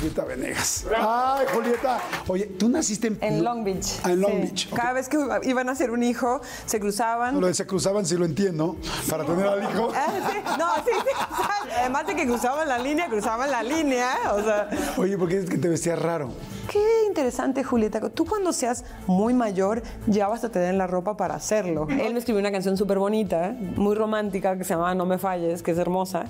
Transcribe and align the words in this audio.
Julieta 0.00 0.24
Venegas. 0.24 0.84
Ay, 0.96 1.46
Julieta. 1.52 2.00
Oye, 2.26 2.46
tú 2.46 2.70
naciste 2.70 3.08
en, 3.08 3.18
En 3.20 3.44
Long 3.44 3.62
Beach. 3.62 4.00
Ah, 4.02 4.12
en 4.12 4.20
Long 4.22 4.32
sí. 4.32 4.38
Beach. 4.38 4.70
Cada 4.74 4.94
vez 4.94 5.08
que 5.10 5.18
iban 5.42 5.68
a 5.68 5.72
hacer 5.72 5.90
un 5.90 6.02
hijo, 6.02 6.40
se 6.64 6.80
cruzaban. 6.80 7.38
Lo 7.38 7.46
de 7.46 7.52
se 7.54 7.66
cruzaban, 7.66 8.06
sí 8.06 8.16
lo 8.16 8.24
entiendo, 8.24 8.76
para 9.10 9.26
tener 9.26 9.46
al 9.46 9.62
hijo. 9.62 9.92
Ah, 9.94 10.06
sí. 10.30 10.38
No, 10.58 10.74
sí, 10.76 10.90
sí. 11.04 11.44
Además 11.80 12.06
de 12.06 12.16
que 12.16 12.26
cruzaban 12.26 12.66
la 12.66 12.78
línea, 12.78 13.08
cruzaban 13.08 13.50
la 13.50 13.62
línea. 13.62 14.14
O 14.32 14.42
sea, 14.42 14.70
Oye, 14.96 15.18
¿por 15.18 15.28
qué 15.28 15.38
es 15.38 15.50
que 15.50 15.58
te 15.58 15.68
vestías 15.68 15.98
raro? 15.98 16.30
Qué 16.70 17.06
interesante, 17.08 17.64
Julieta. 17.64 18.00
Tú 18.10 18.24
cuando 18.24 18.52
seas 18.52 18.84
muy 19.08 19.34
mayor, 19.34 19.82
ya 20.06 20.28
vas 20.28 20.44
a 20.44 20.52
tener 20.52 20.74
la 20.74 20.86
ropa 20.86 21.16
para 21.16 21.34
hacerlo. 21.34 21.88
Él 21.90 22.12
me 22.12 22.20
escribió 22.20 22.38
una 22.38 22.52
canción 22.52 22.76
súper 22.76 22.98
bonita, 22.98 23.56
muy 23.76 23.96
romántica, 23.96 24.56
que 24.56 24.62
se 24.62 24.74
llama 24.74 24.94
No 24.94 25.04
me 25.04 25.18
falles, 25.18 25.62
que 25.64 25.72
es 25.72 25.78
hermosa. 25.78 26.26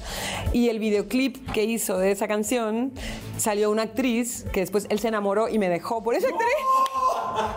Y 0.55 0.71
el 0.71 0.79
videoclip 0.79 1.53
que 1.53 1.65
hizo 1.65 1.99
de 1.99 2.11
esa 2.11 2.27
canción 2.27 2.93
salió 3.37 3.71
una 3.71 3.83
actriz 3.83 4.47
que 4.51 4.61
después 4.61 4.87
él 4.89 4.99
se 4.99 5.09
enamoró 5.09 5.49
y 5.49 5.59
me 5.59 5.69
dejó 5.69 6.03
por 6.03 6.15
esa 6.15 6.29
actriz. 6.29 6.49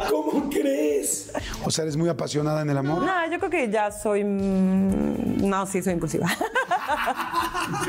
¿Cómo 0.10 0.50
crees? 0.50 1.32
O 1.66 1.72
sea, 1.72 1.84
eres 1.84 1.98
muy 1.98 2.10
apasionada 2.10 2.62
en 2.62 2.70
el 2.70 2.78
amor. 2.78 3.04
No, 3.04 3.32
yo 3.32 3.38
creo 3.40 3.50
que 3.50 3.70
ya 3.70 3.92
soy. 3.92 4.24
mm, 4.24 5.48
No, 5.48 5.66
sí, 5.66 5.82
soy 5.82 5.94
impulsiva. 5.94 6.28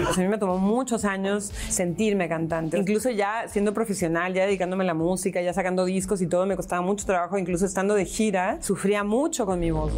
O 0.08 0.12
sea, 0.12 0.14
a 0.14 0.18
mí 0.18 0.28
me 0.28 0.38
tomó 0.38 0.58
muchos 0.58 1.04
años 1.04 1.50
sentirme 1.68 2.28
cantante. 2.28 2.78
Incluso 2.78 3.10
ya 3.10 3.46
siendo 3.48 3.74
profesional, 3.74 4.32
ya 4.34 4.44
dedicándome 4.46 4.84
a 4.84 4.86
la 4.88 4.94
música, 4.94 5.40
ya 5.42 5.52
sacando 5.52 5.84
discos 5.84 6.20
y 6.22 6.26
todo, 6.26 6.46
me 6.46 6.56
costaba 6.56 6.82
mucho 6.82 7.04
trabajo. 7.06 7.36
Incluso 7.38 7.66
estando 7.66 7.94
de 7.94 8.04
gira, 8.04 8.58
sufría 8.62 9.04
mucho 9.04 9.46
con 9.46 9.58
mi 9.60 9.70
voz. 9.70 9.92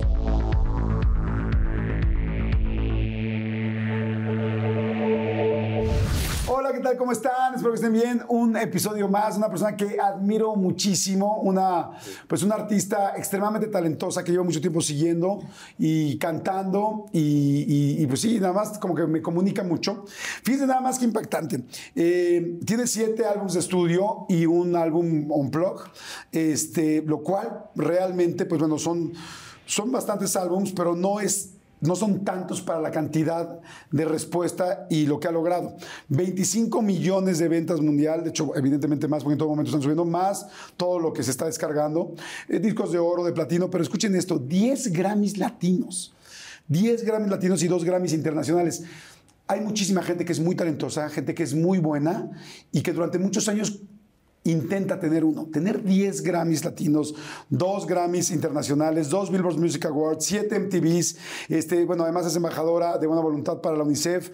Hola, 6.66 6.78
¿qué 6.78 6.82
tal? 6.82 6.96
¿Cómo 6.96 7.12
están? 7.12 7.54
Espero 7.54 7.70
que 7.70 7.76
estén 7.76 7.92
bien. 7.92 8.22
Un 8.28 8.56
episodio 8.56 9.08
más, 9.08 9.36
una 9.36 9.48
persona 9.48 9.76
que 9.76 10.00
admiro 10.00 10.56
muchísimo, 10.56 11.38
una, 11.42 11.92
pues 12.26 12.42
una 12.42 12.56
artista 12.56 13.12
extremadamente 13.16 13.68
talentosa 13.68 14.24
que 14.24 14.32
llevo 14.32 14.42
mucho 14.42 14.60
tiempo 14.60 14.80
siguiendo 14.80 15.38
y 15.78 16.18
cantando 16.18 17.06
y, 17.12 18.04
pues 18.08 18.20
sí, 18.20 18.40
nada 18.40 18.52
más 18.52 18.80
como 18.80 18.96
que 18.96 19.06
me 19.06 19.22
comunica 19.22 19.62
mucho. 19.62 20.06
Fíjense 20.42 20.66
nada 20.66 20.80
más 20.80 20.98
que 20.98 21.04
impactante. 21.04 21.62
Eh, 21.94 22.58
tiene 22.66 22.88
siete 22.88 23.24
álbumes 23.24 23.52
de 23.52 23.60
estudio 23.60 24.26
y 24.28 24.44
un 24.46 24.74
álbum 24.74 25.30
on-plug, 25.30 25.84
este, 26.32 27.00
lo 27.02 27.20
cual 27.20 27.66
realmente, 27.76 28.44
pues 28.44 28.58
bueno, 28.58 28.76
son, 28.76 29.12
son 29.66 29.92
bastantes 29.92 30.34
álbums, 30.34 30.72
pero 30.72 30.96
no 30.96 31.20
es 31.20 31.55
no 31.80 31.94
son 31.94 32.24
tantos 32.24 32.62
para 32.62 32.80
la 32.80 32.90
cantidad 32.90 33.60
de 33.90 34.04
respuesta 34.04 34.86
y 34.88 35.06
lo 35.06 35.20
que 35.20 35.28
ha 35.28 35.32
logrado. 35.32 35.76
25 36.08 36.80
millones 36.82 37.38
de 37.38 37.48
ventas 37.48 37.80
mundial, 37.80 38.24
de 38.24 38.30
hecho, 38.30 38.56
evidentemente 38.56 39.08
más, 39.08 39.22
porque 39.22 39.34
en 39.34 39.38
todo 39.38 39.48
momento 39.50 39.70
están 39.70 39.82
subiendo 39.82 40.04
más, 40.04 40.46
todo 40.76 40.98
lo 40.98 41.12
que 41.12 41.22
se 41.22 41.30
está 41.30 41.46
descargando, 41.46 42.14
eh, 42.48 42.58
discos 42.58 42.92
de 42.92 42.98
oro, 42.98 43.24
de 43.24 43.32
platino, 43.32 43.70
pero 43.70 43.82
escuchen 43.82 44.14
esto, 44.14 44.38
10 44.38 44.92
Grammys 44.92 45.36
latinos, 45.38 46.14
10 46.68 47.04
Grammys 47.04 47.30
latinos 47.30 47.62
y 47.62 47.68
2 47.68 47.84
Grammys 47.84 48.12
internacionales. 48.12 48.82
Hay 49.48 49.60
muchísima 49.60 50.02
gente 50.02 50.24
que 50.24 50.32
es 50.32 50.40
muy 50.40 50.56
talentosa, 50.56 51.08
gente 51.08 51.34
que 51.34 51.44
es 51.44 51.54
muy 51.54 51.78
buena 51.78 52.30
y 52.72 52.82
que 52.82 52.92
durante 52.92 53.18
muchos 53.18 53.48
años 53.48 53.80
intenta 54.50 54.98
tener 54.98 55.24
uno, 55.24 55.46
tener 55.46 55.82
10 55.82 56.22
Grammys 56.22 56.64
latinos, 56.64 57.14
2 57.50 57.86
Grammys 57.86 58.30
internacionales, 58.30 59.08
2 59.10 59.30
Billboard 59.30 59.58
Music 59.58 59.84
Awards, 59.86 60.24
7 60.24 60.58
MTVs, 60.58 61.16
este, 61.48 61.84
bueno, 61.84 62.04
además 62.04 62.26
es 62.26 62.36
embajadora 62.36 62.98
de 62.98 63.06
buena 63.06 63.22
voluntad 63.22 63.60
para 63.60 63.76
la 63.76 63.84
UNICEF. 63.84 64.30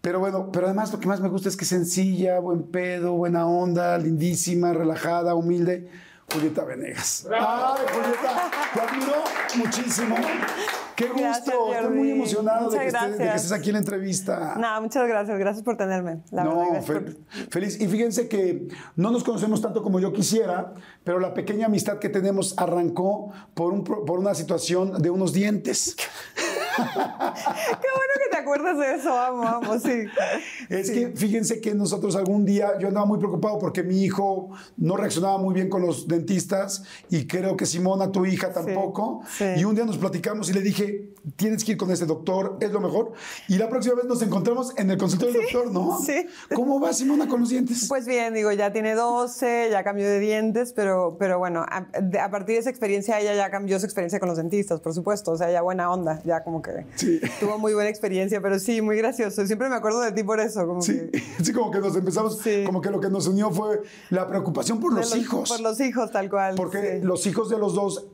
Pero 0.00 0.20
bueno, 0.20 0.50
pero 0.52 0.66
además 0.66 0.92
lo 0.92 1.00
que 1.00 1.08
más 1.08 1.20
me 1.20 1.28
gusta 1.28 1.48
es 1.48 1.56
que 1.56 1.64
es 1.64 1.70
sencilla, 1.70 2.38
buen 2.38 2.64
pedo, 2.64 3.12
buena 3.12 3.46
onda, 3.46 3.96
lindísima, 3.96 4.72
relajada, 4.74 5.34
humilde. 5.34 5.88
Julieta 6.32 6.64
Venegas. 6.64 7.26
Ay, 7.30 7.86
Julieta, 7.92 8.50
te 8.72 8.80
admiro 8.80 9.24
muchísimo. 9.56 10.16
Qué 10.96 11.06
gusto, 11.08 11.20
Gracias, 11.22 11.48
estoy 11.82 11.96
muy 11.96 12.10
emocionado 12.12 12.70
de 12.70 12.78
que, 12.78 12.86
estés, 12.86 13.02
de 13.02 13.08
que 13.10 13.16
gracias. 13.24 13.42
estés 13.44 13.52
aquí 13.58 13.68
en 13.70 13.72
la 13.74 13.78
entrevista. 13.80 14.54
Nada, 14.58 14.80
muchas 14.80 15.06
gracias. 15.08 15.38
Gracias 15.38 15.64
por 15.64 15.76
tenerme. 15.76 16.20
La 16.30 16.44
verdad, 16.44 16.64
No, 16.72 16.80
por- 16.84 17.16
feliz. 17.50 17.80
Y 17.80 17.88
fíjense 17.88 18.28
que 18.28 18.68
no 18.96 19.10
nos 19.10 19.24
conocemos 19.24 19.60
tanto 19.60 19.82
como 19.82 19.98
yo 19.98 20.12
quisiera, 20.12 20.72
pero 21.02 21.18
la 21.18 21.34
pequeña 21.34 21.66
amistad 21.66 21.98
que 21.98 22.08
tenemos 22.08 22.54
arrancó 22.58 23.32
por, 23.54 23.72
un, 23.72 23.82
por 23.82 24.18
una 24.18 24.34
situación 24.34 25.02
de 25.02 25.10
unos 25.10 25.32
dientes. 25.32 25.96
Qué 26.76 26.82
bueno 26.82 28.12
que 28.22 28.30
te 28.30 28.33
acuerdas 28.44 28.78
de 28.78 28.94
eso. 28.94 29.10
Vamos, 29.10 29.44
vamos, 29.44 29.82
sí. 29.82 30.04
Es 30.68 30.90
que 30.90 31.08
fíjense 31.14 31.60
que 31.60 31.74
nosotros 31.74 32.16
algún 32.16 32.44
día, 32.44 32.78
yo 32.78 32.88
andaba 32.88 33.06
muy 33.06 33.18
preocupado 33.18 33.58
porque 33.58 33.82
mi 33.82 34.02
hijo 34.02 34.50
no 34.76 34.96
reaccionaba 34.96 35.38
muy 35.38 35.54
bien 35.54 35.68
con 35.68 35.82
los 35.82 36.08
dentistas 36.08 36.84
y 37.10 37.26
creo 37.26 37.56
que 37.56 37.66
Simona, 37.66 38.10
tu 38.10 38.26
hija, 38.26 38.52
tampoco. 38.52 39.22
sí. 39.36 39.44
Y 39.56 39.64
un 39.64 39.74
día 39.74 39.84
nos 39.84 39.98
platicamos 39.98 40.48
y 40.50 40.52
le 40.52 40.60
dije, 40.62 41.10
tienes 41.36 41.64
que 41.64 41.72
ir 41.72 41.78
con 41.78 41.90
este 41.90 42.06
doctor, 42.06 42.58
es 42.60 42.70
lo 42.70 42.80
mejor. 42.80 43.12
Y 43.48 43.58
la 43.58 43.68
próxima 43.68 43.94
vez 43.96 44.04
nos 44.06 44.22
encontramos 44.22 44.72
en 44.76 44.90
el 44.90 44.98
consultorio 44.98 45.34
del 45.34 45.52
doctor, 45.52 45.72
¿no? 45.72 45.98
sí. 46.00 46.26
¿Cómo 46.54 46.80
va 46.80 46.92
Simona 46.92 47.28
con 47.28 47.40
los 47.40 47.50
dientes? 47.50 47.86
Pues 47.88 48.06
bien, 48.06 48.34
digo, 48.34 48.52
ya 48.52 48.72
tiene 48.72 48.94
12, 48.94 49.68
ya 49.70 49.84
cambió 49.84 50.06
de 50.06 50.18
dientes, 50.20 50.72
pero, 50.72 51.16
pero 51.18 51.38
bueno, 51.38 51.64
a, 51.68 51.86
a 52.22 52.30
partir 52.30 52.54
de 52.54 52.60
esa 52.60 52.70
experiencia 52.70 53.20
ella 53.20 53.34
ya 53.34 53.50
cambió 53.50 53.78
su 53.78 53.86
experiencia 53.86 54.20
con 54.20 54.28
los 54.28 54.38
dentistas, 54.38 54.80
por 54.80 54.94
supuesto, 54.94 55.32
o 55.32 55.36
sea, 55.36 55.50
ya 55.50 55.62
buena 55.62 55.90
onda, 55.90 56.20
ya 56.24 56.42
como 56.42 56.62
que 56.62 56.86
tuvo 57.40 57.58
muy 57.58 57.74
buena 57.74 57.90
experiencia, 57.90 58.33
pero 58.40 58.58
sí, 58.58 58.80
muy 58.82 58.96
gracioso. 58.96 59.46
Siempre 59.46 59.68
me 59.68 59.76
acuerdo 59.76 60.00
de 60.00 60.12
ti 60.12 60.22
por 60.22 60.40
eso, 60.40 60.66
como 60.66 60.82
Sí, 60.82 60.92
que... 61.12 61.22
sí, 61.44 61.52
como 61.52 61.70
que 61.70 61.80
nos 61.80 61.96
empezamos, 61.96 62.38
Sí. 62.38 62.62
como 62.64 62.80
que 62.80 62.90
lo 62.90 63.00
que 63.00 63.08
nos 63.10 63.26
unió 63.26 63.50
fue 63.50 63.82
la 64.10 64.26
preocupación 64.28 64.80
por 64.80 64.92
los, 64.92 65.14
hijos. 65.16 65.48
Por 65.50 65.60
los 65.60 65.80
hijos, 65.80 66.10
tal 66.10 66.28
cual. 66.30 66.54
porque 66.56 66.98
sí. 67.00 67.06
los 67.06 67.26
hijos 67.26 67.48
de 67.50 67.58
los 67.58 67.74
dos 67.74 68.06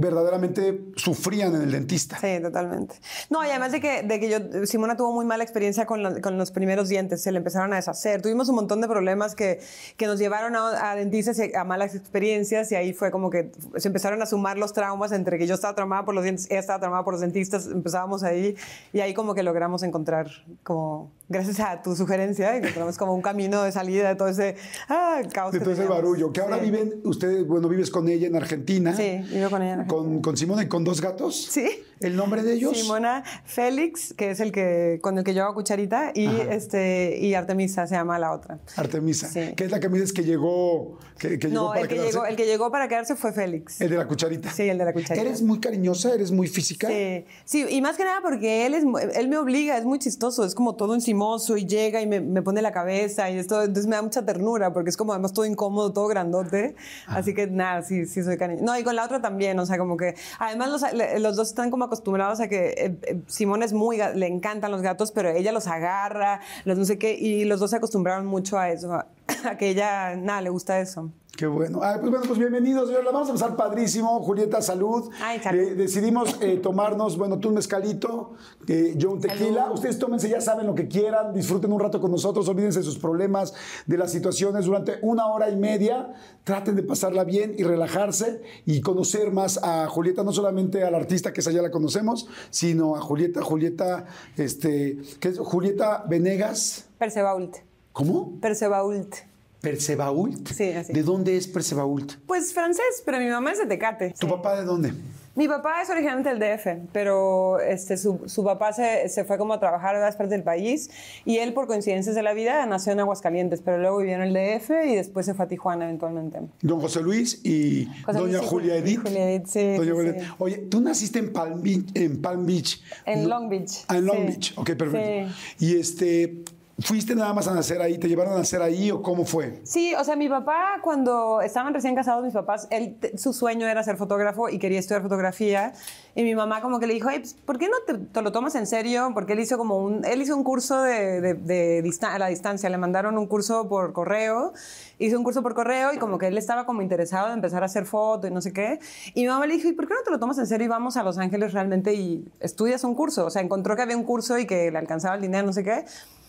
verdaderamente 0.00 0.80
sufrían 0.96 1.54
en 1.56 1.62
el 1.62 1.72
dentista. 1.72 2.18
Sí, 2.20 2.40
totalmente. 2.40 2.94
No, 3.30 3.44
y 3.44 3.48
además 3.48 3.72
de 3.72 3.80
que, 3.80 4.02
de 4.04 4.20
que 4.20 4.30
yo, 4.30 4.38
Simona 4.66 4.96
tuvo 4.96 5.12
muy 5.12 5.24
mala 5.24 5.42
experiencia 5.42 5.86
con, 5.86 6.02
la- 6.02 6.20
con 6.20 6.38
los 6.38 6.50
primeros 6.52 6.88
dientes, 6.88 7.20
se 7.22 7.32
le 7.32 7.38
empezaron 7.38 7.72
a 7.72 7.76
deshacer. 7.76 8.22
Tuvimos 8.22 8.48
un 8.48 8.54
montón 8.54 8.80
de 8.80 8.86
problemas 8.88 9.34
que, 9.34 9.60
que 9.96 10.06
nos 10.06 10.18
llevaron 10.18 10.54
a, 10.56 10.94
dentistas 10.94 11.38
y 11.38 11.54
a 11.54 11.64
malas 11.64 11.94
experiencias 11.96 12.70
y 12.72 12.76
ahí 12.76 12.92
fue 12.92 13.10
como 13.10 13.28
que 13.28 13.50
se 13.76 13.88
empezaron 13.88 14.22
a 14.22 14.26
sumar 14.26 14.56
los 14.56 14.72
traumas 14.72 15.10
entre 15.12 15.36
que 15.38 15.46
yo 15.46 15.54
estaba 15.54 15.74
traumada 15.74 16.04
por 16.04 16.14
los 16.14 16.22
dientes, 16.22 16.46
ella 16.50 16.60
estaba 16.60 16.78
traumada 16.78 17.04
por 17.04 17.14
los 17.14 17.20
dentistas, 17.20 17.66
empezábamos 17.66 18.22
ahí 18.22 18.56
y 18.92 19.00
ahí 19.00 19.14
como 19.14 19.34
que 19.34 19.42
logramos 19.42 19.82
encontrar 19.82 20.28
como, 20.62 21.10
gracias 21.28 21.60
a 21.60 21.82
tu 21.82 21.94
sugerencia, 21.94 22.56
encontramos 22.56 22.96
como 22.96 23.14
un 23.14 23.22
camino 23.22 23.62
de 23.62 23.72
salida 23.72 24.08
de 24.08 24.16
todo 24.16 24.28
ese 24.28 24.56
ah, 24.88 25.20
caos. 25.32 25.52
De 25.52 25.60
todo 25.60 25.72
ese 25.72 25.84
barullo. 25.84 26.32
Que 26.32 26.40
ahora 26.40 26.58
Sí. 26.58 26.64
viven, 26.64 27.00
ustedes, 27.04 27.46
bueno, 27.46 27.68
vives 27.68 27.90
con 27.90 28.08
ella 28.08 28.26
en 28.26 28.36
Argentina. 28.36 28.94
Sí, 28.96 29.20
vivo 29.32 29.50
con 29.50 29.62
ella 29.62 29.74
en 29.74 29.84
Con, 29.86 30.20
con 30.22 30.36
Simona 30.36 30.62
y 30.62 30.68
con 30.68 30.84
dos 30.84 31.00
gatos. 31.00 31.36
Sí. 31.50 31.68
¿El 32.00 32.14
nombre 32.14 32.42
de 32.44 32.54
ellos? 32.54 32.76
Simona 32.78 33.24
Félix, 33.44 34.14
que 34.14 34.30
es 34.30 34.38
el 34.38 34.52
que 34.52 35.00
con 35.02 35.18
el 35.18 35.24
que 35.24 35.34
yo 35.34 35.42
hago 35.44 35.54
cucharita, 35.54 36.12
y 36.14 36.26
este 36.48 37.18
y 37.20 37.34
Artemisa 37.34 37.86
se 37.88 37.96
llama 37.96 38.18
la 38.20 38.32
otra. 38.32 38.60
Artemisa. 38.76 39.28
Sí. 39.28 39.54
Que 39.56 39.64
es 39.64 39.70
la 39.72 39.80
que 39.80 39.88
me 39.88 39.94
dices 39.98 40.12
que 40.12 40.22
llegó, 40.22 40.98
que, 41.18 41.40
que 41.40 41.48
llegó 41.48 41.62
No, 41.62 41.68
para 41.70 41.80
el 41.80 41.88
que, 41.88 41.94
quedarse. 41.96 42.12
llegó, 42.12 42.26
el 42.26 42.36
que 42.36 42.46
llegó 42.46 42.70
para 42.70 42.86
quedarse 42.88 43.16
fue 43.16 43.32
Félix. 43.32 43.80
El 43.80 43.90
de 43.90 43.96
la 43.96 44.06
cucharita. 44.06 44.50
Sí, 44.52 44.62
el 44.68 44.78
de 44.78 44.84
la 44.84 44.92
cucharita. 44.92 45.26
¿Eres 45.26 45.42
muy 45.42 45.58
cariñosa? 45.58 46.14
¿Eres 46.14 46.30
muy 46.30 46.46
física? 46.46 46.86
Sí, 46.86 47.24
sí, 47.44 47.66
y 47.68 47.80
más 47.82 47.96
que 47.96 48.04
nada 48.04 48.20
porque 48.22 48.66
él, 48.66 48.74
es, 48.74 48.84
él 49.16 49.28
me 49.28 49.36
obliga, 49.38 49.76
es 49.76 49.84
muy 49.84 49.98
chistoso, 49.98 50.44
es 50.44 50.54
como 50.54 50.76
todo 50.76 50.94
encimoso 51.18 51.56
y 51.56 51.66
llega 51.66 52.00
y 52.00 52.06
me, 52.06 52.20
me 52.20 52.42
pone 52.42 52.62
la 52.62 52.72
cabeza 52.72 53.30
y 53.30 53.38
esto, 53.38 53.60
entonces 53.62 53.86
me 53.86 53.96
da 53.96 54.02
mucha 54.02 54.24
ternura 54.24 54.72
porque 54.72 54.90
es 54.90 54.96
como 54.96 55.12
además 55.12 55.32
todo 55.32 55.44
incómodo, 55.44 55.92
todo 55.92 56.06
grandote, 56.06 56.76
así 57.06 57.34
que 57.34 57.46
nada, 57.46 57.82
sí, 57.82 58.06
sí 58.06 58.22
soy 58.22 58.36
cariñosa. 58.36 58.64
No, 58.64 58.78
y 58.78 58.84
con 58.84 58.94
la 58.94 59.04
otra 59.04 59.20
también, 59.20 59.58
o 59.58 59.66
sea, 59.66 59.78
como 59.78 59.96
que 59.96 60.14
además 60.38 60.70
los, 60.70 60.82
los 61.20 61.36
dos 61.36 61.48
están 61.48 61.70
como 61.70 61.84
acostumbrados 61.84 62.40
a 62.40 62.48
que 62.48 62.68
eh, 62.68 62.98
eh, 63.02 63.20
Simón 63.26 63.62
es 63.62 63.72
muy, 63.72 63.98
le 64.14 64.26
encantan 64.26 64.70
los 64.70 64.82
gatos, 64.82 65.10
pero 65.10 65.30
ella 65.30 65.52
los 65.52 65.66
agarra, 65.66 66.40
los 66.64 66.78
no 66.78 66.84
sé 66.84 66.98
qué, 66.98 67.14
y 67.14 67.44
los 67.44 67.60
dos 67.60 67.70
se 67.70 67.76
acostumbraron 67.76 68.26
mucho 68.26 68.58
a 68.58 68.70
eso, 68.70 68.92
a, 68.92 69.06
a 69.44 69.56
que 69.56 69.70
ella, 69.70 70.16
nada, 70.16 70.40
le 70.40 70.50
gusta 70.50 70.80
eso. 70.80 71.10
Qué 71.38 71.46
bueno. 71.46 71.78
Ay, 71.84 71.98
pues 72.00 72.10
bueno, 72.10 72.24
pues 72.26 72.36
bienvenidos. 72.36 72.90
La 72.90 73.12
vamos 73.12 73.28
a 73.28 73.30
empezar 73.30 73.54
padrísimo. 73.54 74.20
Julieta, 74.24 74.60
salud. 74.60 75.08
Ay, 75.22 75.38
salud. 75.38 75.60
Eh, 75.60 75.74
decidimos 75.76 76.36
eh, 76.40 76.56
tomarnos, 76.56 77.16
bueno, 77.16 77.38
tú 77.38 77.50
un 77.50 77.54
mezcalito, 77.54 78.32
eh, 78.66 78.94
yo 78.96 79.12
un 79.12 79.20
tequila. 79.20 79.62
Salud. 79.62 79.74
Ustedes 79.76 80.00
tómense, 80.00 80.28
ya 80.28 80.40
saben 80.40 80.66
lo 80.66 80.74
que 80.74 80.88
quieran, 80.88 81.32
disfruten 81.32 81.70
un 81.72 81.78
rato 81.78 82.00
con 82.00 82.10
nosotros, 82.10 82.48
olvídense 82.48 82.80
de 82.80 82.84
sus 82.84 82.98
problemas, 82.98 83.54
de 83.86 83.96
las 83.96 84.10
situaciones 84.10 84.64
durante 84.64 84.98
una 85.02 85.28
hora 85.28 85.48
y 85.48 85.54
media. 85.54 86.12
Traten 86.42 86.74
de 86.74 86.82
pasarla 86.82 87.22
bien 87.22 87.54
y 87.56 87.62
relajarse 87.62 88.42
y 88.66 88.80
conocer 88.80 89.30
más 89.30 89.62
a 89.62 89.86
Julieta, 89.86 90.24
no 90.24 90.32
solamente 90.32 90.82
a 90.82 90.90
la 90.90 90.96
artista 90.96 91.32
que 91.32 91.40
esa 91.40 91.52
ya 91.52 91.62
la 91.62 91.70
conocemos, 91.70 92.26
sino 92.50 92.96
a 92.96 93.00
Julieta, 93.00 93.42
Julieta, 93.42 94.06
este, 94.36 94.98
que 95.20 95.28
es 95.28 95.38
Julieta 95.38 96.04
Venegas. 96.08 96.88
Percebault. 96.98 97.58
¿Cómo? 97.92 98.40
Percebault. 98.40 99.27
Percebault. 99.60 100.48
Sí, 100.48 100.70
así. 100.72 100.92
¿De 100.92 101.02
dónde 101.02 101.36
es 101.36 101.46
Percebault? 101.48 102.14
Pues 102.26 102.52
francés, 102.52 103.02
pero 103.04 103.18
mi 103.18 103.26
mamá 103.28 103.52
es 103.52 103.58
de 103.58 103.66
Tecate. 103.66 104.14
¿Tu 104.18 104.28
papá 104.28 104.56
de 104.58 104.64
dónde? 104.64 104.92
Mi 105.34 105.46
papá 105.46 105.80
es 105.82 105.88
originalmente 105.88 106.30
del 106.34 106.40
DF, 106.40 106.88
pero 106.92 107.60
este, 107.60 107.96
su, 107.96 108.22
su 108.26 108.42
papá 108.42 108.72
se, 108.72 109.08
se, 109.08 109.24
fue 109.24 109.38
como 109.38 109.52
a 109.54 109.60
trabajar 109.60 109.94
a 109.94 109.98
otras 110.00 110.16
partes 110.16 110.30
del 110.32 110.42
país 110.42 110.90
y 111.24 111.36
él, 111.38 111.54
por 111.54 111.68
coincidencias 111.68 112.16
de 112.16 112.24
la 112.24 112.34
vida, 112.34 112.66
nació 112.66 112.92
en 112.92 112.98
Aguascalientes, 112.98 113.62
pero 113.64 113.78
luego 113.78 113.98
vivió 113.98 114.16
en 114.16 114.22
el 114.22 114.32
DF 114.34 114.70
y 114.88 114.96
después 114.96 115.26
se 115.26 115.34
fue 115.34 115.44
a 115.44 115.48
Tijuana 115.48 115.84
eventualmente. 115.84 116.40
Don 116.60 116.80
José 116.80 117.02
Luis 117.02 117.40
y 117.44 117.86
José 118.04 118.18
doña 118.18 118.38
Luis 118.38 118.50
Julia 118.50 118.74
Jul- 118.74 118.78
Edith. 118.78 119.00
Julia 119.04 119.30
Edith, 119.30 119.46
sí, 119.46 119.76
Doña. 119.76 120.34
Oye, 120.38 120.56
tú 120.58 120.80
naciste 120.80 121.20
en 121.20 121.32
Palm 121.32 121.62
Beach. 121.62 121.86
En, 121.94 122.20
Palm 122.20 122.44
Beach. 122.44 122.82
En 123.06 123.22
No- 123.22 123.28
Long 123.28 123.48
Beach, 123.48 123.84
Ah, 123.86 123.96
en 123.98 124.06
Long 124.06 124.16
sí. 124.18 124.24
Beach. 124.26 124.54
Ok, 124.56 124.70
perfecto. 124.72 125.32
Sí. 125.56 125.64
Y 125.66 125.78
este, 125.78 126.42
¿fuiste 126.80 127.14
nada 127.14 127.32
más 127.32 127.48
a 127.48 127.54
nacer 127.54 127.80
ahí? 127.82 127.98
¿Te 127.98 128.08
llevaron 128.08 128.34
a 128.34 128.38
nacer 128.38 128.62
ahí 128.62 128.90
o 128.90 129.02
cómo 129.02 129.24
fue? 129.24 129.60
Sí, 129.64 129.94
o 129.94 130.04
sea, 130.04 130.16
mi 130.16 130.28
papá, 130.28 130.80
cuando 130.82 131.40
estaban 131.40 131.74
recién 131.74 131.94
casados, 131.94 132.24
mis 132.24 132.34
papás, 132.34 132.68
él, 132.70 132.96
su 133.16 133.32
sueño 133.32 133.66
era 133.66 133.82
ser 133.82 133.96
fotógrafo 133.96 134.48
y 134.48 134.58
quería 134.58 134.78
estudiar 134.78 135.02
fotografía. 135.02 135.72
Y 136.14 136.22
mi 136.24 136.34
mamá 136.34 136.60
como 136.60 136.80
que 136.80 136.86
le 136.86 136.94
dijo, 136.94 137.08
"Ay, 137.08 137.20
pues, 137.20 137.34
¿por 137.34 137.58
qué 137.58 137.68
no 137.68 137.76
te, 137.86 137.94
te 137.94 138.22
lo 138.22 138.32
tomas 138.32 138.54
en 138.56 138.66
serio? 138.66 139.10
Porque 139.14 139.34
él 139.34 139.40
hizo 139.40 139.56
como 139.58 139.78
un, 139.78 140.04
él 140.04 140.20
hizo 140.22 140.36
un 140.36 140.42
curso 140.44 140.82
de, 140.82 141.20
de- 141.20 141.34
de 141.34 141.82
distan- 141.84 142.12
a 142.12 142.18
la 142.18 142.26
distancia, 142.28 142.68
le 142.70 142.78
mandaron 142.78 143.16
un 143.18 143.26
curso 143.26 143.68
por 143.68 143.92
correo, 143.92 144.52
hizo 144.98 145.16
un 145.16 145.22
curso 145.24 145.42
por 145.42 145.54
correo 145.54 145.92
y 145.92 145.98
como 145.98 146.18
que 146.18 146.26
él 146.26 146.36
estaba 146.38 146.66
como 146.66 146.82
interesado 146.82 147.28
en 147.28 147.34
empezar 147.34 147.62
a 147.62 147.66
hacer 147.66 147.84
foto 147.86 148.26
y 148.26 148.30
no 148.32 148.40
sé 148.40 148.52
qué. 148.52 148.80
Y 149.14 149.22
mi 149.22 149.28
mamá 149.28 149.46
le 149.46 149.54
dijo, 149.54 149.68
¿y 149.68 149.72
por 149.72 149.86
qué 149.86 149.94
no 149.94 150.00
te 150.04 150.10
lo 150.10 150.18
tomas 150.18 150.38
en 150.38 150.46
serio 150.46 150.64
y 150.64 150.68
vamos 150.68 150.96
a 150.96 151.02
Los 151.04 151.18
Ángeles 151.18 151.52
realmente 151.52 151.94
y 151.94 152.24
estudias 152.40 152.82
un 152.84 152.94
curso? 152.94 153.26
O 153.26 153.30
sea, 153.30 153.42
encontró 153.42 153.76
que 153.76 153.82
había 153.82 153.96
un 153.96 154.04
curso 154.04 154.38
y 154.38 154.46
que 154.46 154.70
le 154.72 154.78
alcanzaba 154.78 155.14
el 155.14 155.20
dinero, 155.22 155.46
no 155.46 155.52
sé 155.52 155.62
qué. 155.62 155.84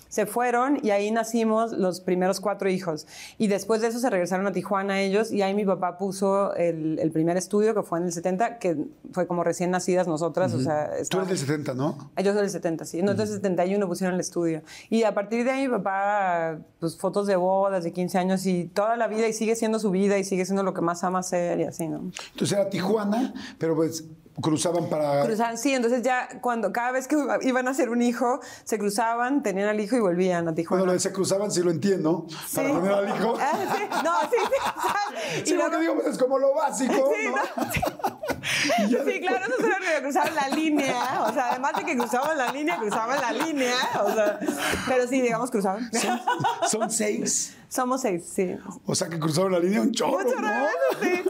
Se 0.09 0.25
fueron 0.25 0.79
y 0.83 0.89
ahí 0.89 1.11
nacimos 1.11 1.71
los 1.71 2.01
primeros 2.01 2.39
cuatro 2.39 2.69
hijos. 2.69 3.07
Y 3.37 3.47
después 3.47 3.81
de 3.81 3.87
eso 3.87 3.99
se 3.99 4.09
regresaron 4.09 4.45
a 4.47 4.51
Tijuana 4.51 4.99
ellos 5.01 5.31
y 5.31 5.41
ahí 5.41 5.53
mi 5.53 5.65
papá 5.65 5.97
puso 5.97 6.53
el, 6.55 6.99
el 6.99 7.11
primer 7.11 7.37
estudio 7.37 7.73
que 7.73 7.83
fue 7.83 7.99
en 7.99 8.05
el 8.05 8.11
70, 8.11 8.59
que 8.59 8.75
fue 9.13 9.27
como 9.27 9.43
recién 9.43 9.71
nacidas 9.71 10.07
nosotras. 10.07 10.53
O 10.53 10.59
sea, 10.59 10.89
Tú 11.09 11.17
eres 11.17 11.29
del 11.29 11.37
70, 11.37 11.73
¿no? 11.75 12.11
yo 12.17 12.33
soy 12.33 12.41
del 12.41 12.49
70, 12.49 12.85
sí. 12.85 13.01
Nosotros 13.01 13.29
en 13.29 13.35
el 13.35 13.41
71 13.41 13.87
pusieron 13.87 14.15
el 14.15 14.19
estudio. 14.19 14.61
Y 14.89 15.03
a 15.03 15.13
partir 15.13 15.45
de 15.45 15.51
ahí 15.51 15.67
mi 15.67 15.77
papá, 15.77 16.57
pues 16.79 16.97
fotos 16.97 17.27
de 17.27 17.35
bodas, 17.35 17.83
de 17.83 17.91
15 17.91 18.17
años 18.17 18.45
y 18.45 18.65
toda 18.65 18.97
la 18.97 19.07
vida 19.07 19.27
y 19.27 19.33
sigue 19.33 19.55
siendo 19.55 19.79
su 19.79 19.91
vida 19.91 20.17
y 20.17 20.23
sigue 20.23 20.45
siendo 20.45 20.63
lo 20.63 20.73
que 20.73 20.81
más 20.81 21.03
ama 21.03 21.19
hacer 21.19 21.59
y 21.59 21.63
así, 21.63 21.87
¿no? 21.87 22.11
Entonces 22.31 22.51
era 22.57 22.69
Tijuana, 22.69 23.33
pero 23.57 23.75
pues 23.75 24.05
cruzaban 24.41 24.89
para... 24.89 25.23
Cruzaban, 25.25 25.57
sí, 25.57 25.73
entonces 25.73 26.01
ya 26.01 26.27
cuando 26.41 26.71
cada 26.71 26.91
vez 26.91 27.07
que 27.07 27.15
iban 27.41 27.67
a 27.67 27.71
hacer 27.71 27.89
un 27.89 28.01
hijo, 28.01 28.39
se 28.63 28.77
cruzaban, 28.79 29.43
tenían 29.43 29.67
al 29.69 29.79
hijo 29.79 29.95
y 29.95 29.99
volvían 29.99 30.47
a 30.47 30.53
Tijuana. 30.55 30.81
Cuando 30.81 30.85
lo 30.87 30.93
de 30.93 30.99
se 30.99 31.11
cruzaban, 31.11 31.51
sí 31.51 31.61
lo 31.61 31.71
entiendo, 31.71 32.25
para 32.53 32.67
Sí. 32.69 32.73
tener 32.75 32.91
al 32.93 33.09
hijo. 33.09 33.37
Ah, 33.39 33.51
sí, 33.77 33.83
no, 34.03 34.13
sí, 34.21 34.37
sí. 34.37 35.41
Sí, 35.45 35.53
Y 35.53 35.55
luego- 35.55 35.77
digo, 35.79 35.95
pues 35.95 36.07
es 36.07 36.17
como 36.17 36.39
lo 36.39 36.53
básico, 36.53 36.93
Sí, 36.93 37.27
¿no? 37.27 38.19
Sí, 39.05 39.19
claro, 39.21 39.45
eso 39.45 39.65
era 39.67 39.77
que 39.77 40.01
cruzaban 40.01 40.35
la 40.35 40.47
línea. 40.49 41.23
O 41.27 41.33
sea, 41.33 41.49
además 41.51 41.73
de 41.77 41.85
que 41.85 41.97
cruzaban 41.97 42.37
la 42.37 42.51
línea, 42.51 42.77
cruzaban 42.77 43.19
la 43.21 43.31
línea. 43.31 43.73
O 44.03 44.11
sea, 44.13 44.39
pero 44.87 45.07
sí, 45.07 45.21
digamos, 45.21 45.51
cruzaban. 45.51 45.89
Son, 45.93 46.19
son 46.69 46.91
seis. 46.91 47.55
Somos 47.69 48.01
seis, 48.01 48.23
sí. 48.25 48.57
O 48.85 48.95
sea 48.95 49.07
que 49.07 49.19
cruzaron 49.19 49.51
la 49.51 49.59
línea 49.59 49.79
un 49.81 49.91
chorro, 49.91 50.23
¿no? 50.23 50.47
sí. 51.01 51.21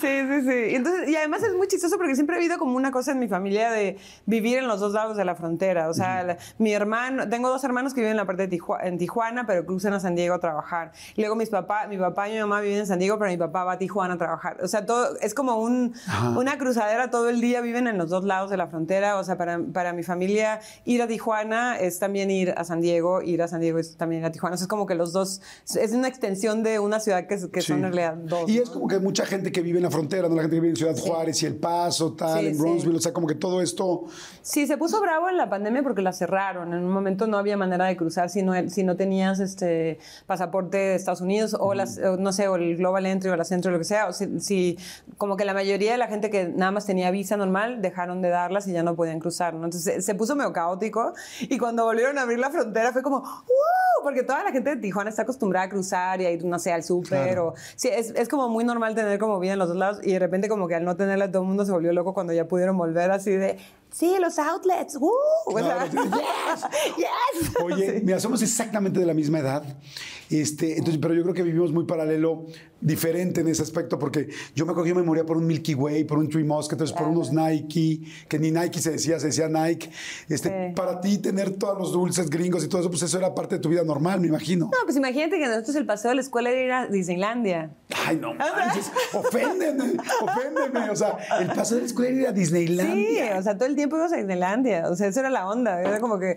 Sí, 0.00 0.06
sí, 0.28 0.42
sí. 0.42 0.54
Y, 0.70 0.74
entonces, 0.76 1.08
y 1.08 1.16
además 1.16 1.42
es 1.42 1.54
muy 1.56 1.66
chistoso 1.66 1.96
porque 1.98 2.14
siempre 2.14 2.36
ha 2.36 2.38
habido 2.38 2.56
como 2.56 2.76
una 2.76 2.92
cosa 2.92 3.10
en 3.12 3.18
mi 3.18 3.26
familia 3.26 3.70
de 3.72 3.98
vivir 4.26 4.58
en 4.58 4.68
los 4.68 4.78
dos 4.78 4.92
lados 4.92 5.16
de 5.16 5.24
la 5.24 5.34
frontera. 5.34 5.88
O 5.88 5.94
sea, 5.94 6.22
la- 6.22 6.38
mi 6.58 6.72
hermano, 6.72 7.28
tengo 7.28 7.48
dos 7.48 7.64
hermanos 7.64 7.94
que 7.94 8.00
viven 8.00 8.12
en 8.12 8.16
la 8.16 8.24
parte 8.26 8.42
de 8.42 8.48
Tijuana, 8.48 8.86
en 8.86 8.96
Tijuana, 8.98 9.44
pero 9.46 9.66
cruzan 9.66 9.92
a 9.94 10.00
San 10.00 10.14
Diego 10.14 10.36
a 10.36 10.38
trabajar. 10.38 10.92
Y 11.16 11.20
luego 11.22 11.34
mis 11.34 11.50
papá, 11.50 11.88
mi 11.88 11.98
papá 11.98 12.28
y 12.28 12.34
mi 12.34 12.38
mamá 12.38 12.60
viven 12.60 12.78
en 12.78 12.86
San 12.86 13.00
Diego, 13.00 13.18
pero 13.18 13.28
mi 13.30 13.36
papá 13.36 13.64
va 13.64 13.72
a 13.72 13.78
Tijuana 13.78 14.14
a 14.14 14.18
trabajar. 14.18 14.58
O 14.62 14.68
sea, 14.68 14.86
todo 14.86 15.16
es 15.20 15.34
como 15.34 15.56
un, 15.56 15.94
una 16.36 16.58
cruzadera 16.58 17.10
todo 17.10 17.28
el 17.28 17.40
día, 17.40 17.60
viven 17.60 17.88
en 17.88 17.98
los 17.98 18.08
dos 18.08 18.22
lados 18.24 18.50
de 18.50 18.56
la 18.56 18.68
frontera. 18.68 19.18
O 19.18 19.24
sea, 19.24 19.36
para, 19.36 19.58
para 19.72 19.92
mi 19.92 20.04
familia 20.04 20.60
ir 20.84 21.02
a 21.02 21.08
Tijuana 21.08 21.76
es 21.80 21.98
también 21.98 22.30
ir 22.30 22.54
a 22.56 22.62
San 22.62 22.80
Diego, 22.80 23.20
ir 23.20 23.42
a 23.42 23.48
San 23.48 23.60
Diego 23.60 23.80
es 23.80 23.96
también 23.96 24.20
ir 24.22 24.26
a 24.26 24.30
Tijuana. 24.32 24.54
O 24.54 24.58
sea, 24.58 24.64
es 24.66 24.68
como 24.68 24.86
que 24.86 24.94
los 24.94 25.12
dos, 25.12 25.42
es 25.74 25.87
una 25.96 26.08
extensión 26.08 26.62
de 26.62 26.78
una 26.78 27.00
ciudad 27.00 27.26
que, 27.26 27.36
que 27.50 27.60
Sí. 27.60 27.68
son 27.68 27.78
en 27.78 27.92
realidad 27.92 28.14
dos. 28.14 28.48
Y 28.50 28.56
¿no? 28.56 28.62
es 28.62 28.70
como 28.70 28.88
que 28.88 28.96
hay 28.96 29.00
mucha 29.00 29.24
gente 29.26 29.50
que 29.52 29.60
vive 29.62 29.78
en 29.78 29.84
la 29.84 29.90
frontera, 29.90 30.28
¿no? 30.28 30.34
La 30.36 30.42
gente 30.42 30.56
que 30.56 30.60
vive 30.60 30.70
en 30.70 30.76
Ciudad 30.76 30.96
Juárez 30.96 31.42
y 31.42 31.46
El 31.46 31.56
Paso, 31.56 32.12
tal, 32.14 32.40
Sí, 32.40 32.46
en 32.48 32.54
sí. 32.54 32.60
Bronzeville, 32.60 32.96
o 32.96 33.00
sea, 33.00 33.12
como 33.12 33.26
que 33.26 33.34
todo 33.34 33.60
esto... 33.62 34.04
Sí, 34.42 34.66
se 34.66 34.76
puso 34.78 35.00
bravo 35.00 35.28
en 35.28 35.36
la 35.36 35.48
pandemia 35.50 35.82
porque 35.82 36.02
la 36.02 36.12
cerraron. 36.12 36.72
En 36.74 36.84
un 36.84 36.90
momento 36.90 37.26
no 37.26 37.36
había 37.38 37.56
manera 37.56 37.86
de 37.86 37.96
cruzar 37.96 38.30
si 38.30 38.42
no, 38.42 38.52
si 38.70 38.82
no 38.84 38.96
tenías 38.96 39.40
este 39.40 39.98
pasaporte 40.26 40.76
de 40.78 40.94
Estados 40.94 41.20
Unidos 41.20 41.56
o 41.58 41.74
las, 41.74 41.98
o 41.98 42.16
no 42.16 42.32
sé, 42.32 42.48
o 42.48 42.56
el 42.56 42.76
Global 42.76 43.06
Entry 43.06 43.30
o 43.30 43.36
la 43.36 43.44
Centro, 43.44 43.70
lo 43.70 43.78
que 43.78 43.84
sea. 43.84 44.06
O 44.08 44.12
si, 44.12 44.40
si- 44.40 44.78
como 45.16 45.36
que 45.36 45.44
la 45.44 45.54
mayoría 45.54 45.92
de 45.92 45.98
la 45.98 46.06
gente 46.08 46.30
que 46.30 46.48
nada 46.48 46.70
más 46.70 46.86
tenía 46.86 47.10
visa 47.10 47.36
normal 47.36 47.82
dejaron 47.82 48.22
de 48.22 48.28
darlas 48.28 48.66
y 48.68 48.72
ya 48.72 48.82
no 48.82 48.94
podían 48.96 49.20
cruzar. 49.20 49.54
¿no? 49.54 49.64
Entonces 49.64 49.94
se, 49.94 50.02
se 50.02 50.14
puso 50.14 50.36
medio 50.36 50.52
caótico 50.52 51.12
y 51.40 51.58
cuando 51.58 51.84
volvieron 51.84 52.18
a 52.18 52.22
abrir 52.22 52.38
la 52.38 52.50
frontera 52.50 52.92
fue 52.92 53.02
como 53.02 53.20
¡wow! 53.20 54.02
Porque 54.02 54.22
toda 54.22 54.44
la 54.44 54.52
gente 54.52 54.70
de 54.70 54.76
Tijuana 54.76 55.10
está 55.10 55.22
acostumbrada 55.22 55.66
a 55.66 55.68
cruzar 55.68 55.77
y 56.20 56.26
a 56.26 56.30
ir, 56.30 56.44
no 56.44 56.58
sé, 56.58 56.72
al 56.72 56.82
súper 56.84 57.24
Claro. 57.24 57.48
o... 57.48 57.54
Sí, 57.76 57.88
es, 57.88 58.10
es 58.10 58.28
como 58.28 58.48
muy 58.48 58.64
normal 58.64 58.94
tener 58.94 59.18
como 59.18 59.38
vida 59.38 59.52
en 59.54 59.58
los 59.58 59.68
dos 59.68 59.76
lados 59.76 60.00
y 60.02 60.12
de 60.12 60.18
repente 60.18 60.48
como 60.48 60.68
que 60.68 60.74
al 60.74 60.84
no 60.84 60.96
tenerla 60.96 61.30
todo 61.30 61.42
el 61.42 61.48
mundo 61.48 61.64
se 61.64 61.72
volvió 61.72 61.92
loco 61.92 62.14
cuando 62.14 62.32
ya 62.32 62.46
pudieron 62.46 62.76
volver 62.76 63.10
así 63.10 63.30
de... 63.32 63.58
Sí, 63.90 64.16
los 64.20 64.38
outlets. 64.38 64.96
¡Uh! 64.96 65.10
O 65.46 65.58
sea, 65.58 65.88
Claro, 65.90 65.90
sí, 66.70 66.94
yes. 66.96 67.52
Oye, 67.62 68.00
mira, 68.04 68.20
somos 68.20 68.42
exactamente 68.42 69.00
de 69.00 69.06
la 69.06 69.14
misma 69.14 69.38
edad, 69.38 69.62
este, 70.30 70.78
entonces, 70.78 70.98
pero 71.00 71.14
yo 71.14 71.22
creo 71.22 71.34
que 71.34 71.42
vivimos 71.42 71.72
muy 71.72 71.84
paralelo, 71.84 72.46
diferente 72.80 73.40
en 73.40 73.48
ese 73.48 73.62
aspecto, 73.62 73.98
porque 73.98 74.28
yo 74.54 74.64
me 74.64 74.70
acuerdo 74.70 74.84
que 74.84 74.88
yo 74.90 74.94
me 74.94 75.02
moría 75.02 75.26
por 75.26 75.36
un 75.36 75.46
Milky 75.46 75.74
Way, 75.74 76.04
por 76.04 76.18
un 76.18 76.28
Three 76.28 76.44
Musketeers, 76.44 76.92
por 76.92 77.08
unos 77.08 77.32
Nike, 77.32 78.02
que 78.28 78.38
ni 78.38 78.50
Nike 78.50 78.78
se 78.80 78.92
decía, 78.92 79.18
se 79.18 79.26
decía 79.26 79.48
Nike. 79.48 79.90
Este, 80.28 80.48
Sí. 80.48 80.74
Para 80.74 81.00
ti, 81.00 81.18
tener 81.18 81.50
todos 81.50 81.78
los 81.78 81.92
dulces 81.92 82.30
gringos 82.30 82.64
y 82.64 82.68
todo 82.68 82.80
eso, 82.80 82.90
pues 82.90 83.02
eso 83.02 83.18
era 83.18 83.34
parte 83.34 83.56
de 83.56 83.60
tu 83.60 83.68
vida 83.68 83.82
normal, 83.84 84.20
me 84.20 84.28
imagino. 84.28 84.66
No, 84.66 84.78
pues 84.84 84.96
imagínate 84.96 85.38
que 85.38 85.46
nosotros 85.46 85.76
el 85.76 85.84
paseo 85.84 86.10
de 86.10 86.14
la 86.14 86.20
escuela 86.22 86.50
era 86.50 86.62
ir 86.62 86.72
a 86.72 86.86
Disneylandia. 86.86 87.70
Ay, 88.06 88.16
no 88.16 88.32
manches, 88.34 88.90
oféndeme, 89.12 89.94
oféndeme. 90.22 90.90
O 90.90 90.96
sea, 90.96 91.18
el 91.40 91.48
paso 91.48 91.74
de 91.74 91.82
la 91.82 91.86
escuela 91.86 92.10
era 92.10 92.20
ir 92.20 92.26
a 92.28 92.32
Disneylandia. 92.32 93.32
Sí, 93.34 93.38
o 93.38 93.42
sea, 93.42 93.56
todo 93.56 93.66
el 93.68 93.76
tiempo 93.76 93.96
ibas 93.96 94.12
a 94.12 94.16
Disneylandia. 94.16 94.88
O 94.88 94.96
sea, 94.96 95.08
eso 95.08 95.20
era 95.20 95.30
la 95.30 95.48
onda. 95.48 95.80
Era 95.80 96.00
como 96.00 96.18
que. 96.18 96.36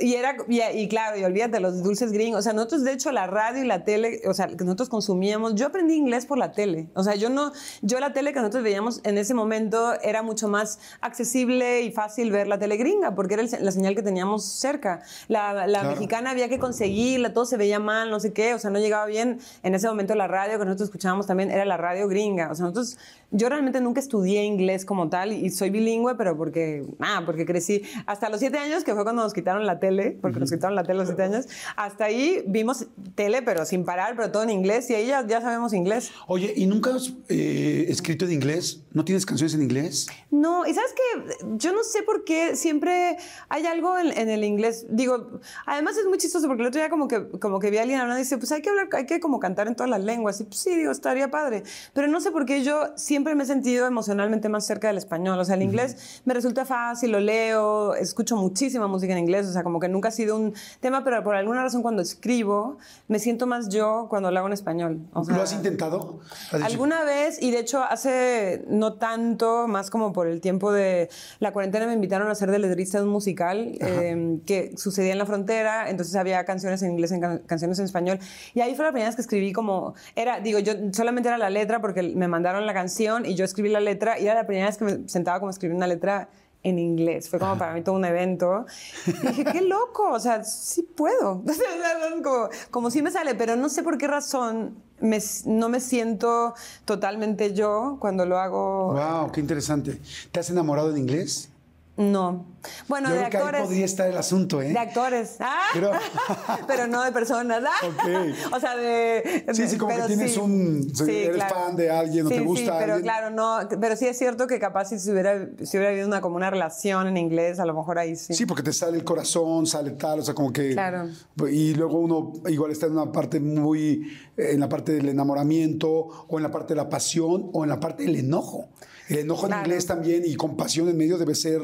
Y 0.00 0.14
era. 0.14 0.36
Y, 0.48 0.60
y 0.60 0.88
claro, 0.88 1.18
y 1.18 1.24
olvídate, 1.24 1.60
los 1.60 1.82
dulces 1.82 2.10
gringos. 2.12 2.40
O 2.40 2.42
sea, 2.42 2.52
nosotros, 2.52 2.84
de 2.84 2.92
hecho, 2.92 3.12
la 3.12 3.26
radio 3.32 3.64
y 3.64 3.66
la 3.66 3.82
tele, 3.82 4.20
o 4.28 4.34
sea, 4.34 4.46
que 4.46 4.62
nosotros 4.64 4.88
consumíamos. 4.88 5.56
Yo 5.56 5.66
aprendí 5.66 5.94
inglés 5.94 6.24
por 6.26 6.38
la 6.38 6.52
tele. 6.52 6.88
O 6.94 7.02
sea, 7.02 7.16
yo 7.16 7.28
no. 7.28 7.50
Yo 7.80 7.98
la 7.98 8.12
tele 8.12 8.32
que 8.32 8.38
nosotros 8.38 8.62
veíamos 8.62 9.00
en 9.02 9.18
ese 9.18 9.34
momento 9.34 9.94
era 10.02 10.22
mucho 10.22 10.46
más 10.48 10.78
accesible 11.00 11.82
y 11.82 11.90
fácil 11.92 12.30
ver 12.30 12.46
la 12.46 12.58
tele 12.58 12.76
gringa, 12.76 13.14
porque 13.14 13.34
era 13.34 13.42
el- 13.42 13.50
la 13.64 13.72
señal 13.72 13.94
que 13.94 14.02
teníamos 14.02 14.44
cerca. 14.44 15.02
La, 15.28 15.52
la 15.66 15.80
Claro. 15.80 15.90
mexicana 15.90 16.30
había 16.30 16.48
que 16.48 16.58
conseguirla, 16.58 17.32
todo 17.32 17.44
se 17.44 17.56
veía 17.56 17.80
mal, 17.80 18.10
no 18.10 18.20
sé 18.20 18.32
qué. 18.32 18.54
O 18.54 18.58
sea, 18.58 18.70
no 18.70 18.78
llegaba 18.78 19.06
bien. 19.06 19.40
En 19.64 19.74
ese 19.74 19.88
momento 19.88 20.14
la 20.14 20.28
radio 20.28 20.58
que 20.58 20.64
nosotros 20.64 20.88
escuchábamos 20.88 21.26
también 21.26 21.50
era 21.50 21.64
la 21.64 21.76
radio 21.76 22.06
gringa. 22.08 22.50
O 22.50 22.54
sea, 22.54 22.64
nosotros. 22.66 22.98
Yo 23.34 23.48
realmente 23.48 23.80
nunca 23.80 23.98
estudié 23.98 24.44
inglés 24.44 24.84
como 24.84 25.08
tal 25.08 25.32
y 25.32 25.48
soy 25.48 25.70
bilingüe, 25.70 26.16
pero 26.16 26.36
porque, 26.36 26.84
ah, 27.00 27.22
porque 27.24 27.46
crecí 27.46 27.82
hasta 28.04 28.28
los 28.28 28.40
siete 28.40 28.58
años, 28.58 28.84
que 28.84 28.92
fue 28.94 29.04
cuando 29.04 29.22
nos 29.22 29.32
quitaron 29.32 29.64
la 29.64 29.78
tele, 29.78 30.18
porque 30.20 30.38
nos 30.38 30.50
quitaron 30.52 30.74
la 30.76 30.82
tele 30.82 30.96
a 30.98 31.02
los 31.04 31.08
siete 31.08 31.22
años. 31.22 31.46
Hasta 31.76 32.04
ahí 32.04 32.44
vimos 32.46 32.86
tele, 33.22 33.40
pero 33.40 33.64
sin 33.64 33.84
parar, 33.84 34.16
pero 34.16 34.32
todo 34.32 34.42
en 34.42 34.50
inglés 34.50 34.90
y 34.90 34.94
ahí 34.94 35.06
ya, 35.06 35.24
ya 35.24 35.40
sabemos 35.40 35.72
inglés. 35.72 36.10
Oye, 36.26 36.52
¿y 36.56 36.66
nunca 36.66 36.92
has 36.92 37.12
eh, 37.28 37.86
escrito 37.88 38.24
en 38.24 38.32
inglés? 38.32 38.80
¿No 38.90 39.04
tienes 39.04 39.24
canciones 39.24 39.54
en 39.54 39.62
inglés? 39.62 40.08
No, 40.32 40.66
y 40.66 40.74
sabes 40.74 40.92
que 40.92 41.36
yo 41.56 41.72
no 41.72 41.84
sé 41.84 42.02
por 42.02 42.24
qué 42.24 42.56
siempre 42.56 43.16
hay 43.48 43.64
algo 43.66 43.96
en, 43.96 44.08
en 44.18 44.28
el 44.28 44.42
inglés. 44.42 44.86
Digo, 44.90 45.38
además 45.66 45.96
es 45.98 46.06
muy 46.06 46.18
chistoso 46.18 46.48
porque 46.48 46.62
el 46.62 46.68
otro 46.68 46.80
día 46.80 46.90
como 46.90 47.06
que, 47.06 47.28
como 47.38 47.60
que 47.60 47.70
vi 47.70 47.78
a 47.78 47.82
alguien 47.82 48.00
hablando 48.00 48.18
y 48.18 48.24
dice, 48.24 48.38
pues 48.38 48.50
hay 48.50 48.60
que 48.60 48.70
hablar, 48.70 48.88
hay 48.92 49.06
que 49.06 49.20
como 49.20 49.38
cantar 49.38 49.68
en 49.68 49.76
todas 49.76 49.88
las 49.88 50.02
lenguas. 50.02 50.40
Y 50.40 50.44
pues 50.44 50.58
sí, 50.58 50.74
digo, 50.74 50.90
estaría 50.90 51.30
padre. 51.30 51.62
Pero 51.92 52.08
no 52.08 52.20
sé 52.20 52.32
por 52.32 52.44
qué 52.44 52.64
yo 52.64 52.88
siempre 52.96 53.36
me 53.36 53.44
he 53.44 53.46
sentido 53.46 53.86
emocionalmente 53.86 54.48
más 54.48 54.66
cerca 54.66 54.88
del 54.88 54.98
español. 54.98 55.38
O 55.38 55.44
sea, 55.44 55.54
el 55.54 55.62
inglés 55.62 56.22
me 56.24 56.34
resulta 56.34 56.64
fácil, 56.64 57.12
lo 57.12 57.20
leo, 57.20 57.94
escucho 57.94 58.34
muchísima 58.34 58.88
música 58.88 59.12
en 59.12 59.20
inglés. 59.20 59.46
O 59.46 59.52
sea, 59.52 59.62
como 59.62 59.78
que 59.78 59.88
nunca 59.88 60.08
ha 60.08 60.12
sido 60.12 60.36
un 60.36 60.54
tema, 60.80 61.04
pero 61.04 61.22
por 61.22 61.36
alguna 61.36 61.62
razón 61.62 61.82
cuando 61.82 62.02
escribo 62.02 62.78
me 63.12 63.18
siento 63.18 63.46
más 63.46 63.68
yo 63.68 64.06
cuando 64.08 64.30
lo 64.30 64.38
hago 64.38 64.46
en 64.48 64.54
español. 64.54 65.00
O 65.12 65.22
sea, 65.22 65.36
¿Lo 65.36 65.42
has 65.42 65.52
intentado? 65.52 66.20
¿Has 66.50 66.52
dicho, 66.52 66.64
Alguna 66.64 67.04
vez, 67.04 67.40
y 67.42 67.50
de 67.50 67.58
hecho 67.58 67.82
hace 67.82 68.64
no 68.68 68.94
tanto, 68.94 69.68
más 69.68 69.90
como 69.90 70.12
por 70.14 70.26
el 70.26 70.40
tiempo 70.40 70.72
de 70.72 71.10
la 71.38 71.52
cuarentena, 71.52 71.86
me 71.86 71.92
invitaron 71.92 72.28
a 72.30 72.34
ser 72.34 72.50
de 72.50 72.58
letrista 72.58 72.98
de 72.98 73.04
un 73.04 73.10
musical 73.10 73.76
eh, 73.80 74.38
que 74.46 74.72
sucedía 74.78 75.12
en 75.12 75.18
la 75.18 75.26
frontera, 75.26 75.90
entonces 75.90 76.16
había 76.16 76.44
canciones 76.46 76.82
en 76.82 76.92
inglés, 76.92 77.12
en 77.12 77.20
can- 77.20 77.42
canciones 77.46 77.78
en 77.78 77.84
español, 77.84 78.18
y 78.54 78.60
ahí 78.60 78.74
fue 78.74 78.86
la 78.86 78.92
primera 78.92 79.08
vez 79.10 79.16
que 79.16 79.22
escribí 79.22 79.52
como, 79.52 79.94
era, 80.16 80.40
digo, 80.40 80.58
yo 80.58 80.72
solamente 80.92 81.28
era 81.28 81.36
la 81.36 81.50
letra 81.50 81.80
porque 81.82 82.02
me 82.02 82.28
mandaron 82.28 82.64
la 82.64 82.72
canción 82.72 83.26
y 83.26 83.34
yo 83.34 83.44
escribí 83.44 83.68
la 83.68 83.80
letra, 83.80 84.18
y 84.18 84.24
era 84.24 84.34
la 84.34 84.46
primera 84.46 84.66
vez 84.68 84.78
que 84.78 84.84
me 84.86 85.08
sentaba 85.08 85.38
como 85.38 85.50
a 85.50 85.52
escribir 85.52 85.76
una 85.76 85.86
letra 85.86 86.30
en 86.62 86.78
inglés. 86.78 87.28
Fue 87.28 87.38
como 87.38 87.58
para 87.58 87.74
mí 87.74 87.82
todo 87.82 87.94
un 87.94 88.04
evento. 88.04 88.66
Y 89.06 89.26
dije, 89.26 89.44
qué 89.44 89.60
loco, 89.62 90.10
o 90.10 90.20
sea, 90.20 90.44
sí 90.44 90.82
puedo. 90.82 91.42
como, 92.22 92.48
como 92.70 92.90
sí 92.90 93.02
me 93.02 93.10
sale, 93.10 93.34
pero 93.34 93.56
no 93.56 93.68
sé 93.68 93.82
por 93.82 93.98
qué 93.98 94.06
razón 94.06 94.76
me, 95.00 95.18
no 95.46 95.68
me 95.68 95.80
siento 95.80 96.54
totalmente 96.84 97.52
yo 97.52 97.96
cuando 98.00 98.24
lo 98.24 98.38
hago. 98.38 98.92
¡Wow! 98.92 99.32
¡Qué 99.32 99.40
interesante! 99.40 100.00
¿Te 100.30 100.40
has 100.40 100.50
enamorado 100.50 100.90
en 100.90 100.98
inglés? 100.98 101.51
No. 101.94 102.46
Bueno, 102.88 103.10
Yo 103.10 103.16
de 103.16 103.20
creo 103.22 103.30
que 103.30 103.36
actores. 103.36 103.60
ahí 103.60 103.66
podría 103.66 103.84
estar 103.84 104.08
el 104.08 104.16
asunto, 104.16 104.62
¿eh? 104.62 104.72
De 104.72 104.78
actores. 104.78 105.36
Ah, 105.40 105.58
Pero- 105.74 105.90
pero 106.66 106.86
no 106.86 107.02
de 107.02 107.12
personas. 107.12 107.62
Ah. 107.66 107.86
Ok. 107.86 108.54
O 108.56 108.60
sea, 108.60 108.76
de. 108.76 109.44
Sí, 109.52 109.62
de- 109.62 109.68
sí, 109.68 109.76
como 109.76 109.90
que 109.90 109.96
pero 109.96 110.06
tienes 110.06 110.36
un- 110.38 110.90
eres 111.06 111.44
fan 111.44 111.76
de 111.76 111.90
alguien 111.90 112.26
o 112.26 112.28
Sí, 112.30 112.34
te 112.36 112.40
sí, 112.40 112.46
gusta 112.46 112.78
pero 112.78 112.94
alguien. 112.94 113.02
claro, 113.12 113.30
no. 113.30 113.58
Pero 113.78 113.94
sí 113.96 114.06
es 114.06 114.16
cierto 114.16 114.46
que 114.46 114.58
capaz 114.58 114.86
si 114.86 115.10
hubiera, 115.10 115.48
si 115.62 115.76
hubiera 115.76 115.90
habido 115.90 116.06
una, 116.06 116.22
como 116.22 116.36
una 116.36 116.48
relación 116.50 117.08
en 117.08 117.16
inglés, 117.18 117.58
a 117.60 117.66
lo 117.66 117.74
mejor 117.74 117.98
ahí 117.98 118.16
sí. 118.16 118.32
Sí, 118.32 118.46
porque 118.46 118.62
te 118.62 118.72
sale 118.72 118.96
el 118.96 119.04
corazón, 119.04 119.66
sale 119.66 119.90
tal, 119.90 120.20
o 120.20 120.22
sea, 120.22 120.32
como 120.34 120.50
que... 120.50 120.70
Claro. 120.72 121.08
Y 121.50 121.74
luego 121.74 121.98
uno 121.98 122.32
igual 122.48 122.70
está 122.70 122.86
en 122.86 122.92
una 122.92 123.12
parte 123.12 123.38
muy... 123.38 124.10
en 124.38 124.60
la 124.60 124.68
parte 124.68 124.92
del 124.92 125.10
enamoramiento, 125.10 125.90
o 126.28 126.38
en 126.38 126.42
la 126.42 126.50
parte 126.50 126.72
de 126.74 126.76
la 126.76 126.88
pasión, 126.88 127.50
o 127.52 127.64
en 127.64 127.68
la 127.68 127.78
parte 127.80 128.04
del 128.04 128.16
enojo. 128.16 128.68
El 129.08 129.18
enojo 129.18 129.46
Claro. 129.46 129.62
en 129.62 129.66
inglés 129.66 129.86
también 129.86 130.22
y 130.24 130.34
con 130.36 130.56
pasión 130.56 130.88
en 130.88 130.96
medio 130.96 131.18
debe 131.18 131.34
ser... 131.34 131.60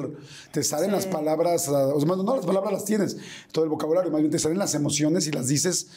Te 0.52 0.62
salen 0.62 0.92
las 0.92 1.06
palabras, 1.06 1.68
ah, 1.68 1.88
o 1.94 2.00
sea, 2.00 2.16
no, 2.16 2.36
las 2.36 2.46
palabras 2.46 2.72
las 2.72 2.84
tienes, 2.84 3.16
todo 3.52 3.64
el 3.64 3.70
vocabulario, 3.70 4.10
más 4.10 4.20
bien 4.20 4.30
te 4.30 4.38
salen 4.38 4.58
las 4.58 4.74
emociones 4.74 5.26
y 5.26 5.32
las 5.32 5.48
dices 5.48 5.88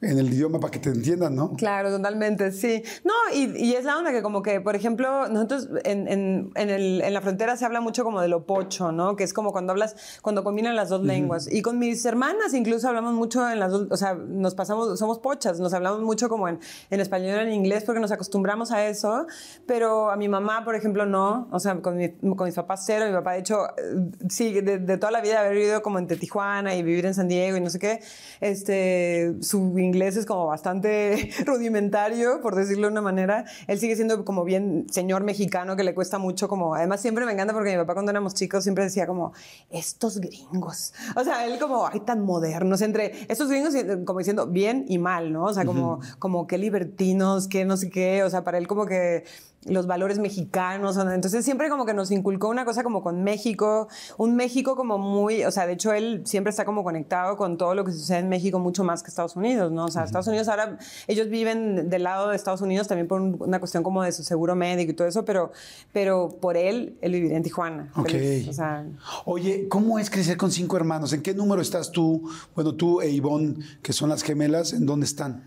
en 0.00 0.16
el 0.18 0.32
idioma 0.32 0.60
para 0.60 0.70
que 0.70 0.78
te 0.78 0.90
entiendan, 0.90 1.34
¿no? 1.34 1.54
Claro, 1.56 1.90
totalmente, 1.90 2.52
sí. 2.52 2.82
No, 3.04 3.12
y, 3.34 3.46
y 3.56 3.72
es 3.74 3.84
la 3.84 3.98
onda 3.98 4.12
que 4.12 4.22
como 4.22 4.42
que, 4.42 4.60
por 4.60 4.76
ejemplo, 4.76 5.28
nosotros 5.28 5.68
en, 5.84 6.06
en- 6.06 6.50
en 6.54 6.70
el- 6.70 7.00
en 7.02 7.12
la 7.14 7.20
frontera 7.20 7.56
se 7.56 7.64
habla 7.64 7.80
mucho 7.80 8.04
como 8.04 8.20
de 8.20 8.28
lo 8.28 8.44
pocho, 8.46 8.92
¿no? 8.92 9.16
Que 9.16 9.24
es 9.24 9.32
como 9.32 9.50
cuando 9.50 9.72
hablas, 9.72 9.96
cuando 10.22 10.44
combinan 10.44 10.76
las 10.76 10.88
dos 10.88 11.02
lenguas. 11.04 11.48
Y 11.52 11.62
con 11.62 11.78
mis 11.80 12.04
hermanas 12.04 12.54
incluso 12.54 12.86
hablamos 12.88 13.14
mucho 13.14 13.50
en 13.50 13.58
las 13.58 13.72
dos, 13.72 13.88
o 13.90 13.96
sea, 13.96 14.14
nos 14.14 14.54
pasamos, 14.54 14.98
somos 14.98 15.18
pochas, 15.18 15.58
nos 15.58 15.74
hablamos 15.74 16.00
mucho 16.02 16.28
como 16.28 16.48
en, 16.48 16.60
en 16.90 17.00
español 17.00 17.40
en 17.40 17.52
inglés 17.52 17.82
porque 17.84 18.00
nos 18.00 18.12
acostumbramos 18.12 18.70
a 18.70 18.86
eso, 18.86 19.26
pero 19.66 20.10
a 20.10 20.16
mi 20.16 20.28
mamá, 20.28 20.64
por 20.64 20.76
ejemplo, 20.76 21.06
no. 21.06 21.48
O 21.50 21.58
sea, 21.58 21.74
con, 21.82 21.96
mi- 21.96 22.10
con 22.36 22.44
mis 22.46 22.54
papás 22.54 22.84
cero, 22.86 23.04
mi 23.08 23.12
papá 23.12 23.32
de 23.32 23.40
hecho, 23.40 23.66
eh, 23.76 24.10
sí, 24.28 24.52
de, 24.60 24.78
de 24.78 24.96
toda 24.96 25.10
la 25.10 25.20
vida 25.20 25.40
haber 25.40 25.54
vivido 25.54 25.82
como 25.82 25.98
entre 25.98 26.16
Tijuana 26.16 26.76
y 26.76 26.82
vivir 26.84 27.04
en 27.06 27.14
San 27.14 27.26
Diego 27.26 27.56
y 27.56 27.60
no 27.60 27.68
sé 27.70 27.78
qué, 27.80 28.00
este, 28.40 29.34
su 29.40 29.78
inglés 29.88 30.16
es 30.16 30.26
como 30.26 30.46
bastante 30.46 31.30
rudimentario, 31.46 32.40
por 32.40 32.54
decirlo 32.54 32.86
de 32.86 32.92
una 32.92 33.02
manera. 33.02 33.44
Él 33.66 33.78
sigue 33.78 33.96
siendo 33.96 34.24
como 34.24 34.44
bien 34.44 34.86
señor 34.90 35.24
mexicano 35.24 35.76
que 35.76 35.84
le 35.84 35.94
cuesta 35.94 36.18
mucho 36.18 36.48
como, 36.48 36.74
además 36.74 37.00
siempre 37.00 37.26
me 37.26 37.32
encanta 37.32 37.52
porque 37.52 37.72
mi 37.72 37.76
papá 37.76 37.94
cuando 37.94 38.10
éramos 38.10 38.34
chicos 38.34 38.62
siempre 38.62 38.84
decía 38.84 39.06
como, 39.06 39.32
estos 39.70 40.18
gringos. 40.18 40.94
O 41.16 41.24
sea, 41.24 41.44
él 41.46 41.58
como, 41.58 41.86
ay, 41.86 42.00
tan 42.00 42.24
modernos, 42.24 42.82
entre 42.82 43.26
estos 43.28 43.48
gringos 43.48 43.74
como 44.04 44.18
diciendo 44.18 44.46
bien 44.46 44.84
y 44.88 44.98
mal, 44.98 45.32
¿no? 45.32 45.44
O 45.44 45.54
sea, 45.54 45.64
como, 45.64 46.00
como 46.18 46.46
qué 46.46 46.58
libertinos, 46.58 47.48
qué 47.48 47.64
no 47.64 47.76
sé 47.76 47.90
qué, 47.90 48.22
o 48.22 48.30
sea, 48.30 48.44
para 48.44 48.58
él 48.58 48.68
como 48.68 48.86
que 48.86 49.24
los 49.64 49.86
valores 49.86 50.18
mexicanos. 50.18 50.96
¿no? 50.96 51.10
Entonces 51.12 51.44
siempre 51.44 51.68
como 51.68 51.84
que 51.84 51.92
nos 51.94 52.10
inculcó 52.10 52.48
una 52.48 52.64
cosa 52.64 52.82
como 52.82 53.02
con 53.02 53.22
México, 53.24 53.88
un 54.16 54.36
México 54.36 54.76
como 54.76 54.98
muy, 54.98 55.44
o 55.44 55.50
sea, 55.50 55.66
de 55.66 55.72
hecho 55.74 55.92
él 55.92 56.22
siempre 56.24 56.50
está 56.50 56.64
como 56.64 56.84
conectado 56.84 57.36
con 57.36 57.58
todo 57.58 57.74
lo 57.74 57.84
que 57.84 57.92
sucede 57.92 58.18
en 58.18 58.28
México 58.28 58.58
mucho 58.58 58.84
más 58.84 59.02
que 59.02 59.08
Estados 59.08 59.36
Unidos, 59.36 59.70
¿no? 59.72 59.86
O 59.86 59.88
sea, 59.90 60.04
Estados 60.04 60.26
Unidos 60.28 60.48
ahora, 60.48 60.78
ellos 61.06 61.28
viven 61.28 61.90
del 61.90 62.04
lado 62.04 62.28
de 62.28 62.36
Estados 62.36 62.60
Unidos 62.60 62.88
también 62.88 63.08
por 63.08 63.20
un- 63.20 63.36
una 63.40 63.58
cuestión 63.58 63.82
como 63.82 64.02
de 64.02 64.12
su 64.12 64.22
seguro 64.22 64.54
médico 64.54 64.92
y 64.92 64.94
todo 64.94 65.08
eso, 65.08 65.24
pero, 65.24 65.52
pero 65.92 66.28
por 66.40 66.56
él, 66.56 66.96
él 67.00 67.12
viviría 67.12 67.36
en 67.36 67.42
Tijuana. 67.42 67.92
Ok. 67.96 68.08
feliz, 68.10 68.48
o 68.48 68.52
sea, 68.52 68.86
Oye, 69.24 69.68
¿cómo 69.68 69.98
es 69.98 70.08
crecer 70.08 70.36
con 70.36 70.50
cinco 70.50 70.76
hermanos? 70.76 71.12
¿En 71.12 71.22
qué 71.22 71.34
número 71.34 71.60
estás 71.60 71.90
tú? 71.90 72.30
Bueno, 72.54 72.74
tú 72.74 73.00
e 73.00 73.10
Ivonne, 73.10 73.56
que 73.82 73.92
son 73.92 74.08
las 74.08 74.22
gemelas, 74.22 74.72
¿en 74.72 74.86
dónde 74.86 75.04
están? 75.06 75.42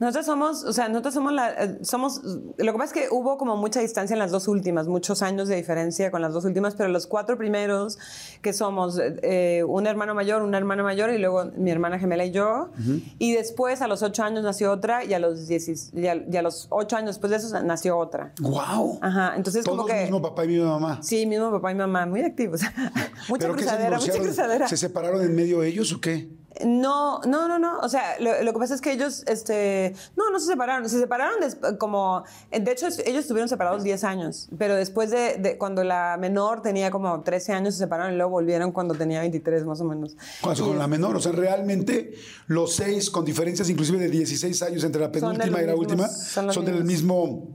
Nosotros 0.00 0.24
somos, 0.24 0.64
o 0.64 0.72
sea, 0.72 0.88
nosotros 0.88 1.12
somos 1.12 1.32
la, 1.32 1.50
eh, 1.52 1.78
somos, 1.82 2.22
lo 2.24 2.72
que 2.72 2.78
pasa 2.78 2.84
es 2.84 2.92
que 2.92 3.08
hubo 3.14 3.36
como 3.36 3.56
mucha 3.58 3.80
distancia 3.80 4.14
en 4.14 4.18
las 4.18 4.30
dos 4.30 4.48
últimas, 4.48 4.88
muchos 4.88 5.20
años 5.20 5.46
de 5.46 5.56
diferencia 5.56 6.10
con 6.10 6.22
las 6.22 6.32
dos 6.32 6.46
últimas, 6.46 6.74
pero 6.74 6.88
los 6.88 7.06
cuatro 7.06 7.36
primeros, 7.36 7.98
que 8.40 8.54
somos 8.54 8.98
eh, 9.00 9.62
un 9.68 9.86
hermano 9.86 10.14
mayor, 10.14 10.40
una 10.42 10.56
hermana 10.56 10.82
mayor 10.82 11.10
y 11.10 11.18
luego 11.18 11.44
mi 11.56 11.70
hermana 11.70 11.98
gemela 11.98 12.24
y 12.24 12.30
yo, 12.30 12.70
y 13.18 13.32
después 13.34 13.82
a 13.82 13.88
los 13.88 14.02
ocho 14.02 14.22
años 14.22 14.42
nació 14.42 14.72
otra 14.72 15.04
y 15.04 15.12
a 15.12 15.18
los, 15.18 15.48
diecis- 15.48 15.90
y 15.92 16.06
a, 16.06 16.14
y 16.16 16.34
a 16.34 16.40
los 16.42 16.66
ocho 16.70 16.96
años 16.96 17.10
después 17.10 17.30
de 17.30 17.36
eso 17.36 17.62
nació 17.62 17.98
otra. 17.98 18.32
¡Wow! 18.40 18.98
Ajá, 19.02 19.34
entonces 19.36 19.64
Todos 19.66 19.76
como 19.80 19.88
que... 19.88 20.02
mismo 20.02 20.22
papá 20.22 20.46
y 20.46 20.48
mi 20.48 20.60
mamá. 20.60 21.00
Sí, 21.02 21.26
mismo 21.26 21.50
papá 21.50 21.72
y 21.72 21.74
mamá, 21.74 22.06
muy 22.06 22.22
activos. 22.22 22.62
mucha 23.28 23.46
¿Pero 23.46 23.54
qué 23.54 23.64
se 23.64 23.68
cruzadera, 23.68 23.98
mucha 23.98 24.12
cruzadera. 24.18 24.66
¿Se 24.68 24.78
separaron 24.78 25.20
en 25.22 25.34
medio 25.36 25.62
ellos 25.62 25.92
o 25.92 26.00
qué? 26.00 26.30
No, 26.66 27.20
no, 27.20 27.46
no, 27.48 27.58
no. 27.58 27.78
O 27.78 27.88
sea, 27.88 28.18
lo, 28.18 28.42
lo 28.42 28.52
que 28.52 28.58
pasa 28.58 28.74
es 28.74 28.80
que 28.80 28.92
ellos, 28.92 29.22
este, 29.26 29.94
no, 30.16 30.30
no 30.30 30.40
se 30.40 30.46
separaron. 30.46 30.88
Se 30.88 30.98
separaron 30.98 31.40
des- 31.40 31.56
como, 31.78 32.24
de 32.50 32.72
hecho, 32.72 32.86
ellos 32.88 33.20
estuvieron 33.20 33.48
separados 33.48 33.82
10 33.84 34.04
años, 34.04 34.48
pero 34.58 34.74
después 34.74 35.10
de, 35.10 35.36
de 35.38 35.56
cuando 35.58 35.84
la 35.84 36.16
menor 36.18 36.60
tenía 36.60 36.90
como 36.90 37.22
13 37.22 37.52
años, 37.52 37.74
se 37.74 37.78
separaron 37.84 38.12
y 38.14 38.16
luego 38.16 38.32
volvieron 38.32 38.72
cuando 38.72 38.94
tenía 38.94 39.20
23 39.20 39.64
más 39.64 39.80
o 39.80 39.84
menos. 39.84 40.16
Con, 40.40 40.54
con 40.56 40.78
la 40.78 40.88
menor, 40.88 41.16
o 41.16 41.20
sea, 41.20 41.32
realmente 41.32 42.14
los 42.48 42.74
seis, 42.74 43.10
con 43.10 43.24
diferencias 43.24 43.70
inclusive 43.70 43.98
de 43.98 44.08
16 44.08 44.62
años 44.62 44.84
entre 44.84 45.00
la 45.00 45.08
de 45.08 45.20
penúltima 45.20 45.62
y 45.62 45.66
la 45.66 45.74
última, 45.76 46.08
son 46.08 46.64
del 46.64 46.84
mismo 46.84 47.48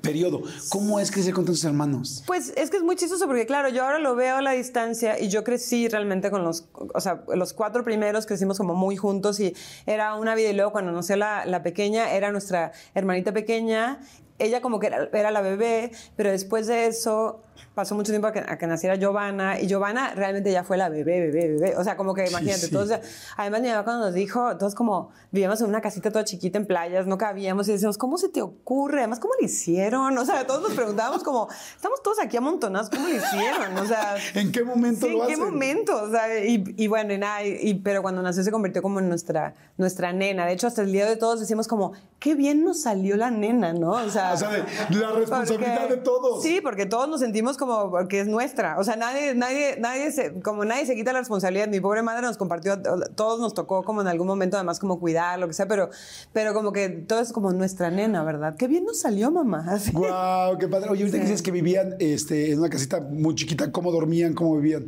periodo. 0.00 0.42
¿Cómo 0.70 1.00
es 1.00 1.10
crecer 1.10 1.34
con 1.34 1.44
tantos 1.44 1.64
hermanos? 1.64 2.22
Pues 2.26 2.52
es 2.56 2.70
que 2.70 2.76
es 2.78 2.82
muy 2.82 2.96
chistoso 2.96 3.26
porque, 3.26 3.46
claro, 3.46 3.68
yo 3.68 3.84
ahora 3.84 3.98
lo 3.98 4.14
veo 4.14 4.36
a 4.36 4.42
la 4.42 4.52
distancia 4.52 5.20
y 5.20 5.28
yo 5.28 5.44
crecí 5.44 5.88
realmente 5.88 6.30
con 6.30 6.44
los, 6.44 6.68
o 6.72 7.00
sea, 7.00 7.22
los 7.34 7.52
cuatro 7.52 7.84
primeros 7.84 8.26
crecimos 8.26 8.58
como 8.58 8.74
muy 8.74 8.96
juntos 8.96 9.40
y 9.40 9.54
era 9.86 10.14
una 10.14 10.34
vida 10.34 10.50
y 10.50 10.54
luego 10.54 10.72
cuando 10.72 10.92
nació 10.92 11.16
la, 11.16 11.44
la 11.46 11.62
pequeña 11.62 12.12
era 12.12 12.32
nuestra 12.32 12.72
hermanita 12.94 13.32
pequeña. 13.32 14.00
Ella 14.38 14.60
como 14.60 14.78
que 14.78 14.86
era 14.86 15.30
la 15.32 15.40
bebé, 15.40 15.90
pero 16.14 16.30
después 16.30 16.68
de 16.68 16.86
eso 16.86 17.42
pasó 17.78 17.94
mucho 17.94 18.10
tiempo 18.10 18.26
a 18.26 18.32
que, 18.32 18.40
a 18.40 18.58
que 18.58 18.66
naciera 18.66 18.96
Giovanna 18.96 19.60
y 19.60 19.68
Giovanna 19.68 20.12
realmente 20.16 20.50
ya 20.50 20.64
fue 20.64 20.76
la 20.76 20.88
bebé, 20.88 21.20
bebé, 21.30 21.48
bebé. 21.56 21.76
O 21.76 21.84
sea, 21.84 21.96
como 21.96 22.12
que 22.12 22.26
imagínate, 22.28 22.58
sí. 22.66 22.70
todos, 22.72 22.90
además 23.36 23.60
mi 23.62 23.68
mamá 23.68 23.84
cuando 23.84 24.06
nos 24.06 24.14
dijo, 24.14 24.56
todos 24.56 24.74
como 24.74 25.10
vivíamos 25.30 25.60
en 25.60 25.68
una 25.68 25.80
casita 25.80 26.10
toda 26.10 26.24
chiquita 26.24 26.58
en 26.58 26.66
playas, 26.66 27.06
no 27.06 27.16
cabíamos 27.18 27.68
y 27.68 27.72
decíamos, 27.72 27.96
¿cómo 27.96 28.18
se 28.18 28.28
te 28.30 28.42
ocurre? 28.42 28.98
Además, 28.98 29.20
¿cómo 29.20 29.34
lo 29.38 29.46
hicieron? 29.46 30.18
O 30.18 30.24
sea, 30.24 30.44
todos 30.44 30.62
nos 30.62 30.72
preguntábamos 30.72 31.22
como, 31.22 31.48
estamos 31.76 32.02
todos 32.02 32.18
aquí 32.18 32.36
amontonados, 32.36 32.90
¿cómo 32.90 33.06
lo 33.06 33.14
hicieron? 33.14 33.78
O 33.78 33.86
sea, 33.86 34.16
¿En 34.34 34.50
qué 34.50 34.64
momento 34.64 35.06
sí, 35.06 35.12
lo 35.12 35.22
¿en 35.22 35.28
qué 35.28 35.36
momento? 35.36 36.02
O 36.02 36.10
sea, 36.10 36.44
y, 36.44 36.64
y 36.76 36.88
bueno, 36.88 37.12
y 37.12 37.18
nada, 37.18 37.44
y- 37.44 37.58
y- 37.62 37.74
pero 37.74 38.02
cuando 38.02 38.22
nació 38.22 38.42
se 38.42 38.50
convirtió 38.50 38.82
como 38.82 38.98
en 38.98 39.08
nuestra, 39.08 39.54
nuestra 39.76 40.12
nena. 40.12 40.46
De 40.46 40.52
hecho, 40.54 40.66
hasta 40.66 40.82
el 40.82 40.90
día 40.90 41.06
de 41.06 41.16
todos 41.16 41.38
decimos 41.38 41.68
como, 41.68 41.92
qué 42.18 42.34
bien 42.34 42.64
nos 42.64 42.80
salió 42.82 43.16
la 43.16 43.30
nena, 43.30 43.72
¿no? 43.72 43.90
O 43.92 44.08
sea, 44.10 44.32
O 44.34 44.36
sea, 44.36 44.48
de- 44.50 44.64
la 44.98 45.12
responsabilidad 45.12 45.78
porque- 45.82 45.94
de 45.96 46.00
todos. 46.02 46.42
Sí, 46.42 46.60
porque 46.62 46.86
todos 46.86 47.08
nos 47.08 47.20
sentimos 47.20 47.56
como 47.56 47.67
porque 47.90 48.20
es 48.20 48.26
nuestra. 48.26 48.78
O 48.78 48.84
sea, 48.84 48.96
nadie, 48.96 49.34
nadie, 49.34 49.76
nadie 49.78 50.10
se, 50.12 50.40
como 50.40 50.64
nadie 50.64 50.86
se 50.86 50.94
quita 50.94 51.12
la 51.12 51.20
responsabilidad. 51.20 51.68
Mi 51.68 51.80
pobre 51.80 52.02
madre 52.02 52.22
nos 52.22 52.36
compartió, 52.36 52.80
todos 53.14 53.40
nos 53.40 53.54
tocó 53.54 53.84
como 53.84 54.00
en 54.00 54.08
algún 54.08 54.26
momento, 54.26 54.56
además 54.56 54.78
como 54.78 54.98
cuidar, 54.98 55.38
lo 55.38 55.46
que 55.48 55.54
sea, 55.54 55.66
pero, 55.68 55.90
pero 56.32 56.54
como 56.54 56.72
que 56.72 56.88
todo 56.88 57.20
es 57.20 57.32
como 57.32 57.52
nuestra 57.52 57.90
nena, 57.90 58.24
¿verdad? 58.24 58.56
Qué 58.56 58.66
bien 58.68 58.84
nos 58.84 59.00
salió, 59.00 59.30
mamá. 59.30 59.64
Así. 59.70 59.92
¡Guau! 59.92 60.58
¡Qué 60.58 60.68
padre! 60.68 60.90
Oye, 60.90 61.02
ahorita 61.02 61.18
que 61.18 61.24
dices 61.24 61.42
que 61.42 61.50
vivían 61.50 61.94
este, 61.98 62.52
en 62.52 62.58
una 62.58 62.70
casita 62.70 63.00
muy 63.00 63.34
chiquita, 63.34 63.70
¿cómo 63.70 63.92
dormían? 63.92 64.34
¿Cómo 64.34 64.56
vivían? 64.56 64.86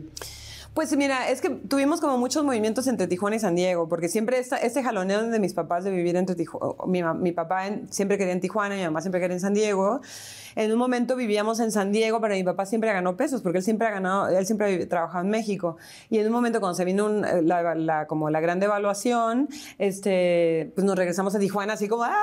Pues 0.72 0.96
mira, 0.96 1.28
es 1.30 1.40
que 1.40 1.50
tuvimos 1.50 2.00
como 2.00 2.16
muchos 2.16 2.44
movimientos 2.44 2.86
entre 2.86 3.08
Tijuana 3.08 3.34
y 3.34 3.40
San 3.40 3.56
Diego, 3.56 3.88
porque 3.88 4.08
siempre 4.08 4.38
esta, 4.38 4.56
este 4.56 4.84
jaloneo 4.84 5.26
de 5.28 5.40
mis 5.40 5.52
papás 5.52 5.82
de 5.82 5.90
vivir 5.90 6.14
entre 6.14 6.36
Tijuana, 6.36 6.74
mi, 6.86 7.02
mi 7.20 7.32
papá 7.32 7.66
en- 7.66 7.92
siempre 7.92 8.16
quería 8.16 8.32
en 8.32 8.40
Tijuana, 8.40 8.76
mi 8.76 8.82
mamá 8.84 9.00
siempre 9.00 9.20
quería 9.20 9.34
en 9.34 9.40
San 9.40 9.52
Diego. 9.52 10.00
En 10.56 10.72
un 10.72 10.78
momento 10.78 11.16
vivíamos 11.16 11.60
en 11.60 11.70
San 11.72 11.92
Diego, 11.92 12.20
pero 12.20 12.34
mi 12.34 12.44
papá 12.44 12.66
siempre 12.66 12.92
ganó 12.92 13.16
pesos, 13.16 13.42
porque 13.42 13.58
él 13.58 13.64
siempre 13.64 13.86
ha 13.86 13.90
ganado, 13.90 14.28
él 14.28 14.46
siempre 14.46 14.82
ha 14.82 14.88
trabajado 14.88 15.24
en 15.24 15.30
México. 15.30 15.76
Y 16.08 16.18
en 16.18 16.26
un 16.26 16.32
momento 16.32 16.60
cuando 16.60 16.74
se 16.76 16.84
vino 16.84 17.08
la, 17.08 17.74
la- 17.74 18.06
como 18.06 18.30
la 18.30 18.40
gran 18.40 18.60
devaluación, 18.60 19.48
este, 19.78 20.72
pues 20.74 20.84
nos 20.84 20.96
regresamos 20.96 21.34
a 21.34 21.38
Tijuana, 21.38 21.74
así 21.74 21.88
como, 21.88 22.04
¡ah! 22.04 22.14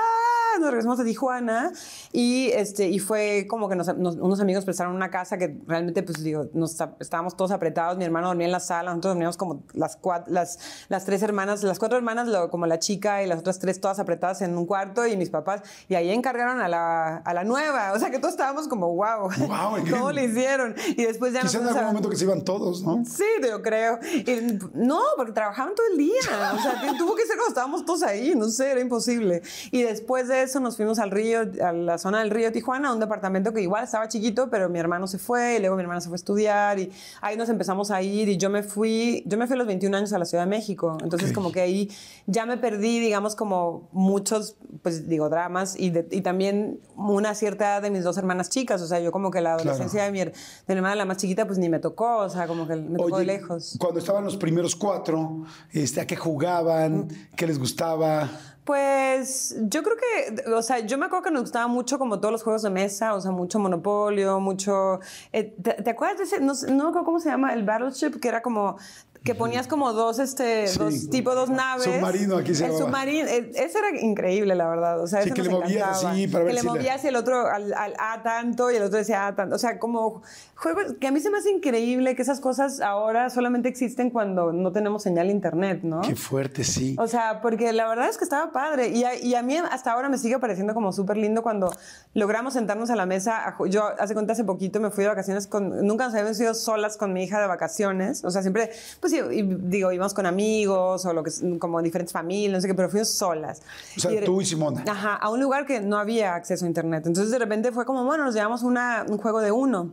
Nos 0.60 0.70
regresamos 0.72 1.00
a 1.00 1.04
Tijuana 1.04 1.72
y, 2.12 2.50
este, 2.54 2.88
y 2.88 3.00
fue 3.00 3.46
como 3.50 3.70
que 3.70 3.76
nos- 3.76 3.96
nos- 3.98 4.16
unos 4.16 4.40
amigos 4.40 4.66
prestaron 4.66 4.96
una 4.96 5.10
casa 5.12 5.38
que 5.38 5.58
realmente, 5.68 6.04
pues 6.04 6.24
digo, 6.24 6.48
nos, 6.54 6.76
estábamos 7.00 7.36
todos 7.38 7.52
apretados. 7.52 7.98
Mi 7.98 8.06
hermano 8.06 8.28
dormía 8.28 8.46
en 8.48 8.52
la 8.52 8.60
sala, 8.60 8.92
nosotros 8.92 9.12
dormíamos 9.12 9.38
como 9.38 9.64
las, 9.74 9.96
cuatro, 9.98 10.34
las, 10.34 10.60
las 10.90 11.06
tres 11.06 11.22
hermanas, 11.24 11.64
las 11.64 11.80
cuatro 11.80 11.98
hermanas, 11.98 12.28
lo- 12.28 12.50
como 12.50 12.66
la 12.66 12.80
chica 12.80 13.24
y 13.24 13.28
las 13.28 13.40
otras 13.40 13.60
tres 13.60 13.80
todas 13.82 14.00
apretadas 14.00 14.42
en 14.42 14.58
un 14.58 14.66
cuarto 14.66 15.06
y 15.08 15.16
mis 15.18 15.30
papás. 15.30 15.62
Y 15.88 15.96
ahí 15.96 16.10
encargaron 16.12 16.60
a 16.62 16.68
la, 16.68 17.18
a 17.18 17.34
la 17.34 17.44
nueva. 17.44 17.94
O 17.94 18.00
sea 18.00 18.10
que 18.12 18.20
todos 18.20 18.34
estábamos 18.34 18.68
como, 18.68 18.94
wow, 18.96 19.30
Guau, 19.48 19.84
¿qué? 19.84 19.92
¿cómo 19.92 20.12
le 20.12 20.26
hicieron? 20.26 20.76
Y 20.96 21.04
después 21.04 21.34
ya 21.34 21.44
nos 21.44 21.52
Quizá 21.52 21.62
en 21.62 21.68
algún 21.68 21.84
a- 21.84 21.88
momento 21.88 22.10
que 22.10 22.16
se 22.16 22.24
iban 22.26 22.44
todos, 22.44 22.82
¿no? 22.84 23.04
Sí, 23.06 23.24
lo 23.42 23.62
creo. 23.62 24.00
Y, 24.14 24.58
no, 24.74 25.02
porque 25.16 25.32
trabajaban 25.32 25.76
todo 25.76 25.86
el 25.92 25.98
día. 25.98 26.14
O 26.56 26.62
sea, 26.62 26.82
tuvo 26.98 27.16
que 27.16 27.24
ser 27.26 27.36
cuando 27.36 27.50
estábamos 27.50 27.86
todos 27.86 28.04
ahí, 28.04 28.34
no 28.36 28.48
sé, 28.50 28.72
era 28.72 28.80
imposible. 28.82 29.42
Y 29.72 29.82
después 29.84 30.28
de 30.28 30.42
eso 30.48 30.60
nos 30.60 30.76
fuimos 30.76 31.00
al 31.00 31.12
río, 31.12 31.42
a 31.64 31.72
la 31.72 31.98
zona 31.98 32.20
del 32.20 32.32
río 32.32 32.52
Tijuana, 32.52 32.90
a 32.90 32.94
un 32.94 33.00
departamento 33.00 33.54
que 33.54 33.62
igual 33.62 33.84
estaba 33.84 34.08
chiquito, 34.08 34.50
pero 34.50 34.68
mi 34.70 34.80
hermano 34.80 35.06
se 35.08 35.20
fue, 35.20 35.58
y 35.58 35.60
luego 35.60 35.76
mi 35.76 35.84
hermana 35.84 36.02
se 36.02 36.08
fue 36.08 36.16
a 36.16 36.18
estudiar, 36.18 36.80
y 36.80 36.92
ahí 37.22 37.38
nos 37.38 37.50
empezamos 37.50 37.92
a 37.92 38.02
ir, 38.02 38.30
y 38.30 38.38
yo 38.38 38.50
me 38.50 38.64
fui, 38.64 39.24
yo 39.26 39.38
me 39.38 39.46
fui 39.48 39.54
a 39.56 39.58
los 39.58 39.68
21 39.68 39.96
años 39.96 40.12
a 40.14 40.18
la 40.20 40.26
Ciudad 40.26 40.44
de 40.46 40.50
México, 40.50 40.98
entonces 41.04 41.30
Ok. 41.30 41.36
como 41.36 41.52
que 41.52 41.62
ahí 41.62 41.90
ya 42.26 42.46
me 42.46 42.58
perdí, 42.58 43.00
digamos, 43.00 43.36
como 43.36 43.90
muchos, 43.92 44.56
pues 44.82 45.08
digo, 45.08 45.30
dramas, 45.30 45.76
y, 45.80 45.90
de- 45.92 46.08
y 46.12 46.22
también 46.22 46.80
una 46.96 47.36
cierta 47.36 47.66
edad 47.66 47.82
de 47.82 47.92
mis 47.92 48.04
dos 48.04 48.18
hermanas 48.18 48.50
chicas, 48.50 48.82
o 48.82 48.88
sea, 48.88 49.00
yo 49.00 49.12
como 49.12 49.30
que 49.32 49.42
la 49.42 49.54
adolescencia 49.54 50.04
de, 50.04 50.12
mi, 50.12 50.20
de 50.20 50.32
mi 50.68 50.76
hermana 50.76 50.96
la 50.96 51.06
más 51.06 51.18
chiquita, 51.18 51.46
pues 51.46 51.60
ni 51.60 51.70
me 51.70 51.80
tocó, 51.80 52.18
o 52.18 52.30
sea, 52.30 52.48
como 52.48 52.68
que 52.68 52.76
me 52.76 52.98
tocó 52.98 53.20
de 53.20 53.26
lejos. 53.26 53.78
Cuando 53.80 54.00
estaban 54.00 54.24
los 54.24 54.38
primeros 54.38 54.76
cuatro, 54.76 55.44
este, 55.72 56.02
¿a 56.02 56.08
qué 56.08 56.16
jugaban? 56.16 57.08
¿Qué 57.36 57.46
les 57.48 57.60
gustaba? 57.60 58.30
Pues 58.68 59.56
yo 59.62 59.82
creo 59.82 59.96
que, 59.96 60.52
o 60.52 60.62
sea, 60.62 60.80
yo 60.80 60.98
me 60.98 61.06
acuerdo 61.06 61.24
que 61.24 61.32
nos 61.32 61.44
gustaba 61.44 61.68
mucho 61.68 61.98
como 61.98 62.20
todos 62.20 62.34
los 62.34 62.44
juegos 62.44 62.64
de 62.64 62.70
mesa, 62.70 63.14
o 63.16 63.22
sea, 63.22 63.32
mucho 63.32 63.60
Monopolio, 63.60 64.42
mucho... 64.42 65.00
eh, 65.32 65.56
¿te, 65.64 65.74
te 65.82 65.90
acuerdas 65.90 66.18
de 66.18 66.24
ese? 66.26 66.40
No, 66.42 66.52
no 66.68 66.84
me 66.84 66.90
acuerdo 66.90 67.06
cómo 67.06 67.20
se 67.22 67.30
llama, 67.30 67.54
el 67.54 67.64
Battleship, 67.64 68.20
que 68.20 68.28
era 68.28 68.42
como... 68.42 68.78
Que 69.24 69.36
ponías 69.36 69.68
como 69.68 69.92
dos, 69.92 70.20
este, 70.20 70.68
Sí. 70.68 70.80
dos, 70.80 71.10
tipo 71.10 71.34
dos 71.36 71.50
naves. 71.50 71.84
Submarino, 71.84 72.38
aquí 72.38 72.54
se 72.56 72.66
El 72.66 72.72
llamaba. 72.72 72.86
submarino, 72.92 73.28
eh, 73.28 73.52
ese 73.56 73.80
era 73.80 74.00
increíble, 74.00 74.56
la 74.56 74.70
verdad. 74.70 75.02
O 75.02 75.08
sea, 75.08 75.22
Sí, 75.24 75.32
que 75.32 75.44
le 75.44 75.50
movías 75.50 76.04
así 76.06 76.28
para 76.28 76.44
ver 76.46 76.52
Que 76.52 76.54
le 76.54 76.62
si 76.62 76.68
movías 76.68 77.04
el 77.04 77.16
otro 77.18 77.46
al, 77.48 77.74
al 77.74 77.94
A 78.00 78.22
tanto 78.24 78.72
y 78.72 78.76
el 78.78 78.84
otro 78.84 78.98
decía 79.00 79.28
A 79.28 79.36
tanto. 79.36 79.56
O 79.56 79.60
sea, 79.60 79.80
como 79.80 80.22
juegos 80.58 80.96
que 81.00 81.08
a 81.08 81.12
mí 81.12 81.20
se 81.20 81.30
me 81.30 81.38
hace 81.38 81.52
increíble 81.52 82.16
que 82.16 82.22
esas 82.24 82.40
cosas 82.40 82.82
ahora 82.82 83.30
solamente 83.30 83.70
existen 83.70 84.10
cuando 84.10 84.52
no 84.52 84.72
tenemos 84.72 85.04
señal 85.04 85.30
internet, 85.30 85.82
¿no? 85.84 86.02
Qué 86.02 86.16
fuerte, 86.16 86.64
sí. 86.64 86.96
O 87.00 87.08
sea, 87.08 87.42
porque 87.42 87.72
la 87.74 87.88
verdad 87.88 88.10
es 88.10 88.18
que 88.18 88.24
estaba 88.24 88.52
padre. 88.52 88.90
Y 88.90 89.04
a, 89.04 89.16
y 89.16 89.36
a 89.36 89.44
mí 89.44 89.56
hasta 89.58 89.92
ahora 89.94 90.10
me 90.10 90.18
sigue 90.18 90.40
pareciendo 90.40 90.74
como 90.74 90.92
súper 90.92 91.18
lindo 91.18 91.44
cuando 91.44 91.72
logramos 92.14 92.54
sentarnos 92.54 92.90
a 92.90 92.96
la 92.96 93.06
mesa. 93.06 93.48
a 93.48 93.56
yo 93.68 93.84
hace 94.00 94.14
cuenta 94.14 94.34
hace 94.34 94.44
poquito 94.44 94.80
me 94.80 94.90
fui 94.90 95.04
de 95.04 95.10
vacaciones 95.10 95.46
con... 95.48 95.86
Nunca 95.86 96.06
nos 96.06 96.14
habíamos 96.16 96.40
ido 96.40 96.54
solas 96.54 96.98
con 96.98 97.14
mi 97.14 97.24
hija 97.24 97.40
de 97.40 97.48
vacaciones. 97.48 98.26
O 98.26 98.32
sea, 98.32 98.42
siempre, 98.42 98.72
pues 99.00 99.14
y- 99.14 99.22
digo, 99.44 99.92
íbamos 99.92 100.14
con 100.14 100.26
amigos 100.26 101.06
o 101.06 101.14
lo 101.14 101.24
que 101.24 101.32
como 101.60 101.82
diferentes 101.82 102.14
familias, 102.14 102.54
no 102.58 102.62
sé 102.62 102.68
qué, 102.68 102.74
pero 102.74 102.90
fuimos 102.90 103.10
solas. 103.10 103.62
O 103.96 104.00
sea, 104.00 104.24
tú 104.26 104.42
y 104.42 104.46
Simona. 104.46 104.84
Ajá, 104.88 105.16
a 105.16 105.30
un 105.30 105.40
lugar 105.40 105.66
que 105.66 105.80
no 105.82 105.98
había 105.98 106.34
acceso 106.36 106.66
a 106.66 106.68
internet. 106.68 107.06
Entonces 107.06 107.32
de 107.32 107.38
repente 107.40 107.72
fue 107.72 107.86
como, 107.86 108.04
bueno, 108.06 108.26
nos 108.26 108.34
llevamos 108.34 108.64
una, 108.64 109.06
un 109.08 109.18
juego 109.18 109.40
de 109.40 109.52
uno. 109.52 109.92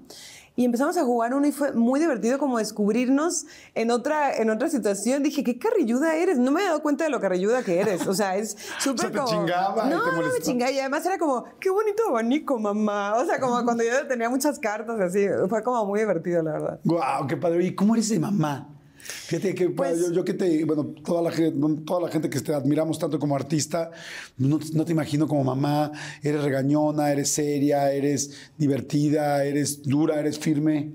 Y 0.56 0.64
empezamos 0.64 0.96
a 0.96 1.04
jugar 1.04 1.34
uno 1.34 1.46
y 1.46 1.52
fue 1.52 1.72
muy 1.72 1.98
divertido 1.98 2.38
como 2.38 2.58
descubrirnos 2.58 3.46
en 3.74 3.90
otra, 3.90 4.36
en 4.36 4.50
otra 4.50 4.68
situación. 4.68 5.22
Dije, 5.22 5.42
qué 5.42 5.58
carrilluda 5.58 6.14
eres. 6.14 6.38
No 6.38 6.52
me 6.52 6.62
he 6.62 6.64
dado 6.64 6.80
cuenta 6.80 7.02
de 7.04 7.10
lo 7.10 7.20
carrilluda 7.20 7.64
que 7.64 7.80
eres. 7.80 8.06
O 8.06 8.14
sea, 8.14 8.36
es 8.36 8.56
súper 8.78 9.10
te 9.10 9.18
como... 9.18 9.28
chingaba 9.28 9.86
y 9.86 9.90
no, 9.90 10.04
te 10.04 10.12
no 10.12 10.22
me 10.22 10.40
chingaba. 10.40 10.70
Y 10.70 10.78
además 10.78 11.04
era 11.06 11.18
como, 11.18 11.44
qué 11.58 11.70
bonito 11.70 12.04
abanico, 12.08 12.58
mamá. 12.58 13.14
O 13.16 13.24
sea, 13.24 13.40
como 13.40 13.64
cuando 13.64 13.82
yo 13.82 14.06
tenía 14.06 14.30
muchas 14.30 14.60
cartas 14.60 15.00
así. 15.00 15.26
Fue 15.48 15.62
como 15.64 15.84
muy 15.86 16.00
divertido, 16.00 16.42
la 16.42 16.52
verdad. 16.52 16.80
Guau, 16.84 17.26
qué 17.26 17.36
padre. 17.36 17.64
¿Y 17.64 17.74
cómo 17.74 17.94
eres 17.94 18.08
de 18.08 18.20
mamá? 18.20 18.73
Fíjate 19.04 19.54
que 19.54 19.70
Pues- 19.70 20.00
yo, 20.00 20.12
yo 20.12 20.24
que 20.24 20.34
te, 20.34 20.64
bueno, 20.64 20.94
toda 21.04 21.22
la, 21.22 21.30
gente, 21.30 21.58
toda 21.84 22.00
la 22.00 22.08
gente 22.08 22.30
que 22.30 22.40
te 22.40 22.54
admiramos 22.54 22.98
tanto 22.98 23.18
como 23.18 23.36
artista, 23.36 23.90
no, 24.38 24.58
no 24.72 24.84
te 24.84 24.92
imagino 24.92 25.28
como 25.28 25.44
mamá, 25.44 25.92
eres 26.22 26.42
regañona, 26.42 27.10
eres 27.12 27.30
seria, 27.30 27.92
eres 27.92 28.30
divertida, 28.56 29.44
eres 29.44 29.82
dura, 29.82 30.18
eres 30.18 30.38
firme. 30.38 30.92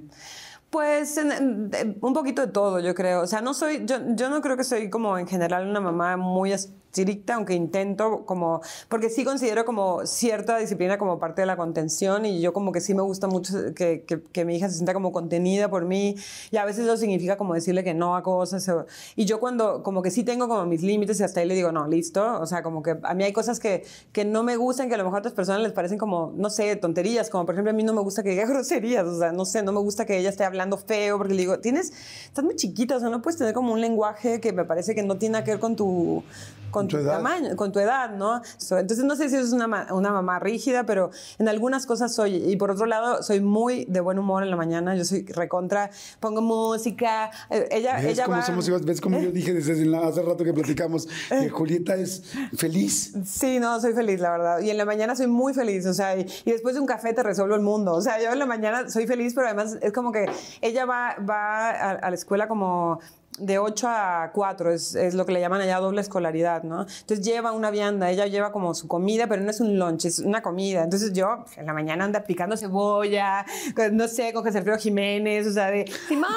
Pues 0.69 1.19
un 1.19 2.13
poquito 2.13 2.45
de 2.45 2.51
todo, 2.51 2.79
yo 2.79 2.93
creo. 2.93 3.21
O 3.21 3.27
sea, 3.27 3.41
no 3.41 3.53
soy, 3.55 3.85
yo, 3.85 3.97
yo 4.15 4.29
no 4.29 4.41
creo 4.41 4.55
que 4.55 4.63
soy 4.63 4.89
como 4.89 5.17
en 5.17 5.27
general 5.27 5.67
una 5.67 5.79
mamá 5.81 6.15
muy 6.15 6.53
estricta, 6.93 7.35
aunque 7.35 7.53
intento 7.53 8.25
como, 8.25 8.61
porque 8.89 9.09
sí 9.09 9.23
considero 9.23 9.63
como 9.63 10.05
cierta 10.07 10.57
disciplina 10.57 10.97
como 10.97 11.19
parte 11.19 11.41
de 11.41 11.45
la 11.45 11.55
contención 11.55 12.25
y 12.25 12.41
yo 12.41 12.51
como 12.51 12.71
que 12.71 12.81
sí 12.81 12.93
me 12.95 13.03
gusta 13.03 13.27
mucho 13.27 13.53
que, 13.75 14.03
que- 14.07 14.21
que 14.21 14.45
mi 14.45 14.55
hija 14.55 14.67
se 14.69 14.75
sienta 14.75 14.93
como 14.93 15.11
contenida 15.11 15.69
por 15.69 15.85
mí 15.85 16.15
y 16.51 16.57
a 16.57 16.65
veces 16.65 16.85
eso 16.85 16.97
significa 16.97 17.37
como 17.37 17.53
decirle 17.53 17.83
que 17.83 17.93
no 17.93 18.15
a 18.15 18.23
cosas. 18.23 18.67
o- 18.69 18.85
y 19.15 19.25
yo 19.25 19.39
cuando 19.39 19.83
como 19.83 20.01
que 20.01 20.09
sí 20.11 20.23
tengo 20.23 20.47
como 20.47 20.65
mis 20.65 20.81
límites 20.81 21.19
y 21.19 21.23
hasta 21.23 21.39
ahí 21.41 21.47
le 21.47 21.53
digo, 21.55 21.71
no, 21.71 21.87
listo. 21.87 22.39
O 22.41 22.45
sea, 22.45 22.63
como 22.63 22.81
que 22.81 22.97
a 23.03 23.13
mí 23.13 23.23
hay 23.23 23.33
cosas 23.33 23.59
que, 23.59 23.85
que 24.11 24.25
no 24.25 24.43
me 24.43 24.57
gustan, 24.57 24.89
que 24.89 24.95
a 24.95 24.97
lo 24.97 25.03
mejor 25.03 25.17
a 25.17 25.19
otras 25.19 25.33
personas 25.33 25.61
les 25.61 25.71
parecen 25.71 25.97
como, 25.97 26.33
no 26.35 26.49
sé, 26.49 26.75
tonterías, 26.75 27.29
como 27.29 27.45
por 27.45 27.53
ejemplo 27.55 27.71
a 27.71 27.73
mí 27.73 27.83
no 27.83 27.93
me 27.93 28.01
gusta 28.01 28.23
que 28.23 28.29
diga 28.31 28.45
groserías, 28.47 29.05
o 29.05 29.19
sea, 29.19 29.31
no 29.31 29.45
sé, 29.45 29.61
no 29.63 29.71
me 29.71 29.79
gusta 29.79 30.05
que 30.05 30.17
ella 30.17 30.29
esté 30.29 30.43
hablando 30.43 30.77
feo, 30.77 31.17
porque 31.17 31.33
le 31.33 31.41
digo, 31.41 31.59
tienes, 31.59 31.93
estás 32.25 32.43
muy 32.43 32.55
chiquita, 32.55 32.97
o 32.97 32.99
sea, 32.99 33.09
no 33.09 33.21
puedes 33.21 33.37
tener 33.37 33.53
como 33.53 33.73
un 33.73 33.81
lenguaje 33.81 34.39
que 34.41 34.51
me 34.53 34.65
parece 34.65 34.95
que 34.95 35.03
no 35.03 35.17
tiene 35.17 35.43
que 35.43 35.51
ver 35.51 35.59
con 35.59 35.75
tu, 35.75 36.23
con 36.71 36.87
Tu 36.89 36.97
edad. 36.97 37.17
tamaño, 37.17 37.55
con 37.55 37.71
tu 37.71 37.79
edad, 37.79 38.11
¿no? 38.11 38.41
So, 38.57 38.77
entonces 38.77 39.05
no 39.05 39.15
sé 39.15 39.29
si 39.29 39.35
es 39.35 39.51
una, 39.51 39.87
una 39.91 40.11
mamá 40.11 40.39
rígida, 40.39 40.85
pero 40.85 41.11
en 41.37 41.47
algunas 41.47 41.85
cosas 41.85 42.13
soy. 42.13 42.35
Y 42.35 42.55
por 42.57 42.71
otro 42.71 42.85
lado, 42.85 43.23
soy 43.23 43.41
muy 43.41 43.85
de 43.85 43.99
buen 43.99 44.19
humor 44.19 44.43
en 44.43 44.49
la 44.49 44.55
mañana, 44.55 44.95
yo 44.95 45.05
soy 45.05 45.25
recontra, 45.25 45.89
pongo 46.19 46.41
música, 46.41 47.31
eh, 47.49 47.67
ella, 47.71 47.95
¿Ves 47.95 48.05
ella 48.05 48.25
cómo 48.25 48.37
va... 48.37 48.45
somos 48.45 48.67
iguales? 48.67 48.85
¿Ves 48.85 49.01
cómo 49.01 49.19
yo 49.19 49.31
dije 49.39 49.53
desde 49.53 49.73
hace 49.97 50.21
rato 50.21 50.43
que 50.43 50.53
platicamos 50.53 51.07
que 51.29 51.49
Julieta 51.49 51.95
es 51.95 52.23
feliz? 52.55 53.13
Sí, 53.25 53.59
no, 53.59 53.79
soy 53.79 53.93
feliz, 53.93 54.19
la 54.19 54.31
verdad. 54.31 54.59
Y 54.59 54.69
en 54.69 54.77
la 54.77 54.85
mañana 54.85 55.15
soy 55.15 55.27
muy 55.27 55.53
feliz, 55.53 55.85
o 55.85 55.93
sea, 55.93 56.17
y, 56.17 56.25
y 56.45 56.51
después 56.51 56.75
de 56.75 56.81
un 56.81 56.87
café 56.87 57.13
te 57.13 57.23
resuelvo 57.23 57.55
el 57.55 57.61
mundo. 57.61 57.93
O 57.93 58.01
sea, 58.01 58.21
yo 58.21 58.31
en 58.31 58.39
la 58.39 58.45
mañana 58.45 58.89
soy 58.89 59.07
feliz, 59.07 59.33
pero 59.33 59.47
además 59.47 59.77
es 59.81 59.93
como 59.93 60.11
que 60.11 60.25
ella 60.61 60.85
va, 60.85 61.15
va 61.17 61.69
a, 61.69 61.91
a 61.91 62.09
la 62.09 62.15
escuela 62.15 62.47
como 62.47 62.99
de 63.39 63.57
8 63.59 63.87
a 63.89 64.31
4, 64.33 64.71
es, 64.71 64.95
es 64.95 65.13
lo 65.13 65.25
que 65.25 65.31
le 65.31 65.39
llaman 65.39 65.61
allá 65.61 65.79
doble 65.79 66.01
escolaridad, 66.01 66.63
¿no? 66.63 66.81
Entonces 66.81 67.21
lleva 67.21 67.51
una 67.51 67.71
vianda, 67.71 68.09
ella 68.09 68.27
lleva 68.27 68.51
como 68.51 68.73
su 68.73 68.87
comida, 68.87 69.27
pero 69.27 69.41
no 69.41 69.49
es 69.51 69.59
un 69.61 69.77
lunch, 69.79 70.05
es 70.05 70.19
una 70.19 70.41
comida. 70.41 70.83
Entonces 70.83 71.13
yo 71.13 71.45
en 71.57 71.65
la 71.65 71.73
mañana 71.73 72.05
anda 72.05 72.23
picando 72.23 72.55
cebolla, 72.57 73.45
no 73.91 74.07
sé, 74.07 74.33
con 74.33 74.43
José 74.43 74.57
Alfredo 74.59 74.77
Jiménez, 74.77 75.47
o 75.47 75.51
sea, 75.51 75.71
de 75.71 75.85
Simona, 76.07 76.29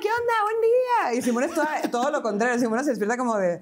¿qué 0.00 0.08
onda? 0.08 0.32
Buen 0.42 0.60
día. 0.60 1.18
Y 1.18 1.22
Simona 1.22 1.46
es 1.46 1.54
toda- 1.54 1.82
todo 1.90 2.10
lo 2.10 2.22
contrario, 2.22 2.58
Simona 2.58 2.82
se 2.82 2.90
despierta 2.90 3.16
como 3.16 3.36
de... 3.36 3.60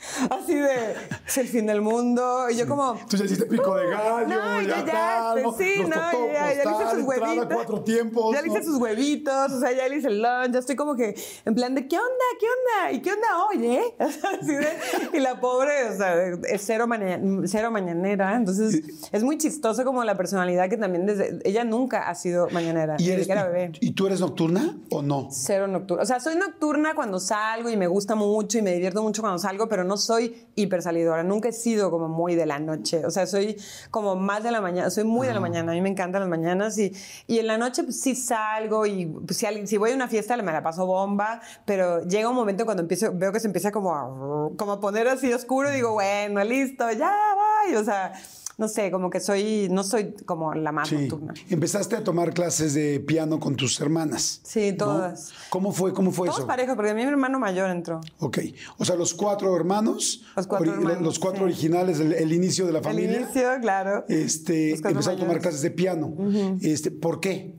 Así 0.30 0.54
de, 0.54 0.94
es 1.26 1.38
el 1.38 1.46
fin 1.48 1.66
del 1.66 1.80
mundo. 1.82 2.48
Y 2.50 2.56
yo 2.56 2.66
como... 2.66 2.94
Tú 3.08 3.16
ya 3.16 3.24
hiciste 3.24 3.46
pico 3.46 3.74
de 3.76 3.88
gallo, 3.90 4.26
No, 4.26 4.62
ya, 4.62 4.84
ya, 4.84 4.84
calmo, 4.84 5.54
sí, 5.56 5.76
los 5.78 5.88
no, 5.90 5.96
totó 6.10 6.26
ya, 6.32 6.54
ya 6.54 6.64
le 6.64 6.70
hice 6.70 6.90
sus 6.94 7.02
huevitos. 7.04 7.46
cuatro 7.54 7.82
tiempos. 7.82 8.34
Ya 8.34 8.42
le 8.42 8.48
hice 8.48 8.58
¿no? 8.60 8.64
sus 8.64 8.76
huevitos, 8.78 9.52
o 9.52 9.60
sea, 9.60 9.72
ya 9.72 9.88
le 9.88 9.96
hice 9.96 10.08
el 10.08 10.22
lunch, 10.22 10.52
ya 10.52 10.58
estoy 10.58 10.76
como 10.76 10.94
que 10.96 11.14
en 11.44 11.54
plan 11.54 11.74
de, 11.74 11.86
¿qué 11.86 11.96
onda? 11.96 12.08
¿Qué 12.38 12.46
onda? 12.46 12.92
¿Y 12.92 13.02
qué 13.02 13.12
onda 13.12 13.28
hoy, 13.48 13.66
eh? 13.66 13.94
Así 13.98 14.52
de- 14.54 14.78
y 15.12 15.20
la 15.20 15.40
pobre, 15.40 15.88
o 15.90 15.96
sea, 15.96 16.14
es 16.48 16.62
cero, 16.64 16.86
maña- 16.86 17.20
cero 17.46 17.70
mañanera, 17.70 18.36
entonces 18.36 18.82
es 19.12 19.22
muy 19.22 19.38
chistoso 19.38 19.84
como 19.84 20.02
la 20.04 20.16
personalidad 20.16 20.68
que 20.68 20.76
también 20.76 21.06
desde, 21.06 21.38
ella 21.44 21.64
nunca 21.64 22.08
ha 22.08 22.14
sido 22.14 22.48
mañanera, 22.50 22.96
¿Y, 22.98 23.10
eres, 23.10 23.28
era 23.28 23.44
bebé. 23.46 23.72
¿Y 23.80 23.92
tú 23.92 24.06
eres 24.06 24.20
nocturna 24.20 24.76
o 24.90 25.02
no? 25.02 25.28
Cero 25.30 25.66
nocturna. 25.66 26.02
O 26.02 26.06
sea, 26.06 26.20
soy 26.20 26.36
nocturna 26.36 26.94
cuando 26.94 27.20
salgo 27.20 27.68
y 27.70 27.76
me 27.76 27.86
gusta 27.86 28.14
mucho 28.14 28.58
y 28.58 28.62
me 28.62 28.72
divierto 28.72 29.02
mucho 29.02 29.22
cuando 29.22 29.38
salgo, 29.38 29.68
pero 29.68 29.84
no 29.84 29.89
soy 29.96 30.48
hiper 30.54 30.82
salidora. 30.82 31.22
Nunca 31.22 31.48
he 31.48 31.52
sido 31.52 31.90
como 31.90 32.08
muy 32.08 32.34
de 32.34 32.46
la 32.46 32.58
noche. 32.58 33.04
O 33.06 33.10
sea, 33.10 33.26
soy 33.26 33.56
como 33.90 34.16
más 34.16 34.42
de 34.42 34.50
la 34.50 34.60
mañana. 34.60 34.90
Soy 34.90 35.04
muy 35.04 35.26
de 35.26 35.34
la 35.34 35.40
mañana. 35.40 35.72
A 35.72 35.74
mí 35.74 35.80
me 35.80 35.88
encantan 35.90 36.20
las 36.20 36.28
mañanas 36.28 36.76
y, 36.78 36.92
y 37.26 37.38
en 37.38 37.46
la 37.46 37.58
noche 37.58 37.82
pues, 37.84 38.00
sí 38.00 38.14
salgo 38.14 38.86
y 38.86 39.06
pues, 39.06 39.36
si, 39.38 39.46
alguien- 39.46 39.66
si 39.66 39.76
voy 39.76 39.92
a 39.92 39.94
una 39.94 40.08
fiesta 40.08 40.36
me 40.40 40.52
la 40.52 40.62
paso 40.62 40.86
bomba, 40.86 41.40
pero 41.64 42.02
llega 42.04 42.28
un 42.28 42.34
momento 42.36 42.64
cuando 42.64 42.82
empiezo, 42.82 43.10
veo 43.12 43.32
que 43.32 43.40
se 43.40 43.46
empieza 43.46 43.70
como 43.70 43.94
a, 43.94 44.50
como 44.56 44.72
a 44.72 44.80
poner 44.80 45.06
así 45.08 45.32
oscuro 45.32 45.70
y 45.70 45.74
digo, 45.74 45.92
bueno, 45.92 46.42
listo, 46.44 46.90
ya, 46.92 47.14
voy. 47.34 47.74
O 47.76 47.84
sea, 47.84 48.12
no 48.60 48.68
sé, 48.68 48.90
como 48.90 49.08
que 49.10 49.18
soy, 49.20 49.68
no 49.70 49.82
soy 49.82 50.14
como 50.26 50.54
la 50.54 50.70
más 50.70 50.88
Sí. 50.88 50.94
nocturna. 50.96 51.34
Empezaste 51.48 51.96
a 51.96 52.04
tomar 52.04 52.32
clases 52.34 52.74
de 52.74 53.00
piano 53.00 53.40
con 53.40 53.56
tus 53.56 53.80
hermanas. 53.80 54.40
Sí, 54.44 54.72
¿no? 54.72 54.76
todas. 54.76 55.32
¿Cómo 55.48 55.72
fue, 55.72 55.92
cómo 55.94 56.12
fue 56.12 56.26
Todos 56.28 56.40
eso? 56.40 56.46
parejos, 56.46 56.76
porque 56.76 56.90
a 56.90 56.94
mí 56.94 57.02
mi 57.02 57.08
hermano 57.08 57.38
mayor 57.38 57.70
entró. 57.70 58.00
Ok. 58.18 58.38
O 58.76 58.84
sea, 58.84 58.96
los 58.96 59.14
cuatro 59.14 59.56
hermanos. 59.56 60.22
Los 60.36 60.46
cuatro 60.46 60.72
hermanos, 60.74 61.02
los 61.02 61.18
cuatro 61.18 61.38
sí. 61.40 61.44
originales, 61.44 61.98
el, 62.00 62.12
el 62.12 62.32
inicio 62.32 62.66
de 62.66 62.72
la 62.72 62.82
familia. 62.82 63.16
El 63.16 63.22
inicio, 63.22 63.48
claro. 63.60 64.04
Este, 64.08 64.72
empezaron 64.74 65.18
a 65.18 65.22
tomar 65.22 65.40
clases 65.40 65.62
de 65.62 65.70
piano. 65.70 66.14
este, 66.60 66.90
¿Por 66.90 67.18
qué? 67.20 67.58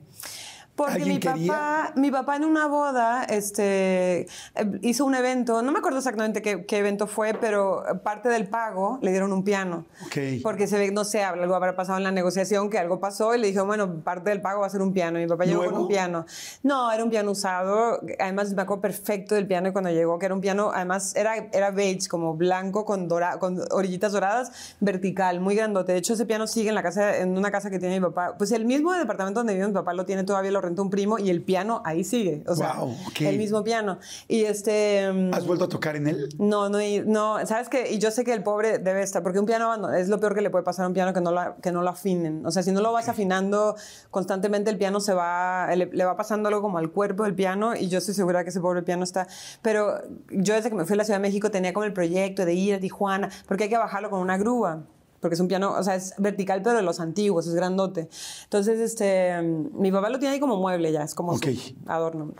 Porque 0.82 0.94
¿Alguien 0.94 1.14
mi 1.14 1.20
quería? 1.20 1.52
papá, 1.52 1.92
mi 1.94 2.10
papá 2.10 2.36
en 2.36 2.44
una 2.44 2.66
boda 2.66 3.24
este, 3.24 4.22
eh, 4.22 4.26
hizo 4.82 5.04
un 5.04 5.14
evento, 5.14 5.62
no 5.62 5.70
me 5.70 5.78
acuerdo 5.78 5.98
exactamente 5.98 6.42
qué, 6.42 6.66
qué 6.66 6.78
evento 6.78 7.06
fue, 7.06 7.34
pero 7.34 7.84
parte 8.02 8.28
del 8.28 8.48
pago 8.48 8.98
le 9.00 9.12
dieron 9.12 9.32
un 9.32 9.44
piano. 9.44 9.86
Ok. 10.06 10.42
Porque 10.42 10.66
se 10.66 10.78
ve, 10.78 10.90
no 10.90 11.04
sé, 11.04 11.22
algo 11.22 11.54
habrá 11.54 11.76
pasado 11.76 11.98
en 11.98 12.04
la 12.04 12.10
negociación, 12.10 12.68
que 12.68 12.78
algo 12.78 12.98
pasó 12.98 13.34
y 13.34 13.38
le 13.38 13.46
dijo, 13.46 13.64
bueno, 13.64 14.00
parte 14.02 14.30
del 14.30 14.40
pago 14.40 14.60
va 14.60 14.66
a 14.66 14.70
ser 14.70 14.82
un 14.82 14.92
piano. 14.92 15.20
Y 15.20 15.22
mi 15.22 15.28
papá 15.28 15.44
llegó 15.44 15.64
con 15.64 15.76
un 15.76 15.88
piano. 15.88 16.26
No, 16.62 16.90
era 16.90 17.04
un 17.04 17.10
piano 17.10 17.30
usado. 17.30 18.00
Además, 18.18 18.52
me 18.52 18.62
acuerdo 18.62 18.82
perfecto 18.82 19.34
del 19.34 19.46
piano 19.46 19.72
cuando 19.72 19.90
llegó, 19.90 20.18
que 20.18 20.26
era 20.26 20.34
un 20.34 20.40
piano, 20.40 20.72
además 20.74 21.14
era, 21.14 21.36
era 21.52 21.70
beige, 21.70 22.08
como 22.08 22.34
blanco 22.34 22.84
con, 22.84 23.08
dora, 23.08 23.38
con 23.38 23.60
orillitas 23.70 24.12
doradas, 24.12 24.76
vertical, 24.80 25.40
muy 25.40 25.54
grandote. 25.54 25.92
De 25.92 25.98
hecho, 25.98 26.14
ese 26.14 26.26
piano 26.26 26.46
sigue 26.46 26.68
en 26.70 26.74
la 26.74 26.82
casa, 26.82 27.18
en 27.18 27.36
una 27.38 27.50
casa 27.50 27.70
que 27.70 27.78
tiene 27.78 28.00
mi 28.00 28.06
papá. 28.06 28.36
Pues 28.36 28.50
el 28.52 28.64
mismo 28.64 28.92
departamento 28.92 29.40
donde 29.40 29.54
vive 29.54 29.66
mi 29.68 29.74
papá 29.74 29.92
lo 29.92 30.04
tiene 30.04 30.24
todavía, 30.24 30.50
lo 30.50 30.60
un 30.80 30.90
primo 30.90 31.18
y 31.18 31.28
el 31.28 31.42
piano 31.42 31.82
ahí 31.84 32.04
sigue. 32.04 32.44
O 32.46 32.56
sea, 32.56 32.74
Guau, 32.74 32.96
ok. 33.08 33.20
el 33.22 33.38
mismo 33.38 33.62
piano. 33.62 33.98
Y 34.28 34.44
este. 34.44 35.12
mm, 35.12 35.34
¿Has 35.34 35.46
vuelto 35.46 35.64
a 35.64 35.68
tocar 35.68 35.96
en 35.96 36.06
él? 36.06 36.28
no, 36.38 36.68
no, 36.68 36.78
no, 37.04 37.46
sabes 37.46 37.68
que, 37.68 37.92
y 37.92 37.98
yo 37.98 38.10
sé 38.10 38.24
que 38.24 38.32
el 38.32 38.42
pobre 38.42 38.78
debe 38.78 39.02
estar, 39.02 39.22
porque 39.22 39.38
un 39.38 39.46
piano 39.46 39.92
es 39.92 40.08
lo 40.08 40.20
peor 40.20 40.34
que 40.34 40.40
le 40.40 40.50
puede 40.50 40.64
pasar 40.64 40.84
a 40.84 40.88
un 40.88 40.94
piano 40.94 41.12
que 41.12 41.20
no, 41.20 41.32
lo, 41.32 41.56
que 41.60 41.72
no 41.72 41.82
lo 41.82 41.90
afinen. 41.90 42.46
O 42.46 42.50
sea, 42.50 42.62
si 42.62 42.72
no 42.72 42.80
lo 42.80 42.92
vas 42.92 43.08
afinando 43.08 43.74
constantemente, 44.10 44.70
el 44.70 44.78
piano 44.78 45.00
se 45.00 45.14
va, 45.14 45.68
le, 45.74 45.86
le 45.86 46.04
va 46.04 46.16
pasando 46.16 46.48
algo 46.48 46.62
como 46.62 46.78
al 46.78 46.90
cuerpo 46.90 47.24
del 47.24 47.34
piano, 47.34 47.74
y 47.76 47.88
yo 47.88 47.98
estoy 47.98 48.14
segura 48.14 48.44
que 48.44 48.50
ese 48.50 48.60
pobre 48.60 48.82
piano 48.82 49.04
está. 49.04 49.26
Pero 49.60 50.00
yo 50.30 50.54
desde 50.54 50.70
que 50.70 50.76
me 50.76 50.84
fui 50.84 50.94
a 50.94 50.96
la 50.98 51.04
Ciudad 51.04 51.18
de 51.18 51.22
México 51.22 51.50
tenía 51.50 51.72
como 51.72 51.84
el 51.84 51.92
proyecto 51.92 52.44
de 52.44 52.54
ir 52.54 52.74
a 52.74 52.80
Tijuana, 52.80 53.30
porque 53.46 53.64
hay 53.64 53.70
que 53.70 53.78
bajarlo 53.78 54.10
con 54.10 54.20
una 54.20 54.36
grúa. 54.38 54.84
Porque 55.22 55.34
es 55.34 55.40
un 55.40 55.46
piano, 55.46 55.72
o 55.78 55.82
sea, 55.84 55.94
es 55.94 56.14
vertical, 56.18 56.62
pero 56.62 56.76
de 56.76 56.82
los 56.82 56.98
antiguos, 56.98 57.46
es 57.46 57.54
grandote. 57.54 58.08
Entonces, 58.42 58.80
este, 58.80 59.40
mi 59.40 59.92
papá 59.92 60.10
lo 60.10 60.18
tiene 60.18 60.34
ahí 60.34 60.40
como 60.40 60.56
mueble 60.56 60.90
ya, 60.90 61.04
es 61.04 61.14
como 61.14 61.32
Ok. 61.32 61.46
su 61.46 61.74
adorno. 61.86 62.34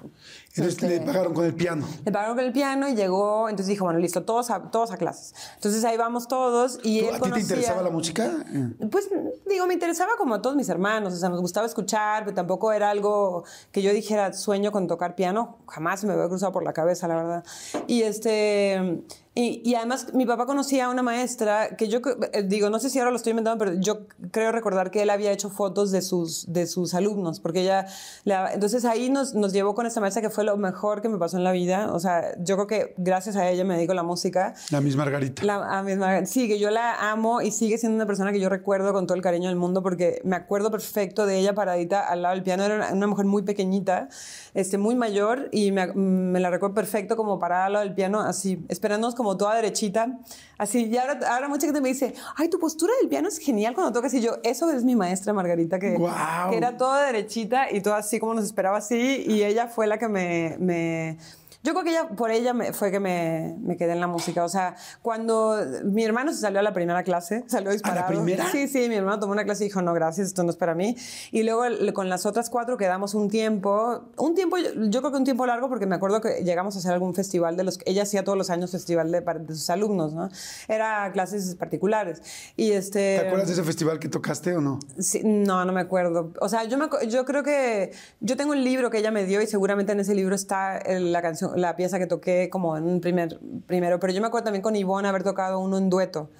Entonces 0.54 0.74
Este, 0.74 0.88
le 0.88 1.00
pagaron 1.00 1.32
con 1.32 1.44
el 1.46 1.54
piano. 1.54 1.86
le 2.04 2.12
pagaron 2.12 2.36
con 2.36 2.44
el 2.44 2.52
piano 2.52 2.86
y 2.88 2.94
llegó, 2.94 3.48
entonces 3.48 3.68
dijo, 3.68 3.84
bueno, 3.86 3.98
listo, 3.98 4.22
todos 4.24 4.50
a, 4.50 4.70
todos 4.70 4.90
a 4.90 4.96
clases. 4.98 5.34
Entonces 5.54 5.82
ahí 5.84 5.96
vamos 5.96 6.28
todos 6.28 6.78
y 6.82 7.00
¿Tú- 7.00 7.06
él 7.08 7.10
¿A 7.10 7.12
ti 7.12 7.14
te 7.14 7.20
conocía- 7.30 7.40
interesaba 7.42 7.82
la 7.82 7.90
música? 7.90 8.30
Eh. 8.52 8.86
Pues 8.90 9.08
digo, 9.48 9.66
me 9.66 9.74
interesaba 9.74 10.12
como 10.18 10.34
a 10.34 10.42
todos 10.42 10.54
mis 10.56 10.68
hermanos, 10.68 11.14
o 11.14 11.16
sea, 11.16 11.30
nos 11.30 11.40
gustaba 11.40 11.66
escuchar, 11.66 12.24
pero 12.24 12.34
tampoco 12.34 12.70
era 12.72 12.90
algo 12.90 13.44
que 13.70 13.80
yo 13.80 13.92
dijera 13.92 14.32
sueño 14.34 14.72
con 14.72 14.86
tocar 14.88 15.14
piano, 15.14 15.56
jamás 15.68 16.04
me 16.04 16.12
había 16.12 16.28
cruzado 16.28 16.52
por 16.52 16.64
la 16.64 16.72
cabeza, 16.74 17.08
la 17.08 17.16
verdad. 17.16 17.44
Y 17.86 18.02
este... 18.02 19.02
Y, 19.34 19.62
y 19.64 19.76
además 19.76 20.12
mi 20.12 20.26
papá 20.26 20.44
conocía 20.44 20.84
a 20.84 20.90
una 20.90 21.02
maestra 21.02 21.74
que 21.78 21.88
yo 21.88 22.00
eh, 22.34 22.42
digo, 22.42 22.68
no 22.68 22.78
sé 22.78 22.90
si 22.90 22.98
ahora 22.98 23.10
lo 23.10 23.16
estoy 23.16 23.30
inventando, 23.30 23.64
pero 23.64 23.80
yo 23.80 24.00
creo 24.30 24.52
recordar 24.52 24.90
que 24.90 25.00
él 25.00 25.08
había 25.08 25.32
hecho 25.32 25.48
fotos 25.48 25.90
de 25.90 26.02
sus, 26.02 26.52
de 26.52 26.66
sus 26.66 26.92
alumnos, 26.92 27.40
porque 27.40 27.62
ella, 27.62 27.86
la- 28.24 28.52
entonces 28.52 28.84
ahí 28.84 29.08
nos, 29.08 29.32
nos 29.32 29.54
llevó 29.54 29.74
con 29.74 29.86
esta 29.86 30.02
maestra 30.02 30.20
que 30.20 30.28
fue 30.28 30.41
lo 30.42 30.56
mejor 30.56 31.02
que 31.02 31.08
me 31.08 31.18
pasó 31.18 31.36
en 31.36 31.44
la 31.44 31.52
vida, 31.52 31.92
o 31.92 31.98
sea, 32.00 32.34
yo 32.38 32.56
creo 32.56 32.66
que 32.66 32.94
gracias 32.96 33.36
a 33.36 33.48
ella 33.48 33.64
me 33.64 33.74
dedico 33.74 33.92
a 33.92 33.94
la 33.94 34.02
música. 34.02 34.54
La 34.70 34.80
misma 34.80 35.04
Margarita. 35.04 35.44
La, 35.44 35.78
a 35.78 35.82
mi 35.82 35.96
Margarita. 35.96 36.26
sí, 36.26 36.48
que 36.48 36.58
yo 36.58 36.70
la 36.70 37.10
amo 37.10 37.40
y 37.40 37.50
sigue 37.50 37.78
siendo 37.78 37.96
una 37.96 38.06
persona 38.06 38.32
que 38.32 38.40
yo 38.40 38.48
recuerdo 38.48 38.92
con 38.92 39.06
todo 39.06 39.16
el 39.16 39.22
cariño 39.22 39.48
del 39.48 39.56
mundo 39.56 39.82
porque 39.82 40.20
me 40.24 40.36
acuerdo 40.36 40.70
perfecto 40.70 41.26
de 41.26 41.38
ella 41.38 41.54
paradita 41.54 42.06
al 42.06 42.22
lado 42.22 42.34
del 42.34 42.44
piano. 42.44 42.64
Era 42.64 42.76
una, 42.76 42.92
una 42.92 43.06
mujer 43.06 43.26
muy 43.26 43.42
pequeñita, 43.42 44.08
este, 44.54 44.78
muy 44.78 44.94
mayor 44.94 45.48
y 45.52 45.72
me, 45.72 45.92
me 45.94 46.40
la 46.40 46.50
recuerdo 46.50 46.74
perfecto 46.74 47.16
como 47.16 47.38
parada 47.38 47.66
al 47.66 47.72
lado 47.72 47.84
del 47.84 47.94
piano, 47.94 48.20
así, 48.20 48.64
esperándonos 48.68 49.14
como 49.14 49.36
toda 49.36 49.54
derechita. 49.54 50.18
Así, 50.58 50.86
y 50.86 50.96
ahora, 50.96 51.18
ahora 51.28 51.48
mucha 51.48 51.66
gente 51.66 51.80
me 51.80 51.88
dice, 51.88 52.14
ay, 52.36 52.48
tu 52.48 52.58
postura 52.58 52.92
del 53.00 53.08
piano 53.08 53.28
es 53.28 53.38
genial 53.38 53.74
cuando 53.74 53.92
tocas. 53.92 54.14
Y 54.14 54.20
yo, 54.20 54.38
eso 54.44 54.70
es 54.70 54.84
mi 54.84 54.94
maestra 54.94 55.32
Margarita, 55.32 55.78
que, 55.78 55.96
Guau. 55.96 56.50
que 56.50 56.56
era 56.56 56.76
toda 56.76 57.06
derechita 57.06 57.72
y 57.72 57.80
toda 57.80 57.96
así 57.96 58.20
como 58.20 58.34
nos 58.34 58.44
esperaba 58.44 58.78
así. 58.78 59.24
Y 59.26 59.42
ella 59.42 59.66
fue 59.66 59.86
la 59.86 59.98
que 59.98 60.08
me... 60.08 60.31
me 60.58 61.16
yo 61.62 61.72
creo 61.72 61.84
que 61.84 61.90
ella, 61.90 62.08
por 62.08 62.30
ella 62.30 62.54
me- 62.54 62.72
fue 62.72 62.90
que 62.90 62.98
me, 63.00 63.56
me 63.60 63.76
quedé 63.76 63.92
en 63.92 64.00
la 64.00 64.06
música. 64.06 64.44
O 64.44 64.48
sea, 64.48 64.74
cuando 65.00 65.56
mi 65.84 66.04
hermano 66.04 66.32
se 66.32 66.38
salió 66.40 66.60
a 66.60 66.62
la 66.62 66.72
primera 66.72 67.02
clase, 67.02 67.44
salió 67.48 67.70
disparado. 67.70 68.08
primera? 68.08 68.50
Sí, 68.50 68.68
sí, 68.68 68.88
mi 68.88 68.96
hermano 68.96 69.20
tomó 69.20 69.32
una 69.32 69.44
clase 69.44 69.64
y 69.64 69.68
dijo, 69.68 69.82
no, 69.82 69.94
gracias, 69.94 70.28
esto 70.28 70.42
no 70.42 70.50
es 70.50 70.56
para 70.56 70.74
mí. 70.74 70.96
Y 71.30 71.42
luego 71.44 71.62
con 71.94 72.08
las 72.08 72.26
otras 72.26 72.50
cuatro 72.50 72.76
quedamos 72.76 73.14
un 73.14 73.28
tiempo, 73.30 74.10
un 74.16 74.34
tiempo, 74.34 74.56
yo, 74.58 75.00
creo 75.00 75.12
que 75.12 75.18
un 75.18 75.24
tiempo 75.24 75.46
largo, 75.46 75.68
porque 75.68 75.86
me 75.86 75.94
acuerdo 75.96 76.20
que 76.20 76.42
llegamos 76.44 76.76
a 76.76 76.78
hacer 76.80 76.92
algún 76.92 77.14
festival 77.14 77.56
de 77.56 77.64
los 77.64 77.78
que 77.78 77.90
ella 77.90 78.02
hacía 78.02 78.24
todos 78.24 78.36
los 78.38 78.50
años 78.50 78.70
festival 78.72 79.10
de, 79.12 79.20
de 79.20 79.54
sus 79.54 79.70
alumnos, 79.70 80.12
¿no? 80.14 80.28
Era 80.68 81.10
clases 81.12 81.54
particulares. 81.54 82.22
Y 82.56 82.72
este... 82.72 83.18
¿Te 83.20 83.26
acuerdas 83.26 83.48
de 83.48 83.54
ese 83.54 83.62
festival 83.64 83.98
que 83.98 84.08
tocaste 84.08 84.54
o 84.56 84.60
no? 84.60 84.78
Sí, 84.98 85.20
no, 85.24 85.64
no 85.64 85.72
me 85.72 85.80
acuerdo. 85.80 86.32
O 86.40 86.48
sea, 86.48 86.64
yo, 86.64 86.76
me, 86.78 86.88
yo 87.08 87.24
creo 87.24 87.42
que 87.42 87.92
yo 88.20 88.36
tengo 88.36 88.52
un 88.52 88.64
libro 88.64 88.90
que 88.90 88.98
ella 88.98 89.10
me 89.10 89.24
dio 89.24 89.40
y 89.40 89.46
seguramente 89.46 89.92
en 89.92 90.00
ese 90.00 90.14
libro 90.14 90.34
está 90.34 90.82
la 90.88 91.22
canción, 91.22 91.51
la 91.56 91.76
pieza 91.76 91.98
que 91.98 92.06
toqué 92.06 92.48
como 92.50 92.76
en 92.76 92.84
un 92.84 93.00
primer 93.00 93.38
primero. 93.66 93.98
Pero 94.00 94.12
yo 94.12 94.20
me 94.20 94.26
acuerdo 94.26 94.44
también 94.44 94.62
con 94.62 94.76
Ivonne 94.76 95.08
haber 95.08 95.22
tocado 95.22 95.58
uno 95.58 95.78
en 95.78 95.90
dueto, 95.90 96.30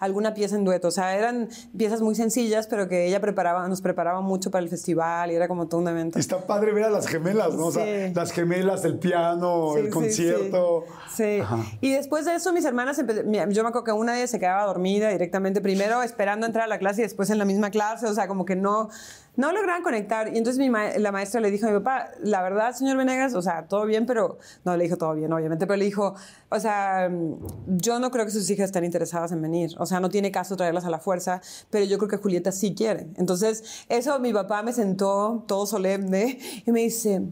alguna 0.00 0.34
pieza 0.34 0.56
en 0.56 0.64
dueto. 0.64 0.88
O 0.88 0.90
sea, 0.90 1.16
eran 1.16 1.48
piezas 1.76 2.00
muy 2.00 2.14
sencillas, 2.14 2.66
pero 2.66 2.88
que 2.88 3.06
ella 3.06 3.20
preparaba, 3.20 3.66
nos 3.68 3.80
preparaba 3.80 4.20
mucho 4.20 4.50
para 4.50 4.62
el 4.62 4.68
festival 4.68 5.30
y 5.30 5.34
era 5.34 5.48
como 5.48 5.68
todo 5.68 5.80
un 5.80 5.88
evento. 5.88 6.18
Está 6.18 6.38
padre 6.46 6.72
ver 6.72 6.84
a 6.84 6.90
las 6.90 7.06
gemelas, 7.06 7.54
¿no? 7.54 7.66
O 7.66 7.72
sea, 7.72 8.10
las 8.12 8.32
gemelas, 8.32 8.84
el 8.84 8.98
piano, 8.98 9.72
Sí, 9.74 9.80
el 9.80 9.86
sí, 9.86 9.90
concierto. 9.90 10.84
Sí. 11.14 11.40
Y 11.80 11.92
después 11.92 12.24
de 12.24 12.34
eso, 12.34 12.52
mis 12.52 12.64
hermanas, 12.64 12.96
yo 12.98 13.62
me 13.62 13.68
acuerdo 13.68 13.84
que 13.84 13.92
una 13.92 14.12
de 14.12 14.18
ellas 14.18 14.30
se 14.30 14.38
quedaba 14.38 14.64
dormida 14.64 15.08
directamente, 15.10 15.60
primero 15.60 16.02
esperando 16.02 16.46
entrar 16.46 16.64
a 16.64 16.68
la 16.68 16.78
clase 16.78 17.02
y 17.02 17.04
después 17.04 17.30
en 17.30 17.38
la 17.38 17.44
misma 17.44 17.70
clase, 17.70 18.06
o 18.06 18.14
sea, 18.14 18.28
como 18.28 18.44
que 18.44 18.56
no, 18.56 18.88
no 19.36 19.52
lograban 19.52 19.82
conectar. 19.82 20.28
Y 20.28 20.38
entonces 20.38 20.58
mi 20.58 20.68
la 20.98 21.12
maestra 21.12 21.40
le 21.40 21.50
dijo 21.50 21.66
a 21.66 21.70
mi 21.70 21.78
papá, 21.78 22.10
la 22.22 22.42
verdad, 22.42 22.72
señor 22.74 22.96
Venegas, 22.96 23.34
o 23.34 23.42
sea, 23.42 23.66
todo 23.66 23.84
bien, 23.86 24.06
pero 24.06 24.38
no 24.64 24.76
le 24.76 24.84
dijo 24.84 24.96
todo 24.96 25.14
bien, 25.14 25.32
obviamente, 25.32 25.66
pero 25.66 25.76
le 25.76 25.84
dijo, 25.84 26.14
o 26.48 26.60
sea, 26.60 27.10
yo 27.66 27.98
no 27.98 28.10
creo 28.10 28.24
que 28.24 28.30
sus 28.30 28.48
hijas 28.50 28.66
estén 28.66 28.84
interesadas 28.84 29.32
en 29.32 29.40
venir, 29.40 29.74
o 29.78 29.86
sea, 29.86 30.00
no 30.00 30.08
tiene 30.08 30.30
caso 30.30 30.56
traerlas 30.56 30.84
a 30.84 30.90
la 30.90 30.98
fuerza, 30.98 31.40
pero 31.70 31.84
yo 31.84 31.98
creo 31.98 32.08
que 32.08 32.16
Julieta 32.16 32.52
sí 32.52 32.74
quiere. 32.74 33.08
Entonces, 33.16 33.84
eso 33.88 34.18
mi 34.18 34.32
papá 34.32 34.62
me 34.62 34.72
sentó 34.72 35.44
todo 35.46 35.66
solemne 35.66 36.38
y 36.66 36.72
me 36.72 36.80
dice, 36.80 37.22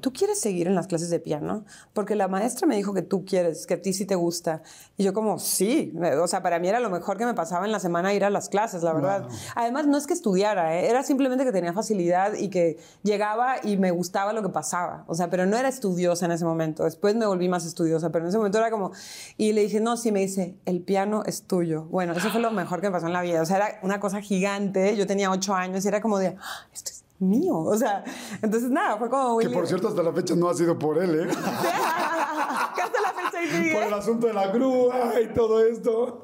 ¿tú 0.00 0.12
quieres 0.12 0.40
seguir 0.40 0.66
en 0.66 0.74
las 0.74 0.86
clases 0.86 1.10
de 1.10 1.20
piano? 1.20 1.64
Porque 1.92 2.14
la 2.14 2.28
maestra 2.28 2.66
me 2.66 2.76
dijo 2.76 2.92
que 2.94 3.02
tú 3.02 3.24
quieres, 3.24 3.66
que 3.66 3.74
a 3.74 3.82
ti 3.82 3.92
sí 3.92 4.04
te 4.06 4.14
gusta. 4.14 4.62
Y 4.96 5.04
yo 5.04 5.12
como, 5.12 5.38
sí, 5.38 5.92
o 6.20 6.26
sea, 6.26 6.42
para 6.42 6.58
mí 6.58 6.68
era 6.68 6.80
lo 6.80 6.90
mejor 6.90 7.16
que 7.16 7.26
me 7.26 7.34
pasaba 7.34 7.66
en 7.66 7.72
la 7.72 7.80
semana 7.80 8.12
ir 8.14 8.24
a 8.24 8.30
las 8.30 8.48
clases, 8.48 8.82
la 8.82 8.92
verdad. 8.92 9.28
Además, 9.54 9.86
no 9.86 9.96
es 9.96 10.06
que 10.06 10.14
estudiara, 10.14 10.76
¿eh? 10.78 10.88
era 10.88 11.02
simplemente 11.02 11.44
que 11.44 11.52
tenía 11.52 11.72
facilidad 11.72 12.34
y 12.34 12.48
que 12.48 12.78
llegaba 13.02 13.56
y 13.62 13.76
me 13.76 13.90
gustaba 13.90 14.32
lo 14.32 14.42
que 14.42 14.48
pasaba. 14.48 15.04
O 15.06 15.14
sea, 15.14 15.30
pero 15.30 15.46
no 15.46 15.56
era 15.56 15.68
estudiosa 15.68 16.26
en 16.26 16.32
ese 16.32 16.44
momento. 16.44 16.84
Después 16.84 17.14
me 17.14 17.26
volví 17.26 17.48
más 17.48 17.66
estudiosa, 17.66 18.10
pero 18.10 18.24
en 18.24 18.28
ese 18.30 18.38
momento 18.38 18.58
era 18.58 18.70
como... 18.70 18.92
Y 19.36 19.52
le 19.52 19.62
dije, 19.62 19.80
no, 19.80 19.96
sí, 19.96 20.12
me 20.12 20.20
dice, 20.20 20.56
el 20.64 20.80
piano 20.82 21.22
es 21.26 21.42
tuyo. 21.44 21.84
Bueno, 21.84 22.12
eso 22.12 22.30
fue 22.30 22.40
lo 22.40 22.50
mejor 22.50 22.80
que 22.80 22.88
me 22.88 22.92
pasó 22.92 23.06
en 23.06 23.12
la 23.12 23.22
vida. 23.22 23.42
O 23.42 23.46
sea, 23.46 23.56
era 23.56 23.80
una 23.82 24.00
cosa 24.00 24.20
gigante. 24.20 24.96
Yo 24.96 25.06
tenía 25.06 25.30
ocho 25.30 25.54
años 25.54 25.84
y 25.84 25.88
era 25.88 26.00
como 26.00 26.18
de, 26.18 26.36
"Ah, 26.38 26.66
esto 26.72 26.90
es 26.90 26.99
mío. 27.20 27.58
O 27.58 27.76
sea, 27.76 28.02
entonces 28.42 28.70
nada, 28.70 28.96
fue 28.96 29.08
como... 29.10 29.34
muy 29.34 29.44
Que 29.46 29.50
por 29.50 29.66
cierto, 29.66 29.88
hasta 29.88 30.02
la 30.02 30.12
fecha 30.12 30.34
no 30.34 30.48
ha 30.48 30.54
sido 30.54 30.78
por 30.78 30.98
él, 31.02 31.20
¿eh? 31.20 31.26
que 32.74 32.82
hasta 32.82 33.00
la 33.00 33.12
fecha 33.12 33.38
ahí 33.38 33.48
sigue. 33.48 33.74
por 33.74 33.82
el 33.84 33.94
asunto 33.94 34.26
de 34.26 34.32
la 34.34 34.46
grúa 34.48 35.12
y 35.22 35.32
todo 35.34 35.64
esto. 35.64 36.22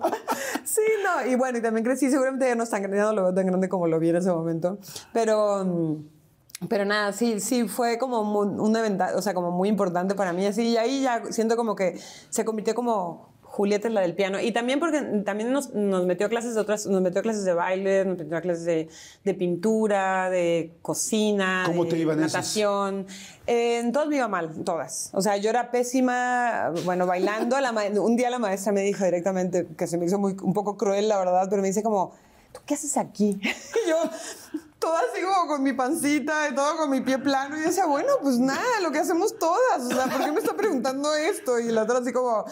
Sí, 0.65 0.83
no, 1.05 1.31
y 1.31 1.35
bueno, 1.37 1.59
y 1.59 1.63
también 1.63 1.85
crecí, 1.85 2.11
seguramente 2.11 2.47
ya 2.47 2.55
no 2.55 2.65
es 2.65 2.71
tan 2.71 2.83
grande, 2.83 2.97
ya 2.99 3.05
no 3.05 3.13
lo 3.13 3.23
veo 3.25 3.35
tan 3.35 3.47
grande 3.47 3.69
como 3.69 3.87
lo 3.87 3.99
vi 3.99 4.09
en 4.11 4.17
ese 4.17 4.31
momento, 4.33 4.79
pero... 5.13 5.65
mm, 5.65 5.97
Pero 6.71 6.85
nada, 6.87 7.13
sí, 7.13 7.39
sí, 7.41 7.69
fue 7.69 7.99
como 7.99 8.25
mu- 8.25 8.63
un 8.65 8.75
evento, 8.77 9.05
o 9.15 9.21
sea, 9.21 9.35
como 9.35 9.51
muy 9.51 9.69
importante 9.69 10.15
para 10.15 10.33
mí, 10.33 10.47
así, 10.47 10.63
y 10.71 10.77
ahí 10.79 11.03
ya 11.03 11.23
siento 11.31 11.55
como 11.57 11.77
que 11.77 11.99
se 12.31 12.45
convirtió 12.47 12.75
como 12.75 13.36
Julieta 13.57 13.89
es 13.89 13.95
la 13.95 14.03
del 14.03 14.15
piano, 14.15 14.39
y 14.39 14.53
también 14.53 14.79
porque 14.81 15.01
también 15.25 15.51
nos, 15.51 15.73
nos 15.73 16.05
metió 16.05 16.27
a 16.27 16.29
clases 16.29 16.55
de 16.55 16.61
otras, 16.61 16.85
nos 16.87 17.01
metió 17.01 17.23
clases 17.23 17.47
de 17.47 17.55
baile, 17.55 18.05
nos 18.05 18.19
metió 18.19 18.39
clases 18.43 18.67
de, 18.67 18.91
de 19.25 19.33
pintura, 19.35 20.29
de 20.29 20.73
cocina, 20.83 21.63
¿Cómo 21.65 21.85
de 21.85 21.91
te 21.91 21.99
iban 21.99 22.21
natación, 22.21 23.07
Eh, 23.47 23.79
en 23.79 23.93
todas 23.93 24.09
me 24.09 24.17
iba 24.17 24.29
mal, 24.29 24.51
todas. 24.63 25.09
O 25.15 25.23
sea, 25.23 25.39
yo 25.39 25.49
era 25.49 25.71
pésima, 25.71 26.71
bueno, 26.85 27.07
bailando. 27.07 27.59
La 27.59 27.73
un 27.99 28.17
día 28.17 28.29
la 28.29 28.39
maestra 28.39 28.73
me 28.73 28.83
dijo 28.83 29.07
directamente, 29.07 29.67
que 29.79 29.87
se 29.87 29.97
me 29.97 30.05
hizo 30.05 30.19
muy, 30.19 30.37
un 30.43 30.53
poco 30.53 30.77
cruel, 30.77 31.09
la 31.09 31.17
verdad, 31.17 31.47
pero 31.49 31.63
me 31.63 31.69
dice 31.69 31.83
como, 31.83 32.13
¿tú 32.53 32.61
qué 32.67 32.75
haces 32.75 32.99
aquí? 32.99 33.41
Y 33.87 33.89
yo, 33.89 33.97
toda 34.79 35.01
así 35.01 35.23
como 35.23 35.47
con 35.47 35.63
mi 35.63 35.73
pancita 35.73 36.51
y 36.51 36.55
todo 36.55 36.77
con 36.77 36.91
mi 36.91 37.01
pie 37.01 37.19
plano. 37.19 37.57
Y 37.57 37.61
yo 37.61 37.67
decía, 37.69 37.87
bueno, 37.87 38.13
pues 38.21 38.39
nada, 38.39 38.81
lo 38.83 38.93
que 38.93 38.99
hacemos 38.99 39.39
todas. 39.39 39.83
O 39.83 39.89
sea, 39.89 40.09
¿por 40.09 40.23
qué 40.23 40.31
me 40.31 40.41
está 40.41 40.55
preguntando 40.55 41.15
esto? 41.15 41.59
Y 41.59 41.73
la 41.73 41.85
otra 41.85 42.01
así 42.01 42.13
como... 42.13 42.45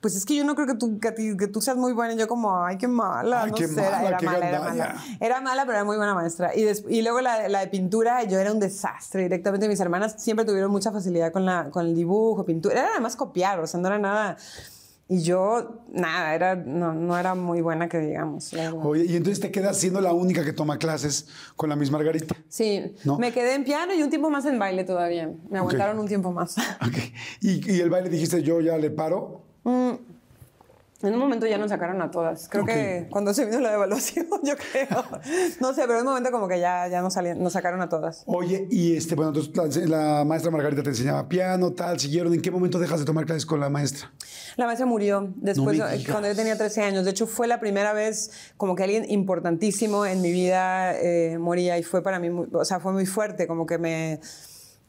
Pues 0.00 0.16
es 0.16 0.24
que 0.24 0.34
yo 0.34 0.44
no 0.44 0.54
creo 0.54 0.66
que 0.66 0.74
tú, 0.76 0.98
que, 0.98 1.12
que 1.36 1.46
tú 1.46 1.60
seas 1.60 1.76
muy 1.76 1.92
buena. 1.92 2.14
Y 2.14 2.16
yo 2.18 2.26
como, 2.26 2.64
ay, 2.64 2.78
qué 2.78 2.88
mala. 2.88 3.42
Ay, 3.42 3.50
no 3.50 3.56
qué 3.56 3.68
sé, 3.68 3.80
era- 3.80 3.90
mala, 3.98 4.08
era 4.08 4.16
qué 4.16 4.26
mala, 4.26 4.48
era 4.48 4.60
mala. 4.60 5.04
Era 5.20 5.40
mala, 5.42 5.62
pero 5.66 5.72
era 5.76 5.84
muy 5.84 5.96
buena 5.98 6.14
maestra. 6.14 6.56
Y, 6.56 6.62
des- 6.62 6.84
y 6.88 7.02
luego 7.02 7.20
la, 7.20 7.48
la 7.48 7.60
de 7.60 7.66
pintura, 7.66 8.22
yo 8.24 8.38
era 8.38 8.50
un 8.50 8.60
desastre. 8.60 9.24
Directamente 9.24 9.68
mis 9.68 9.78
hermanas 9.80 10.14
siempre 10.16 10.46
tuvieron 10.46 10.70
mucha 10.70 10.90
facilidad 10.90 11.32
con, 11.32 11.44
la, 11.44 11.68
con 11.70 11.84
el 11.86 11.94
dibujo, 11.94 12.46
pintura. 12.46 12.80
Era 12.80 12.88
además 12.92 13.14
copiar, 13.14 13.60
o 13.60 13.66
sea, 13.66 13.78
no 13.80 13.88
era 13.88 13.98
nada... 13.98 14.36
Y 15.12 15.22
yo, 15.22 15.82
nada, 15.92 16.36
era, 16.36 16.54
no, 16.54 16.94
no 16.94 17.18
era 17.18 17.34
muy 17.34 17.60
buena 17.62 17.88
que 17.88 17.98
digamos. 17.98 18.52
Oye, 18.84 19.06
y 19.06 19.16
entonces 19.16 19.40
te 19.40 19.50
quedas 19.50 19.76
siendo 19.76 20.00
la 20.00 20.12
única 20.12 20.44
que 20.44 20.52
toma 20.52 20.78
clases 20.78 21.26
con 21.56 21.68
la 21.68 21.74
Miss 21.74 21.90
Margarita. 21.90 22.36
Sí, 22.48 22.94
¿No? 23.04 23.18
me 23.18 23.32
quedé 23.32 23.54
en 23.56 23.64
piano 23.64 23.92
y 23.92 24.04
un 24.04 24.08
tiempo 24.10 24.30
más 24.30 24.44
en 24.44 24.56
baile 24.60 24.84
todavía. 24.84 25.28
Me 25.50 25.58
aguantaron 25.58 25.98
un 25.98 26.06
tiempo 26.06 26.30
más. 26.30 26.56
Ok. 26.58 26.96
Y, 27.40 27.72
y 27.72 27.80
el 27.80 27.90
baile 27.90 28.08
dijiste, 28.08 28.44
yo 28.44 28.60
ya 28.60 28.78
le 28.78 28.88
paro. 28.90 29.49
En 31.02 31.14
un 31.14 31.18
momento 31.18 31.46
ya 31.46 31.56
nos 31.56 31.70
sacaron 31.70 32.02
a 32.02 32.10
todas. 32.10 32.46
Creo 32.50 32.66
que 32.66 33.06
cuando 33.08 33.32
se 33.32 33.46
vino 33.46 33.58
la 33.60 33.70
devaluación, 33.70 34.26
yo 34.44 34.54
creo. 34.56 35.02
No 35.58 35.72
sé, 35.72 35.82
pero 35.82 35.94
en 35.94 36.00
un 36.00 36.08
momento 36.08 36.30
como 36.30 36.46
que 36.46 36.60
ya, 36.60 36.88
ya 36.88 37.00
nos, 37.00 37.14
salían, 37.14 37.42
nos 37.42 37.54
sacaron 37.54 37.80
a 37.80 37.88
todas. 37.88 38.22
Oye, 38.26 38.68
y 38.70 38.96
este, 38.96 39.14
bueno, 39.14 39.32
entonces 39.34 39.88
la, 39.88 40.18
la, 40.18 40.24
maestra 40.26 40.50
Margarita 40.50 40.82
te 40.82 40.90
enseñaba 40.90 41.26
piano, 41.26 41.72
tal, 41.72 41.98
siguieron. 41.98 42.34
¿En 42.34 42.42
qué 42.42 42.50
momento 42.50 42.78
dejas 42.78 43.00
de 43.00 43.06
tomar 43.06 43.24
clases 43.24 43.46
con 43.46 43.60
la 43.60 43.70
maestra? 43.70 44.12
La 44.56 44.66
maestra 44.66 44.84
murió 44.84 45.32
después, 45.36 45.78
no 45.78 45.86
cuando 46.10 46.28
yo 46.28 46.36
tenía 46.36 46.58
13 46.58 46.82
años. 46.82 47.04
De 47.06 47.12
hecho, 47.12 47.26
fue 47.26 47.46
la 47.46 47.60
primera 47.60 47.94
vez 47.94 48.52
como 48.58 48.74
que 48.74 48.82
alguien 48.82 49.10
importantísimo 49.10 50.04
en 50.04 50.20
mi 50.20 50.32
vida 50.32 50.94
eh, 51.00 51.38
moría 51.38 51.78
y 51.78 51.82
fue 51.82 52.02
para 52.02 52.18
mí, 52.18 52.28
muy, 52.28 52.46
o 52.52 52.64
sea, 52.66 52.78
fue 52.78 52.92
muy 52.92 53.06
fuerte, 53.06 53.46
como 53.46 53.64
que 53.64 53.78
me 53.78 54.20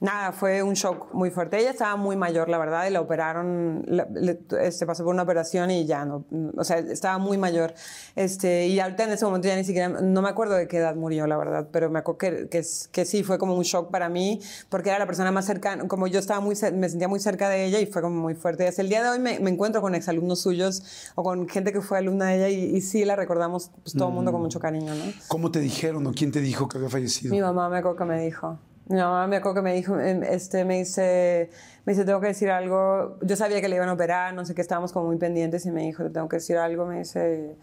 Nada, 0.01 0.31
fue 0.31 0.63
un 0.63 0.73
shock 0.73 1.13
muy 1.13 1.29
fuerte. 1.29 1.59
Ella 1.59 1.69
estaba 1.69 1.95
muy 1.95 2.15
mayor, 2.15 2.49
la 2.49 2.57
verdad, 2.57 2.87
y 2.87 2.89
la 2.89 3.01
operaron, 3.01 3.85
se 3.87 4.67
este, 4.67 4.87
pasó 4.87 5.03
por 5.03 5.13
una 5.13 5.21
operación 5.21 5.69
y 5.69 5.85
ya 5.85 6.05
no, 6.05 6.25
o 6.57 6.63
sea, 6.63 6.79
estaba 6.79 7.19
muy 7.19 7.37
mayor. 7.37 7.75
Este, 8.15 8.65
y 8.65 8.79
ahorita 8.79 9.03
en 9.03 9.11
ese 9.11 9.25
momento 9.25 9.47
ya 9.47 9.55
ni 9.55 9.63
siquiera, 9.63 9.89
no 9.89 10.23
me 10.23 10.29
acuerdo 10.29 10.55
de 10.55 10.67
qué 10.67 10.77
edad 10.77 10.95
murió, 10.95 11.27
la 11.27 11.37
verdad, 11.37 11.67
pero 11.71 11.91
me 11.91 11.99
acuerdo 11.99 12.17
que, 12.17 12.49
que, 12.49 12.63
que 12.91 13.05
sí, 13.05 13.21
fue 13.23 13.37
como 13.37 13.53
un 13.53 13.61
shock 13.61 13.91
para 13.91 14.09
mí, 14.09 14.41
porque 14.69 14.89
era 14.89 14.97
la 14.97 15.05
persona 15.05 15.31
más 15.31 15.45
cercana, 15.45 15.87
como 15.87 16.07
yo 16.07 16.17
estaba 16.17 16.39
muy, 16.39 16.55
me 16.73 16.89
sentía 16.89 17.07
muy 17.07 17.19
cerca 17.19 17.47
de 17.47 17.65
ella 17.65 17.79
y 17.79 17.85
fue 17.85 18.01
como 18.01 18.19
muy 18.19 18.33
fuerte. 18.33 18.63
Y 18.63 18.67
hasta 18.67 18.81
el 18.81 18.89
día 18.89 19.03
de 19.03 19.09
hoy 19.09 19.19
me, 19.19 19.39
me 19.39 19.51
encuentro 19.51 19.81
con 19.81 19.93
exalumnos 19.93 20.41
suyos 20.41 21.11
o 21.13 21.21
con 21.21 21.47
gente 21.47 21.71
que 21.71 21.81
fue 21.81 21.99
alumna 21.99 22.29
de 22.29 22.37
ella 22.37 22.49
y, 22.49 22.75
y 22.75 22.81
sí 22.81 23.05
la 23.05 23.15
recordamos 23.15 23.69
pues, 23.83 23.93
todo 23.93 24.07
el 24.07 24.15
mundo 24.15 24.31
con 24.31 24.41
mm. 24.41 24.45
mucho 24.45 24.59
cariño, 24.59 24.95
¿no? 24.95 25.03
¿Cómo 25.27 25.51
te 25.51 25.59
dijeron 25.59 26.07
o 26.07 26.13
quién 26.13 26.31
te 26.31 26.41
dijo 26.41 26.67
que 26.67 26.79
había 26.79 26.89
fallecido? 26.89 27.31
Mi 27.31 27.39
mamá 27.39 27.69
me 27.69 27.77
acuerdo 27.77 27.97
que 27.97 28.05
me 28.05 28.19
dijo. 28.19 28.57
Mamá 28.87 29.27
me 29.27 29.37
acuerdo 29.37 29.55
que 29.55 29.61
me 29.61 29.73
dijo, 29.73 29.99
em, 29.99 30.23
este, 30.23 30.65
me 30.65 30.79
dice, 30.79 31.49
me 31.85 31.93
dice, 31.93 32.05
tengo 32.05 32.19
que 32.19 32.27
decir 32.27 32.51
algo. 32.51 33.17
Yo 33.21 33.35
sabía 33.35 33.61
que 33.61 33.69
le 33.69 33.75
iban 33.77 33.89
a 33.89 33.93
operar, 33.93 34.33
no 34.33 34.45
sé 34.45 34.55
qué, 34.55 34.61
estábamos 34.61 34.91
como 34.91 35.07
muy 35.07 35.17
pendientes 35.17 35.65
y 35.65 35.71
me 35.71 35.83
dijo, 35.83 36.09
tengo 36.11 36.27
que 36.27 36.37
decir 36.37 36.57
algo. 36.57 36.85
Me 36.85 36.99
dice, 36.99 37.57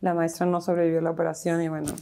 la 0.00 0.14
maestra 0.14 0.46
no 0.46 0.60
sobrevivió 0.60 1.00
a 1.00 1.02
la 1.02 1.10
operación 1.10 1.60
y 1.62 1.68
bueno, 1.68 1.92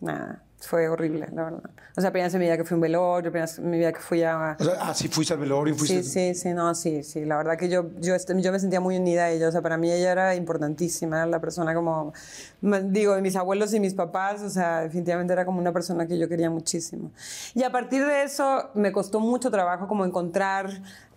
nada 0.00 0.42
fue 0.66 0.88
horrible, 0.88 1.28
la 1.32 1.44
verdad. 1.44 1.70
O 1.96 2.00
sea, 2.00 2.10
en 2.14 2.38
mi 2.38 2.44
vida 2.46 2.56
que 2.56 2.64
fui 2.64 2.74
a 2.74 2.76
un 2.76 2.80
velorio, 2.80 3.32
en 3.34 3.70
mi 3.70 3.78
vida 3.78 3.92
que 3.92 4.00
fui 4.00 4.22
a... 4.22 4.56
O 4.58 4.64
sea, 4.64 4.74
ah, 4.80 4.94
sí, 4.94 5.08
fuiste 5.08 5.34
al 5.34 5.40
velorio, 5.40 5.74
fuiste... 5.74 6.02
Sí, 6.02 6.34
sí, 6.34 6.34
sí, 6.34 6.54
no, 6.54 6.74
sí, 6.74 7.02
sí. 7.02 7.24
La 7.24 7.36
verdad 7.36 7.56
que 7.56 7.68
yo, 7.68 7.90
yo, 8.00 8.14
este, 8.14 8.40
yo 8.40 8.52
me 8.52 8.58
sentía 8.58 8.80
muy 8.80 8.96
unida 8.96 9.24
a 9.24 9.30
ella. 9.30 9.48
O 9.48 9.52
sea, 9.52 9.62
para 9.62 9.76
mí 9.76 9.92
ella 9.92 10.12
era 10.12 10.34
importantísima, 10.34 11.18
era 11.18 11.26
la 11.26 11.40
persona 11.40 11.74
como... 11.74 12.12
Digo, 12.60 13.20
mis 13.20 13.36
abuelos 13.36 13.72
y 13.74 13.80
mis 13.80 13.94
papás, 13.94 14.42
o 14.42 14.50
sea, 14.50 14.80
definitivamente 14.80 15.32
era 15.32 15.44
como 15.44 15.58
una 15.58 15.72
persona 15.72 16.06
que 16.06 16.18
yo 16.18 16.28
quería 16.28 16.50
muchísimo. 16.50 17.10
Y 17.54 17.62
a 17.62 17.70
partir 17.70 18.04
de 18.04 18.24
eso 18.24 18.70
me 18.74 18.92
costó 18.92 19.20
mucho 19.20 19.50
trabajo 19.50 19.86
como 19.86 20.04
encontrar 20.04 20.70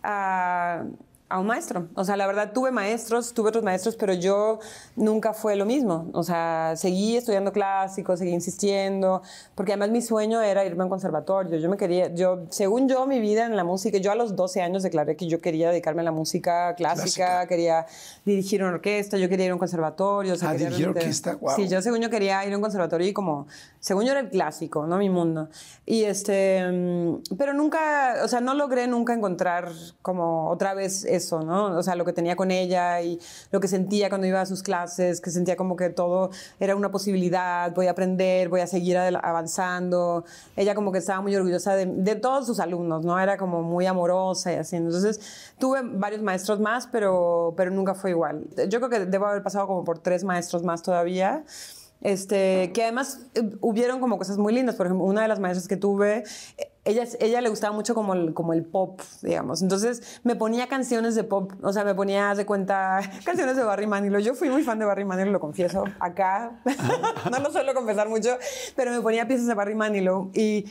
a 0.04 0.84
a 1.30 1.40
un 1.40 1.48
maestro. 1.48 1.90
O 1.96 2.06
sea, 2.06 2.16
la 2.16 2.26
verdad 2.26 2.54
tuve 2.54 2.72
maestros, 2.72 3.34
tuve 3.34 3.50
otros 3.50 3.64
maestros, 3.64 3.98
pero 3.98 4.14
yo 4.14 4.60
nunca 4.96 5.34
fue 5.34 5.58
lo 5.58 5.66
mismo. 5.66 6.10
O 6.14 6.24
sea, 6.24 6.74
seguí 6.78 7.18
estudiando 7.18 7.52
clásicos, 7.52 8.20
seguí 8.20 8.32
insistiendo, 8.32 9.22
porque 9.54 9.74
además 9.74 9.90
mi 9.90 10.02
sueño 10.02 10.42
era 10.42 10.64
irme 10.66 10.84
a 10.84 10.86
un 10.86 10.90
conservatorio. 10.90 11.60
Yo 11.60 11.70
me 11.70 11.76
quería, 11.76 12.14
yo, 12.14 12.46
según 12.50 12.88
yo, 12.88 13.06
mi 13.08 13.20
vida 13.20 13.46
en 13.46 13.58
la 13.58 13.66
música, 13.66 13.98
yo 13.98 14.12
a 14.12 14.16
los 14.16 14.38
12 14.38 14.62
años 14.62 14.84
declaré 14.84 15.18
que 15.18 15.28
yo 15.28 15.42
quería 15.42 15.70
dedicarme 15.70 16.02
a 16.02 16.06
la 16.06 16.12
música 16.12 16.76
clásica, 16.76 17.46
quería 17.48 17.86
dirigir 18.24 18.64
una 18.64 18.74
orquesta, 18.74 19.18
yo 19.18 19.28
quería 19.28 19.48
ir 19.48 19.52
a 19.52 19.56
un 19.56 19.60
conservatorio. 19.60 20.36
ah, 20.42 20.54
dirigir 20.54 20.88
orquesta, 20.88 21.36
wow. 21.36 21.56
Sí, 21.58 21.68
yo 21.68 21.82
según 21.82 22.00
yo 22.00 22.10
quería 22.10 22.46
ir 22.46 22.54
a 22.54 22.56
un 22.56 22.62
conservatorio 22.62 23.06
y 23.06 23.12
como, 23.12 23.48
según 23.80 24.06
yo 24.06 24.12
era 24.12 24.22
el 24.22 24.30
clásico, 24.30 24.88
no 24.88 24.98
mi 24.98 25.10
mundo. 25.10 25.50
Y 25.86 26.04
este, 26.04 26.66
mm, 26.72 27.36
pero 27.38 27.54
nunca, 27.54 28.22
o 28.24 28.30
sea, 28.30 28.40
no 28.40 28.54
logré 28.54 28.88
nunca 28.88 29.14
encontrar 29.14 29.72
como 30.02 30.50
otra 30.50 30.74
vez 30.74 31.04
eso, 31.18 31.42
¿no? 31.42 31.78
O 31.78 31.84
sea, 31.84 31.96
lo 31.96 32.06
que 32.06 32.14
tenía 32.14 32.36
con 32.36 32.52
ella 32.52 33.02
y 33.02 33.20
lo 33.52 33.60
que 33.60 33.68
sentía 33.68 34.10
cuando 34.10 34.26
iba 34.26 34.42
a 34.42 34.46
sus 34.46 34.64
clases, 34.64 35.22
que 35.22 35.30
sentía 35.30 35.56
como 35.58 35.76
que 35.76 35.90
todo 35.90 36.30
era 36.60 36.76
una 36.76 36.90
posibilidad, 36.90 37.74
voy 37.76 37.88
a 37.88 37.92
aprender, 37.92 38.50
voy 38.50 38.62
a 38.62 38.68
seguir 38.68 38.98
avanzando. 38.98 40.24
Ella 40.56 40.76
como 40.76 40.92
que 40.92 41.00
estaba 41.00 41.22
muy 41.22 41.36
orgullosa 41.36 41.76
de, 41.76 42.16
todos 42.16 42.48
sus 42.48 42.60
alumnos, 42.60 43.06
¿no? 43.06 43.20
Era 43.20 43.38
como 43.38 43.62
muy 43.62 43.86
amorosa 43.86 44.54
y 44.54 44.56
así. 44.56 44.76
Entonces, 44.78 45.20
tuve 45.60 45.82
varios 45.84 46.22
maestros 46.22 46.60
más, 46.60 46.88
pero, 46.88 47.54
pero 47.58 47.72
nunca 47.72 47.94
fue 47.94 48.12
igual. 48.12 48.46
Yo 48.70 48.80
creo 48.80 48.90
que 48.90 49.06
debo 49.06 49.28
haber 49.28 49.44
pasado 49.44 49.68
como 49.68 49.84
por 49.84 50.00
tres 50.00 50.24
maestros 50.24 50.64
más 50.64 50.82
todavía. 50.82 51.44
Este, 52.02 52.72
que 52.74 52.84
además 52.84 53.28
eh, 53.34 53.50
hubieron 53.62 54.00
como 54.00 54.18
cosas 54.18 54.38
muy 54.38 54.54
lindas. 54.54 54.76
Por 54.76 54.86
ejemplo, 54.86 55.06
una 55.06 55.22
de 55.22 55.28
las 55.28 55.40
maestras 55.40 55.68
que 55.68 55.78
tuve, 55.78 56.24
ella, 56.88 57.06
ella 57.20 57.42
le 57.42 57.50
gustaba 57.50 57.76
mucho 57.76 57.94
como 57.94 58.14
el, 58.14 58.34
como 58.34 58.54
el 58.54 58.64
pop, 58.64 59.02
digamos. 59.22 59.62
Entonces 59.62 60.22
me 60.24 60.36
ponía 60.36 60.68
canciones 60.68 61.16
de 61.16 61.24
pop, 61.24 61.52
o 61.62 61.74
sea, 61.74 61.84
me 61.84 61.96
ponía, 61.96 62.34
de 62.34 62.46
cuenta, 62.46 63.00
canciones 63.26 63.56
de 63.56 63.64
Barry 63.64 63.88
Manilow. 63.88 64.20
Yo 64.22 64.36
fui 64.36 64.50
muy 64.50 64.64
fan 64.64 64.80
de 64.80 64.86
Barry 64.86 65.06
Manilow, 65.06 65.32
lo 65.34 65.40
confieso, 65.40 65.84
acá. 66.00 66.62
no 67.32 67.40
lo 67.40 67.52
suelo 67.52 67.74
confesar 67.74 68.10
mucho, 68.10 68.38
pero 68.76 68.92
me 68.92 69.02
ponía 69.02 69.28
piezas 69.28 69.48
de 69.48 69.54
Barry 69.54 69.76
Manilow 69.76 70.32
y... 70.34 70.66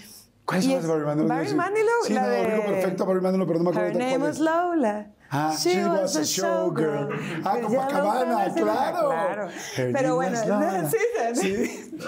¿Cuáles 0.44 0.64
son 0.64 0.74
las 0.74 0.82
de 0.84 0.88
Barry 0.88 1.04
Manilow? 1.04 1.28
Barry 1.28 1.54
Manilow, 1.54 2.04
sí, 2.04 2.12
la 2.14 2.22
no, 2.22 2.28
de... 2.28 2.44
perfecto 2.44 3.04
Barry 3.04 3.20
Manilow, 3.20 3.46
pero 3.46 3.58
no 3.58 3.64
me 3.64 3.70
acuerdo 3.70 3.88
Her 3.90 3.96
name 3.96 4.18
was 4.18 4.38
Lola. 4.38 5.10
Ah, 5.30 5.56
she, 5.58 5.84
was, 5.84 6.16
a 6.16 6.20
showgirl. 6.20 7.08
Ah, 7.44 7.58
Copacabana, 7.60 8.54
claro. 8.54 9.08
claro. 9.08 9.48
Pero 9.74 10.14
bueno, 10.14 10.36
sí, 10.90 10.98
sí. 11.34 11.98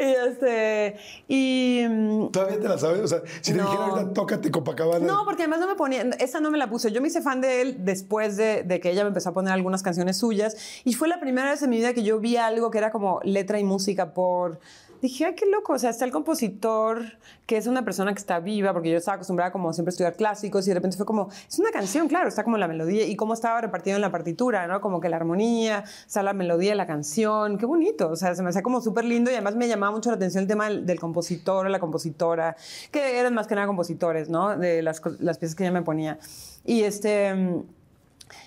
y 0.00 0.02
este, 0.02 0.96
y... 1.28 1.84
Mm, 1.88 2.30
¿Todavía 2.30 2.60
te 2.60 2.68
la 2.68 2.78
sabes? 2.78 3.00
O 3.00 3.08
sea, 3.08 3.22
si 3.40 3.52
te 3.52 3.58
dijera 3.58 3.86
ahorita, 3.86 4.12
tócate 4.14 4.50
Copacabana. 4.50 5.06
No, 5.06 5.24
porque 5.24 5.42
además 5.42 5.60
no 5.60 5.68
me 5.68 5.74
ponía, 5.74 6.02
esa 6.18 6.40
no 6.40 6.50
me 6.50 6.58
la 6.58 6.70
puse. 6.70 6.90
Yo 6.90 7.00
me 7.02 7.08
hice 7.08 7.20
fan 7.20 7.40
de 7.40 7.60
él 7.60 7.76
después 7.80 8.36
de, 8.36 8.62
de 8.62 8.80
que 8.80 8.90
ella 8.90 9.02
me 9.02 9.08
empezó 9.08 9.30
a 9.30 9.32
poner 9.34 9.52
algunas 9.52 9.82
canciones 9.82 10.16
suyas. 10.16 10.56
Y 10.84 10.94
fue 10.94 11.08
la 11.08 11.20
primera 11.20 11.50
vez 11.50 11.62
en 11.62 11.70
mi 11.70 11.76
vida 11.76 11.92
que 11.92 12.02
yo 12.02 12.18
vi 12.18 12.36
algo 12.36 12.70
que 12.70 12.78
era 12.78 12.90
como 12.90 13.20
letra 13.24 13.58
y 13.58 13.64
música 13.64 14.14
por 14.14 14.58
dije, 15.08 15.26
ay, 15.26 15.34
qué 15.34 15.46
loco, 15.46 15.74
o 15.74 15.78
sea, 15.78 15.90
está 15.90 16.04
el 16.04 16.10
compositor, 16.10 17.02
que 17.46 17.56
es 17.56 17.66
una 17.66 17.84
persona 17.84 18.12
que 18.14 18.18
está 18.18 18.40
viva, 18.40 18.72
porque 18.72 18.90
yo 18.90 18.96
estaba 18.96 19.16
acostumbrada 19.16 19.52
como 19.52 19.72
siempre 19.72 19.90
a 19.90 19.92
estudiar 19.92 20.16
clásicos 20.16 20.66
y 20.66 20.70
de 20.70 20.74
repente 20.74 20.96
fue 20.96 21.04
como, 21.04 21.28
es 21.48 21.58
una 21.58 21.70
canción, 21.70 22.08
claro, 22.08 22.28
está 22.28 22.42
como 22.42 22.56
la 22.56 22.66
melodía 22.68 23.06
y 23.06 23.14
cómo 23.14 23.34
estaba 23.34 23.60
repartido 23.60 23.96
en 23.96 24.00
la 24.00 24.10
partitura, 24.10 24.66
¿no? 24.66 24.80
Como 24.80 25.00
que 25.00 25.08
la 25.08 25.16
armonía, 25.16 25.84
está 26.06 26.22
la 26.22 26.32
melodía 26.32 26.70
de 26.70 26.76
la 26.76 26.86
canción, 26.86 27.58
qué 27.58 27.66
bonito, 27.66 28.08
o 28.08 28.16
sea, 28.16 28.34
se 28.34 28.42
me 28.42 28.48
hacía 28.48 28.62
como 28.62 28.80
súper 28.80 29.04
lindo 29.04 29.30
y 29.30 29.34
además 29.34 29.56
me 29.56 29.68
llamaba 29.68 29.92
mucho 29.92 30.10
la 30.10 30.16
atención 30.16 30.42
el 30.42 30.48
tema 30.48 30.70
del, 30.70 30.98
compositor 30.98 31.66
o 31.66 31.68
la 31.68 31.80
compositora, 31.80 32.56
que 32.90 33.18
eran 33.18 33.34
más 33.34 33.46
que 33.46 33.54
nada 33.54 33.66
compositores, 33.66 34.30
¿no? 34.30 34.56
De 34.56 34.80
las, 34.80 35.02
las 35.18 35.38
piezas 35.38 35.54
que 35.54 35.64
ella 35.64 35.72
me 35.72 35.82
ponía. 35.82 36.18
Y 36.64 36.82
este... 36.82 37.64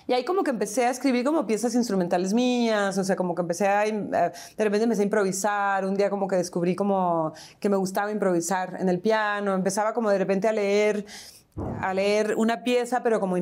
Y 0.08 0.14
ahí 0.14 0.24
como 0.24 0.42
que 0.42 0.50
empecé 0.50 0.86
a 0.86 0.90
escribir 0.90 1.22
como 1.22 1.46
piezas 1.46 1.74
instrumentales 1.74 2.32
mías, 2.32 2.96
o 2.96 3.04
sea, 3.04 3.14
como 3.14 3.34
que 3.34 3.42
empecé 3.42 3.68
a, 3.68 3.84
de 3.84 4.32
repente 4.56 4.84
empecé 4.84 5.02
a 5.02 5.04
improvisar, 5.04 5.84
un 5.84 5.94
día 5.96 6.08
como 6.08 6.26
que 6.26 6.36
descubrí 6.36 6.74
como 6.74 7.34
que 7.60 7.68
me 7.68 7.76
gustaba 7.76 8.10
improvisar 8.10 8.78
en 8.80 8.88
el 8.88 9.00
piano, 9.00 9.54
empezaba 9.54 9.92
como 9.92 10.08
de 10.08 10.16
repente 10.16 10.48
a 10.48 10.52
leer 10.52 11.04
a 11.80 11.94
leer 11.94 12.34
una 12.36 12.62
pieza, 12.62 13.02
pero 13.02 13.20
como, 13.20 13.36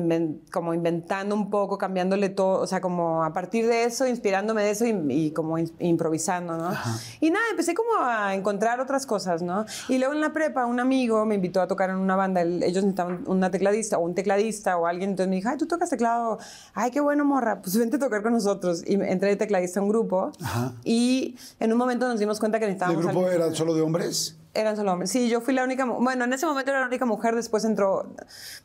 como 0.51 0.73
inventando 0.73 1.35
un 1.35 1.49
poco, 1.49 1.77
cambiándole 1.77 2.29
todo, 2.29 2.61
o 2.61 2.67
sea, 2.67 2.81
como 2.81 3.23
a 3.23 3.33
partir 3.33 3.67
de 3.67 3.85
eso, 3.85 4.07
inspirándome 4.07 4.63
de 4.63 4.71
eso 4.71 4.85
y, 4.85 5.31
como 5.31 5.57
improvisando, 5.57 6.57
¿no? 6.57 6.71
Y 7.19 7.31
nada, 7.31 7.45
empecé 7.51 7.73
como 7.73 7.89
a 7.99 8.35
encontrar 8.35 8.79
otras 8.79 9.05
cosas, 9.05 9.41
¿no? 9.41 9.65
Y 9.89 9.97
luego 9.97 10.13
en 10.13 10.21
la 10.21 10.33
prepa 10.33 10.65
un 10.65 10.79
amigo 10.79 11.25
me 11.25 11.35
invitó 11.35 11.61
a 11.61 11.67
tocar 11.67 11.89
en 11.89 11.97
una 11.97 12.15
banda, 12.15 12.41
ellos 12.41 12.83
necesitaban 12.83 13.23
una 13.27 13.51
tecladista 13.51 13.97
o 13.97 14.01
un 14.01 14.15
tecladista 14.15 14.77
o 14.77 14.85
alguien, 14.85 15.11
entonces 15.11 15.29
me 15.29 15.37
dijo, 15.37 15.49
ay, 15.49 15.57
tú 15.57 15.67
tocas 15.67 15.89
teclado, 15.89 16.39
ay, 16.73 16.91
qué 16.91 16.99
bueno, 16.99 17.25
morra, 17.25 17.61
pues 17.61 17.77
vente 17.77 17.97
a 17.97 17.99
tocar 17.99 18.23
con 18.23 18.33
nosotros. 18.33 18.83
Y 18.85 18.95
entré 18.95 19.29
de 19.29 19.35
tecladista 19.35 19.79
a 19.79 19.83
un 19.83 19.89
grupo 19.89 20.31
y 20.83 21.35
en 21.59 21.71
un 21.71 21.77
momento 21.77 22.07
nos 22.07 22.19
dimos 22.19 22.39
cuenta 22.39 22.59
que 22.59 22.65
necesitábamos... 22.65 23.05
¿El 23.05 23.11
grupo 23.11 23.29
era 23.29 23.53
solo 23.53 23.73
de 23.73 23.81
hombres? 23.81 24.37
Eran 24.53 24.75
solo 24.75 24.93
hombres. 24.93 25.11
Sí, 25.11 25.29
yo 25.29 25.39
fui 25.39 25.53
la 25.53 25.63
única. 25.63 25.85
Bueno, 25.85 26.25
en 26.25 26.33
ese 26.33 26.45
momento 26.45 26.71
era 26.71 26.79
la 26.79 26.87
única 26.87 27.05
mujer. 27.05 27.35
Después 27.35 27.63
entró. 27.63 28.15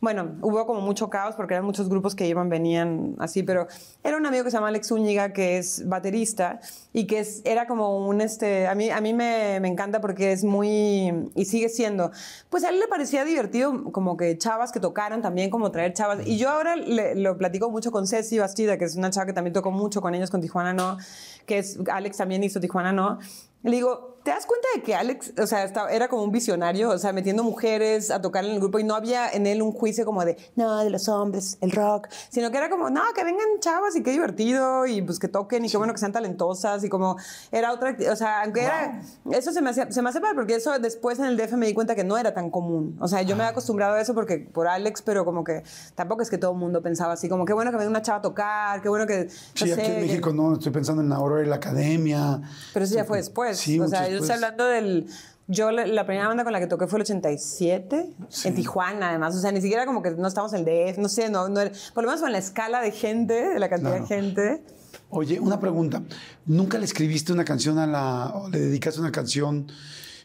Bueno, 0.01 0.37
hubo 0.41 0.67
como 0.67 0.81
mucho 0.81 1.11
caos 1.11 1.35
porque 1.35 1.55
eran 1.55 1.67
muchos 1.67 1.89
grupos 1.91 2.15
que 2.15 2.27
iban, 2.27 2.49
venían 2.49 3.15
así. 3.19 3.43
Pero 3.43 3.67
era 4.03 4.17
un 4.17 4.25
amigo 4.25 4.45
que 4.45 4.51
se 4.51 4.57
llama 4.57 4.69
Alex 4.69 4.89
Zúñiga, 4.89 5.33
que 5.35 5.59
es 5.59 5.87
baterista 5.87 6.61
y 6.95 7.07
que 7.07 7.19
es, 7.19 7.43
era 7.45 7.67
como 7.67 8.07
un. 8.07 8.23
este 8.23 8.67
A 8.69 8.75
mí, 8.75 8.91
a 8.91 9.01
mí 9.01 9.13
me, 9.13 9.61
me 9.61 9.69
encanta 9.69 10.01
porque 10.01 10.33
es 10.33 10.45
muy. 10.45 11.31
Y 11.35 11.45
sigue 11.45 11.69
siendo. 11.69 12.11
Pues 12.49 12.65
a 12.65 12.71
él 12.71 12.81
le 12.81 12.89
parecía 12.89 13.25
divertido 13.25 13.93
como 13.93 14.17
que 14.17 14.39
chavas 14.39 14.73
que 14.73 14.81
tocaran 14.81 15.21
también, 15.21 15.51
como 15.51 15.71
traer 15.73 15.93
chavas. 15.93 16.27
Y 16.27 16.39
yo 16.39 16.49
ahora 16.49 16.77
le, 16.77 17.17
lo 17.17 17.37
platico 17.37 17.71
mucho 17.71 17.91
con 17.93 18.07
Ceci 18.07 18.39
Bastida, 18.39 18.79
que 18.79 18.87
es 18.87 18.97
una 18.97 19.11
chava 19.11 19.27
que 19.27 19.33
también 19.35 19.53
tocó 19.53 19.71
mucho 19.71 20.01
con 20.01 20.15
ellos, 20.15 20.31
con 20.31 20.41
Tijuana 20.41 20.73
No, 20.73 20.97
que 21.45 21.59
es. 21.59 21.79
Alex 21.91 22.17
también 22.17 22.43
hizo 22.45 22.61
Tijuana 22.61 22.93
No. 22.93 23.19
Le 23.63 23.71
digo, 23.71 24.12
¿te 24.23 24.31
das 24.31 24.47
cuenta 24.47 24.69
de 24.77 24.83
que 24.83 24.95
Alex, 24.95 25.33
o 25.39 25.47
sea, 25.47 25.65
estaba- 25.65 25.91
era 25.91 26.09
como 26.09 26.23
un 26.23 26.31
visionario, 26.31 26.91
o 26.91 26.99
sea, 26.99 27.13
metiendo 27.13 27.43
mujeres 27.43 28.11
a 28.11 28.21
tocar 28.21 28.45
en 28.45 28.53
el 28.53 28.61
grupo 28.61 28.79
y 28.79 28.85
no 28.85 28.95
había 28.95 29.29
en 29.29 29.47
él 29.47 29.63
un 29.63 29.73
juicio 29.73 30.05
como 30.05 30.25
de, 30.25 30.37
no, 30.55 30.79
de 30.85 30.91
los 30.91 31.09
hombres, 31.09 31.59
el 31.61 31.73
rock, 31.73 32.09
sino 32.31 32.51
que 32.51 32.59
era 32.59 32.71
como, 32.71 32.89
no, 32.91 33.03
que 33.15 33.25
vengan 33.25 33.47
chavas 33.61 33.97
y 33.97 34.03
qué 34.03 34.13
divertido 34.13 34.87
y 34.87 35.03
pues 35.03 35.19
que 35.19 35.29
toquen 35.29 35.65
y 35.65 35.69
qué 35.71 35.77
bueno 35.77 35.93
que 35.93 35.99
sean 35.99 36.13
talentosas 36.13 36.85
y 36.85 36.89
como 36.89 37.17
era 37.51 37.73
otra, 37.73 37.97
o 38.13 38.17
sea, 38.17 38.43
aunque 38.43 38.63
era, 38.65 39.01
eso 39.33 39.51
se 39.53 39.61
me 39.61 39.71
hacía, 39.71 39.91
se 39.91 40.01
me 40.03 40.09
hace 40.11 40.21
padre 40.21 40.35
porque 40.37 40.55
eso 40.55 40.79
después 40.79 41.19
en 41.19 41.25
el 41.27 41.37
DF 41.37 41.55
me 41.57 41.67
di 41.67 41.75
cuenta 41.75 41.95
que 41.95 42.05
no 42.05 42.17
era 42.17 42.33
tan 42.33 42.51
común, 42.51 42.97
o 43.01 43.09
sea, 43.09 43.23
yo 43.23 43.35
me 43.37 43.43
había 43.43 43.51
acostumbrado 43.53 43.95
a 43.95 44.01
eso 44.01 44.15
porque 44.15 44.39
por 44.39 44.69
Alex, 44.69 45.03
pero 45.03 45.25
como 45.25 45.43
que 45.45 45.63
tampoco 45.95 46.23
es 46.23 46.31
que 46.31 46.39
todo 46.39 46.53
el 46.53 46.59
mundo 46.59 46.81
pensaba 46.83 47.15
así, 47.15 47.29
como 47.29 47.45
qué 47.45 47.53
bueno 47.53 47.71
que 47.73 47.77
venga 47.77 47.91
una 47.91 48.03
chava 48.03 48.19
a 48.19 48.23
tocar, 48.23 48.83
qué 48.83 48.89
bueno 48.89 49.07
que, 49.07 49.25
no 49.25 49.31
Sí, 49.55 49.73
aquí 49.73 49.81
en 49.81 49.95
que- 49.95 50.01
México 50.01 50.33
no, 50.33 50.53
estoy 50.55 50.71
pensando 50.73 51.03
en 51.03 51.13
Aurora 51.13 51.43
y 51.45 51.47
la 51.49 51.57
Academia. 51.57 52.41
pero 52.73 52.85
eso 52.85 52.95
ya 52.95 53.05
fue 53.05 53.19
después. 53.19 53.59
Sí, 53.59 53.81
o 53.81 53.89
sea, 53.89 54.12
yo 54.13 54.21
después. 54.21 54.31
estoy 54.31 54.45
hablando 54.45 54.67
del. 54.67 55.07
Yo, 55.49 55.71
la, 55.73 55.87
la 55.87 56.07
primera 56.07 56.29
banda 56.29 56.45
con 56.45 56.53
la 56.53 56.61
que 56.61 56.67
toqué 56.69 56.87
fue 56.87 56.99
el 56.99 57.03
87, 57.03 58.07
en 58.45 58.55
Tijuana, 58.55 59.11
además. 59.11 59.35
O 59.35 59.41
sea, 59.41 59.51
ni 59.53 59.61
siquiera 59.61 59.85
como 59.87 60.01
que 60.03 60.13
no 60.13 60.29
estábamos 60.29 60.53
en 60.55 60.61
el 60.61 60.65
DF, 60.93 60.99
no 60.99 61.09
sé, 61.09 61.29
no, 61.31 61.49
no 61.49 61.61
era- 61.61 61.73
por 61.93 62.05
lo 62.05 62.11
menos 62.11 62.25
en 62.25 62.33
la 62.33 62.39
escala 62.39 62.81
de 62.81 62.93
gente, 62.93 63.35
de 63.49 63.59
la 63.59 63.69
cantidad 63.69 63.91
Claro. 63.99 64.07
de 64.07 64.15
gente. 64.23 64.63
Oye, 65.11 65.41
una 65.41 65.59
pregunta. 65.61 66.01
¿Nunca 66.47 66.79
le 66.79 66.85
escribiste 66.85 67.33
una 67.33 67.45
canción 67.45 67.79
a 67.79 67.87
la, 67.87 68.33
o 68.35 68.49
le 68.49 68.61
dedicaste 68.61 69.01
una 69.01 69.13
canción, 69.13 69.67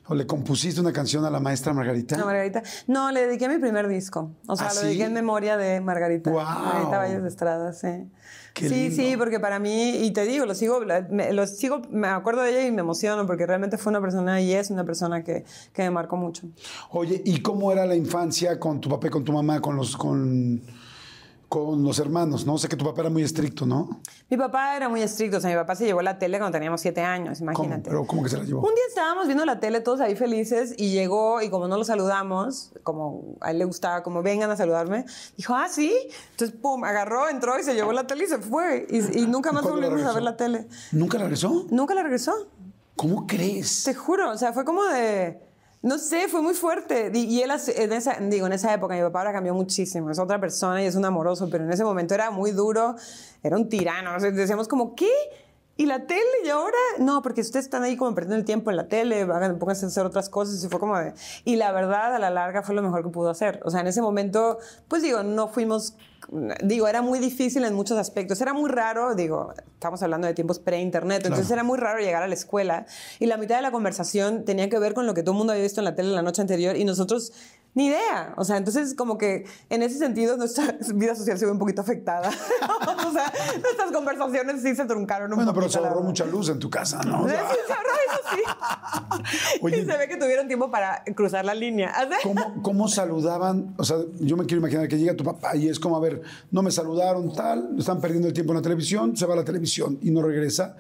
o 0.08 0.16
le 0.16 0.26
compusiste 0.26 0.80
una 0.80 0.94
canción 0.94 1.26
a 1.26 1.30
la 1.30 1.40
maestra 1.40 1.74
Margarita? 1.74 2.18
No, 2.18 2.26
Margarita. 2.26 2.64
No, 2.88 3.12
le 3.12 3.28
dediqué 3.28 3.50
mi 3.50 3.58
primer 3.58 3.88
disco. 3.88 4.32
O 4.48 4.56
sea, 4.56 4.68
¿Ah, 4.68 4.74
lo 4.74 4.82
sí? 4.82 4.86
dediqué 4.88 5.06
en 5.06 5.14
memoria 5.14 5.58
de 5.58 5.82
Margarita. 5.82 6.30
¡Guau! 6.30 6.46
Margarita 6.46 6.98
Valles 6.98 7.24
de 7.24 7.30
Estrada, 7.30 7.74
sí. 7.74 8.10
Qué 8.54 8.70
sí, 8.70 8.76
lindo. 8.76 8.96
sí, 8.96 9.18
porque 9.18 9.40
para 9.40 9.60
mí, 9.60 9.98
y 9.98 10.12
te 10.12 10.24
digo, 10.24 10.46
lo 10.46 10.56
sigo, 10.56 10.82
me, 11.12 11.32
lo 11.32 11.46
sigo, 11.46 11.82
me 11.92 12.08
acuerdo 12.08 12.42
de 12.42 12.52
ella 12.52 12.66
y 12.66 12.72
me 12.72 12.82
emociono 12.82 13.28
porque 13.28 13.46
realmente 13.46 13.78
fue 13.78 13.92
una 13.92 14.02
persona 14.02 14.42
y 14.42 14.54
es 14.54 14.72
una 14.72 14.84
persona 14.84 15.24
que, 15.24 15.46
que 15.74 15.84
me 15.84 15.92
marcó 15.92 16.18
mucho. 16.18 16.48
Oye, 16.90 17.22
¿y 17.24 17.42
cómo 17.42 17.72
era 17.72 17.86
la 17.86 17.96
infancia 17.96 18.60
con 18.60 18.82
tu 18.82 18.90
papá 18.90 19.08
y 19.08 19.10
con 19.12 19.24
tu 19.24 19.32
mamá, 19.32 19.62
con 19.62 19.76
los, 19.76 19.96
con, 19.96 20.62
con 21.50 21.84
los 21.84 22.00
hermanos? 22.00 22.46
No 22.46 22.58
sé 22.58 22.68
que 22.68 22.76
tu 22.76 22.84
papá 22.84 23.02
era 23.02 23.10
muy 23.10 23.24
estricto, 23.24 23.66
¿no? 23.66 24.02
Mi 24.30 24.38
papá 24.38 24.76
era 24.76 24.90
muy 24.90 25.02
estricto, 25.02 25.38
o 25.38 25.40
sea, 25.40 25.50
mi 25.50 25.56
papá 25.56 25.76
se 25.76 25.86
llevó 25.86 26.02
la 26.02 26.20
tele 26.20 26.38
cuando 26.38 26.56
teníamos 26.56 26.82
siete 26.82 27.02
años, 27.02 27.40
¿Cómo? 27.40 27.52
imagínate. 27.52 27.90
Pero 27.90 28.06
¿cómo 28.06 28.24
que 28.24 28.30
se 28.30 28.38
la 28.38 28.44
llevó? 28.44 28.60
Un 28.60 28.76
día 28.76 28.84
estábamos 28.90 29.28
viendo 29.28 29.46
la 29.46 29.60
tele 29.60 29.80
todos 29.80 30.02
ahí 30.02 30.16
felices 30.16 30.74
y 30.78 30.92
llegó 30.92 31.42
y 31.42 31.50
como 31.50 31.68
no 31.68 31.78
lo 31.78 31.84
saludamos, 31.86 32.72
como 32.84 33.36
a 33.40 33.52
él 33.52 33.60
le 33.60 33.66
gustaba, 33.66 34.04
como 34.04 34.22
vengan 34.22 34.52
a 34.52 34.58
saludarme, 34.58 35.06
dijo, 35.38 35.56
ah, 35.56 35.68
sí. 35.70 35.94
Entonces, 36.32 36.58
pum, 36.62 36.84
agarró, 36.84 37.30
entró 37.30 37.58
y 37.60 37.64
se 37.64 37.74
llevó 37.76 37.94
la 37.94 38.06
tele 38.06 38.26
y 38.26 38.28
se 38.28 38.40
fue. 38.40 38.86
Y, 38.90 39.22
y 39.22 39.28
nunca 39.28 39.52
más 39.52 39.64
la 39.64 39.72
volvimos 39.72 40.04
a 40.04 40.14
ver 40.14 40.24
la 40.24 40.36
tele. 40.36 40.68
¿Nunca 40.92 41.18
la 41.18 41.24
regresó? 41.26 41.66
Nunca 41.70 41.94
la 41.96 42.04
regresó. 42.04 42.34
¿Cómo 42.98 43.28
crees? 43.28 43.84
Te 43.84 43.94
juro, 43.94 44.32
o 44.32 44.38
sea, 44.38 44.54
fue 44.54 44.66
como 44.66 44.84
de... 44.84 45.47
No 45.82 45.98
sé, 46.00 46.28
fue 46.28 46.42
muy 46.42 46.54
fuerte. 46.54 47.12
Y, 47.14 47.42
él, 47.42 47.52
en 47.52 47.94
esa, 47.94 48.18
digo, 48.20 48.48
en 48.48 48.54
esa 48.54 48.74
época, 48.74 48.96
mi 48.96 49.02
papá 49.02 49.20
ahora 49.20 49.34
cambió 49.34 49.54
muchísimo. 49.54 50.10
Es 50.10 50.20
otra 50.20 50.40
persona 50.40 50.82
y 50.82 50.86
es 50.86 50.96
un 50.96 51.06
amoroso, 51.06 51.48
pero 51.50 51.64
en 51.64 51.72
ese 51.72 51.84
momento 51.84 52.14
era 52.16 52.32
muy 52.32 52.52
duro, 52.52 52.96
era 53.44 53.56
un 53.56 53.70
tirano. 53.70 54.16
O 54.16 54.20
sea, 54.20 54.32
decíamos 54.32 54.68
como, 54.68 54.96
¿qué? 54.96 55.12
¿Y 55.78 55.86
la 55.86 56.08
tele? 56.08 56.22
¿Y 56.44 56.50
ahora? 56.50 56.78
No, 56.98 57.22
porque 57.22 57.42
ustedes 57.42 57.66
están 57.66 57.84
ahí 57.84 57.96
como 57.96 58.16
perdiendo 58.16 58.38
el 58.38 58.46
tiempo 58.46 58.72
en 58.72 58.78
la 58.78 58.88
tele, 58.88 59.26
pónganse 59.60 59.86
a 59.86 59.90
hacer 59.90 60.06
otras 60.06 60.28
cosas. 60.30 60.64
Y 60.64 60.68
fue 60.68 60.80
como 60.80 60.98
de... 60.98 61.14
Y 61.46 61.56
la 61.56 61.72
verdad, 61.72 62.16
a 62.16 62.20
la 62.20 62.32
larga, 62.32 62.64
fue 62.64 62.74
lo 62.74 62.82
mejor 62.82 63.04
que 63.04 63.10
pudo 63.10 63.30
hacer. 63.30 63.62
O 63.64 63.70
sea, 63.70 63.82
en 63.82 63.88
ese 63.88 64.02
momento, 64.02 64.58
pues 64.88 65.04
digo, 65.04 65.24
no 65.24 65.48
fuimos... 65.48 65.96
Digo, 66.64 66.88
era 66.88 67.02
muy 67.02 67.20
difícil 67.20 67.64
en 67.64 67.74
muchos 67.74 67.98
aspectos. 67.98 68.42
Era 68.42 68.54
muy 68.54 68.70
raro, 68.70 69.16
digo, 69.16 69.54
estamos 69.74 70.02
hablando 70.04 70.28
de 70.28 70.34
tiempos 70.34 70.60
pre-internet, 70.60 71.24
entonces 71.26 71.50
era 71.52 71.64
muy 71.64 71.78
raro 71.78 72.00
llegar 72.00 72.24
a 72.24 72.28
la 72.28 72.34
escuela 72.34 72.86
y 73.20 73.26
la 73.28 73.38
mitad 73.38 73.56
de 73.56 73.62
la 73.62 73.72
conversación 73.72 74.44
tenía 74.46 74.70
que 74.70 74.78
ver 74.80 74.94
con 74.94 75.06
lo 75.06 75.14
que 75.14 75.24
todo 75.24 75.32
el 75.34 75.38
mundo 75.38 75.54
había 75.54 75.64
visto 75.64 75.80
en 75.82 75.86
la 75.86 75.96
tele 75.96 76.10
la 76.10 76.22
noche 76.22 76.42
anterior 76.42 76.76
y 76.76 76.84
nosotros 76.86 77.32
ni 77.76 77.88
idea. 77.88 78.34
O 78.38 78.44
sea, 78.44 78.58
entonces 78.58 78.96
como 78.96 79.20
que 79.20 79.46
en 79.70 79.84
ese 79.84 80.00
sentido 80.00 80.36
nuestra 80.36 80.76
vida 80.96 81.14
social 81.16 81.38
se 81.38 81.46
ve 81.46 81.52
un 81.52 81.60
poquito 81.60 81.82
afectada. 81.82 82.30
o 83.08 83.12
sea, 83.12 83.32
nuestras 83.62 83.92
conversaciones 83.94 84.64
sí 84.64 84.76
se 84.76 84.86
truncaron 84.86 85.32
un 85.32 85.36
Bueno, 85.36 85.52
pero 85.54 85.66
poquito. 85.68 85.74
se 85.80 85.82
la 85.82 85.88
ahorró 85.90 86.00
verdad. 86.02 86.10
mucha 86.10 86.26
luz 86.26 86.50
en 86.50 86.58
tu 86.60 86.70
casa, 86.70 87.00
¿no? 87.04 87.22
O 87.24 87.28
Sí, 87.30 87.36
sea, 87.36 87.48
se 87.68 87.74
ahorró, 87.74 87.90
eso 88.10 88.20
sí. 88.36 89.60
Oye. 89.62 89.78
y 89.80 89.86
se 89.86 89.98
ve 89.98 90.08
que 90.08 90.18
tuvieron 90.18 90.48
tiempo 90.48 90.72
para 90.72 91.04
cruzar 91.16 91.46
la 91.46 91.54
línea. 91.54 91.94
¿Cómo, 92.24 92.62
¿Cómo 92.64 92.88
saludaban? 92.88 93.76
O 93.78 93.84
sea, 93.84 93.98
yo 94.20 94.36
me 94.38 94.46
quiero 94.46 94.60
imaginar 94.62 94.88
que 94.88 94.98
llega 94.98 95.16
tu 95.16 95.24
papá 95.24 95.56
y 95.56 95.70
es 95.70 95.80
como, 95.80 95.98
a 95.98 96.00
ver, 96.00 96.17
no 96.52 96.62
me 96.62 96.72
saludaron, 96.72 97.34
tal, 97.34 97.76
están 97.78 98.00
perdiendo 98.02 98.28
el 98.28 98.34
tiempo 98.34 98.54
en 98.54 98.58
la 98.58 98.62
televisión, 98.62 99.16
se 99.16 99.26
va 99.26 99.34
a 99.34 99.38
la 99.38 99.46
televisión 99.46 100.00
y 100.02 100.12
no 100.12 100.22
regresa. 100.22 100.76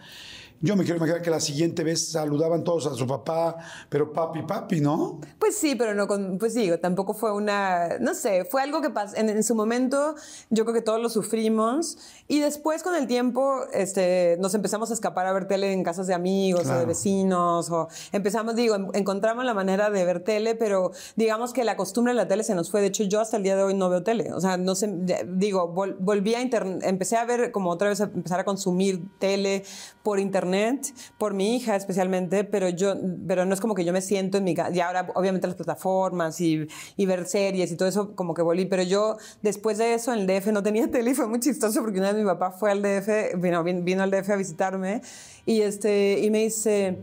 Yo 0.59 0.75
me 0.75 0.83
quiero 0.83 0.97
imaginar 0.97 1.21
que 1.21 1.29
la 1.29 1.39
siguiente 1.39 1.83
vez 1.83 2.09
saludaban 2.09 2.63
todos 2.63 2.87
a 2.87 2.95
su 2.95 3.05
papá, 3.05 3.57
pero 3.89 4.11
papi, 4.11 4.41
papi, 4.41 4.81
¿no? 4.81 5.21
Pues 5.37 5.55
sí, 5.55 5.75
pero 5.75 5.93
no 5.93 6.07
con, 6.07 6.39
pues 6.39 6.55
digo, 6.55 6.79
tampoco 6.79 7.13
fue 7.13 7.31
una, 7.31 7.99
no 7.99 8.15
sé, 8.15 8.43
fue 8.43 8.63
algo 8.63 8.81
que 8.81 8.89
pasó, 8.89 9.15
en, 9.17 9.29
en 9.29 9.43
su 9.43 9.53
momento 9.53 10.15
yo 10.49 10.65
creo 10.65 10.73
que 10.73 10.81
todos 10.81 10.99
lo 10.99 11.09
sufrimos 11.09 11.99
y 12.27 12.39
después 12.39 12.83
con 12.83 12.95
el 12.95 13.07
tiempo 13.07 13.61
este, 13.73 14.37
nos 14.39 14.53
empezamos 14.53 14.91
a 14.91 14.93
escapar 14.93 15.25
a 15.27 15.33
ver 15.33 15.47
tele 15.47 15.71
en 15.71 15.83
casas 15.83 16.07
de 16.07 16.13
amigos 16.13 16.61
o 16.61 16.63
de 16.65 16.69
Claro. 16.69 16.87
vecinos 16.87 17.69
o 17.69 17.87
empezamos, 18.11 18.55
digo, 18.55 18.75
en- 18.75 18.89
encontramos 18.93 19.45
la 19.45 19.53
manera 19.53 19.89
de 19.89 20.03
ver 20.05 20.19
tele, 20.23 20.55
pero 20.55 20.91
digamos 21.15 21.53
que 21.53 21.63
la 21.63 21.77
costumbre 21.77 22.13
de 22.13 22.17
la 22.17 22.27
tele 22.27 22.43
se 22.43 22.55
nos 22.55 22.69
fue, 22.71 22.81
de 22.81 22.87
hecho 22.87 23.03
yo 23.03 23.21
hasta 23.21 23.37
el 23.37 23.43
día 23.43 23.55
de 23.55 23.63
hoy 23.63 23.73
no 23.73 23.89
veo 23.89 24.03
tele, 24.03 24.33
o 24.33 24.41
sea, 24.41 24.57
no 24.57 24.75
sé, 24.75 24.93
digo, 25.27 25.73
vol- 25.73 25.95
volví 25.99 26.35
a 26.35 26.41
internet, 26.41 26.81
empecé 26.83 27.15
a 27.17 27.25
ver 27.25 27.51
como 27.51 27.69
otra 27.69 27.89
vez, 27.89 28.01
a 28.01 28.05
empezar 28.05 28.39
a 28.39 28.43
consumir 28.45 29.01
tele 29.19 29.63
por 30.03 30.19
internet, 30.19 30.93
por 31.17 31.33
mi 31.33 31.55
hija 31.55 31.75
especialmente, 31.75 32.43
pero 32.43 32.69
yo, 32.69 32.95
pero 33.27 33.45
no 33.45 33.53
es 33.53 33.59
como 33.61 33.75
que 33.75 33.83
yo 33.85 33.93
me 33.93 34.01
siento 34.01 34.37
en 34.37 34.43
mi 34.43 34.55
casa, 34.55 34.71
y 34.75 34.79
ahora 34.79 35.09
obviamente 35.15 35.47
las 35.47 35.55
plataformas 35.55 36.39
y, 36.41 36.67
y 36.95 37.05
ver 37.05 37.25
series 37.25 37.71
y 37.71 37.75
todo 37.77 37.87
eso 37.89 38.15
como 38.15 38.33
que 38.33 38.41
volví, 38.41 38.65
pero 38.65 38.83
yo 38.83 39.17
después 39.41 39.77
de 39.77 39.93
eso 39.93 40.13
en 40.13 40.19
el 40.19 40.27
DF 40.27 40.47
no 40.51 40.63
tenía 40.63 40.87
tele 40.91 41.11
y 41.11 41.13
fue 41.15 41.27
muy 41.27 41.39
chistoso 41.39 41.81
porque 41.81 41.99
una 41.99 42.11
vez 42.13 42.16
mi 42.17 42.25
papá 42.25 42.51
fue 42.51 42.71
al 42.71 42.81
DF, 42.81 43.35
vino, 43.37 43.63
vin- 43.63 43.83
vino 43.83 44.03
al 44.03 44.11
DF 44.11 44.29
a 44.31 44.35
visitarme 44.35 45.01
y, 45.45 45.61
este, 45.61 46.19
y 46.19 46.29
me 46.31 46.39
dice 46.39 46.97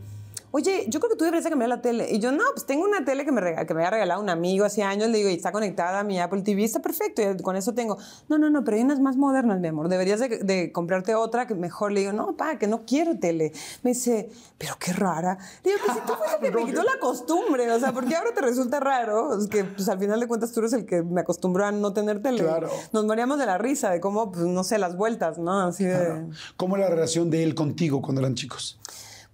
oye, 0.56 0.86
yo 0.88 1.00
creo 1.00 1.10
que 1.10 1.16
tú 1.16 1.24
deberías 1.24 1.42
de 1.42 1.50
cambiar 1.50 1.68
la 1.68 1.82
tele. 1.82 2.06
Y 2.12 2.20
yo, 2.20 2.30
no, 2.30 2.44
pues 2.54 2.64
tengo 2.64 2.84
una 2.84 3.04
tele 3.04 3.24
que 3.24 3.32
me, 3.32 3.40
rega- 3.40 3.66
que 3.66 3.74
me 3.74 3.80
había 3.80 3.90
regalado 3.90 4.20
un 4.22 4.28
amigo 4.30 4.64
hace 4.64 4.84
años, 4.84 5.08
le 5.08 5.18
digo, 5.18 5.28
y 5.28 5.34
está 5.34 5.50
conectada 5.50 5.98
a 5.98 6.04
mi 6.04 6.20
Apple 6.20 6.42
TV, 6.42 6.62
está 6.62 6.80
perfecto, 6.80 7.22
y 7.22 7.36
con 7.42 7.56
eso 7.56 7.74
tengo. 7.74 7.98
No, 8.28 8.38
no, 8.38 8.50
no, 8.50 8.62
pero 8.62 8.76
hay 8.76 8.84
unas 8.84 9.00
más 9.00 9.16
modernas, 9.16 9.58
mi 9.58 9.66
amor, 9.66 9.88
deberías 9.88 10.20
de, 10.20 10.28
de 10.38 10.70
comprarte 10.70 11.16
otra 11.16 11.48
que 11.48 11.56
mejor. 11.56 11.90
Le 11.90 12.00
digo, 12.00 12.12
no, 12.12 12.36
pa, 12.36 12.56
que 12.56 12.68
no 12.68 12.84
quiero 12.86 13.18
tele. 13.18 13.52
Me 13.82 13.90
dice, 13.90 14.30
pero 14.56 14.76
qué 14.78 14.92
rara. 14.92 15.36
Le 15.64 15.72
digo, 15.72 15.82
pues 15.84 15.98
si 15.98 16.06
tú 16.06 16.12
fuiste 16.14 16.36
el 16.46 16.52
que 16.52 16.58
me 16.60 16.66
quitó 16.70 16.82
la 16.84 16.98
costumbre, 17.00 17.70
o 17.72 17.80
sea, 17.80 17.92
¿por 17.92 18.04
qué 18.06 18.14
ahora 18.14 18.32
te 18.32 18.40
resulta 18.40 18.78
raro? 18.78 19.36
Es 19.36 19.48
que, 19.48 19.64
pues 19.64 19.88
al 19.88 19.98
final 19.98 20.20
de 20.20 20.28
cuentas 20.28 20.52
tú 20.52 20.60
eres 20.60 20.72
el 20.74 20.86
que 20.86 21.02
me 21.02 21.22
acostumbró 21.22 21.66
a 21.66 21.72
no 21.72 21.92
tener 21.92 22.22
tele. 22.22 22.44
Claro. 22.44 22.70
Nos 22.92 23.04
moríamos 23.04 23.40
de 23.40 23.46
la 23.46 23.58
risa, 23.58 23.90
de 23.90 23.98
cómo, 24.00 24.30
pues 24.30 24.44
no 24.44 24.62
sé, 24.62 24.78
las 24.78 24.96
vueltas, 24.96 25.38
¿no? 25.38 25.62
Así 25.62 25.84
de... 25.84 26.26
¿Cómo 26.56 26.76
era 26.76 26.88
la 26.88 26.94
relación 26.94 27.28
de 27.28 27.42
él 27.42 27.56
contigo 27.56 28.00
cuando 28.00 28.20
eran 28.20 28.36
chicos? 28.36 28.78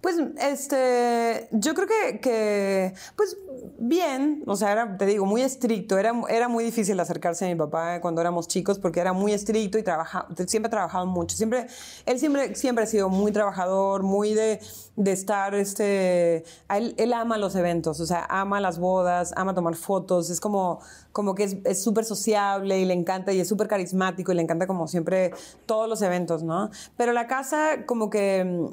Pues, 0.01 0.17
este, 0.39 1.47
yo 1.51 1.75
creo 1.75 1.87
que, 1.87 2.93
pues, 3.15 3.37
bien, 3.77 4.43
o 4.47 4.55
sea, 4.55 4.71
era, 4.71 4.97
te 4.97 5.05
digo, 5.05 5.27
muy 5.27 5.43
estricto, 5.43 5.99
era, 5.99 6.13
era 6.27 6.47
muy 6.47 6.63
difícil 6.63 6.99
acercarse 6.99 7.45
a 7.45 7.49
mi 7.49 7.55
papá 7.55 8.01
cuando 8.01 8.19
éramos 8.19 8.47
chicos 8.47 8.79
porque 8.79 8.99
era 8.99 9.13
muy 9.13 9.33
estricto 9.33 9.77
y 9.77 9.83
trabaja, 9.83 10.27
siempre 10.47 10.67
ha 10.67 10.71
trabajado 10.71 11.05
mucho, 11.05 11.37
siempre, 11.37 11.67
él 12.07 12.17
siempre, 12.19 12.55
siempre 12.55 12.83
ha 12.83 12.87
sido 12.87 13.09
muy 13.09 13.31
trabajador, 13.31 14.01
muy 14.01 14.33
de, 14.33 14.59
de 14.95 15.11
estar, 15.11 15.53
este, 15.53 16.45
él, 16.69 16.95
él 16.97 17.13
ama 17.13 17.37
los 17.37 17.55
eventos, 17.55 17.99
o 17.99 18.05
sea, 18.07 18.25
ama 18.27 18.59
las 18.59 18.79
bodas, 18.79 19.33
ama 19.35 19.53
tomar 19.53 19.75
fotos, 19.75 20.31
es 20.31 20.39
como, 20.39 20.79
como 21.11 21.35
que 21.35 21.61
es 21.63 21.83
súper 21.83 22.05
sociable 22.05 22.79
y 22.79 22.85
le 22.85 22.95
encanta 22.95 23.33
y 23.33 23.39
es 23.39 23.47
súper 23.47 23.67
carismático 23.67 24.31
y 24.31 24.35
le 24.35 24.41
encanta 24.41 24.65
como 24.65 24.87
siempre 24.87 25.31
todos 25.67 25.87
los 25.87 26.01
eventos, 26.01 26.41
¿no? 26.41 26.71
Pero 26.97 27.13
la 27.13 27.27
casa 27.27 27.85
como 27.85 28.09
que... 28.09 28.71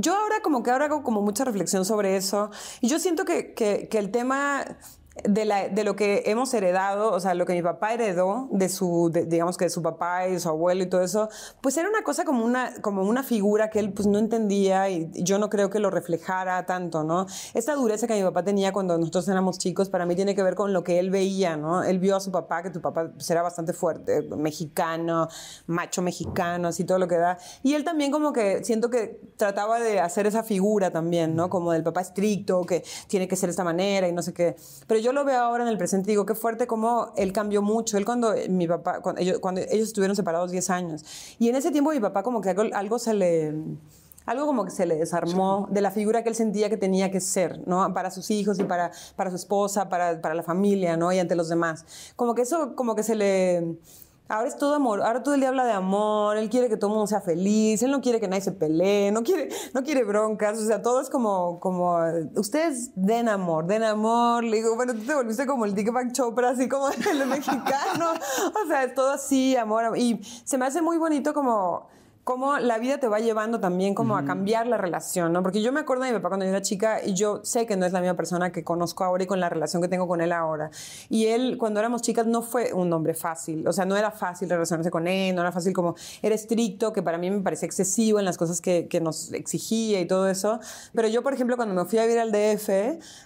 yo 0.00 0.14
ahora 0.16 0.40
como 0.42 0.62
que 0.62 0.70
ahora 0.70 0.86
hago 0.86 1.02
como 1.02 1.22
mucha 1.22 1.44
reflexión 1.44 1.84
sobre 1.84 2.16
eso 2.16 2.50
y 2.80 2.88
yo 2.88 2.98
siento 2.98 3.24
que, 3.24 3.54
que- 3.54 3.88
que 3.90 3.98
el 3.98 4.10
tema 4.10 4.64
de, 5.24 5.84
lo 5.84 5.96
que 5.96 6.22
hemos 6.26 6.52
heredado, 6.54 7.12
o 7.12 7.20
sea, 7.20 7.34
lo 7.34 7.46
que 7.46 7.52
mi 7.52 7.62
papá 7.62 7.94
heredó 7.94 8.48
de 8.50 8.68
su, 8.68 9.10
de- 9.12 9.24
digamos 9.24 9.56
que 9.56 9.64
de 9.64 9.70
su 9.70 9.82
papá 9.82 10.26
y 10.28 10.32
de 10.32 10.40
su 10.40 10.48
abuelo 10.48 10.82
y 10.82 10.86
todo 10.86 11.02
eso, 11.02 11.28
pues 11.60 11.76
era 11.76 11.88
una 11.88 12.02
cosa 12.02 12.24
como 12.24 12.44
una, 12.44 12.72
como 12.80 13.02
una 13.02 13.22
figura 13.22 13.70
que 13.70 13.78
él 13.78 13.92
pues 13.92 14.06
no 14.06 14.18
entendía 14.18 14.88
y 14.90 15.10
yo 15.14 15.38
no 15.38 15.50
creo 15.50 15.70
que 15.70 15.78
lo 15.78 15.90
reflejara 15.90 16.64
tanto, 16.66 17.04
¿no? 17.04 17.26
Esta 17.54 17.74
dureza 17.74 18.06
que 18.06 18.14
mi 18.14 18.22
papá 18.22 18.44
tenía 18.44 18.72
cuando 18.72 18.96
nosotros 18.98 19.28
éramos 19.28 19.58
chicos, 19.58 19.88
para 19.88 20.06
mí 20.06 20.14
tiene 20.14 20.34
que 20.34 20.42
ver 20.42 20.54
con 20.54 20.72
lo 20.72 20.84
que 20.84 20.98
él 20.98 21.10
veía, 21.10 21.56
¿no? 21.56 21.82
Él 21.82 21.98
vio 21.98 22.16
a 22.16 22.20
su 22.20 22.30
papá, 22.30 22.62
que 22.62 22.70
tu 22.70 22.80
papá 22.80 23.10
pues, 23.12 23.30
era 23.30 23.42
bastante 23.42 23.72
fuerte, 23.72 24.22
mexicano, 24.36 25.28
macho 25.66 26.02
mexicano, 26.02 26.68
así 26.68 26.84
todo 26.84 26.98
lo 26.98 27.08
que 27.08 27.16
da. 27.16 27.38
Y 27.62 27.74
él 27.74 27.84
también 27.84 28.10
como 28.10 28.32
que 28.32 28.64
siento 28.64 28.90
que 28.90 29.20
trataba 29.36 29.80
de 29.80 30.00
hacer 30.00 30.26
esa 30.26 30.42
figura 30.42 30.90
también, 30.90 31.34
¿no? 31.34 31.48
Como 31.50 31.72
del 31.72 31.82
papá 31.82 32.00
estricto, 32.00 32.62
que 32.62 32.84
tiene 33.06 33.28
que 33.28 33.36
ser 33.36 33.50
esta 33.50 33.64
manera 33.64 34.08
y 34.08 34.12
no 34.12 34.22
sé 34.22 34.32
qué. 34.32 34.56
Pero 34.86 35.00
yo 35.00 35.07
lo 35.12 35.24
veo 35.24 35.40
ahora 35.40 35.64
en 35.64 35.68
el 35.68 35.78
presente 35.78 36.10
digo, 36.10 36.26
qué 36.26 36.34
fuerte 36.34 36.66
como 36.66 37.12
él 37.16 37.32
cambió 37.32 37.62
mucho. 37.62 37.96
Él 37.98 38.04
cuando 38.04 38.34
eh, 38.34 38.48
mi 38.48 38.66
papá, 38.66 39.00
cuando 39.00 39.20
ellos, 39.20 39.38
cuando 39.38 39.60
ellos 39.60 39.88
estuvieron 39.88 40.16
separados 40.16 40.50
10 40.50 40.70
años. 40.70 41.04
Y 41.38 41.48
en 41.48 41.56
ese 41.56 41.70
tiempo 41.70 41.90
mi 41.90 42.00
papá 42.00 42.22
como 42.22 42.40
que 42.40 42.50
algo, 42.50 42.64
algo 42.72 42.98
se 42.98 43.14
le 43.14 43.54
algo 44.28 44.44
como 44.44 44.66
que 44.66 44.70
se 44.70 44.84
le 44.84 44.96
desarmó 44.96 45.68
de 45.70 45.80
la 45.80 45.90
figura 45.90 46.22
que 46.22 46.28
él 46.28 46.34
sentía 46.34 46.68
que 46.68 46.76
tenía 46.76 47.10
que 47.10 47.18
ser, 47.18 47.66
¿no? 47.66 47.94
Para 47.94 48.10
sus 48.10 48.30
hijos 48.30 48.58
y 48.58 48.64
para, 48.64 48.92
para 49.16 49.30
su 49.30 49.36
esposa, 49.36 49.88
para, 49.88 50.20
para 50.20 50.34
la 50.34 50.42
familia, 50.42 50.98
¿no? 50.98 51.10
Y 51.10 51.18
ante 51.18 51.34
los 51.34 51.48
demás. 51.48 51.86
Como 52.14 52.34
que 52.34 52.42
eso, 52.42 52.76
como 52.76 52.94
que 52.94 53.02
se 53.02 53.14
le 53.14 53.78
Ahora 54.30 54.46
es 54.46 54.58
todo 54.58 54.74
amor, 54.74 55.00
ahora 55.02 55.22
todo 55.22 55.32
el 55.32 55.40
día 55.40 55.48
habla 55.48 55.64
de 55.64 55.72
amor, 55.72 56.36
él 56.36 56.50
quiere 56.50 56.68
que 56.68 56.76
todo 56.76 56.90
el 56.90 56.96
mundo 56.96 57.06
sea 57.06 57.22
feliz, 57.22 57.82
él 57.82 57.90
no 57.90 58.02
quiere 58.02 58.20
que 58.20 58.28
nadie 58.28 58.42
se 58.42 58.52
pelee, 58.52 59.10
no 59.10 59.22
quiere, 59.22 59.48
no 59.72 59.82
quiere 59.82 60.04
broncas, 60.04 60.58
o 60.58 60.66
sea, 60.66 60.82
todo 60.82 61.00
es 61.00 61.08
como, 61.08 61.58
como, 61.60 61.96
ustedes 62.36 62.90
den 62.94 63.30
amor, 63.30 63.66
den 63.66 63.82
amor, 63.84 64.44
le 64.44 64.58
digo, 64.58 64.76
bueno, 64.76 64.92
tú 64.92 65.00
te 65.00 65.14
volviste 65.14 65.46
como 65.46 65.64
el 65.64 65.74
Deepak 65.74 66.12
Chopra, 66.12 66.50
así 66.50 66.68
como 66.68 66.90
el 66.90 67.26
mexicano, 67.26 68.12
o 68.62 68.68
sea, 68.68 68.84
es 68.84 68.94
todo 68.94 69.12
así, 69.12 69.56
amor, 69.56 69.96
y 69.96 70.20
se 70.44 70.58
me 70.58 70.66
hace 70.66 70.82
muy 70.82 70.98
bonito 70.98 71.32
como 71.32 71.88
cómo 72.28 72.58
la 72.58 72.76
vida 72.76 72.98
te 72.98 73.08
va 73.08 73.20
llevando 73.20 73.58
también 73.58 73.94
como 73.94 74.14
a 74.18 74.26
cambiar 74.26 74.66
la 74.66 74.76
relación, 74.76 75.32
¿no? 75.32 75.42
Porque 75.42 75.62
yo 75.62 75.72
me 75.72 75.80
acuerdo 75.80 76.04
de 76.04 76.10
mi 76.10 76.18
papá 76.18 76.28
cuando 76.28 76.44
yo 76.44 76.50
era 76.50 76.60
chica 76.60 77.02
y 77.02 77.14
yo 77.14 77.40
sé 77.42 77.64
que 77.64 77.74
no 77.74 77.86
es 77.86 77.94
la 77.94 78.02
misma 78.02 78.16
persona 78.16 78.52
que 78.52 78.62
conozco 78.62 79.02
ahora 79.02 79.24
y 79.24 79.26
con 79.26 79.40
la 79.40 79.48
relación 79.48 79.80
que 79.80 79.88
tengo 79.88 80.06
con 80.06 80.20
él 80.20 80.32
ahora. 80.32 80.70
Y 81.08 81.24
él, 81.28 81.56
cuando 81.56 81.80
éramos 81.80 82.02
chicas, 82.02 82.26
no 82.26 82.42
fue 82.42 82.74
un 82.74 82.92
hombre 82.92 83.14
fácil, 83.14 83.66
o 83.66 83.72
sea, 83.72 83.86
no 83.86 83.96
era 83.96 84.10
fácil 84.10 84.50
relacionarse 84.50 84.90
con 84.90 85.08
él, 85.08 85.34
no 85.34 85.40
era 85.40 85.52
fácil 85.52 85.72
como, 85.72 85.94
era 86.20 86.34
estricto, 86.34 86.92
que 86.92 87.02
para 87.02 87.16
mí 87.16 87.30
me 87.30 87.40
parecía 87.40 87.64
excesivo 87.64 88.18
en 88.18 88.26
las 88.26 88.36
cosas 88.36 88.60
que, 88.60 88.88
que 88.88 89.00
nos 89.00 89.32
exigía 89.32 89.98
y 89.98 90.06
todo 90.06 90.28
eso. 90.28 90.60
Pero 90.92 91.08
yo, 91.08 91.22
por 91.22 91.32
ejemplo, 91.32 91.56
cuando 91.56 91.74
me 91.74 91.88
fui 91.88 91.98
a 91.98 92.02
vivir 92.02 92.18
al 92.18 92.30
DF, 92.30 92.68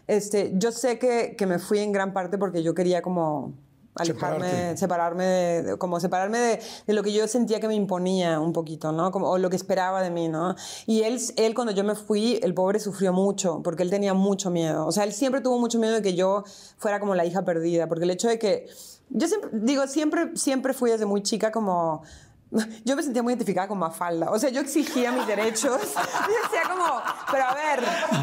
este, 0.07 0.53
yo 0.55 0.71
sé 0.71 1.01
que, 1.01 1.35
que 1.37 1.47
me 1.49 1.59
fui 1.59 1.81
en 1.81 1.91
gran 1.91 2.13
parte 2.13 2.39
porque 2.39 2.63
yo 2.63 2.73
quería 2.73 3.03
como 3.03 3.53
alejarme, 3.95 4.77
separarme, 4.77 5.25
de, 5.25 5.79
como 5.79 6.01
separarme 6.01 6.39
de, 6.39 6.61
de, 6.87 6.93
lo 6.93 7.03
que 7.03 7.13
yo 7.13 7.27
sentía 7.29 7.61
que 7.61 7.69
me 7.69 7.75
imponía 7.75 8.41
un 8.41 8.53
poquito, 8.53 8.93
¿no? 8.93 9.11
Como, 9.11 9.29
o 9.29 9.39
lo 9.39 9.51
que 9.51 9.57
esperaba 9.57 10.03
de 10.03 10.11
mí, 10.11 10.29
¿no? 10.29 10.55
Y 10.87 11.03
él, 11.03 11.21
él, 11.37 11.55
cuando 11.55 11.73
yo 11.73 11.85
me 11.85 11.95
fui, 11.95 12.39
el 12.43 12.55
pobre 12.55 12.81
sufrió 12.81 13.13
mucho, 13.13 13.61
porque 13.63 13.83
él 13.83 13.91
tenía 13.91 14.15
mucho 14.15 14.51
miedo. 14.51 14.87
O 14.87 14.93
sea, 14.93 15.05
él 15.05 15.13
siempre 15.13 15.41
tuvo 15.41 15.59
mucho 15.59 15.79
miedo 15.79 15.95
de 15.95 16.03
que 16.03 16.15
yo 16.15 16.45
fuera 16.79 17.01
como 17.01 17.15
la 17.15 17.27
hija 17.27 17.45
perdida, 17.45 17.89
porque 17.89 18.05
el 18.05 18.11
hecho 18.11 18.29
de 18.29 18.39
que, 18.39 18.67
yo 19.11 19.29
siempre, 19.29 19.51
digo, 19.53 19.87
siempre, 19.87 20.37
siempre 20.37 20.73
fui 20.73 20.91
desde 20.91 21.05
muy 21.05 21.23
chica 21.23 21.53
como 21.53 22.03
yo 22.85 22.97
me 22.97 23.03
sentía 23.03 23.23
muy 23.23 23.33
identificada 23.33 23.69
con 23.69 23.79
Mafalda. 23.79 24.31
O 24.31 24.39
sea, 24.39 24.51
yo 24.51 24.61
exigía 24.61 25.13
mis 25.13 25.27
derechos. 25.27 25.81
Y 26.23 26.43
decía 26.45 26.63
como, 26.71 26.85
pero 27.31 27.45
a 27.45 27.55
ver, 27.55 27.81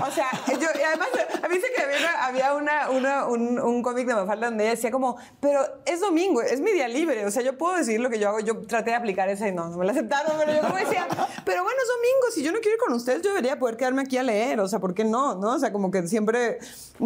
o 0.07 0.11
sea, 0.11 0.29
yo, 0.47 0.67
y 0.79 0.83
además, 0.83 1.07
a 1.43 1.47
mí 1.47 1.55
se 1.55 1.71
que 1.73 1.81
había, 1.81 2.25
había 2.25 2.53
una, 2.53 2.89
una, 2.89 3.27
un, 3.27 3.59
un 3.59 3.83
cómic 3.83 4.07
de 4.07 4.15
Mafalda 4.15 4.47
donde 4.47 4.63
ella 4.63 4.71
decía 4.75 4.91
como, 4.91 5.17
pero 5.39 5.61
es 5.85 5.99
domingo, 5.99 6.41
es 6.41 6.61
mi 6.61 6.71
día 6.71 6.87
libre. 6.87 7.25
O 7.25 7.31
sea, 7.31 7.43
yo 7.43 7.57
puedo 7.57 7.75
decir 7.75 7.99
lo 7.99 8.09
que 8.09 8.19
yo 8.19 8.29
hago. 8.29 8.39
Yo 8.39 8.61
traté 8.67 8.91
de 8.91 8.95
aplicar 8.95 9.29
esa 9.29 9.47
y 9.47 9.51
no, 9.51 9.69
no 9.69 9.77
me 9.77 9.85
la 9.85 9.91
aceptaron. 9.91 10.33
Pero 10.37 10.53
yo 10.53 10.61
como 10.61 10.75
decía, 10.75 11.07
pero 11.45 11.63
bueno, 11.63 11.79
es 11.81 11.87
domingo. 11.87 12.31
Si 12.33 12.43
yo 12.43 12.51
no 12.51 12.59
quiero 12.59 12.75
ir 12.75 12.79
con 12.79 12.93
ustedes, 12.93 13.21
yo 13.21 13.29
debería 13.29 13.59
poder 13.59 13.77
quedarme 13.77 14.03
aquí 14.03 14.17
a 14.17 14.23
leer. 14.23 14.59
O 14.59 14.67
sea, 14.67 14.79
¿por 14.79 14.93
qué 14.93 15.03
no? 15.03 15.35
¿No? 15.35 15.55
O 15.55 15.59
sea, 15.59 15.71
como 15.71 15.91
que 15.91 16.07
siempre, 16.07 16.59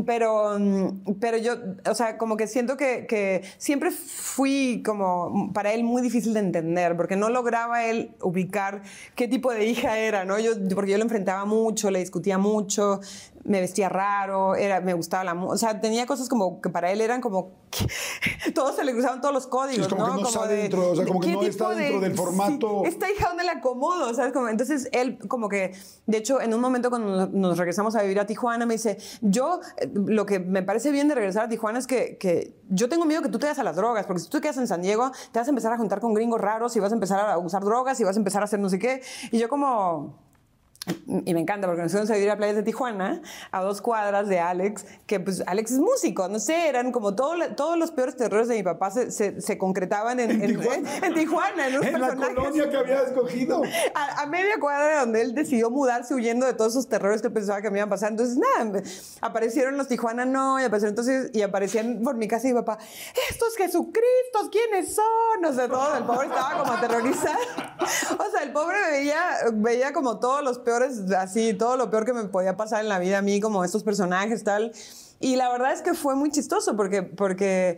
pero, 0.06 0.58
pero 1.20 1.38
yo, 1.38 1.56
o 1.90 1.96
sea, 1.96 2.18
como 2.18 2.38
que 2.38 2.48
siento 2.48 2.78
que, 2.78 3.08
que 3.08 3.44
siempre 3.58 3.92
fui 3.92 4.84
como, 4.86 5.52
para 5.54 5.74
él, 5.74 5.84
muy 5.84 6.02
difícil 6.02 6.34
de 6.34 6.42
entender. 6.42 6.96
Porque 6.96 7.13
no 7.16 7.30
lograba 7.30 7.86
él 7.86 8.16
ubicar 8.22 8.82
qué 9.16 9.28
tipo 9.28 9.52
de 9.52 9.66
hija 9.66 9.98
era, 9.98 10.26
¿no? 10.26 10.40
Yo, 10.40 10.52
porque 10.74 10.92
yo 10.92 10.98
lo 10.98 11.04
enfrentaba 11.04 11.46
mucho, 11.46 11.92
le 11.92 12.00
discutía 12.00 12.38
mucho, 12.38 13.00
me 13.46 13.60
vestía 13.60 13.90
raro, 13.90 14.56
era, 14.56 14.80
me 14.80 14.94
gustaba 14.94 15.24
la 15.24 15.34
música, 15.34 15.54
o 15.54 15.58
sea, 15.58 15.82
tenía 15.82 16.06
cosas 16.06 16.30
como 16.30 16.62
que 16.62 16.70
para 16.70 16.92
él 16.92 17.02
eran 17.02 17.20
como, 17.20 17.52
que, 17.70 17.88
todos 18.54 18.76
se 18.76 18.84
le 18.86 18.94
cruzaban 18.94 19.22
todos 19.22 19.34
los 19.34 19.48
códigos, 19.48 19.88
como 19.88 20.08
¿no? 20.08 20.16
Que 20.16 20.22
no 20.22 20.28
está 20.28 20.48
dentro, 20.48 20.92
o 20.92 20.96
sea, 20.96 21.06
como 21.06 21.20
que 21.20 21.34
no 21.34 21.42
está 21.44 21.70
dentro 21.70 22.00
del 22.00 22.16
formato. 22.16 22.84
esta 22.86 23.10
hija, 23.12 23.28
¿dónde 23.30 23.44
la 23.44 23.54
acomodo? 23.54 24.14
¿Sabes? 24.14 24.32
Como, 24.32 24.48
entonces 24.48 24.88
él 24.92 25.18
como 25.28 25.50
que, 25.50 25.74
de 26.06 26.18
hecho, 26.18 26.42
en 26.42 26.54
un 26.54 26.62
momento 26.62 26.90
cuando 26.90 27.28
nos 27.28 27.58
regresamos 27.58 27.96
a 27.96 28.02
vivir 28.02 28.20
a 28.20 28.26
Tijuana, 28.26 28.66
me 28.66 28.76
dice, 28.76 28.98
yo, 29.22 29.60
eh, 29.78 29.90
lo 29.94 30.26
que 30.26 30.40
me 30.40 30.64
parece 30.64 30.92
bien 30.92 31.08
de 31.08 31.16
regresar 31.16 31.46
a 31.46 31.50
Tijuana 31.50 31.80
es 31.80 31.88
que, 31.88 32.18
que 32.18 32.56
yo 32.70 32.88
tengo 32.88 33.06
miedo 33.06 33.22
que 33.22 33.30
tú 33.30 33.40
te 33.40 33.46
vayas 33.46 33.60
a 33.60 33.64
las 33.64 33.76
drogas, 33.76 34.06
porque 34.06 34.22
si 34.22 34.30
tú 34.30 34.38
te 34.38 34.42
quedas 34.42 34.58
en 34.58 34.68
San 34.68 34.82
Diego, 34.82 35.12
te 35.32 35.40
vas 35.40 35.48
a 35.48 35.52
empezar 35.52 35.74
a 35.74 35.78
juntar 35.78 36.00
con 36.00 36.14
gringos 36.14 36.40
raros 36.40 36.76
y 36.76 36.80
vas 36.80 36.92
a 36.92 36.96
empezar 36.96 37.20
a 37.20 37.38
usar 37.38 37.64
drogas 37.64 38.00
y 38.00 38.04
vas 38.04 38.16
a 38.16 38.20
empezar 38.20 38.42
a 38.42 38.46
hacer 38.46 38.60
no 38.60 38.70
sé 38.70 38.80
qué. 38.80 39.02
Y 39.32 39.40
yo 39.40 39.50
como 39.50 40.33
y 41.08 41.34
me 41.34 41.40
encanta 41.40 41.68
porque 41.68 41.82
nos 41.82 41.92
fuimos 41.92 42.10
a 42.10 42.16
vivir 42.16 42.30
a 42.30 42.36
playas 42.36 42.58
de 42.58 42.64
Tijuana, 42.64 43.22
a 43.52 43.62
dos 43.62 43.82
cuadras 43.82 44.28
de 44.28 44.40
Alex, 44.40 44.86
que 45.08 45.20
pues 45.20 45.42
Alex 45.48 45.72
es 45.72 45.80
músico, 45.80 46.28
no 46.28 46.40
sé, 46.40 46.68
eran 46.68 46.92
como 46.92 47.16
todo, 47.16 47.36
todos 47.56 47.78
los 47.78 47.92
peores 47.92 48.18
terrores 48.18 48.50
de 48.50 48.56
mi 48.56 48.64
papá 48.64 48.92
se, 48.92 49.12
se, 49.12 49.58
concretaban 49.58 50.20
en, 50.20 50.32
en, 50.32 50.58
Tijuana, 50.58 50.98
en, 50.98 51.14
Tijuana, 51.14 51.68
en, 51.68 52.02
la 52.02 52.16
colonia 52.16 52.70
que 52.70 52.78
había 52.78 53.02
escogido. 53.04 53.62
A, 53.96 54.26
media 54.26 54.60
cuadra 54.60 55.02
donde 55.02 55.22
él 55.22 55.34
decidió 55.34 55.70
mudarse 55.70 56.16
huyendo 56.16 56.46
de 56.46 56.54
todos 56.54 56.74
esos 56.74 56.90
terrores 56.90 57.22
que 57.22 57.30
pensaba 57.30 57.62
que 57.62 57.70
me 57.70 57.78
iban 57.78 57.88
a 57.88 57.90
pasar. 57.90 58.12
Entonces, 58.12 58.38
nada, 58.38 58.82
aparecieron 59.22 59.78
los 59.78 59.88
Tijuana, 59.88 60.26
no, 60.26 60.60
y 60.60 60.64
aparecieron 60.64 60.92
entonces, 60.92 61.32
y 61.34 61.44
aparecían 61.44 62.02
por 62.04 62.16
mi 62.16 62.28
casa 62.28 62.48
y 62.48 62.54
mi 62.54 62.60
papá, 62.60 62.78
estos 63.30 63.56
Jesucristos, 63.56 64.50
¿quiénes 64.52 64.96
son? 64.96 65.46
O 65.46 65.54
sea, 65.54 65.68
todo, 65.68 65.96
el 65.96 66.04
pobre 66.04 66.28
estaba 66.28 66.60
como 66.60 66.74
aterrorizado. 66.74 67.40
O 68.14 68.32
sea, 68.32 68.44
el 68.44 68.52
pobre 68.52 68.78
veía, 68.90 69.22
veía 69.54 69.94
como 69.94 70.20
todos 70.20 70.44
los 70.44 70.60
peores 70.60 70.73
así, 71.18 71.54
todo 71.54 71.78
lo 71.78 71.90
peor 71.90 72.06
que 72.06 72.14
me 72.14 72.24
podía 72.26 72.58
pasar 72.58 72.82
en 72.82 72.90
la 72.90 73.00
vida 73.00 73.20
a 73.20 73.22
mí, 73.22 73.40
como 73.40 73.64
estos 73.64 73.84
personajes, 73.84 74.44
tal. 74.44 74.72
Y 75.20 75.36
la 75.36 75.50
verdad 75.52 75.74
es 75.74 75.82
que 75.82 75.94
fue 75.94 76.16
muy 76.16 76.32
chistoso 76.32 76.76
porque, 76.76 77.04
porque 77.04 77.78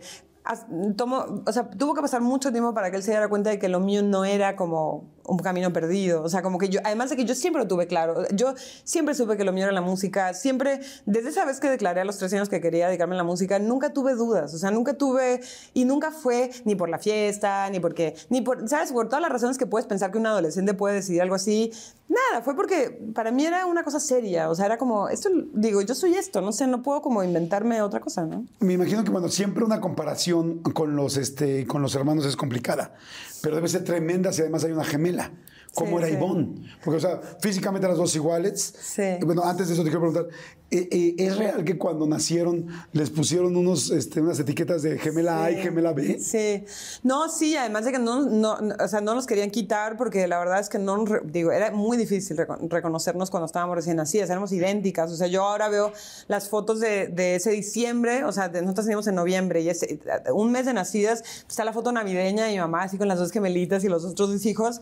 o 1.46 1.52
sea, 1.52 1.68
tuvo 1.70 1.94
que 1.94 2.02
pasar 2.02 2.20
mucho 2.20 2.52
tiempo 2.52 2.72
para 2.72 2.90
que 2.90 2.96
él 2.96 3.02
se 3.02 3.10
diera 3.10 3.28
cuenta 3.28 3.50
de 3.50 3.58
que 3.58 3.68
lo 3.68 3.80
mío 3.80 4.02
no 4.02 4.24
era 4.24 4.56
como 4.56 5.04
un 5.26 5.38
camino 5.38 5.72
perdido. 5.72 6.22
O 6.22 6.28
sea, 6.28 6.42
como 6.42 6.58
que 6.58 6.68
yo, 6.68 6.80
además 6.84 7.10
de 7.10 7.16
que 7.16 7.24
yo 7.24 7.34
siempre 7.34 7.62
lo 7.62 7.68
tuve 7.68 7.86
claro, 7.86 8.26
yo 8.34 8.54
siempre 8.84 9.14
supe 9.14 9.36
que 9.36 9.44
lo 9.44 9.52
mío 9.52 9.64
era 9.64 9.72
la 9.72 9.80
música, 9.80 10.34
siempre, 10.34 10.80
desde 11.04 11.30
esa 11.30 11.44
vez 11.44 11.60
que 11.60 11.68
declaré 11.68 12.00
a 12.00 12.04
los 12.04 12.18
tres 12.18 12.32
años 12.32 12.48
que 12.48 12.60
quería 12.60 12.86
dedicarme 12.88 13.14
a 13.14 13.18
la 13.18 13.24
música, 13.24 13.58
nunca 13.58 13.92
tuve 13.92 14.14
dudas, 14.14 14.54
o 14.54 14.58
sea, 14.58 14.70
nunca 14.70 14.94
tuve, 14.94 15.40
y 15.74 15.84
nunca 15.84 16.10
fue 16.10 16.50
ni 16.64 16.74
por 16.74 16.88
la 16.88 16.98
fiesta, 16.98 17.68
ni 17.70 17.80
porque, 17.80 18.14
ni 18.30 18.40
por, 18.40 18.68
¿sabes? 18.68 18.92
Por 18.92 19.08
todas 19.08 19.22
las 19.22 19.30
razones 19.30 19.58
que 19.58 19.66
puedes 19.66 19.86
pensar 19.86 20.10
que 20.10 20.18
un 20.18 20.26
adolescente 20.26 20.74
puede 20.74 20.96
decidir 20.96 21.22
algo 21.22 21.34
así, 21.34 21.72
nada, 22.08 22.42
fue 22.42 22.54
porque 22.54 22.98
para 23.14 23.30
mí 23.30 23.44
era 23.44 23.66
una 23.66 23.82
cosa 23.82 24.00
seria, 24.00 24.50
o 24.50 24.54
sea, 24.54 24.66
era 24.66 24.78
como, 24.78 25.08
esto, 25.08 25.28
digo, 25.52 25.82
yo 25.82 25.94
soy 25.94 26.14
esto, 26.14 26.40
no 26.40 26.52
sé, 26.52 26.66
no 26.66 26.82
puedo 26.82 27.02
como 27.02 27.22
inventarme 27.22 27.82
otra 27.82 28.00
cosa, 28.00 28.24
¿no? 28.24 28.44
Me 28.60 28.74
imagino 28.74 29.04
que, 29.04 29.10
bueno, 29.10 29.28
siempre 29.28 29.64
una 29.64 29.80
comparación 29.80 30.58
con 30.60 30.96
los, 30.96 31.16
este, 31.16 31.66
con 31.66 31.82
los 31.82 31.94
hermanos 31.94 32.24
es 32.26 32.36
complicada, 32.36 32.94
pero 33.42 33.56
debe 33.56 33.68
ser 33.68 33.84
tremenda 33.84 34.32
si 34.32 34.42
además 34.42 34.64
hay 34.64 34.72
una 34.72 34.84
gemela 34.84 35.30
como 35.76 35.98
era 35.98 36.08
Ivonne. 36.08 36.68
Porque, 36.82 36.96
o 36.96 37.00
sea, 37.00 37.20
físicamente 37.40 37.86
las 37.86 37.98
dos 37.98 38.14
iguales. 38.16 38.74
Sí. 38.80 39.02
Bueno, 39.24 39.44
antes 39.44 39.68
de 39.68 39.74
eso 39.74 39.84
te 39.84 39.90
quiero 39.90 40.10
preguntar, 40.10 40.28
eh, 40.68 40.88
eh, 40.90 41.14
¿Es 41.18 41.36
real 41.36 41.64
que 41.64 41.78
cuando 41.78 42.08
nacieron 42.08 42.66
les 42.90 43.08
pusieron 43.10 43.56
unos, 43.56 43.92
este, 43.92 44.20
unas 44.20 44.40
etiquetas 44.40 44.82
de 44.82 44.98
gemela 44.98 45.44
A 45.44 45.52
y 45.52 45.62
gemela 45.62 45.92
B? 45.92 46.18
Sí. 46.18 46.64
No, 47.04 47.28
sí, 47.28 47.56
además 47.56 47.84
de 47.84 47.92
que 47.92 48.00
no, 48.00 48.22
no, 48.22 48.58
o 48.80 48.88
sea, 48.88 49.00
no 49.00 49.14
nos 49.14 49.26
querían 49.26 49.52
quitar 49.52 49.96
porque 49.96 50.26
la 50.26 50.40
verdad 50.40 50.58
es 50.58 50.68
que 50.68 50.80
no, 50.80 51.04
digo, 51.22 51.52
era 51.52 51.70
muy 51.70 51.96
difícil 51.96 52.36
reconocernos 52.68 53.30
cuando 53.30 53.46
estábamos 53.46 53.76
recién 53.76 53.96
nacidas, 53.96 54.28
éramos 54.28 54.50
idénticas. 54.50 55.12
O 55.12 55.16
sea, 55.16 55.28
yo 55.28 55.44
ahora 55.44 55.68
veo 55.68 55.92
las 56.26 56.48
fotos 56.48 56.80
de, 56.80 57.06
de 57.06 57.36
ese 57.36 57.52
diciembre, 57.52 58.24
o 58.24 58.32
sea, 58.32 58.48
nosotros 58.48 58.86
teníamos 58.86 59.06
en 59.06 59.14
noviembre 59.14 59.60
y 59.60 59.68
ese, 59.68 60.00
un 60.34 60.50
mes 60.50 60.66
de 60.66 60.72
nacidas, 60.72 61.22
está 61.48 61.64
la 61.64 61.72
foto 61.72 61.92
navideña 61.92 62.50
y 62.50 62.54
mi 62.54 62.58
mamá 62.58 62.82
así 62.82 62.98
con 62.98 63.06
las 63.06 63.20
dos 63.20 63.30
gemelitas 63.30 63.84
y 63.84 63.88
los 63.88 64.04
otros 64.04 64.32
dos 64.32 64.44
hijos. 64.44 64.80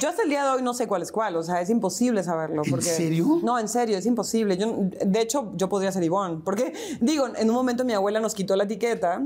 Yo 0.00 0.11
hasta 0.12 0.22
el 0.22 0.28
día 0.28 0.44
de 0.44 0.50
hoy 0.50 0.62
no 0.62 0.74
sé 0.74 0.86
cuál 0.86 1.02
es 1.02 1.10
cuál, 1.10 1.34
o 1.36 1.42
sea, 1.42 1.60
es 1.60 1.68
imposible 1.70 2.22
saberlo. 2.22 2.62
Porque, 2.68 2.90
¿En 2.90 2.96
serio? 2.96 3.40
No, 3.42 3.58
en 3.58 3.68
serio, 3.68 3.98
es 3.98 4.06
imposible. 4.06 4.56
Yo, 4.56 4.72
de 4.76 5.20
hecho, 5.20 5.52
yo 5.56 5.68
podría 5.68 5.90
ser 5.90 6.02
Ivonne, 6.02 6.40
porque, 6.44 6.72
digo, 7.00 7.26
en 7.34 7.48
un 7.48 7.56
momento 7.56 7.84
mi 7.84 7.94
abuela 7.94 8.20
nos 8.20 8.34
quitó 8.34 8.54
la 8.54 8.64
etiqueta 8.64 9.22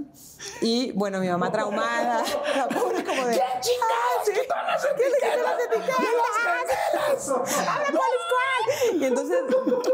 y, 0.61 0.93
bueno, 0.93 1.19
mi 1.21 1.29
mamá 1.29 1.51
traumada, 1.51 2.23
la 2.57 2.69
pobre 2.69 3.03
como 3.05 3.27
de... 3.27 3.35
¿Qué 3.35 3.43
chingados? 3.61 4.25
sí, 4.25 4.31
quitó 4.33 4.55
las 4.67 4.85
etiquetas? 4.85 5.39
las 5.45 5.61
etiquetas? 5.67 7.29
¡Ahora 7.69 7.91
cuál 7.91 8.11
es 8.11 8.25
cuál! 8.31 9.03
Y 9.03 9.05
entonces, 9.05 9.39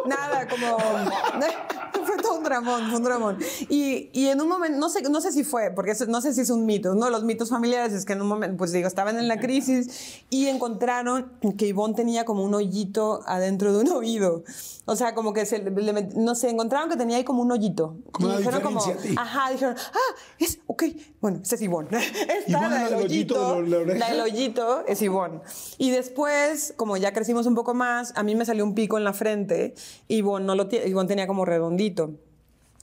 nada, 0.07 0.47
como... 0.47 0.79
fue 2.05 2.17
todo 2.17 2.37
un 2.37 2.45
dramón, 2.45 2.89
fue 2.89 2.99
un 2.99 3.05
dramón. 3.05 3.39
Y, 3.69 4.11
y 4.13 4.29
en 4.29 4.41
un 4.41 4.49
momento, 4.49 4.79
no 4.79 4.89
sé, 4.89 5.03
no 5.03 5.21
sé 5.21 5.33
si 5.33 5.45
fue, 5.45 5.71
porque 5.71 5.95
no 6.09 6.21
sé 6.21 6.33
si 6.33 6.41
es 6.41 6.51
un 6.51 6.67
mito, 6.67 6.93
uno 6.93 7.07
de 7.07 7.11
los 7.11 7.25
mitos 7.25 7.51
familiares 7.51 7.93
es 7.93 8.05
que 8.05 8.13
en 8.13 8.23
un 8.23 8.29
momento, 8.29 8.57
pues 8.57 8.73
digo, 8.73 8.89
estaban 8.89 9.19
en 9.19 9.29
la 9.29 9.39
crisis 9.39 10.23
y 10.31 10.49
encontraron 10.83 11.39
que 11.57 11.67
Ivonne 11.67 11.95
tenía 11.95 12.25
como 12.25 12.45
un 12.45 12.55
hoyito 12.55 13.21
adentro 13.27 13.73
de 13.73 13.85
un 13.85 13.89
oído. 13.89 14.43
O 14.85 14.97
sea, 14.97 15.15
como 15.15 15.33
que 15.33 15.47
se 15.47 15.59
le, 15.59 15.71
no 16.17 16.35
sé, 16.35 16.51
encontraron 16.51 16.91
que 16.91 16.97
tenía 16.97 17.19
ahí 17.19 17.25
como 17.25 17.43
un 17.43 17.53
hoyito. 17.53 17.99
Como 18.11 18.33
y 18.33 18.37
dijeron 18.39 18.63
como, 18.63 18.81
ajá, 19.17 19.53
dijeron, 19.53 19.77
ah, 19.79 20.21
es, 20.41 20.59
ok, 20.67 20.85
bueno, 21.21 21.41
ese 21.43 21.55
es 21.55 21.63
Ivonne. 21.63 21.89
Esta, 22.47 22.69
la 22.69 22.85
del 22.85 22.95
hoyito, 22.95 23.63
de 23.63 23.87
la, 23.87 23.95
la 23.95 24.11
del 24.11 24.21
hoyito 24.23 24.85
es 24.87 25.01
Ivonne. 25.03 25.41
Y 25.79 25.91
después, 25.91 26.75
como 26.77 26.97
ya 26.97 27.13
crecimos 27.13 27.47
un 27.47 27.55
poco 27.55 27.75
más, 27.75 28.13
a 28.17 28.25
mí 28.25 28.35
me 28.35 28.45
salió 28.45 28.65
un 28.65 28.75
pico 28.75 28.99
en 28.99 29.05
la 29.05 29.13
frente 29.13 29.75
y 30.09 30.17
Ivonne, 30.17 30.47
no 30.47 30.57
lo 30.57 30.69
Ivonne 30.85 31.09
tenía 31.09 31.29
como 31.29 31.45
redondito. 31.45 32.19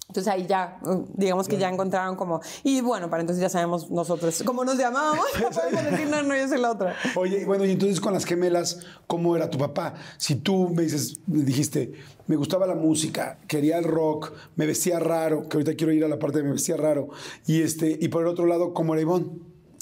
Entonces 0.09 0.33
ahí 0.33 0.47
ya, 0.47 0.79
digamos 1.13 1.47
que 1.47 1.59
ya 1.59 1.69
encontraron 1.69 2.15
como, 2.15 2.41
y 2.63 2.81
bueno, 2.81 3.11
para 3.11 3.21
entonces 3.21 3.43
ya 3.43 3.47
sabemos 3.47 3.91
nosotros 3.91 4.41
cómo 4.43 4.65
nos 4.65 4.75
llamábamos, 4.75 5.23
podemos 5.53 5.83
decir, 5.91 6.07
no, 6.07 6.23
no, 6.23 6.35
yo 6.35 6.47
soy 6.47 6.57
la 6.57 6.71
otra. 6.71 6.95
Oye, 7.15 7.45
bueno, 7.45 7.63
y 7.63 7.73
entonces 7.73 8.01
con 8.01 8.13
las 8.13 8.25
gemelas, 8.25 8.79
¿cómo 9.05 9.35
era 9.35 9.51
tu 9.51 9.59
papá? 9.59 9.93
Si 10.17 10.33
tú 10.33 10.69
me 10.69 10.81
dices, 10.81 11.19
me 11.27 11.43
dijiste, 11.43 11.93
me 12.25 12.37
gustaba 12.37 12.65
la 12.65 12.73
música, 12.73 13.37
quería 13.47 13.77
el 13.77 13.83
rock, 13.83 14.33
me 14.55 14.65
vestía 14.65 14.97
raro, 14.97 15.47
que 15.47 15.57
ahorita 15.57 15.75
quiero 15.75 15.93
ir 15.93 16.03
a 16.03 16.07
la 16.07 16.17
parte 16.17 16.39
de 16.39 16.45
me 16.45 16.53
vestía 16.53 16.75
raro, 16.75 17.09
y, 17.45 17.61
este, 17.61 17.95
y 18.01 18.07
por 18.07 18.23
el 18.23 18.29
otro 18.29 18.47
lado, 18.47 18.73
¿cómo 18.73 18.95
era 18.95 19.01
Ivonne? 19.03 19.27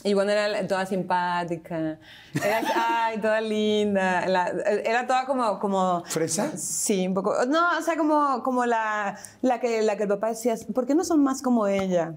Ivonne 0.04 0.32
era 0.34 0.68
toda 0.68 0.86
simpática, 0.86 2.00
era 2.36 2.62
ay, 3.08 3.20
toda 3.20 3.42
linda, 3.42 4.28
la- 4.28 4.50
era 4.86 5.06
toda 5.08 5.26
como, 5.26 5.60
como... 5.60 6.04
¿Fresa? 6.06 6.56
Sí, 6.58 7.08
un 7.08 7.14
poco. 7.14 7.34
No, 7.48 7.78
o 7.78 7.82
sea, 7.82 7.98
como, 7.98 8.42
como 8.44 8.66
la, 8.66 9.18
la, 9.42 9.60
que, 9.60 9.82
la 9.82 9.98
que 9.98 10.04
el 10.04 10.10
papá 10.10 10.30
decía, 10.30 10.56
¿por 10.74 10.86
qué 10.86 10.96
no 10.96 11.04
son 11.04 11.24
más 11.24 11.42
como 11.42 11.68
ella? 11.68 12.14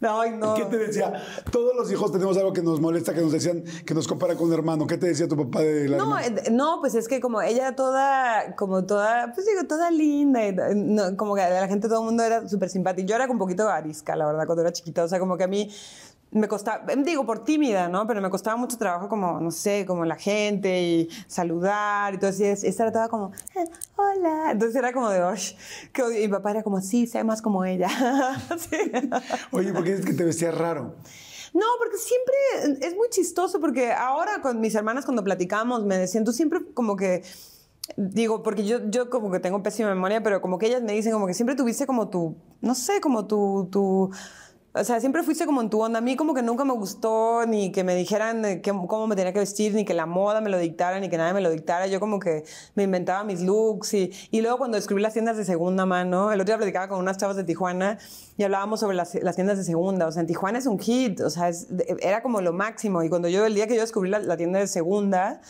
Ay, 0.00 0.30
no. 0.38 0.54
¿Qué 0.54 0.64
te 0.66 0.78
decía? 0.78 1.12
Todos 1.50 1.74
los 1.74 1.90
hijos 1.90 2.12
tenemos 2.12 2.36
algo 2.36 2.52
que 2.52 2.62
nos 2.62 2.80
molesta, 2.80 3.12
que 3.12 3.20
nos 3.20 3.32
decían, 3.32 3.64
que 3.84 3.94
nos 3.94 4.06
compara 4.06 4.36
con 4.36 4.46
un 4.46 4.52
hermano. 4.54 4.86
¿Qué 4.86 4.96
te 4.96 5.08
decía 5.08 5.26
tu 5.26 5.36
papá 5.36 5.60
de 5.60 5.88
la 5.88 5.96
No, 5.96 6.16
eh, 6.18 6.44
no, 6.52 6.78
pues 6.80 6.94
es 6.94 7.08
que 7.08 7.20
como 7.20 7.42
ella 7.42 7.74
toda, 7.74 8.54
como 8.54 8.86
toda, 8.86 9.32
pues 9.34 9.44
digo, 9.46 9.64
toda 9.66 9.90
linda, 9.90 10.46
y, 10.46 10.54
no, 10.76 11.16
como 11.16 11.34
que 11.34 11.42
la 11.42 11.66
gente, 11.66 11.88
todo 11.88 11.98
el 12.00 12.06
mundo 12.06 12.22
era 12.22 12.48
súper 12.48 12.68
simpático. 12.68 13.08
Yo 13.08 13.16
era 13.16 13.26
un 13.26 13.38
poquito 13.38 13.68
arisca, 13.68 14.14
la 14.14 14.26
verdad, 14.26 14.46
cuando 14.46 14.62
era 14.62 14.72
chiquita, 14.72 15.02
o 15.02 15.08
sea, 15.08 15.18
como 15.18 15.36
que 15.36 15.44
a 15.44 15.48
mí 15.48 15.68
me 16.30 16.46
costaba, 16.46 16.92
em, 16.92 17.02
digo, 17.04 17.24
por 17.24 17.42
tímida, 17.44 17.88
¿no? 17.88 18.06
Pero 18.06 18.20
me 18.20 18.28
costaba 18.30 18.56
mucho 18.56 18.76
trabajo 18.76 19.08
como, 19.08 19.40
no 19.40 19.50
sé, 19.50 19.84
como 19.86 20.04
la 20.04 20.16
gente 20.16 20.82
y 20.82 21.08
saludar 21.26 22.14
y 22.14 22.18
todo 22.18 22.30
así. 22.30 22.44
es- 22.44 22.64
Esta 22.64 22.82
era 22.84 22.92
toda 22.92 23.08
como, 23.08 23.32
"Eh, 23.54 23.64
hola. 23.96 24.50
Entonces 24.52 24.76
era 24.76 24.92
como 24.92 25.08
de, 25.08 25.22
"Osh", 25.22 25.54
que 25.92 26.02
odio". 26.02 26.18
y 26.18 26.26
mi 26.28 26.32
papá 26.32 26.50
era 26.50 26.62
como, 26.62 26.80
sí, 26.82 27.06
sé 27.06 27.24
más 27.24 27.40
como 27.42 27.64
ella. 27.64 27.88
Sí. 28.58 28.76
Oye, 29.52 29.72
¿por 29.72 29.84
qué 29.84 29.90
dices 29.92 30.04
que 30.06 30.12
te 30.14 30.24
vestías 30.24 30.56
raro? 30.56 30.94
No, 31.54 31.64
porque 31.78 31.96
siempre 31.96 32.86
es 32.86 32.94
muy 32.94 33.08
chistoso, 33.08 33.58
porque 33.58 33.90
ahora 33.92 34.42
con 34.42 34.60
mis 34.60 34.74
hermanas 34.74 35.06
cuando 35.06 35.24
platicamos 35.24 35.82
me 35.84 35.96
decían, 35.96 36.24
tú 36.24 36.32
siempre 36.34 36.60
como 36.74 36.94
que, 36.94 37.22
digo, 37.96 38.42
porque 38.42 38.66
yo, 38.66 38.90
yo 38.90 39.08
como 39.08 39.30
que 39.30 39.40
tengo 39.40 39.62
pésima 39.62 39.88
memoria, 39.88 40.22
pero 40.22 40.42
como 40.42 40.58
que 40.58 40.66
ellas 40.66 40.82
me 40.82 40.92
dicen 40.92 41.10
como 41.12 41.26
que 41.26 41.32
siempre 41.32 41.56
tuviste 41.56 41.86
como 41.86 42.10
tu, 42.10 42.36
no 42.60 42.74
sé, 42.74 43.00
como 43.00 43.26
tu... 43.26 43.68
tu 43.72 44.10
o 44.80 44.84
sea, 44.84 45.00
siempre 45.00 45.22
fuiste 45.22 45.46
como 45.46 45.60
en 45.60 45.70
tu 45.70 45.80
onda. 45.82 45.98
A 45.98 46.00
mí 46.02 46.16
como 46.16 46.34
que 46.34 46.42
nunca 46.42 46.64
me 46.64 46.72
gustó 46.72 47.44
ni 47.46 47.72
que 47.72 47.84
me 47.84 47.94
dijeran 47.94 48.44
eh, 48.44 48.60
qué- 48.62 48.70
cómo 48.70 49.06
me 49.06 49.16
tenía 49.16 49.32
que 49.32 49.38
vestir, 49.40 49.74
ni 49.74 49.84
que 49.84 49.94
la 49.94 50.06
moda 50.06 50.40
me 50.40 50.50
lo 50.50 50.58
dictara, 50.58 51.00
ni 51.00 51.08
que 51.08 51.16
nadie 51.16 51.32
me 51.34 51.40
lo 51.40 51.50
dictara. 51.50 51.86
Yo 51.86 52.00
como 52.00 52.18
que 52.20 52.44
me 52.74 52.84
inventaba 52.84 53.24
mis 53.24 53.40
looks 53.42 53.94
y, 53.94 54.12
y 54.30 54.40
luego 54.40 54.58
cuando 54.58 54.76
descubrí 54.76 55.02
las 55.02 55.12
tiendas 55.12 55.36
de 55.36 55.44
segunda 55.44 55.86
mano, 55.86 56.32
el 56.32 56.40
otro 56.40 56.52
día 56.52 56.58
platicaba 56.58 56.88
con 56.88 56.98
unas 56.98 57.16
chavas 57.18 57.36
de 57.36 57.44
Tijuana 57.44 57.98
y 58.36 58.42
hablábamos 58.44 58.80
sobre 58.80 58.96
las, 58.96 59.14
las 59.16 59.34
tiendas 59.34 59.58
de 59.58 59.64
segunda. 59.64 60.06
O 60.06 60.12
sea, 60.12 60.20
en 60.20 60.26
Tijuana 60.26 60.58
es 60.58 60.66
un 60.66 60.78
hit, 60.78 61.20
o 61.20 61.30
sea, 61.30 61.48
es- 61.48 61.66
era 62.00 62.22
como 62.22 62.40
lo 62.40 62.52
máximo. 62.52 63.02
Y 63.02 63.08
cuando 63.08 63.28
yo, 63.28 63.44
el 63.46 63.54
día 63.54 63.66
que 63.66 63.74
yo 63.74 63.80
descubrí 63.80 64.10
la, 64.10 64.18
la 64.18 64.36
tienda 64.36 64.58
de 64.58 64.66
segunda, 64.66 65.40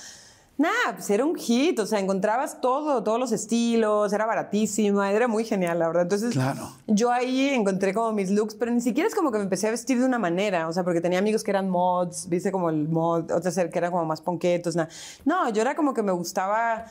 Nada, 0.58 0.74
pues 0.96 1.08
era 1.10 1.24
un 1.24 1.36
hit, 1.36 1.78
o 1.78 1.86
sea, 1.86 2.00
encontrabas 2.00 2.60
todo, 2.60 3.04
todos 3.04 3.20
los 3.20 3.30
estilos, 3.30 4.12
era 4.12 4.26
baratísima, 4.26 5.12
era 5.12 5.28
muy 5.28 5.44
genial, 5.44 5.78
la 5.78 5.86
verdad. 5.86 6.02
Entonces, 6.02 6.32
Claro. 6.32 6.72
yo 6.88 7.12
ahí 7.12 7.48
encontré 7.50 7.94
como 7.94 8.10
mis 8.12 8.28
looks, 8.32 8.56
pero 8.56 8.72
ni 8.72 8.80
siquiera 8.80 9.08
es 9.08 9.14
como 9.14 9.30
que 9.30 9.38
me 9.38 9.44
empecé 9.44 9.68
a 9.68 9.70
vestir 9.70 10.00
de 10.00 10.04
una 10.04 10.18
manera, 10.18 10.66
o 10.66 10.72
sea, 10.72 10.82
porque 10.82 11.00
tenía 11.00 11.20
amigos 11.20 11.44
que 11.44 11.52
eran 11.52 11.70
mods, 11.70 12.28
viste 12.28 12.50
como 12.50 12.70
el 12.70 12.88
mod, 12.88 13.30
otros 13.30 13.54
que 13.54 13.78
eran 13.78 13.92
como 13.92 14.04
más 14.04 14.20
ponquetos, 14.20 14.74
nada. 14.74 14.88
No, 15.24 15.48
yo 15.50 15.62
era 15.62 15.76
como 15.76 15.94
que 15.94 16.02
me 16.02 16.10
gustaba 16.10 16.86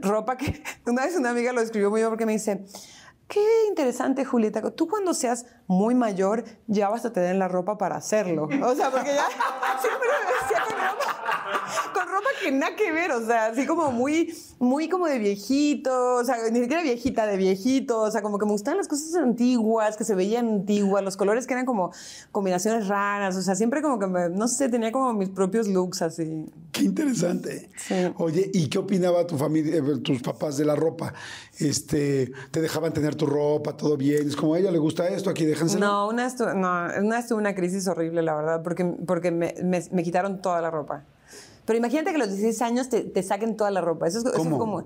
ropa 0.00 0.36
que 0.36 0.62
una 0.86 1.04
vez 1.04 1.16
una 1.16 1.30
amiga 1.30 1.52
lo 1.52 1.60
escribió 1.60 1.90
muy 1.90 2.00
bien 2.00 2.10
porque 2.10 2.24
me 2.24 2.32
dice, 2.32 2.64
qué 3.28 3.66
interesante, 3.68 4.24
Julieta, 4.24 4.62
tú 4.70 4.88
cuando 4.88 5.12
seas 5.12 5.44
muy 5.66 5.94
mayor 5.94 6.44
ya 6.66 6.88
vas 6.88 7.04
a 7.04 7.12
tener 7.12 7.36
la 7.36 7.46
ropa 7.46 7.76
para 7.76 7.96
hacerlo. 7.96 8.44
O 8.44 8.74
sea, 8.74 8.90
porque 8.90 9.14
ya 9.14 9.26
siempre 9.80 10.08
me 10.08 10.32
vestía 10.32 10.62
con 10.66 10.78
ropa, 10.78 11.92
con 11.92 12.08
ropa 12.08 12.28
que 12.42 12.50
nada 12.50 12.74
que 12.74 12.90
ver, 12.90 13.12
o 13.12 13.24
sea, 13.24 13.46
así 13.46 13.66
como 13.66 13.92
muy, 13.92 14.34
muy 14.58 14.88
como 14.88 15.06
de 15.06 15.18
viejito, 15.18 16.14
o 16.14 16.24
sea, 16.24 16.36
ni 16.50 16.60
siquiera 16.60 16.82
viejita, 16.82 17.26
de 17.26 17.36
viejito, 17.36 18.00
o 18.00 18.10
sea, 18.10 18.22
como 18.22 18.38
que 18.38 18.46
me 18.46 18.52
gustaban 18.52 18.78
las 18.78 18.88
cosas 18.88 19.14
antiguas, 19.16 19.98
que 19.98 20.04
se 20.04 20.14
veían 20.14 20.48
antiguas, 20.48 21.04
los 21.04 21.18
colores 21.18 21.46
que 21.46 21.52
eran 21.52 21.66
como 21.66 21.92
combinaciones 22.32 22.88
raras, 22.88 23.36
o 23.36 23.42
sea, 23.42 23.54
siempre 23.54 23.82
como 23.82 23.98
que, 23.98 24.06
me, 24.06 24.30
no 24.30 24.48
sé, 24.48 24.70
tenía 24.70 24.90
como 24.90 25.12
mis 25.12 25.28
propios 25.28 25.68
looks 25.68 26.00
así. 26.00 26.46
Qué 26.72 26.84
interesante. 26.84 27.70
Sí. 27.76 27.94
Oye, 28.16 28.50
¿y 28.54 28.68
qué 28.68 28.78
opinaba 28.78 29.26
tu 29.26 29.36
familia, 29.36 29.76
eh, 29.76 29.98
tus 30.02 30.22
papás 30.22 30.56
de 30.56 30.64
la 30.64 30.74
ropa? 30.74 31.12
Este, 31.58 32.32
¿Te 32.50 32.62
dejaban 32.62 32.92
tener 32.94 33.17
tu 33.18 33.26
ropa, 33.26 33.76
todo 33.76 33.96
bien? 33.98 34.26
Es 34.26 34.34
como 34.36 34.54
a 34.54 34.58
ella 34.58 34.70
le 34.70 34.78
gusta 34.78 35.06
esto, 35.08 35.28
aquí 35.28 35.44
déjenselo. 35.44 35.84
No, 35.86 36.08
una 36.08 36.24
vez, 36.24 36.36
tu- 36.36 36.44
no, 36.46 36.86
una 37.02 37.26
tuve 37.26 37.38
una 37.38 37.54
crisis 37.54 37.86
horrible, 37.86 38.22
la 38.22 38.34
verdad, 38.34 38.62
porque, 38.62 38.84
porque 39.06 39.30
me, 39.30 39.54
me- 39.62 39.84
me 39.92 40.02
quitaron 40.02 40.40
toda 40.40 40.62
la 40.62 40.70
ropa. 40.70 41.04
Pero 41.66 41.76
imagínate 41.76 42.10
que 42.10 42.16
a 42.16 42.18
los 42.20 42.28
16 42.28 42.62
años 42.62 42.88
te, 42.88 43.02
te 43.02 43.22
saquen 43.22 43.54
toda 43.54 43.70
la 43.70 43.82
ropa. 43.82 44.06
Eso 44.06 44.20
es, 44.20 44.24
eso 44.24 44.34
es 44.36 44.42
¿Cómo? 44.42 44.58
como... 44.58 44.84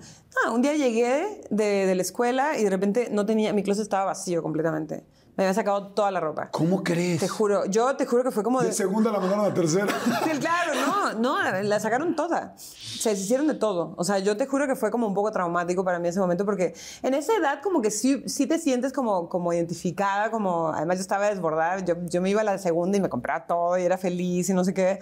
Un 0.52 0.62
día 0.62 0.74
llegué 0.74 1.42
de, 1.48 1.86
de 1.86 1.94
la 1.94 2.02
escuela 2.02 2.58
y 2.58 2.64
de 2.64 2.70
repente 2.70 3.08
no 3.12 3.24
tenía... 3.24 3.52
Mi 3.52 3.62
closet 3.62 3.82
estaba 3.84 4.06
vacío 4.06 4.42
completamente. 4.42 5.04
Me 5.34 5.44
habían 5.44 5.54
sacado 5.54 5.88
toda 5.88 6.10
la 6.10 6.20
ropa. 6.20 6.50
¿Cómo 6.50 6.82
crees? 6.84 7.20
Te 7.20 7.28
juro. 7.28 7.64
Yo 7.64 7.96
te 7.96 8.04
juro 8.04 8.22
que 8.22 8.30
fue 8.30 8.42
como 8.42 8.60
De 8.60 8.66
de... 8.66 8.72
segunda 8.74 9.10
la 9.10 9.18
mandaron 9.18 9.46
a 9.46 9.54
tercera. 9.54 9.86
Sí, 10.24 10.38
claro, 10.38 10.72
no, 10.74 11.12
no, 11.14 11.62
la 11.62 11.80
sacaron 11.80 12.14
toda. 12.14 12.54
Se 12.58 13.10
deshicieron 13.10 13.46
de 13.48 13.54
todo. 13.54 13.94
O 13.96 14.04
sea, 14.04 14.18
yo 14.18 14.36
te 14.36 14.46
juro 14.46 14.66
que 14.66 14.76
fue 14.76 14.90
como 14.90 15.06
un 15.06 15.14
poco 15.14 15.32
traumático 15.32 15.84
para 15.84 15.98
mí 15.98 16.08
ese 16.08 16.20
momento 16.20 16.44
porque 16.44 16.74
en 17.02 17.14
esa 17.14 17.34
edad 17.34 17.60
como 17.62 17.80
que 17.80 17.90
sí, 17.90 18.22
sí 18.26 18.46
te 18.46 18.58
sientes 18.58 18.92
como, 18.92 19.30
como 19.30 19.54
identificada, 19.54 20.30
como 20.30 20.68
además 20.68 20.98
yo 20.98 21.02
estaba 21.02 21.28
desbordada, 21.28 21.80
yo, 21.80 21.94
yo 22.10 22.20
me 22.20 22.28
iba 22.28 22.42
a 22.42 22.44
la 22.44 22.58
segunda 22.58 22.98
y 22.98 23.00
me 23.00 23.08
compraba 23.08 23.46
todo 23.46 23.78
y 23.78 23.84
era 23.84 23.96
feliz 23.96 24.50
y 24.50 24.52
no 24.54 24.64
sé 24.64 24.74
qué. 24.74 24.98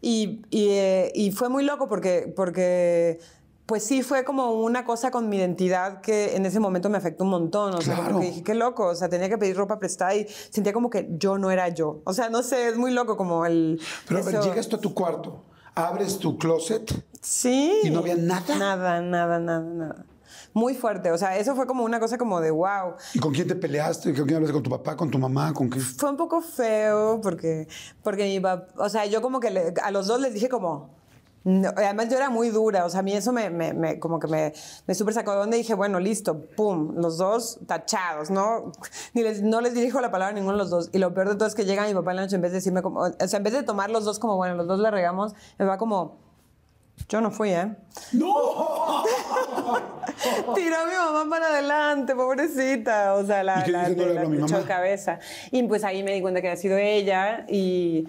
Y, 0.00 0.42
y, 0.50 0.68
eh, 0.70 1.12
y 1.14 1.30
fue 1.30 1.48
muy 1.48 1.64
loco 1.64 1.88
porque, 1.88 2.32
porque 2.34 3.20
pues 3.68 3.84
sí 3.84 4.02
fue 4.02 4.24
como 4.24 4.52
una 4.54 4.86
cosa 4.86 5.10
con 5.10 5.28
mi 5.28 5.36
identidad 5.36 6.00
que 6.00 6.34
en 6.36 6.46
ese 6.46 6.58
momento 6.58 6.88
me 6.88 6.96
afectó 6.96 7.24
un 7.24 7.30
montón. 7.30 7.74
O 7.74 7.82
sea, 7.82 7.96
como 7.96 8.08
Claro. 8.08 8.20
que 8.22 8.26
dije, 8.28 8.42
qué 8.42 8.54
loco. 8.54 8.86
O 8.86 8.94
sea, 8.94 9.10
tenía 9.10 9.28
que 9.28 9.36
pedir 9.36 9.56
ropa 9.56 9.78
prestada 9.78 10.14
y 10.14 10.26
sentía 10.48 10.72
como 10.72 10.88
que 10.88 11.06
yo 11.18 11.36
no 11.36 11.50
era 11.50 11.68
yo. 11.68 12.00
O 12.04 12.14
sea, 12.14 12.30
no 12.30 12.42
sé, 12.42 12.68
es 12.68 12.78
muy 12.78 12.92
loco 12.92 13.18
como 13.18 13.44
el... 13.44 13.78
Pero 14.08 14.20
eso- 14.20 14.42
llegas 14.42 14.68
tú 14.68 14.76
a 14.76 14.80
tu 14.80 14.94
cuarto, 14.94 15.44
abres 15.74 16.18
tu 16.18 16.38
closet. 16.38 16.90
Sí. 17.20 17.78
¿Y 17.84 17.90
no 17.90 17.98
había 17.98 18.16
nada? 18.16 18.56
Nada, 18.56 19.02
nada, 19.02 19.38
nada, 19.38 19.60
nada. 19.60 20.04
Muy 20.54 20.74
fuerte. 20.74 21.10
O 21.12 21.18
sea, 21.18 21.36
eso 21.36 21.54
fue 21.54 21.66
como 21.66 21.84
una 21.84 22.00
cosa 22.00 22.16
como 22.16 22.40
de 22.40 22.50
wow. 22.50 22.94
¿Y 23.12 23.18
con 23.18 23.34
quién 23.34 23.46
te 23.48 23.54
peleaste? 23.54 24.14
¿Con 24.14 24.24
quién 24.24 24.36
hablaste? 24.36 24.54
¿Con 24.54 24.62
tu 24.62 24.70
papá? 24.70 24.96
¿Con 24.96 25.10
tu 25.10 25.18
mamá? 25.18 25.52
¿Con 25.52 25.68
qué? 25.68 25.78
Fue 25.78 26.08
un 26.08 26.16
poco 26.16 26.40
feo 26.40 27.20
porque, 27.22 27.68
porque 28.02 28.24
mi 28.24 28.40
papá, 28.40 28.66
o 28.82 28.88
sea, 28.88 29.04
yo 29.04 29.20
como 29.20 29.40
que 29.40 29.50
le- 29.50 29.74
a 29.82 29.90
los 29.90 30.06
dos 30.06 30.20
les 30.22 30.32
dije 30.32 30.48
como, 30.48 30.96
no, 31.48 31.68
además 31.76 32.08
yo 32.10 32.16
era 32.16 32.28
muy 32.30 32.50
dura, 32.50 32.84
o 32.84 32.90
sea, 32.90 33.00
a 33.00 33.02
mí 33.02 33.12
eso 33.14 33.32
me, 33.32 33.48
me- 33.50 33.72
me- 33.72 33.98
como 33.98 34.18
que 34.20 34.26
me, 34.28 34.52
me 34.86 34.94
súper 34.94 35.14
sacó 35.14 35.46
de 35.46 35.56
y 35.56 35.60
dije, 35.60 35.74
bueno, 35.74 35.98
listo, 35.98 36.40
pum, 36.56 36.94
los 36.96 37.16
dos 37.16 37.58
tachados, 37.66 38.30
¿no? 38.30 38.72
Ni 39.14 39.22
les, 39.22 39.42
no 39.42 39.60
les 39.60 39.72
dirijo 39.74 40.00
la 40.00 40.10
palabra 40.10 40.32
a 40.32 40.34
ninguno 40.34 40.52
de 40.52 40.58
los 40.58 40.70
dos. 40.70 40.90
Y 40.92 40.98
lo 40.98 41.14
peor 41.14 41.28
de 41.30 41.36
todo 41.36 41.48
es 41.48 41.54
que 41.54 41.64
llega 41.64 41.86
mi 41.86 41.94
papá 41.94 42.10
en 42.10 42.16
la 42.16 42.22
noche 42.22 42.36
en 42.36 42.42
vez 42.42 42.52
de 42.52 42.58
decirme 42.58 42.82
como, 42.82 43.00
o 43.00 43.26
sea, 43.28 43.38
en 43.38 43.42
vez 43.44 43.52
de 43.54 43.62
tomar 43.62 43.88
los 43.90 44.04
dos 44.04 44.18
como, 44.18 44.36
bueno, 44.36 44.54
los 44.56 44.66
dos 44.66 44.78
le 44.78 44.90
regamos, 44.90 45.32
me 45.58 45.64
va 45.64 45.78
como, 45.78 46.18
yo 47.08 47.20
no 47.20 47.30
fui, 47.30 47.50
¿eh? 47.50 47.74
¡No! 48.12 48.34
Tiró 50.54 50.76
a 50.76 50.86
mi 50.86 50.92
mamá 50.94 51.30
para 51.30 51.46
adelante, 51.46 52.14
pobrecita. 52.14 53.14
O 53.14 53.24
sea, 53.24 53.42
la, 53.44 53.60
¿Y 53.60 53.64
qué 53.64 53.70
la, 53.72 53.82
la- 53.82 53.86
habló 53.88 54.20
a 54.20 54.24
mi 54.24 54.36
le 54.38 54.42
echó 54.42 54.54
mamá. 54.54 54.58
de 54.58 54.64
cabeza. 54.64 55.18
Y 55.50 55.62
pues 55.64 55.84
ahí 55.84 56.02
me 56.02 56.12
di 56.12 56.20
cuenta 56.20 56.40
que 56.40 56.48
había 56.48 56.60
sido 56.60 56.76
ella 56.76 57.44
y 57.48 58.06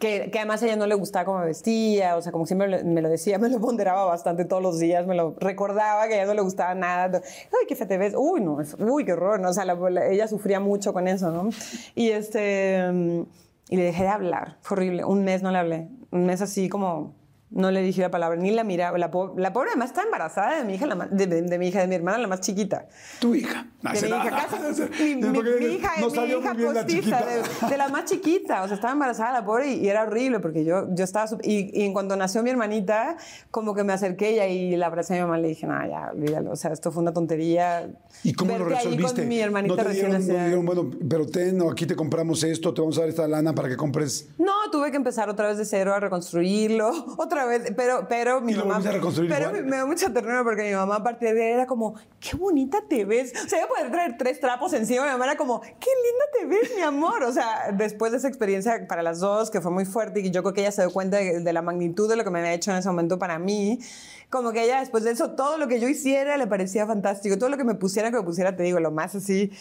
que, 0.00 0.30
además 0.34 0.62
a 0.62 0.66
ella 0.66 0.76
no 0.76 0.86
le 0.86 0.94
gustaba 0.94 1.24
cómo 1.24 1.38
me 1.38 1.46
vestía. 1.46 2.16
O 2.16 2.22
sea, 2.22 2.32
como 2.32 2.46
siempre 2.46 2.82
me 2.84 3.02
lo 3.02 3.08
decía, 3.08 3.38
me 3.40 3.48
lo 3.48 3.60
ponderaba 3.60 4.04
bastante 4.04 4.44
todos 4.44 4.62
los 4.62 4.78
días, 4.78 5.06
me 5.06 5.14
lo 5.14 5.34
recordaba 5.38 6.06
que 6.08 6.14
a 6.14 6.16
ella 6.18 6.26
no 6.26 6.34
le 6.34 6.42
gustaba 6.42 6.74
nada. 6.74 7.20
Uy, 7.52 7.66
qué 7.68 7.76
fe 7.76 7.86
te 7.86 7.98
ves. 7.98 8.14
Uy, 8.16 8.40
no, 8.40 8.58
uy, 8.78 9.04
qué 9.04 9.12
horror. 9.12 9.40
¿no? 9.40 9.50
O 9.50 9.52
sea, 9.52 9.64
la- 9.64 9.74
la- 9.90 10.06
ella 10.08 10.28
sufría 10.28 10.60
mucho 10.60 10.92
con 10.92 11.06
eso, 11.08 11.30
¿no? 11.30 11.48
Y 11.94 12.10
este. 12.10 12.90
mm, 12.92 13.22
Y 13.68 13.76
le 13.76 13.82
dejé 13.84 14.02
de 14.04 14.08
hablar. 14.08 14.58
Fue 14.62 14.76
horrible. 14.76 15.04
Un 15.04 15.24
mes 15.24 15.42
no 15.42 15.50
le 15.50 15.58
hablé. 15.58 15.88
Un 16.12 16.24
mes 16.26 16.40
así 16.42 16.68
como. 16.68 17.14
No 17.56 17.70
le 17.70 17.80
dije 17.82 18.02
la 18.02 18.10
palabra, 18.10 18.38
ni 18.38 18.50
la 18.50 18.64
miraba. 18.64 18.98
La, 18.98 19.10
po- 19.10 19.34
la 19.36 19.52
pobre 19.52 19.70
además 19.70 19.90
está 19.90 20.02
embarazada 20.02 20.58
de 20.58 20.64
mi 20.64 20.74
hija, 20.74 20.86
la 20.86 21.08
de, 21.10 21.26
de- 21.26 21.42
de 21.42 21.58
mi 21.58 21.68
hija, 21.68 21.80
de 21.80 21.86
mi 21.88 21.94
hermana, 21.94 22.18
la 22.18 22.28
más 22.28 22.40
chiquita. 22.42 22.86
Tu 23.18 23.34
hija. 23.34 23.66
No, 23.82 23.92
De 23.92 24.00
mi 24.02 24.08
hija, 24.08 24.30
casi. 24.30 25.04
Mi, 25.04 25.14
mi- 25.16 25.34
Porque 25.34 25.50
mi 25.58 25.66
hija, 25.76 25.90
no 26.00 26.08
mi 26.10 26.16
hija 26.32 26.54
la 26.54 26.72
postiza, 26.84 27.20
de, 27.24 27.68
de 27.70 27.76
la 27.76 27.88
más 27.88 28.04
chiquita. 28.04 28.62
O 28.62 28.66
sea, 28.66 28.74
estaba 28.74 28.92
embarazada 28.92 29.32
la 29.32 29.44
pobre 29.44 29.72
y, 29.72 29.84
y 29.84 29.88
era 29.88 30.02
horrible 30.02 30.40
porque 30.40 30.64
yo, 30.64 30.86
yo 30.94 31.02
estaba... 31.04 31.26
Y, 31.42 31.70
y 31.80 31.84
en 31.86 31.92
cuanto 31.92 32.14
nació 32.16 32.42
mi 32.42 32.50
hermanita, 32.50 33.16
como 33.50 33.74
que 33.74 33.84
me 33.84 33.92
acerqué 33.94 34.32
y 34.32 34.38
ahí 34.38 34.76
la 34.76 34.86
abracé 34.86 35.14
a 35.14 35.16
mi 35.16 35.22
mamá 35.22 35.38
y 35.38 35.42
le 35.42 35.48
dije, 35.48 35.66
no, 35.66 35.74
ya, 35.88 36.10
olvídalo. 36.12 36.50
O 36.52 36.56
sea, 36.56 36.72
esto 36.72 36.92
fue 36.92 37.02
una 37.02 37.12
tontería. 37.14 37.88
¿Y 38.22 38.34
cómo 38.34 38.58
lo 38.58 38.66
Verte 38.66 38.80
ahí 38.80 38.84
resolviste? 38.96 39.20
con 39.22 39.28
mi 39.28 39.40
hermanita 39.40 39.74
no 39.74 39.82
te 39.82 39.88
recién 39.88 40.06
dieron, 40.10 40.26
no 40.28 40.34
dijeron, 40.44 40.66
bueno, 40.66 40.90
pero 41.08 41.26
ten, 41.26 41.60
o 41.62 41.70
aquí 41.70 41.86
te 41.86 41.96
compramos 41.96 42.42
esto, 42.44 42.74
te 42.74 42.80
vamos 42.82 42.98
a 42.98 43.00
dar 43.00 43.08
esta 43.08 43.26
lana 43.26 43.54
para 43.54 43.68
que 43.68 43.76
compres. 43.76 44.28
No, 44.38 44.52
tuve 44.70 44.90
que 44.90 44.96
empezar 44.98 45.30
otra 45.30 45.48
vez 45.48 45.56
de 45.58 45.64
cero 45.64 45.94
a 45.94 46.00
reconstruirlo, 46.00 46.90
otra 47.18 47.45
pero, 47.76 48.06
pero 48.08 48.40
mi 48.40 48.52
¿Y 48.52 48.54
lo 48.56 48.66
mamá. 48.66 48.88
a 48.88 48.92
reconstruir 48.92 49.30
pero 49.30 49.48
igual? 49.48 49.64
me 49.66 49.76
da 49.76 49.86
mucha 49.86 50.12
ternura 50.12 50.42
porque 50.44 50.64
mi 50.64 50.74
mamá, 50.74 50.96
aparte 50.96 51.32
de 51.34 51.52
era 51.52 51.66
como, 51.66 51.94
qué 52.20 52.36
bonita 52.36 52.78
te 52.88 53.04
ves. 53.04 53.32
O 53.44 53.48
sea, 53.48 53.60
yo 53.60 53.68
poder 53.68 53.90
traer 53.90 54.16
tres 54.18 54.40
trapos 54.40 54.72
encima, 54.72 55.04
mi 55.04 55.10
mamá 55.10 55.24
era 55.26 55.36
como, 55.36 55.60
qué 55.60 55.68
linda 55.70 56.24
te 56.38 56.46
ves, 56.46 56.76
mi 56.76 56.82
amor. 56.82 57.22
O 57.22 57.32
sea, 57.32 57.72
después 57.72 58.12
de 58.12 58.18
esa 58.18 58.28
experiencia 58.28 58.86
para 58.88 59.02
las 59.02 59.20
dos, 59.20 59.50
que 59.50 59.60
fue 59.60 59.70
muy 59.70 59.84
fuerte 59.84 60.20
y 60.20 60.30
yo 60.30 60.42
creo 60.42 60.54
que 60.54 60.60
ella 60.62 60.72
se 60.72 60.82
dio 60.82 60.92
cuenta 60.92 61.16
de, 61.18 61.40
de 61.40 61.52
la 61.52 61.62
magnitud 61.62 62.08
de 62.08 62.16
lo 62.16 62.24
que 62.24 62.30
me 62.30 62.40
había 62.40 62.52
hecho 62.52 62.70
en 62.70 62.78
ese 62.78 62.88
momento 62.88 63.18
para 63.18 63.38
mí, 63.38 63.78
como 64.30 64.52
que 64.52 64.64
ella 64.64 64.80
después 64.80 65.04
de 65.04 65.12
eso, 65.12 65.32
todo 65.32 65.56
lo 65.56 65.68
que 65.68 65.80
yo 65.80 65.88
hiciera 65.88 66.36
le 66.36 66.46
parecía 66.46 66.86
fantástico. 66.86 67.38
Todo 67.38 67.48
lo 67.48 67.56
que 67.56 67.64
me 67.64 67.74
pusiera, 67.74 68.10
que 68.10 68.16
me 68.16 68.22
pusiera, 68.24 68.56
te 68.56 68.62
digo, 68.64 68.80
lo 68.80 68.90
más 68.90 69.14
así 69.14 69.52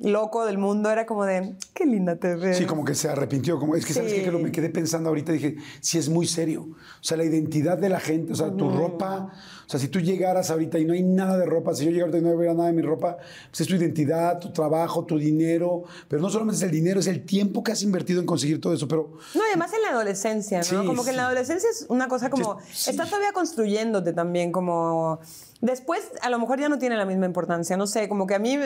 loco 0.00 0.46
del 0.46 0.58
mundo 0.58 0.90
era 0.90 1.06
como 1.06 1.24
de, 1.24 1.54
qué 1.74 1.84
linda 1.86 2.16
te 2.16 2.36
ves. 2.36 2.56
Sí, 2.56 2.66
como 2.66 2.84
que 2.84 2.94
se 2.94 3.08
arrepintió. 3.08 3.58
Como, 3.58 3.74
es 3.74 3.84
que, 3.84 3.92
¿sabes 3.92 4.10
Sí. 4.12 4.18
qué? 4.18 4.24
Que 4.24 4.30
lo 4.32 4.38
me 4.38 4.52
quedé 4.52 4.70
pensando 4.70 5.08
ahorita. 5.08 5.32
Dije, 5.32 5.56
sí, 5.80 5.98
es 5.98 6.08
muy 6.08 6.26
serio. 6.26 6.62
O 6.62 6.76
sea, 7.02 7.16
la 7.16 7.24
identidad 7.24 7.78
de 7.78 7.88
la 7.88 8.00
gente, 8.00 8.32
o 8.32 8.36
sea, 8.36 8.50
tu 8.54 8.70
ropa. 8.70 9.32
O 9.66 9.70
sea, 9.70 9.78
si 9.78 9.88
tú 9.88 10.00
llegaras 10.00 10.50
ahorita 10.50 10.78
y 10.78 10.84
no 10.84 10.94
hay 10.94 11.02
nada 11.02 11.36
de 11.36 11.44
ropa, 11.44 11.74
si 11.74 11.84
yo 11.84 11.90
llegara 11.90 12.06
ahorita 12.10 12.18
y 12.18 12.30
no 12.30 12.36
hubiera 12.36 12.54
nada 12.54 12.68
de 12.68 12.72
mi 12.74 12.82
ropa, 12.82 13.18
pues 13.50 13.60
es 13.60 13.66
tu 13.66 13.74
identidad, 13.74 14.38
tu 14.38 14.50
trabajo, 14.52 15.04
tu 15.04 15.18
dinero. 15.18 15.82
Pero 16.08 16.22
no 16.22 16.30
solamente 16.30 16.56
es 16.56 16.62
el 16.62 16.70
dinero, 16.70 17.00
es 17.00 17.06
el 17.06 17.24
tiempo 17.24 17.62
que 17.62 17.72
has 17.72 17.82
invertido 17.82 18.20
en 18.20 18.26
conseguir 18.26 18.60
todo 18.60 18.72
eso. 18.72 18.88
Pero 18.88 19.12
No, 19.34 19.42
además 19.48 19.72
en 19.74 19.82
la 19.82 19.90
adolescencia, 19.90 20.58
¿no? 20.58 20.64
Sí, 20.64 20.74
como 20.86 21.04
que 21.04 21.10
en 21.10 21.16
la 21.16 21.26
adolescencia 21.26 21.68
es 21.70 21.86
una 21.88 22.08
cosa 22.08 22.30
como... 22.30 22.58
Estás 22.60 23.08
todavía 23.10 23.32
construyéndote 23.32 24.12
también, 24.12 24.52
como... 24.52 25.20
Después, 25.60 26.00
a 26.22 26.30
lo 26.30 26.38
mejor 26.38 26.60
ya 26.60 26.68
no 26.68 26.78
tiene 26.78 26.96
la 26.96 27.04
misma 27.04 27.26
importancia, 27.26 27.76
no 27.76 27.88
sé, 27.88 28.08
como 28.08 28.28
que 28.28 28.34
a 28.36 28.38
mí, 28.38 28.56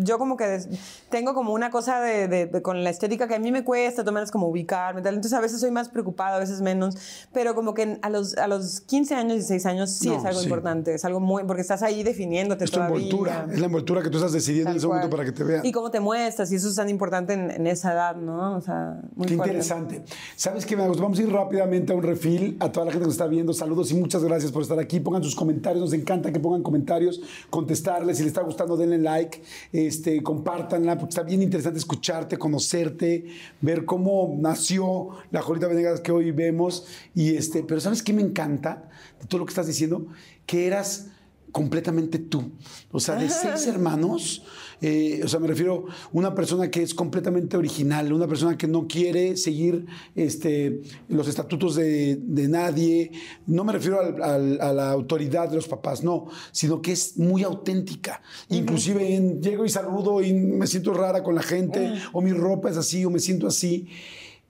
yo 0.00 0.18
como 0.18 0.36
que 0.36 0.60
tengo 1.08 1.32
como 1.32 1.54
una 1.54 1.70
cosa 1.70 2.00
de, 2.00 2.28
de- 2.28 2.46
de- 2.46 2.60
con 2.62 2.84
la 2.84 2.90
estética 2.90 3.26
que 3.26 3.34
a 3.34 3.38
mí 3.38 3.50
me 3.50 3.64
cuesta, 3.64 4.04
tomar 4.04 4.22
es 4.22 4.30
como 4.30 4.48
ubicarme, 4.48 5.00
tal. 5.00 5.14
entonces 5.14 5.36
a 5.38 5.40
veces 5.40 5.60
soy 5.60 5.70
más 5.70 5.88
preocupada, 5.88 6.36
a 6.36 6.38
veces 6.38 6.60
menos, 6.60 6.96
pero 7.32 7.54
como 7.54 7.72
que 7.72 7.98
a 8.02 8.10
los, 8.10 8.36
a 8.36 8.48
los 8.48 8.82
15 8.82 9.14
años, 9.14 9.32
16 9.34 9.64
años 9.64 9.90
sí 9.92 10.08
No, 10.08 10.18
es 10.18 10.24
algo 10.26 10.40
sí. 10.40 10.44
importante, 10.46 10.94
es 10.94 11.04
algo 11.06 11.20
muy, 11.20 11.44
porque 11.44 11.62
estás 11.62 11.82
ahí 11.82 12.02
definiéndote 12.02 12.64
es 12.64 12.70
tu 12.70 12.76
todavía. 12.76 12.96
envoltura. 12.96 13.46
Es 13.50 13.58
la 13.58 13.66
envoltura 13.66 14.02
que 14.02 14.10
tú 14.10 14.18
estás 14.18 14.32
decidiendo 14.32 14.68
en 14.70 14.74
Tal 14.74 14.76
ese 14.78 14.86
momento 14.88 15.08
cual. 15.08 15.20
para 15.20 15.30
que 15.30 15.36
te 15.36 15.44
vean. 15.44 15.64
Y 15.64 15.72
cómo 15.72 15.90
te 15.90 16.00
muestras, 16.00 16.52
y 16.52 16.56
eso 16.56 16.68
es 16.68 16.74
tan 16.76 16.90
importante 16.90 17.32
en, 17.32 17.50
en 17.50 17.66
esa 17.66 17.94
edad, 17.94 18.16
¿no? 18.16 18.56
O 18.56 18.60
sea, 18.60 19.00
muy 19.16 19.26
Qué 19.26 19.36
fuerte. 19.36 19.54
interesante. 19.54 20.02
¿Sabes 20.36 20.66
qué 20.66 20.76
me 20.76 20.86
gusta? 20.86 21.02
Vamos 21.02 21.18
a 21.18 21.22
ir 21.22 21.32
rápidamente 21.32 21.94
a 21.94 21.96
un 21.96 22.02
refil. 22.02 22.58
A 22.60 22.70
toda 22.70 22.84
la 22.84 22.92
gente 22.92 23.04
que 23.04 23.06
nos 23.06 23.14
está 23.14 23.26
viendo, 23.26 23.54
saludos 23.54 23.90
y 23.90 23.94
muchas 23.94 24.22
gracias 24.22 24.52
por 24.52 24.60
estar 24.60 24.78
aquí. 24.78 25.00
Pongan 25.00 25.22
sus 25.22 25.34
comentarios, 25.34 25.82
nos 25.82 25.92
encanta 25.94 26.30
que 26.30 26.41
pongan 26.42 26.62
comentarios, 26.62 27.20
contestarles. 27.50 28.16
Si 28.16 28.24
les 28.24 28.32
está 28.32 28.42
gustando, 28.42 28.76
denle 28.76 28.98
like, 28.98 29.42
este, 29.72 30.22
compártanla, 30.22 30.98
porque 30.98 31.10
está 31.10 31.22
bien 31.22 31.42
interesante 31.42 31.78
escucharte, 31.78 32.36
conocerte, 32.36 33.26
ver 33.60 33.84
cómo 33.84 34.36
nació 34.38 35.10
la 35.30 35.40
Jolita 35.40 35.68
Venegas 35.68 36.00
que 36.00 36.12
hoy 36.12 36.30
vemos. 36.32 36.86
Y 37.14 37.36
este, 37.36 37.62
pero 37.62 37.80
¿sabes 37.80 38.02
qué 38.02 38.12
me 38.12 38.22
encanta 38.22 38.90
de 39.20 39.26
todo 39.26 39.38
lo 39.38 39.46
que 39.46 39.50
estás 39.50 39.66
diciendo? 39.66 40.06
Que 40.44 40.66
eras 40.66 41.11
completamente 41.52 42.18
tú. 42.18 42.52
O 42.90 42.98
sea, 42.98 43.14
de 43.16 43.28
seis 43.28 43.66
hermanos, 43.66 44.42
eh, 44.80 45.20
o 45.22 45.28
sea, 45.28 45.38
me 45.38 45.46
refiero 45.46 45.84
a 45.86 46.08
una 46.12 46.34
persona 46.34 46.70
que 46.70 46.82
es 46.82 46.92
completamente 46.94 47.56
original, 47.56 48.12
una 48.12 48.26
persona 48.26 48.56
que 48.58 48.66
no 48.66 48.88
quiere 48.88 49.36
seguir 49.36 49.86
este, 50.16 50.80
los 51.08 51.28
estatutos 51.28 51.76
de, 51.76 52.16
de 52.16 52.48
nadie. 52.48 53.12
No 53.46 53.62
me 53.64 53.72
refiero 53.72 54.00
al- 54.00 54.22
al- 54.22 54.60
a 54.60 54.72
la 54.72 54.90
autoridad 54.90 55.48
de 55.48 55.56
los 55.56 55.68
papás, 55.68 56.02
no, 56.02 56.26
sino 56.50 56.82
que 56.82 56.92
es 56.92 57.16
muy 57.18 57.42
auténtica. 57.44 58.22
Inclusive 58.48 59.14
en, 59.14 59.40
llego 59.40 59.64
y 59.64 59.68
saludo 59.68 60.22
y 60.22 60.32
me 60.32 60.66
siento 60.66 60.92
rara 60.94 61.22
con 61.22 61.34
la 61.34 61.42
gente, 61.42 61.92
o 62.12 62.20
mi 62.22 62.32
ropa 62.32 62.70
es 62.70 62.76
así, 62.76 63.04
o 63.04 63.10
me 63.10 63.18
siento 63.20 63.46
así. 63.46 63.88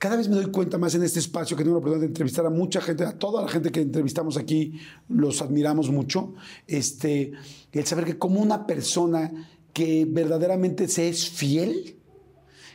Cada 0.03 0.17
vez 0.17 0.29
me 0.29 0.35
doy 0.35 0.47
cuenta 0.47 0.79
más 0.79 0.97
en 0.97 1.05
este 1.05 1.21
espacio 1.21 1.57
que 1.57 1.63
tengo 1.63 1.77
la 1.77 1.79
oportunidad 1.79 2.01
de 2.01 2.09
entrevistar 2.09 2.45
a 2.45 2.51
mucha 2.51 2.81
gente, 2.81 3.05
a 3.05 3.17
toda 3.17 3.41
la 3.41 3.47
gente 3.47 3.71
que 3.71 3.83
entrevistamos 3.83 4.37
aquí, 4.37 4.81
los 5.09 5.41
admiramos 5.41 5.93
mucho. 5.93 6.35
Este, 6.67 7.31
el 7.71 7.87
saber 7.87 8.07
que 8.07 8.19
como 8.19 8.41
una 8.41 8.67
persona 8.67 9.31
que 9.73 10.05
verdaderamente 10.11 10.89
se 10.89 11.09
es 11.09 11.31
fiel, 11.31 12.01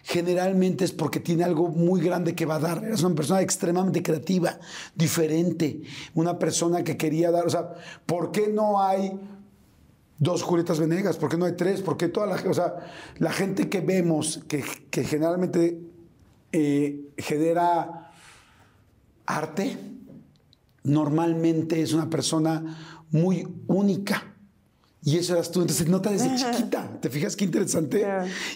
generalmente 0.04 0.86
es 0.86 0.94
porque 0.94 1.20
tiene 1.20 1.44
algo 1.44 1.68
muy 1.68 2.00
grande 2.00 2.34
que 2.34 2.46
va 2.46 2.56
a 2.56 2.60
dar. 2.60 2.86
Es 2.86 3.04
una 3.04 3.14
persona 3.14 3.42
extremadamente 3.42 4.02
creativa, 4.02 4.58
diferente, 4.96 5.82
una 6.14 6.40
persona 6.40 6.82
que 6.82 6.96
quería 6.96 7.30
dar, 7.30 7.46
o 7.46 7.50
sea, 7.50 7.74
¿por 8.06 8.32
qué 8.32 8.48
no 8.48 8.82
hay 8.82 9.20
dos 10.18 10.44
Julietas 10.44 10.80
Venegas? 10.80 11.18
¿Por 11.18 11.28
qué 11.28 11.36
no 11.36 11.44
hay 11.44 11.58
tres? 11.58 11.82
¿Por 11.82 11.98
qué 11.98 12.08
toda 12.08 12.26
la, 12.26 12.50
o 12.50 12.54
sea, 12.54 12.76
la 13.18 13.34
gente 13.34 13.68
que 13.68 13.82
vemos 13.82 14.40
que, 14.48 14.64
que 14.90 15.04
generalmente 15.04 15.87
eh, 16.52 17.10
genera 17.18 18.12
arte, 19.26 19.78
normalmente 20.84 21.82
es 21.82 21.94
una 21.94 22.10
persona 22.10 23.04
muy 23.12 23.48
única. 23.68 24.34
Y 25.04 25.18
eso 25.18 25.34
eras 25.34 25.52
tú. 25.52 25.62
Entonces 25.62 25.86
se 25.86 25.92
nota 25.92 26.12
desde 26.12 26.36
chiquita. 26.36 27.00
¿Te 27.00 27.10
fijas 27.10 27.36
qué 27.36 27.46
interesante? 27.46 28.06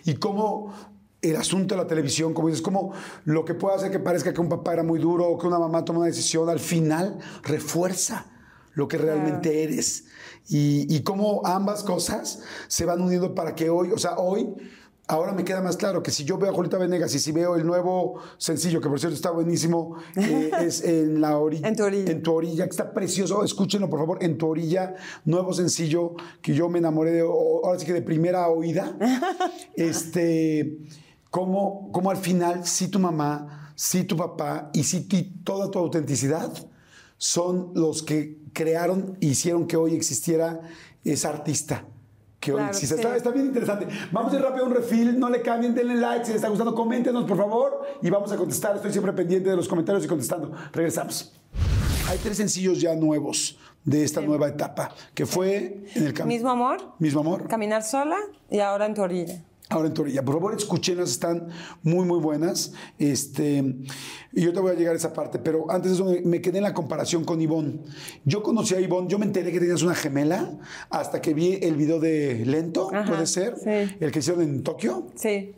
Y 0.06 0.16
cómo 0.16 0.74
el 1.22 1.36
asunto 1.36 1.76
de 1.76 1.82
la 1.82 1.88
televisión, 1.88 2.34
como 2.34 2.48
dices, 2.48 2.64
como 2.64 2.94
lo 3.26 3.46
que 3.46 3.54
puede 3.54 3.76
hacer 3.76 3.92
que 3.92 4.00
parezca 4.00 4.34
que 4.34 4.42
un 4.42 4.50
papá 4.50 4.74
era 4.74 4.84
muy 4.84 5.00
duro 5.00 5.28
o 5.28 5.38
que 5.38 5.48
una 5.48 5.60
mamá 5.60 5.86
toma 5.86 6.00
una 6.00 6.08
decisión, 6.08 6.50
al 6.50 6.60
final 6.60 7.20
refuerza 7.44 8.26
lo 8.74 8.88
que 8.88 8.98
realmente 8.98 9.64
eres. 9.64 10.06
Y, 10.48 10.94
y 10.94 11.04
cómo 11.04 11.42
ambas 11.46 11.84
cosas 11.84 12.40
se 12.68 12.86
van 12.86 13.02
uniendo 13.02 13.36
para 13.36 13.54
que 13.54 13.70
hoy, 13.70 13.92
o 13.92 13.98
sea, 13.98 14.18
hoy, 14.18 14.56
ahora 15.08 15.34
me 15.34 15.44
queda 15.44 15.62
más 15.62 15.76
claro 15.78 16.02
que 16.02 16.12
si 16.12 16.24
yo 16.24 16.38
veo 16.38 16.52
a 16.52 16.54
Julita 16.54 16.78
Venegas 16.78 17.14
y 17.16 17.20
si 17.20 17.32
veo 17.32 17.56
el 17.56 17.66
nuevo 17.66 18.20
sencillo, 18.38 18.80
que 18.80 18.88
por 18.90 19.00
cierto 19.00 19.16
está 19.16 19.32
buenísimo, 19.32 19.96
eh, 20.16 20.52
es 20.62 20.84
en 20.84 21.20
la 21.20 21.38
orilla. 21.38 21.68
En 21.68 21.76
tu 21.76 21.84
orilla. 21.84 22.12
En 22.12 22.22
tu 22.24 22.34
orilla, 22.34 22.64
que 22.66 22.70
está 22.72 22.94
precioso. 22.94 23.44
Escúchenlo, 23.44 23.90
por 23.90 24.00
favor, 24.00 24.24
en 24.24 24.38
tu 24.38 24.48
orilla, 24.48 24.96
nuevo 25.26 25.54
sencillo 25.54 26.14
que 26.42 26.54
yo 26.54 26.70
me 26.70 26.80
enamoré 26.80 27.12
de, 27.12 27.22
ahora 27.22 27.78
sí 27.78 27.86
que 27.86 27.94
de 27.94 28.02
primera 28.02 28.48
oída. 28.48 28.96
este, 29.76 30.78
como, 31.30 31.92
como 31.92 32.12
al 32.12 32.18
final, 32.18 32.66
sí 32.66 32.88
tu 32.88 33.00
mamá, 33.00 33.74
sí 33.76 34.04
tu 34.04 34.16
papá 34.16 34.70
y 34.74 34.84
sí 34.84 35.02
ti- 35.02 35.34
toda 35.44 35.70
tu 35.72 35.80
autenticidad 35.80 36.52
son 37.18 37.72
los 37.76 38.02
que 38.04 38.38
crearon 38.54 39.18
e 39.22 39.28
hicieron 39.28 39.68
que 39.68 39.78
hoy 39.78 39.96
existiera 39.96 40.62
esa 41.04 41.30
artista 41.30 41.86
que 42.42 42.52
hoy 42.52 42.58
Claro, 42.58 42.72
existe. 42.72 42.96
sí. 42.96 43.02
Está, 43.02 43.16
está 43.16 43.30
bien 43.30 43.46
interesante. 43.46 43.88
Vamos 44.12 44.34
a 44.34 44.36
ir 44.36 44.42
rápido 44.42 44.66
a 44.66 44.68
un 44.68 44.74
refil, 44.74 45.18
no 45.18 45.30
le 45.30 45.42
cambien, 45.42 45.74
denle 45.74 45.96
like, 45.96 46.26
si 46.26 46.32
les 46.32 46.38
está 46.38 46.50
gustando, 46.50 46.76
coméntenos 46.76 47.24
por 47.24 47.38
favor 47.38 47.84
y 48.02 48.10
vamos 48.10 48.30
a 48.34 48.36
contestar. 48.36 48.76
Estoy 48.76 48.92
siempre 48.92 49.14
pendiente 49.14 49.50
de 49.50 49.56
los 49.56 49.68
comentarios 49.70 50.04
y 50.04 50.08
contestando. 50.10 50.52
Regresamos. 50.74 51.34
Hay 52.10 52.18
tres 52.18 52.36
sencillos 52.36 52.82
ya 52.82 52.94
nuevos 52.96 53.58
de 53.86 54.04
esta 54.04 54.20
nueva 54.22 54.48
etapa, 54.50 54.94
que 55.14 55.26
fue 55.26 55.86
en 55.96 56.06
el 56.08 56.14
camino. 56.14 56.36
Mismo 56.36 56.50
amor, 56.50 56.78
Mismo 57.00 57.22
amor. 57.22 57.48
caminar 57.48 57.84
sola 57.84 58.18
y 58.50 58.60
ahora 58.60 58.86
en 58.88 58.94
tu 58.96 59.02
orilla. 59.02 59.42
Ahora 59.72 59.88
en 59.88 59.94
tu 59.94 60.02
orilla. 60.02 60.24
Por 60.24 60.36
favor, 60.36 60.54
escúchenlas, 60.54 61.12
están 61.12 61.48
muy, 61.82 62.06
muy 62.06 62.20
buenas. 62.20 62.74
Este, 63.00 63.64
y 64.34 64.42
yo 64.42 64.52
te 64.52 64.60
voy 64.60 64.72
a 64.72 64.76
llegar 64.76 64.94
a 64.94 64.98
esa 64.98 65.14
parte, 65.14 65.40
pero 65.40 65.72
antes 65.72 65.92
de 65.92 65.96
eso 65.96 66.06
me- 66.06 66.22
me 66.22 66.42
quedé 66.42 66.58
en 66.58 66.66
la 66.66 66.74
comparación 66.74 67.24
con 67.24 67.40
Ivonne. 67.42 67.80
Yo 68.26 68.44
conocí 68.44 68.76
a 68.76 68.82
Ivonne, 68.82 69.08
yo 69.08 69.18
me 69.18 69.26
enteré 69.26 69.50
que 69.52 69.60
tenías 69.62 69.82
una 69.82 69.96
gemela 69.96 70.60
hasta 70.90 71.22
que 71.22 71.34
vi 71.34 71.58
el 71.62 71.76
video 71.78 72.02
de 72.02 72.46
Lento, 72.46 72.94
Ajá, 72.94 73.10
puede 73.10 73.26
ser, 73.28 73.56
sí. 73.58 73.96
el 74.00 74.12
que 74.12 74.20
hicieron 74.20 74.44
en 74.44 74.62
Tokio. 74.62 75.08
Sí. 75.16 75.56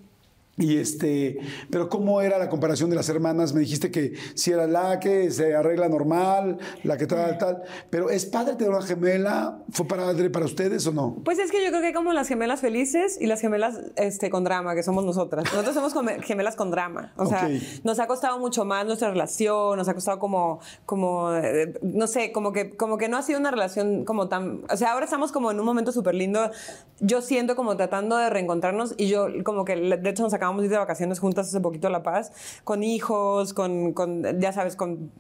Y 0.56 0.78
este, 0.78 1.40
pero 1.72 1.90
¿cómo 1.90 2.22
era 2.22 2.38
la 2.38 2.48
comparación 2.48 2.92
de 2.92 2.96
las 2.96 3.10
hermanas? 3.10 3.54
Me 3.54 3.62
dijiste 3.62 3.90
que 3.90 4.14
si 4.36 4.52
era 4.52 4.68
la 4.68 5.00
que 5.00 5.32
se 5.32 5.56
arregla 5.56 5.90
normal, 5.90 6.60
la 6.84 6.96
que 6.96 7.08
tal, 7.08 7.40
tal. 7.40 7.64
Pero 7.90 8.12
¿es 8.12 8.28
padre 8.28 8.56
tener 8.56 8.70
una 8.70 8.86
gemela? 8.86 9.64
¿Fue 9.72 9.88
padre 9.88 10.30
para 10.30 10.46
ustedes 10.46 10.86
o 10.86 10.92
no? 10.92 11.18
Pues 11.26 11.40
es 11.40 11.50
que 11.50 11.64
yo 11.64 11.70
creo 11.70 11.82
que 11.82 11.88
hay 11.88 11.94
como 11.94 12.14
las 12.14 12.28
gemelas 12.28 12.62
felices 12.62 13.18
y 13.20 13.26
las 13.26 13.42
gemelas 13.42 13.80
este, 13.96 14.30
con 14.30 14.44
drama, 14.44 14.76
que 14.76 14.84
somos 14.84 15.04
nosotras. 15.04 15.46
Nosotros 15.46 15.74
somos 15.74 15.94
gemelas 16.24 16.56
con 16.56 16.70
drama. 16.70 17.14
O 17.18 17.26
sea, 17.26 17.50
nos 17.84 17.98
ha 17.98 18.06
costado 18.06 18.38
mucho 18.38 18.64
más 18.64 18.86
nuestra 18.86 19.10
relación, 19.10 19.76
nos 19.76 19.88
ha 19.90 19.96
costado 19.96 20.20
como, 20.20 20.60
como 20.86 21.34
eh, 21.34 21.74
no 21.82 22.06
sé, 22.06 22.32
como 22.32 22.54
que, 22.54 22.78
como 22.78 23.00
que 23.00 23.10
no 23.10 23.18
ha 23.18 23.24
sido 23.24 23.40
una 23.40 23.50
relación 23.50 24.06
como 24.06 24.28
tan... 24.30 24.62
O 24.70 24.78
sea, 24.78 24.92
ahora 24.92 25.06
estamos 25.06 25.32
como 25.32 25.50
en 25.50 25.60
un 25.60 25.66
momento 25.66 25.92
súper 25.92 26.14
lindo. 26.14 26.52
Yo 27.00 27.24
siento 27.24 27.56
como 27.56 27.76
tratando 27.76 28.18
de 28.18 28.30
reencontrarnos 28.30 28.94
y 28.98 29.08
yo 29.08 29.28
como 29.44 29.66
que, 29.66 29.76
de 29.76 30.10
hecho, 30.10 30.22
nos 30.22 30.34
acabamos 30.44 30.62
de 30.62 30.66
ir 30.68 30.72
de 30.72 30.78
vacaciones 30.78 31.20
juntas 31.20 31.48
hace 31.48 31.62
poquito 31.62 31.88
a 31.88 31.90
La 31.90 32.04
Paz, 32.04 32.32
con 32.66 32.84
hijos, 32.84 33.54
con, 33.54 33.94
con 33.94 34.24
ya 34.42 34.52
sabes, 34.52 34.76
con... 34.76 35.12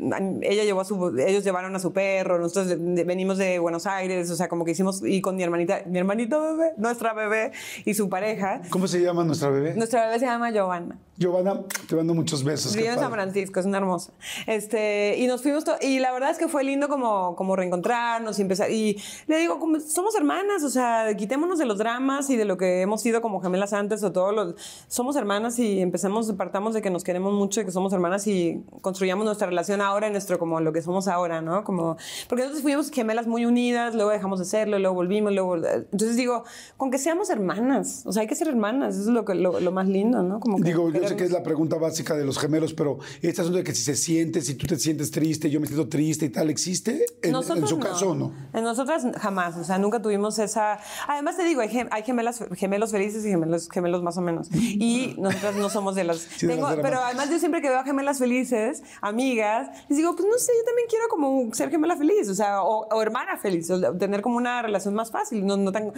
Ella 0.41 0.63
llevó 0.65 0.81
a 0.81 0.85
su... 0.85 1.17
Ellos 1.17 1.43
llevaron 1.45 1.73
a 1.75 1.79
su 1.79 1.93
perro, 1.93 2.39
nosotros 2.39 2.67
de- 2.67 2.75
de- 2.75 3.03
venimos 3.05 3.37
de 3.37 3.57
Buenos 3.59 3.87
Aires, 3.87 4.29
o 4.29 4.35
sea, 4.35 4.49
como 4.49 4.65
que 4.65 4.71
hicimos... 4.71 5.01
Y 5.03 5.21
con 5.21 5.35
mi 5.37 5.43
hermanita, 5.43 5.81
mi 5.85 5.97
hermanito 5.97 6.41
bebé, 6.41 6.73
nuestra 6.77 7.13
bebé 7.13 7.51
y 7.85 7.93
su 7.93 8.09
pareja. 8.09 8.61
¿Cómo 8.69 8.87
se 8.87 8.99
llama 9.01 9.23
nuestra 9.23 9.49
bebé? 9.49 9.75
Nuestra 9.75 10.05
bebé 10.07 10.19
se 10.19 10.25
llama 10.25 10.51
Giovanna. 10.51 10.97
Giovanna, 11.15 11.61
te 11.87 11.95
mando 11.95 12.13
muchos 12.15 12.43
besos. 12.43 12.75
Vive 12.75 12.89
en 12.89 12.99
San. 12.99 13.11
Francisco, 13.11 13.59
es 13.59 13.65
una 13.67 13.77
hermosa. 13.77 14.11
Este, 14.47 15.15
y 15.19 15.27
nos 15.27 15.41
fuimos, 15.43 15.63
y 15.81 15.99
la 15.99 16.11
verdad 16.11 16.31
es 16.31 16.37
que 16.39 16.47
fue 16.47 16.63
lindo 16.63 16.89
como, 16.89 17.35
como 17.35 17.55
reencontrarnos 17.55 18.39
y 18.39 18.41
empezar. 18.41 18.71
Y 18.71 18.99
le 19.27 19.37
digo, 19.37 19.59
como 19.59 19.79
somos 19.79 20.15
hermanas, 20.15 20.63
o 20.63 20.69
sea, 20.69 21.15
quitémonos 21.15 21.59
de 21.59 21.65
los 21.65 21.77
dramas 21.77 22.29
y 22.31 22.35
de 22.35 22.45
lo 22.45 22.57
que 22.57 22.81
hemos 22.81 23.01
sido 23.01 23.21
como 23.21 23.39
gemelas 23.41 23.73
antes 23.73 24.03
o 24.03 24.11
todos 24.11 24.33
los. 24.33 24.55
Somos 24.87 25.12
somos 25.13 25.21
hermanas 25.21 25.59
y 25.59 25.79
empecemos, 25.79 26.31
partamos 26.33 26.73
de 26.73 26.81
que 26.81 26.89
nos 26.89 27.03
queremos 27.03 27.33
mucho 27.33 27.61
y 27.61 27.65
que 27.65 27.71
somos 27.71 27.93
hermanas 27.93 28.25
y 28.25 28.63
construyamos 28.81 29.25
nuestra 29.25 29.47
relación 29.47 29.81
ahora 29.81 30.07
en 30.07 30.13
nuestro, 30.13 30.39
como 30.39 30.59
lo 30.59 30.73
que 30.73 30.81
somos 30.81 31.07
ahora, 31.07 31.41
¿no? 31.41 31.63
Como, 31.63 31.97
porque 32.27 32.41
nosotros 32.41 32.63
fuimos 32.63 32.89
gemelas 32.89 33.27
muy 33.27 33.45
unidas, 33.45 33.93
luego 33.93 34.09
dejamos 34.09 34.39
de 34.39 34.45
serlo, 34.45 34.79
luego 34.79 34.95
volvimos, 34.95 35.31
luego... 35.31 35.57
Entonces 35.57 36.15
digo, 36.15 36.45
con 36.77 36.89
que 36.89 36.97
seamos 36.97 37.29
hermanas, 37.29 38.03
o 38.05 38.11
sea, 38.11 38.21
hay 38.21 38.27
que 38.27 38.35
ser 38.35 38.47
hermanas, 38.47 38.95
eso 38.95 39.09
es 39.09 39.13
lo, 39.13 39.23
que, 39.25 39.35
lo, 39.35 39.71
más 39.71 39.87
lindo, 39.87 40.23
¿no? 40.23 40.39
Como 40.39 40.57
digo, 40.59 40.89
yo 40.91 41.07
sé 41.07 41.15
que 41.15 41.25
es 41.25 41.31
la 41.31 41.43
pregunta 41.43 41.77
básica 41.77 42.15
de 42.15 42.25
los 42.25 42.39
gemelos, 42.39 42.73
pero 42.73 42.97
este 43.21 43.41
asunto 43.41 43.59
de 43.59 43.63
que 43.63 43.75
si 43.75 43.83
se 43.83 43.95
siente, 43.95 44.41
si 44.41 44.55
tú 44.55 44.65
te 44.65 44.77
sientes 44.77 45.11
triste, 45.11 45.49
yo 45.49 45.59
me 45.59 45.67
siento 45.67 45.87
triste 45.87 46.25
y 46.25 46.29
tal, 46.29 46.49
¿existe? 46.49 47.05
En, 47.21 47.35
en 47.35 47.67
su 47.67 47.79
caso, 47.79 48.15
¿no? 48.15 48.33
En 48.53 48.63
nosotras 48.63 49.05
jamás, 49.19 49.57
o 49.57 49.63
sea, 49.63 49.77
nunca 49.77 50.01
tuvimos 50.01 50.39
esa... 50.39 50.79
Además 51.07 51.37
te 51.37 51.43
digo, 51.43 51.61
hay, 51.61 52.03
gemelas, 52.03 52.43
gemelos 52.55 52.91
felices 52.91 53.25
y 53.25 53.29
gemelos, 53.29 53.69
gemelos 53.69 54.01
más 54.01 54.17
o 54.17 54.21
menos. 54.21 54.47
Y 54.53 55.02
nosotras 55.17 55.55
no 55.55 55.69
somos 55.69 55.95
de 55.95 56.03
las... 56.03 56.27
pero 56.81 56.99
además 57.01 57.29
yo 57.29 57.39
siempre 57.39 57.61
que 57.61 57.69
veo 57.69 57.79
a 57.79 57.83
gemelas 57.83 58.19
felices, 58.19 58.83
amigas, 59.01 59.69
les 59.89 59.97
digo, 59.97 60.15
pues 60.15 60.27
no 60.27 60.37
sé, 60.37 60.51
yo 60.57 60.65
también 60.65 60.87
quiero 60.89 61.05
como 61.09 61.53
ser 61.53 61.69
gemela 61.69 61.95
feliz, 61.95 62.29
o 62.29 62.35
sea, 62.35 62.63
o, 62.63 63.01
hermana 63.01 63.37
feliz, 63.37 63.69
o 63.69 63.95
tener 63.97 64.21
como 64.21 64.37
una 64.37 64.61
relación 64.61 64.93
más 64.93 65.11
fácil, 65.11 65.45
no, 65.45 65.57
no 65.57 65.71
tan, 65.71 65.93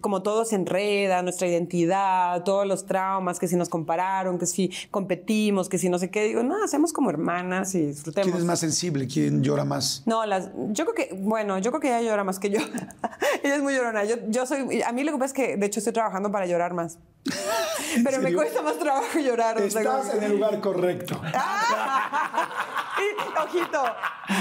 como 0.00 0.22
todo 0.22 0.44
se 0.44 0.56
enreda, 0.56 1.22
nuestra 1.22 1.48
identidad, 1.48 2.42
todos 2.44 2.66
los 2.66 2.86
traumas, 2.86 3.38
que 3.38 3.48
si 3.48 3.56
nos 3.56 3.68
compararon, 3.68 4.38
que 4.38 4.46
si 4.46 4.70
competimos, 4.90 5.68
que 5.68 5.78
si 5.78 5.88
no 5.88 5.98
sé 5.98 6.10
qué, 6.10 6.24
digo, 6.24 6.42
no, 6.42 6.62
hacemos 6.62 6.92
como 6.92 7.10
hermanas 7.10 7.74
y 7.74 7.86
disfrutemos. 7.86 8.30
¿Quién 8.30 8.38
es 8.38 8.44
más 8.44 8.60
sensible? 8.60 9.06
¿Quién 9.06 9.42
llora 9.42 9.64
más? 9.64 10.02
No, 10.06 10.26
las, 10.26 10.50
yo 10.70 10.84
creo 10.84 10.94
que, 10.94 11.14
bueno, 11.14 11.58
yo 11.58 11.70
creo 11.70 11.80
que 11.80 11.88
ella 11.88 12.02
llora 12.02 12.24
más 12.24 12.38
que 12.38 12.50
yo. 12.50 12.60
ella 13.42 13.56
es 13.56 13.62
muy 13.62 13.74
llorona. 13.74 14.04
Yo, 14.04 14.16
yo 14.28 14.46
soy, 14.46 14.82
a 14.82 14.92
mí 14.92 15.04
lo 15.04 15.12
que 15.12 15.18
pasa 15.18 15.26
es 15.26 15.32
que, 15.32 15.56
de 15.56 15.66
hecho, 15.66 15.80
estoy 15.80 15.92
trabajando 15.92 16.30
para 16.30 16.46
llorar 16.46 16.74
más. 16.74 16.98
Pero 18.04 18.20
me 18.20 18.32
cuesta 18.42 18.62
más 18.62 18.78
trabajo 18.78 19.18
llorar. 19.18 19.60
Estás 19.60 20.14
en 20.14 20.22
el 20.24 20.32
lugar 20.32 20.60
correcto. 20.60 21.20
ojito. 23.44 23.84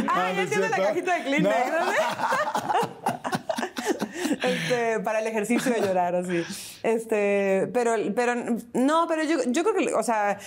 Ah, 0.08 0.32
ya 0.36 0.46
tiene 0.46 0.70
la 0.70 0.78
cajita 0.78 1.16
de 1.16 1.24
Kleenex. 1.24 1.56
Este, 4.44 5.00
para 5.02 5.20
el 5.20 5.28
ejercicio 5.28 5.72
de 5.72 5.82
llorar, 5.82 6.16
así. 6.16 6.44
Este, 6.84 7.70
pero, 7.74 7.96
pero 8.16 8.34
no, 8.74 9.06
pero 9.08 9.24
yo, 9.24 9.38
yo 9.48 9.64
creo 9.64 9.76
que, 9.76 9.94
o 9.94 10.04
sea, 10.04 10.40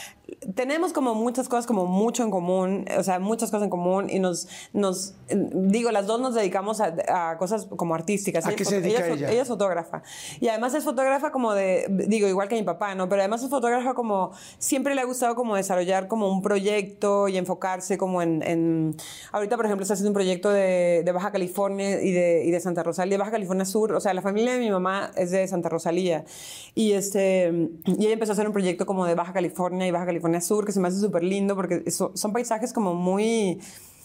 tenemos 0.54 0.92
como 0.92 1.14
muchas 1.14 1.48
cosas, 1.48 1.66
como 1.66 1.86
mucho 1.86 2.22
en 2.22 2.30
común, 2.30 2.86
o 2.98 3.02
sea, 3.02 3.18
muchas 3.18 3.50
cosas 3.50 3.64
en 3.64 3.70
común 3.70 4.08
y 4.10 4.18
nos, 4.18 4.48
nos 4.72 5.14
digo, 5.28 5.90
las 5.90 6.06
dos 6.06 6.20
nos 6.20 6.34
dedicamos 6.34 6.80
a, 6.80 7.36
cosas 7.38 7.66
como 7.66 7.94
artísticas. 7.94 8.46
¿A 8.46 8.54
qué 8.54 8.64
se 8.64 8.80
dedica 8.80 9.06
ella, 9.06 9.30
ella? 9.30 9.42
es 9.42 9.48
fotógrafa. 9.48 10.02
Y 10.40 10.48
además 10.48 10.74
es 10.74 10.84
fotógrafa 10.84 11.30
como 11.30 11.52
de, 11.52 11.86
digo, 12.08 12.26
igual 12.26 12.48
que 12.48 12.56
mi 12.56 12.62
papá, 12.62 12.94
¿no? 12.94 13.08
Pero 13.08 13.22
además 13.22 13.42
es 13.42 13.50
fotógrafa 13.50 13.94
como, 13.94 14.32
siempre 14.58 14.94
le 14.94 15.02
ha 15.02 15.04
gustado 15.04 15.34
como 15.34 15.56
desarrollar 15.56 16.08
como 16.08 16.30
un 16.30 16.42
proyecto 16.42 17.28
y 17.28 17.36
enfocarse 17.36 17.98
como 17.98 18.22
en, 18.22 18.42
en 18.42 18.96
ahorita, 19.32 19.56
por 19.56 19.66
ejemplo, 19.66 19.82
está 19.82 19.94
haciendo 19.94 20.10
un 20.10 20.14
proyecto 20.14 20.50
de, 20.50 21.02
de 21.04 21.12
Baja 21.12 21.32
California 21.32 22.02
y 22.02 22.12
de, 22.12 22.44
y 22.44 22.50
de 22.50 22.60
Santa 22.60 22.82
Rosalía, 22.82 23.18
de 23.18 23.23
Baja 23.24 23.32
California 23.32 23.64
Sur, 23.64 23.92
o 23.92 24.00
sea, 24.00 24.12
la 24.12 24.20
familia 24.20 24.52
de 24.52 24.58
mi 24.58 24.70
mamá 24.70 25.10
es 25.16 25.30
de 25.30 25.48
Santa 25.48 25.70
Rosalía. 25.70 26.26
Y, 26.74 26.92
este, 26.92 27.50
y 27.86 28.04
ella 28.04 28.12
empezó 28.12 28.32
a 28.32 28.34
hacer 28.34 28.46
un 28.46 28.52
proyecto 28.52 28.84
como 28.84 29.06
de 29.06 29.14
Baja 29.14 29.32
California 29.32 29.86
y 29.86 29.90
Baja 29.90 30.04
California 30.04 30.42
Sur, 30.42 30.66
que 30.66 30.72
se 30.72 30.80
me 30.80 30.88
hace 30.88 31.00
súper 31.00 31.24
lindo 31.24 31.56
porque 31.56 31.90
son 31.90 32.32
paisajes 32.34 32.74
como 32.74 32.92
muy 32.94 33.60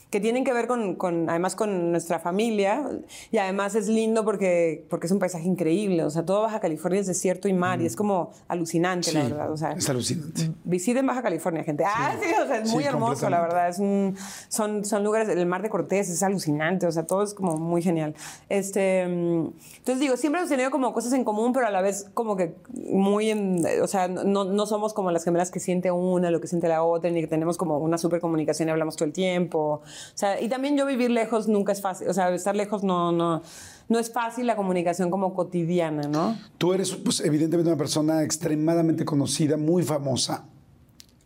que 0.09 0.19
tienen 0.19 0.43
que 0.43 0.53
ver 0.53 0.65
con, 0.67 0.95
con, 0.95 1.29
además 1.29 1.55
con 1.55 1.91
nuestra 1.91 2.19
familia 2.19 2.83
y 3.31 3.37
además 3.37 3.75
es 3.75 3.87
lindo 3.87 4.25
porque, 4.25 4.85
porque 4.89 5.05
es 5.05 5.11
un 5.11 5.19
paisaje 5.19 5.47
increíble, 5.47 6.03
o 6.03 6.09
sea, 6.09 6.25
todo 6.25 6.41
Baja 6.41 6.59
California 6.59 6.99
es 6.99 7.07
desierto 7.07 7.47
y 7.47 7.53
mar 7.53 7.79
y 7.81 7.85
es 7.85 7.95
como 7.95 8.31
alucinante, 8.47 9.11
la 9.11 9.23
verdad, 9.23 9.51
o 9.51 9.57
sea, 9.57 9.71
es 9.71 9.87
alucinante. 9.87 10.51
Visiten 10.63 11.05
Baja 11.05 11.21
California, 11.21 11.63
gente. 11.63 11.83
Ah, 11.85 12.15
sí, 12.19 12.27
o 12.41 12.47
sea, 12.47 12.57
es 12.57 12.71
muy 12.71 12.85
hermoso, 12.85 13.29
la 13.29 13.39
verdad, 13.39 13.69
es 13.69 13.77
un, 13.77 14.15
son, 14.47 14.83
son 14.83 15.03
lugares, 15.03 15.29
el 15.29 15.45
mar 15.45 15.61
de 15.61 15.69
Cortés 15.69 16.09
es 16.09 16.23
alucinante, 16.23 16.87
o 16.87 16.91
sea, 16.91 17.05
todo 17.05 17.21
es 17.21 17.35
como 17.35 17.57
muy 17.57 17.83
genial. 17.83 18.15
Este, 18.49 19.01
entonces 19.01 19.99
digo, 19.99 20.17
siempre 20.17 20.39
hemos 20.39 20.49
tenido 20.49 20.71
como 20.71 20.91
cosas 20.91 21.13
en 21.13 21.23
común, 21.23 21.53
pero 21.53 21.67
a 21.67 21.71
la 21.71 21.81
vez 21.81 22.09
como 22.15 22.35
que 22.35 22.55
muy, 22.73 23.29
en, 23.29 23.63
o 23.81 23.87
sea, 23.87 24.07
no, 24.07 24.43
no 24.43 24.65
somos 24.65 24.93
como 24.93 25.11
las 25.11 25.23
gemelas 25.23 25.51
que 25.51 25.59
siente 25.59 25.91
una, 25.91 26.31
lo 26.31 26.41
que 26.41 26.47
siente 26.47 26.67
la 26.67 26.83
otra, 26.83 27.11
ni 27.11 27.21
que 27.21 27.27
tenemos 27.27 27.57
como 27.57 27.77
una 27.77 27.99
super 27.99 28.19
comunicación 28.19 28.69
y 28.69 28.71
hablamos 28.71 28.95
todo 28.95 29.05
el 29.05 29.13
tiempo. 29.13 29.81
O 30.13 30.17
sea, 30.17 30.41
y 30.41 30.49
también 30.49 30.77
yo 30.77 30.85
vivir 30.85 31.11
lejos 31.11 31.47
nunca 31.47 31.71
es 31.71 31.81
fácil, 31.81 32.07
o 32.09 32.13
sea, 32.13 32.33
estar 32.33 32.55
lejos 32.55 32.83
no, 32.83 33.11
no, 33.11 33.41
no 33.87 33.99
es 33.99 34.11
fácil 34.11 34.47
la 34.47 34.55
comunicación 34.55 35.09
como 35.09 35.33
cotidiana, 35.33 36.03
¿no? 36.03 36.37
Tú 36.57 36.73
eres, 36.73 36.95
pues, 36.95 37.19
evidentemente 37.21 37.69
una 37.69 37.77
persona 37.77 38.23
extremadamente 38.23 39.05
conocida, 39.05 39.57
muy 39.57 39.83
famosa. 39.83 40.45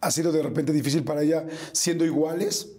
¿Ha 0.02 0.12
sido 0.12 0.32
de 0.32 0.44
repente 0.44 0.74
difícil 0.74 1.04
para 1.04 1.24
ella 1.24 1.46
siendo 1.72 2.06
iguales? 2.06 2.70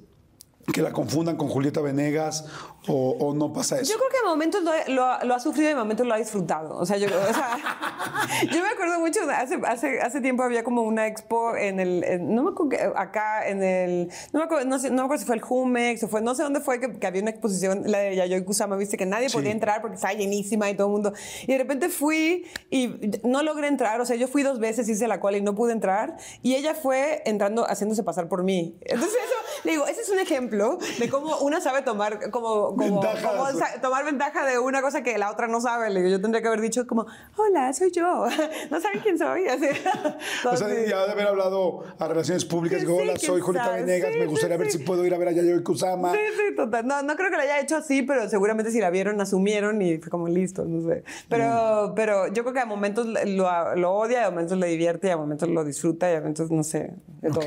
que 0.72 0.82
la 0.82 0.92
confundan 0.92 1.36
con 1.36 1.48
Julieta 1.48 1.80
Venegas 1.80 2.46
o, 2.86 3.34
no 3.34 3.52
pasa 3.52 3.80
eso? 3.80 3.92
Yo 3.92 3.98
creo 3.98 4.10
que 4.10 4.16
en 4.18 4.24
momentos 4.26 4.62
lo, 4.62 5.24
lo, 5.24 5.34
ha 5.34 5.40
sufrido 5.40 5.68
y 5.70 5.72
en 5.72 5.78
momentos 5.78 6.06
lo 6.06 6.14
ha 6.14 6.18
disfrutado. 6.18 6.76
O 6.76 6.84
sea, 6.84 6.96
yo, 6.96 7.06
o 7.06 7.34
sea, 7.34 7.58
yo 8.52 8.62
me 8.62 8.68
acuerdo 8.68 9.00
mucho, 9.00 9.20
hace, 9.30 9.58
hace, 9.66 10.00
hace, 10.00 10.20
tiempo 10.20 10.42
había 10.42 10.64
como 10.64 10.82
una 10.82 11.06
expo 11.06 11.56
en 11.56 11.80
el, 11.80 12.04
no 12.34 12.42
me 12.42 12.50
acuerdo, 12.50 12.96
acá 12.96 13.48
en 13.48 13.62
el, 13.62 14.10
no 14.32 14.40
me 14.40 14.44
acuerdo, 14.44 14.66
no, 14.66 14.78
sé, 14.78 14.90
no 14.90 14.96
me 14.96 15.02
acuerdo 15.02 15.20
si 15.20 15.26
fue 15.26 15.36
el 15.36 15.42
Jumex 15.42 16.02
o 16.02 16.08
fue, 16.08 16.20
no 16.20 16.34
sé 16.34 16.42
dónde 16.42 16.60
fue 16.60 16.78
que, 16.80 17.06
había 17.06 17.22
una 17.22 17.30
exposición, 17.30 17.82
la 17.86 17.98
de 17.98 18.16
Yayoi 18.16 18.44
Kusama, 18.44 18.76
viste 18.76 18.96
que 18.96 19.06
nadie 19.06 19.30
podía 19.30 19.50
entrar 19.50 19.80
porque 19.80 19.96
estaba 19.96 20.12
llenísima 20.12 20.68
y 20.68 20.74
todo 20.74 20.88
el 20.88 20.92
mundo. 20.92 21.12
Y 21.42 21.52
de 21.52 21.58
repente 21.58 21.88
fui 21.88 22.46
y 22.70 23.12
no 23.22 23.42
logré 23.42 23.68
entrar, 23.68 24.00
o 24.00 24.06
sea, 24.06 24.16
yo 24.16 24.28
fui 24.28 24.42
dos 24.42 24.58
veces, 24.58 24.88
hice 24.88 25.08
la 25.08 25.20
cola 25.20 25.38
y 25.38 25.42
no 25.42 25.54
pude 25.54 25.72
entrar. 25.72 26.16
Y 26.42 26.54
ella 26.54 26.74
fue 26.74 27.22
entrando, 27.24 27.64
haciéndose 27.64 28.02
pasar 28.02 28.28
por 28.28 28.42
mí. 28.42 28.76
Entonces 28.82 29.14
eso, 29.14 29.62
le 29.64 29.72
digo, 29.72 29.86
ese 29.86 30.02
es 30.02 30.10
un 30.10 30.18
ejemplo 30.18 30.78
de 30.98 31.08
cómo 31.08 31.38
una 31.38 31.60
sabe 31.60 31.82
tomar 31.82 32.30
como 32.30 32.73
como, 32.76 33.00
tomar 33.80 34.04
ventaja 34.04 34.46
de 34.46 34.58
una 34.58 34.82
cosa 34.82 35.02
que 35.02 35.16
la 35.18 35.30
otra 35.30 35.46
no 35.46 35.60
sabe. 35.60 36.10
yo 36.10 36.20
tendría 36.20 36.42
que 36.42 36.48
haber 36.48 36.60
dicho 36.60 36.86
como, 36.86 37.06
hola, 37.36 37.72
soy 37.72 37.90
yo. 37.90 38.26
No 38.70 38.80
saben 38.80 39.00
quién 39.00 39.18
soy. 39.18 39.46
Así. 39.46 39.66
o 40.48 40.56
sea, 40.56 40.68
ya 40.68 41.06
de 41.06 41.12
haber 41.12 41.26
hablado 41.26 41.84
a 41.98 42.08
relaciones 42.08 42.44
públicas, 42.44 42.80
digo, 42.80 42.96
hola, 42.96 43.16
soy 43.16 43.40
Julieta 43.40 43.70
Venegas, 43.70 44.12
me 44.18 44.26
gustaría 44.26 44.56
ver 44.56 44.70
si 44.70 44.78
puedo 44.78 45.04
ir 45.04 45.14
a 45.14 45.18
ver 45.18 45.28
a 45.28 45.32
Yayoi 45.32 45.62
Kusama. 45.62 46.12
Sí, 46.12 46.18
sí, 46.36 46.56
total. 46.56 46.86
No, 46.86 47.02
no 47.02 47.16
creo 47.16 47.30
que 47.30 47.36
lo 47.36 47.42
haya 47.42 47.60
hecho 47.60 47.76
así, 47.76 48.02
pero 48.02 48.28
seguramente 48.28 48.70
si 48.70 48.80
la 48.80 48.90
vieron, 48.90 49.20
asumieron 49.20 49.80
y 49.82 49.98
fue 49.98 50.10
como 50.10 50.28
listo, 50.28 50.64
no 50.64 50.88
sé. 50.88 51.04
Pero, 51.28 51.88
mm. 51.88 51.94
pero 51.94 52.26
yo 52.28 52.42
creo 52.42 52.54
que 52.54 52.60
a 52.60 52.66
momentos 52.66 53.06
lo, 53.06 53.76
lo, 53.76 53.92
odia, 53.92 54.26
a 54.26 54.30
momentos 54.30 54.58
le 54.58 54.66
divierte, 54.66 55.08
y 55.08 55.10
a 55.10 55.16
momentos 55.16 55.48
lo 55.48 55.64
disfruta 55.64 56.10
y 56.10 56.14
a 56.14 56.18
momentos, 56.18 56.50
no 56.50 56.64
sé. 56.64 56.94
ok. 57.22 57.46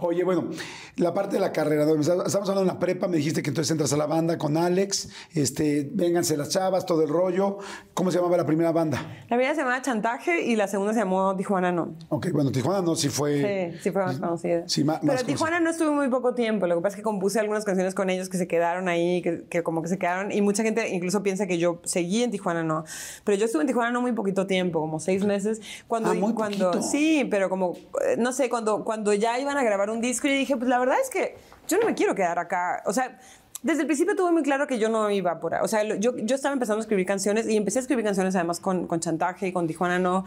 Oye, 0.00 0.24
bueno, 0.24 0.48
la 0.96 1.14
parte 1.14 1.36
de 1.36 1.40
la 1.40 1.52
carrera, 1.52 1.84
estamos 1.84 2.34
hablando 2.34 2.60
de 2.60 2.70
una 2.70 2.78
prepa, 2.78 3.08
me 3.08 3.16
dijiste 3.16 3.42
que 3.42 3.50
entonces 3.50 3.70
entras 3.70 3.92
a 3.92 3.96
la 3.96 4.06
banda 4.06 4.38
con 4.38 4.56
Alex, 4.66 5.08
este, 5.34 5.88
vénganse 5.92 6.36
las 6.36 6.48
chavas, 6.48 6.86
todo 6.86 7.02
el 7.02 7.08
rollo. 7.08 7.58
¿Cómo 7.94 8.10
se 8.10 8.18
llamaba 8.18 8.36
la 8.36 8.46
primera 8.46 8.72
banda? 8.72 8.98
La 9.28 9.36
primera 9.36 9.54
se 9.54 9.60
llamaba 9.60 9.82
Chantaje 9.82 10.42
y 10.42 10.56
la 10.56 10.66
segunda 10.66 10.92
se 10.92 11.00
llamó 11.00 11.36
Tijuana 11.36 11.72
No. 11.72 11.94
Ok, 12.08 12.28
bueno, 12.32 12.50
Tijuana 12.50 12.80
No 12.82 12.96
sí 12.96 13.08
fue... 13.08 13.72
Sí, 13.72 13.78
sí 13.82 13.90
fue 13.90 14.04
más 14.04 14.18
conocida. 14.18 14.68
Sí, 14.68 14.84
más, 14.84 15.00
Pero 15.04 15.24
Tijuana 15.24 15.60
No 15.60 15.70
estuvo 15.70 15.92
muy 15.92 16.08
poco 16.08 16.34
tiempo. 16.34 16.66
Lo 16.66 16.76
que 16.76 16.82
pasa 16.82 16.94
es 16.94 16.96
que 16.96 17.02
compuse 17.02 17.38
algunas 17.40 17.64
canciones 17.64 17.94
con 17.94 18.10
ellos 18.10 18.28
que 18.28 18.38
se 18.38 18.46
quedaron 18.46 18.88
ahí, 18.88 19.22
que, 19.22 19.62
como 19.62 19.82
que 19.82 19.88
se 19.88 19.98
quedaron. 19.98 20.32
Y 20.32 20.40
mucha 20.40 20.62
gente 20.62 20.88
incluso 20.88 21.22
piensa 21.22 21.46
que 21.46 21.58
yo 21.58 21.80
seguí 21.84 22.22
en 22.22 22.30
Tijuana 22.30 22.62
No. 22.62 22.84
Pero 23.24 23.36
yo 23.38 23.44
estuve 23.44 23.62
en 23.62 23.68
Tijuana 23.68 23.90
No 23.90 24.00
muy 24.00 24.12
poquito 24.12 24.46
tiempo, 24.46 24.80
como 24.80 25.00
seis 25.00 25.24
meses. 25.24 25.60
Cuando, 25.86 26.10
ah, 26.10 26.14
muy 26.14 26.34
cuando 26.34 26.82
Sí, 26.82 27.26
pero 27.30 27.48
como, 27.48 27.74
eh, 28.06 28.16
no 28.18 28.32
sé, 28.32 28.48
cuando, 28.48 28.84
cuando 28.84 29.12
ya 29.12 29.38
iban 29.38 29.56
a 29.56 29.62
grabar 29.62 29.90
un 29.90 30.00
disco, 30.00 30.28
y 30.28 30.34
dije, 30.34 30.56
pues 30.56 30.68
la 30.68 30.78
verdad 30.78 30.96
es 31.02 31.10
que 31.10 31.36
yo 31.68 31.78
no 31.78 31.86
me 31.86 31.94
quiero 31.94 32.14
quedar 32.14 32.38
acá. 32.38 32.82
O 32.86 32.92
sea, 32.92 33.18
desde 33.62 33.82
el 33.82 33.86
principio 33.86 34.16
tuve 34.16 34.32
muy 34.32 34.42
claro 34.42 34.66
que 34.66 34.78
yo 34.78 34.88
no 34.88 35.10
iba 35.10 35.38
por 35.38 35.54
ahí. 35.54 35.60
O 35.62 35.68
sea, 35.68 35.84
yo, 35.84 36.16
yo 36.16 36.34
estaba 36.34 36.52
empezando 36.52 36.78
a 36.78 36.82
escribir 36.82 37.06
canciones 37.06 37.48
y 37.48 37.56
empecé 37.56 37.78
a 37.78 37.82
escribir 37.82 38.04
canciones 38.04 38.34
además 38.34 38.60
con, 38.60 38.86
con 38.86 39.00
Chantaje 39.00 39.48
y 39.48 39.52
con 39.52 39.66
Tijuana 39.66 39.98
No, 39.98 40.24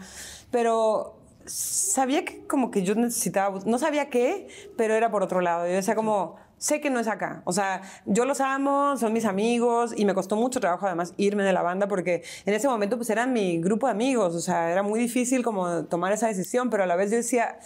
pero 0.50 1.16
sabía 1.44 2.24
que 2.24 2.46
como 2.46 2.70
que 2.70 2.82
yo 2.82 2.94
necesitaba, 2.94 3.60
no 3.64 3.78
sabía 3.78 4.08
qué, 4.10 4.48
pero 4.76 4.94
era 4.94 5.10
por 5.10 5.22
otro 5.22 5.40
lado. 5.40 5.66
Yo 5.66 5.74
decía 5.74 5.94
como, 5.94 6.36
sé 6.58 6.80
que 6.80 6.90
no 6.90 7.00
es 7.00 7.08
acá. 7.08 7.42
O 7.44 7.52
sea, 7.52 7.82
yo 8.06 8.24
los 8.24 8.40
amo, 8.40 8.96
son 8.96 9.12
mis 9.12 9.24
amigos 9.24 9.92
y 9.96 10.04
me 10.04 10.14
costó 10.14 10.36
mucho 10.36 10.60
trabajo 10.60 10.86
además 10.86 11.14
irme 11.16 11.42
de 11.44 11.52
la 11.52 11.62
banda 11.62 11.88
porque 11.88 12.22
en 12.44 12.54
ese 12.54 12.68
momento 12.68 12.96
pues 12.96 13.10
eran 13.10 13.32
mi 13.32 13.60
grupo 13.60 13.86
de 13.86 13.92
amigos. 13.92 14.34
O 14.34 14.40
sea, 14.40 14.70
era 14.70 14.82
muy 14.82 15.00
difícil 15.00 15.42
como 15.42 15.84
tomar 15.84 16.12
esa 16.12 16.28
decisión, 16.28 16.70
pero 16.70 16.84
a 16.84 16.86
la 16.86 16.96
vez 16.96 17.10
yo 17.10 17.16
decía 17.16 17.58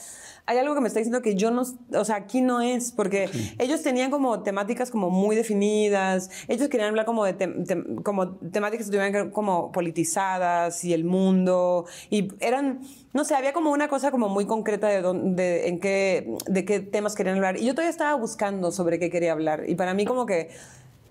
hay 0.51 0.59
algo 0.59 0.75
que 0.75 0.81
me 0.81 0.89
está 0.89 0.99
diciendo 0.99 1.23
que 1.23 1.37
yo 1.37 1.53
no, 1.53 1.63
o 1.95 2.05
sea, 2.05 2.17
aquí 2.17 2.41
no 2.41 2.61
es, 2.61 2.91
porque 2.91 3.31
ellos 3.61 3.83
tenían 3.83 4.11
como 4.11 4.43
temáticas 4.43 4.91
como 4.91 5.09
muy 5.09 5.37
definidas, 5.37 6.29
ellos 6.49 6.69
querían 6.69 6.89
hablar 6.89 7.07
como 7.07 7.25
de 7.25 8.03
como 8.03 8.37
temáticas 8.37 8.79
que 8.79 8.97
estuvieran 8.97 9.31
como 9.31 9.71
politizadas 9.71 10.85
y 10.85 10.93
el 10.93 11.05
mundo, 11.05 11.87
y 12.11 12.33
eran, 12.41 12.81
no 13.13 13.25
sé, 13.25 13.37
había 13.37 13.53
como 13.53 13.71
una 13.71 13.87
cosa 13.87 14.11
como 14.11 14.29
muy 14.29 14.45
concreta 14.47 14.89
de, 14.89 15.03
de, 15.03 15.69
en 15.69 15.79
qué, 15.79 16.37
de 16.47 16.65
qué 16.65 16.81
temas 16.81 17.15
querían 17.15 17.37
hablar, 17.37 17.57
y 17.57 17.67
yo 17.67 17.75
todavía 17.75 17.91
estaba 17.91 18.15
buscando 18.15 18.73
sobre 18.81 18.99
qué 18.99 19.11
quería 19.11 19.33
hablar, 19.33 19.65
y 19.69 19.75
para 19.75 19.93
mí 19.93 20.07
como 20.07 20.25
que 20.25 20.49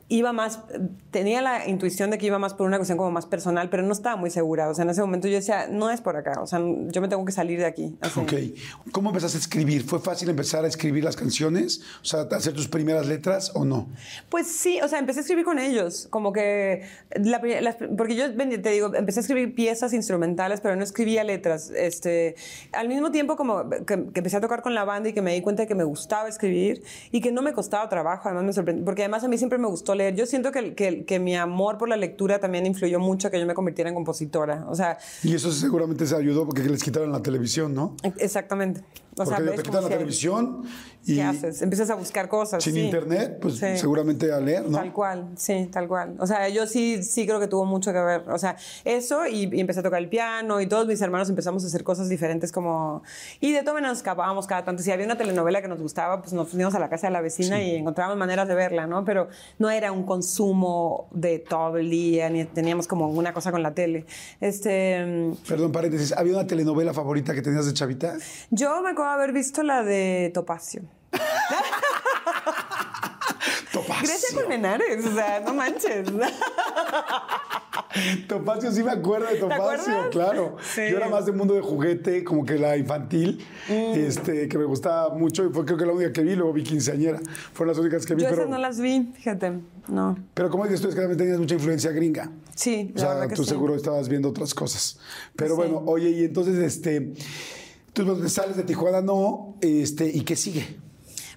iba 0.09 0.33
más, 0.33 0.59
tenía 1.11 1.41
la 1.41 1.67
intuición 1.67 2.09
de 2.09 2.17
que 2.17 2.25
iba 2.25 2.39
más 2.39 2.55
por 2.55 2.65
una 2.65 2.77
cuestión 2.77 2.97
como 2.97 3.11
más 3.11 3.27
personal, 3.27 3.69
pero 3.69 3.83
no 3.83 3.93
estaba 3.93 4.15
muy 4.15 4.31
segura. 4.31 4.67
O 4.67 4.73
sea, 4.73 4.83
en 4.83 4.89
ese 4.89 5.01
momento 5.01 5.27
yo 5.27 5.35
decía, 5.35 5.67
no 5.69 5.91
es 5.91 6.01
por 6.01 6.17
acá, 6.17 6.41
o 6.41 6.47
sea, 6.47 6.59
yo 6.59 7.01
me 7.01 7.07
tengo 7.07 7.23
que 7.25 7.31
salir 7.31 7.59
de 7.59 7.65
aquí. 7.65 7.95
Así. 8.01 8.19
Ok. 8.19 8.33
¿Cómo 8.91 9.09
empezaste 9.09 9.37
a 9.37 9.41
escribir? 9.41 9.83
¿Fue 9.83 9.99
fácil 9.99 10.29
empezar 10.29 10.65
a 10.65 10.67
escribir 10.67 11.03
las 11.03 11.15
canciones? 11.15 11.81
O 12.01 12.05
sea, 12.05 12.21
hacer 12.21 12.53
tus 12.53 12.67
primeras 12.67 13.05
letras 13.05 13.51
o 13.53 13.65
no? 13.65 13.87
Pues 14.29 14.47
sí, 14.47 14.79
o 14.81 14.87
sea, 14.87 14.97
empecé 14.97 15.19
a 15.19 15.21
escribir 15.21 15.45
con 15.45 15.59
ellos, 15.59 16.07
como 16.09 16.33
que, 16.33 16.87
la, 17.15 17.39
las, 17.61 17.77
porque 17.95 18.15
yo 18.15 18.35
te 18.35 18.69
digo, 18.71 18.93
empecé 18.95 19.19
a 19.19 19.21
escribir 19.21 19.53
piezas 19.53 19.93
instrumentales, 19.93 20.59
pero 20.59 20.75
no 20.75 20.83
escribía 20.83 21.23
letras. 21.23 21.69
Este, 21.69 22.35
al 22.73 22.87
mismo 22.87 23.11
tiempo 23.11 23.35
como 23.35 23.69
que, 23.69 23.85
que 23.85 24.19
empecé 24.19 24.37
a 24.37 24.41
tocar 24.41 24.63
con 24.63 24.73
la 24.73 24.85
banda 24.85 25.09
y 25.09 25.13
que 25.13 25.21
me 25.21 25.35
di 25.35 25.41
cuenta 25.41 25.63
de 25.63 25.67
que 25.67 25.75
me 25.75 25.83
gustaba 25.83 26.27
escribir 26.27 26.83
y 27.11 27.21
que 27.21 27.31
no 27.31 27.43
me 27.43 27.53
costaba 27.53 27.87
trabajo, 27.89 28.27
además 28.27 28.45
me 28.45 28.53
sorprendió, 28.53 28.83
porque 28.83 29.03
además 29.03 29.23
a 29.23 29.27
mí 29.27 29.37
siempre 29.37 29.59
me 29.59 29.67
gustó 29.67 29.98
leer. 29.99 30.15
Yo 30.15 30.25
siento 30.25 30.51
que, 30.51 30.73
que, 30.73 31.05
que, 31.05 31.19
mi 31.19 31.35
amor 31.35 31.77
por 31.77 31.89
la 31.89 31.97
lectura 31.97 32.39
también 32.39 32.65
influyó 32.65 32.99
mucho 32.99 33.27
a 33.27 33.31
que 33.31 33.39
yo 33.39 33.45
me 33.45 33.53
convirtiera 33.53 33.89
en 33.89 33.95
compositora. 33.95 34.65
O 34.67 34.75
sea, 34.75 34.97
y 35.23 35.35
eso 35.35 35.51
seguramente 35.51 36.05
se 36.05 36.15
ayudó 36.15 36.45
porque 36.45 36.63
les 36.63 36.83
quitaron 36.83 37.11
la 37.11 37.21
televisión, 37.21 37.73
¿no? 37.73 37.95
Exactamente. 38.17 38.81
O 39.13 39.25
porque 39.25 39.43
sea, 39.43 39.55
te 39.55 39.63
quitan 39.63 39.83
la 39.83 39.89
televisión 39.89 40.63
y... 41.05 41.15
¿Qué 41.15 41.23
haces? 41.23 41.61
Empiezas 41.61 41.89
a 41.89 41.95
buscar 41.95 42.29
cosas. 42.29 42.63
Sin 42.63 42.77
internet, 42.77 43.39
pues 43.41 43.57
seguramente 43.57 44.31
a 44.31 44.39
leer, 44.39 44.63
¿no? 44.63 44.77
Tal 44.77 44.93
cual, 44.93 45.29
sí, 45.35 45.67
tal 45.71 45.87
cual. 45.89 46.15
O 46.19 46.27
sea, 46.27 46.47
yo 46.47 46.65
sí, 46.67 47.03
sí 47.03 47.25
creo 47.25 47.39
que 47.39 47.47
tuvo 47.47 47.65
mucho 47.65 47.91
que 47.91 47.99
ver. 47.99 48.29
O 48.29 48.37
sea, 48.37 48.55
eso 48.85 49.27
y, 49.27 49.49
y, 49.51 49.59
empecé 49.59 49.81
a 49.81 49.83
tocar 49.83 49.99
el 49.99 50.07
piano 50.07 50.61
y 50.61 50.67
todos 50.67 50.87
mis 50.87 51.01
hermanos 51.01 51.29
empezamos 51.29 51.63
a 51.65 51.67
hacer 51.67 51.83
cosas 51.83 52.07
diferentes 52.07 52.51
como... 52.53 53.03
Y 53.41 53.51
de 53.51 53.63
todo 53.63 53.79
nos 53.81 53.97
escapábamos 53.97 54.47
cada 54.47 54.63
tanto. 54.63 54.83
Si 54.83 54.91
había 54.91 55.05
una 55.05 55.17
telenovela 55.17 55.61
que 55.61 55.67
nos 55.67 55.81
gustaba, 55.81 56.21
pues 56.21 56.33
nos 56.33 56.53
íbamos 56.53 56.75
a 56.75 56.79
la 56.79 56.89
casa 56.89 57.07
de 57.07 57.13
la 57.13 57.21
vecina 57.21 57.61
y 57.61 57.75
encontrábamos 57.75 58.17
maneras 58.17 58.47
de 58.47 58.55
verla, 58.55 58.87
¿no? 58.87 59.03
Pero 59.05 59.27
no 59.57 59.69
era 59.69 59.88
un 59.91 60.03
consumo 60.03 61.07
de 61.11 61.39
todo 61.39 61.77
el 61.77 61.89
día, 61.89 62.29
ni 62.29 62.45
teníamos 62.45 62.87
como 62.87 63.07
una 63.07 63.33
cosa 63.33 63.51
con 63.51 63.63
la 63.63 63.73
tele. 63.73 64.05
Este... 64.39 65.33
Perdón, 65.47 65.71
paréntesis. 65.71 66.13
¿Había 66.13 66.33
una 66.33 66.47
telenovela 66.47 66.93
favorita 66.93 67.33
que 67.33 67.41
tenías 67.41 67.65
de 67.65 67.73
chavita? 67.73 68.17
Yo 68.51 68.81
me 68.81 68.89
acuerdo 68.89 69.11
haber 69.11 69.33
visto 69.33 69.63
la 69.63 69.83
de 69.83 70.31
Topacio. 70.33 70.83
Topacio. 73.89 74.07
Grecia 74.07 74.39
Colmenares, 74.39 75.05
o 75.05 75.13
sea, 75.13 75.39
no 75.41 75.53
manches. 75.53 76.07
Topacio, 78.27 78.71
sí 78.71 78.83
me 78.83 78.91
acuerdo 78.91 79.27
de 79.27 79.35
Topacio, 79.37 80.09
claro. 80.11 80.57
Sí. 80.61 80.81
Yo 80.91 80.97
era 80.97 81.09
más 81.09 81.25
de 81.25 81.31
mundo 81.31 81.53
de 81.55 81.61
juguete, 81.61 82.23
como 82.23 82.45
que 82.45 82.57
la 82.57 82.77
infantil, 82.77 83.43
Mm. 83.67 83.93
este, 83.99 84.47
que 84.47 84.57
me 84.57 84.65
gustaba 84.65 85.13
mucho 85.15 85.45
y 85.45 85.49
fue 85.53 85.65
creo 85.65 85.77
que 85.77 85.85
la 85.85 85.93
única 85.93 86.11
que 86.13 86.21
vi, 86.21 86.35
luego 86.35 86.53
vi 86.53 86.63
quinceañera. 86.63 87.19
Fueron 87.53 87.73
las 87.75 87.79
únicas 87.79 88.05
que 88.05 88.15
vi, 88.15 88.23
Yo 88.23 88.29
pero, 88.29 88.41
esas 88.43 88.51
no 88.51 88.57
las 88.59 88.79
vi, 88.79 89.11
fíjate, 89.15 89.53
no. 89.87 90.17
pero 90.33 90.49
como 90.49 90.65
dices 90.65 90.81
tú, 90.81 90.89
es 90.89 90.95
que 90.95 91.01
también 91.01 91.17
tenías 91.17 91.39
mucha 91.39 91.55
influencia 91.55 91.91
gringa. 91.91 92.29
Sí, 92.55 92.91
O 92.95 92.99
sea, 92.99 93.27
que 93.27 93.35
tú 93.35 93.43
sí. 93.43 93.49
seguro 93.49 93.75
estabas 93.75 94.07
viendo 94.09 94.29
otras 94.29 94.53
cosas. 94.53 94.99
Pero 95.35 95.51
Sí. 95.51 95.55
bueno, 95.55 95.83
oye, 95.85 96.09
y 96.09 96.23
entonces, 96.25 96.57
este, 96.57 97.13
tú 97.93 98.27
sales 98.29 98.57
de 98.57 98.63
Tijuana, 98.63 99.01
no, 99.01 99.55
este, 99.61 100.05
¿y 100.07 100.21
qué 100.21 100.35
sigue? 100.35 100.77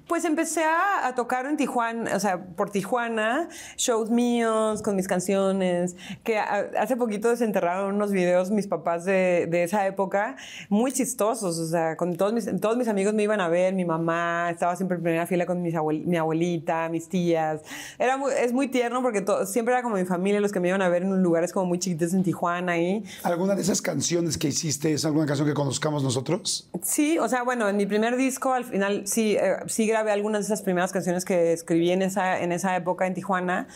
Pues 0.08 0.24
empecé 0.24 0.64
a, 0.64 1.06
a 1.06 1.14
tocar 1.14 1.46
en 1.46 1.56
Tijuana, 1.56 2.14
o 2.16 2.20
sea, 2.20 2.38
por 2.44 2.70
Tijuana, 2.70 3.48
shows 3.76 4.10
míos 4.10 4.82
con 4.82 4.96
mis 4.96 5.08
canciones, 5.08 5.96
que 6.24 6.38
a- 6.38 6.70
hace 6.78 6.96
poquito 6.96 7.28
desenterraron 7.30 7.94
unos 7.94 8.10
videos 8.12 8.50
mis 8.50 8.66
papás 8.66 9.04
de, 9.04 9.46
de 9.48 9.62
esa 9.62 9.86
época, 9.86 10.36
muy 10.68 10.92
chistosos, 10.92 11.58
o 11.58 11.66
sea, 11.66 11.96
con 11.96 12.16
todos 12.16 12.32
mis, 12.32 12.48
todos 12.60 12.76
mis 12.76 12.88
amigos 12.88 13.14
me 13.14 13.22
iban 13.22 13.40
a 13.40 13.48
ver, 13.48 13.74
mi 13.74 13.84
mamá 13.84 14.50
estaba 14.50 14.76
siempre 14.76 14.96
en 14.96 15.02
primera 15.02 15.26
fila 15.26 15.46
con 15.46 15.62
mis 15.62 15.74
abuel- 15.74 16.04
mi 16.04 16.16
abuelita, 16.16 16.88
mis 16.90 17.08
tías. 17.08 17.60
Era 17.98 18.16
muy- 18.16 18.32
es 18.38 18.52
muy 18.52 18.68
tierno 18.68 19.02
porque 19.02 19.20
to- 19.22 19.46
siempre 19.46 19.72
era 19.72 19.82
como 19.82 19.94
mi 19.96 20.04
familia 20.04 20.40
los 20.40 20.52
que 20.52 20.60
me 20.60 20.68
iban 20.68 20.82
a 20.82 20.88
ver 20.88 21.02
en 21.04 21.22
lugares 21.22 21.52
como 21.52 21.66
muy 21.66 21.78
chiquitos 21.78 22.12
en 22.12 22.22
Tijuana 22.22 22.72
ahí. 22.72 23.02
¿Alguna 23.22 23.54
de 23.54 23.62
esas 23.62 23.80
canciones 23.80 24.36
que 24.36 24.48
hiciste 24.48 24.92
es 24.92 25.04
alguna 25.04 25.26
canción 25.26 25.46
que 25.48 25.54
conozcamos 25.54 26.02
nosotros? 26.02 26.68
Sí, 26.82 27.18
o 27.18 27.28
sea, 27.28 27.44
bueno, 27.44 27.68
en 27.68 27.76
mi 27.76 27.86
primer 27.86 28.16
disco 28.16 28.52
al 28.52 28.64
final 28.64 29.06
sí, 29.06 29.36
eh, 29.40 29.56
sí 29.66 29.86
grabé 29.92 30.10
algunas 30.10 30.40
de 30.40 30.46
esas 30.46 30.62
primeras 30.62 30.92
canciones 30.92 31.24
que 31.24 31.52
escribí 31.52 31.90
en 31.90 32.02
esa, 32.02 32.40
en 32.40 32.50
esa 32.50 32.74
época 32.74 33.06
en 33.06 33.14
Tijuana. 33.14 33.68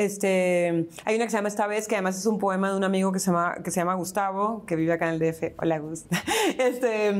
Este, 0.00 0.88
hay 1.04 1.16
una 1.16 1.26
que 1.26 1.30
se 1.30 1.36
llama 1.36 1.48
Esta 1.48 1.66
vez, 1.66 1.86
que 1.86 1.94
además 1.94 2.16
es 2.16 2.24
un 2.24 2.38
poema 2.38 2.70
de 2.70 2.76
un 2.78 2.84
amigo 2.84 3.12
que 3.12 3.18
se 3.18 3.26
llama, 3.26 3.56
que 3.62 3.70
se 3.70 3.80
llama 3.80 3.92
Gustavo, 3.96 4.64
que 4.64 4.74
vive 4.74 4.94
acá 4.94 5.12
en 5.12 5.20
el 5.22 5.32
DF. 5.32 5.52
Hola, 5.58 5.78
Gus. 5.78 6.06
Este, 6.58 7.12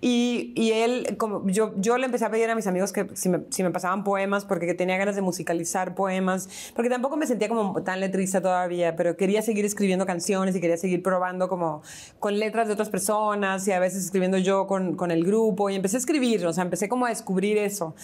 y, 0.00 0.52
y 0.56 0.72
él, 0.72 1.16
como 1.18 1.46
yo, 1.46 1.74
yo 1.76 1.98
le 1.98 2.06
empecé 2.06 2.24
a 2.24 2.30
pedir 2.30 2.48
a 2.48 2.54
mis 2.54 2.66
amigos 2.66 2.90
que 2.90 3.06
si 3.14 3.28
me, 3.28 3.42
si 3.50 3.62
me 3.62 3.70
pasaban 3.70 4.02
poemas, 4.02 4.46
porque 4.46 4.72
tenía 4.72 4.96
ganas 4.96 5.14
de 5.14 5.20
musicalizar 5.20 5.94
poemas, 5.94 6.48
porque 6.74 6.88
tampoco 6.88 7.18
me 7.18 7.26
sentía 7.26 7.48
como 7.48 7.82
tan 7.82 8.00
letrista 8.00 8.40
todavía, 8.40 8.96
pero 8.96 9.16
quería 9.18 9.42
seguir 9.42 9.66
escribiendo 9.66 10.06
canciones 10.06 10.56
y 10.56 10.60
quería 10.60 10.78
seguir 10.78 11.02
probando 11.02 11.48
como 11.48 11.82
con 12.18 12.38
letras 12.38 12.66
de 12.66 12.72
otras 12.72 12.88
personas 12.88 13.68
y 13.68 13.72
a 13.72 13.78
veces 13.78 14.04
escribiendo 14.06 14.38
yo 14.38 14.66
con, 14.66 14.96
con 14.96 15.10
el 15.10 15.22
grupo 15.24 15.68
y 15.68 15.74
empecé 15.74 15.96
a 15.96 16.00
escribir, 16.00 16.46
o 16.46 16.52
sea, 16.54 16.64
empecé 16.64 16.88
como 16.88 17.04
a 17.04 17.10
descubrir 17.10 17.58
eso. 17.58 17.94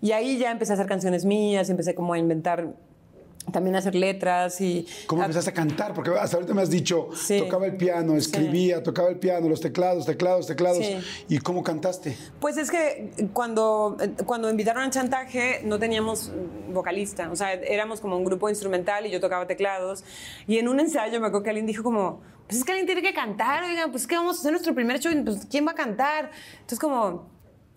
Y 0.00 0.12
ahí 0.12 0.38
ya 0.38 0.50
empecé 0.50 0.72
a 0.72 0.74
hacer 0.74 0.86
canciones 0.86 1.24
mías, 1.24 1.70
empecé 1.70 1.94
como 1.94 2.12
a 2.12 2.18
inventar, 2.18 2.72
también 3.52 3.76
hacer 3.76 3.94
letras 3.94 4.60
y... 4.60 4.86
¿Cómo 5.06 5.22
empezaste 5.22 5.50
a 5.50 5.54
cantar? 5.54 5.94
Porque 5.94 6.10
hasta 6.10 6.36
ahorita 6.36 6.54
me 6.54 6.62
has 6.62 6.70
dicho, 6.70 7.08
Sí. 7.14 7.38
tocaba 7.40 7.66
el 7.66 7.76
piano, 7.76 8.16
escribía, 8.16 8.82
tocaba 8.82 9.08
el 9.08 9.18
piano, 9.18 9.48
los 9.48 9.60
teclados, 9.60 10.06
teclados, 10.06 10.46
teclados. 10.46 10.78
Sí. 10.78 10.98
¿Y 11.28 11.38
cómo 11.38 11.62
cantaste? 11.62 12.16
Pues 12.40 12.56
es 12.56 12.70
que 12.70 13.10
cuando, 13.32 13.96
cuando 14.26 14.50
invitaron 14.50 14.82
a 14.84 14.90
Chantaje 14.90 15.62
no 15.64 15.78
teníamos 15.78 16.32
vocalista, 16.72 17.30
o 17.30 17.36
sea, 17.36 17.52
éramos 17.52 18.00
como 18.00 18.16
un 18.16 18.24
grupo 18.24 18.48
instrumental 18.48 19.06
y 19.06 19.10
yo 19.10 19.20
tocaba 19.20 19.46
teclados. 19.46 20.04
Y 20.46 20.58
en 20.58 20.68
un 20.68 20.80
ensayo 20.80 21.20
me 21.20 21.26
acuerdo 21.26 21.44
que 21.44 21.50
alguien 21.50 21.66
dijo 21.66 21.82
como, 21.82 22.20
pues 22.46 22.58
es 22.58 22.64
que 22.64 22.72
alguien 22.72 22.86
tiene 22.86 23.02
que 23.02 23.12
cantar, 23.12 23.62
oigan, 23.64 23.90
pues 23.90 24.02
es 24.02 24.08
que 24.08 24.16
vamos 24.16 24.36
a 24.36 24.40
hacer 24.40 24.52
nuestro 24.52 24.74
primer 24.74 24.98
show, 25.00 25.12
pues 25.24 25.46
¿quién 25.50 25.66
va 25.66 25.72
a 25.72 25.74
cantar? 25.74 26.30
Entonces 26.52 26.78
como, 26.78 27.28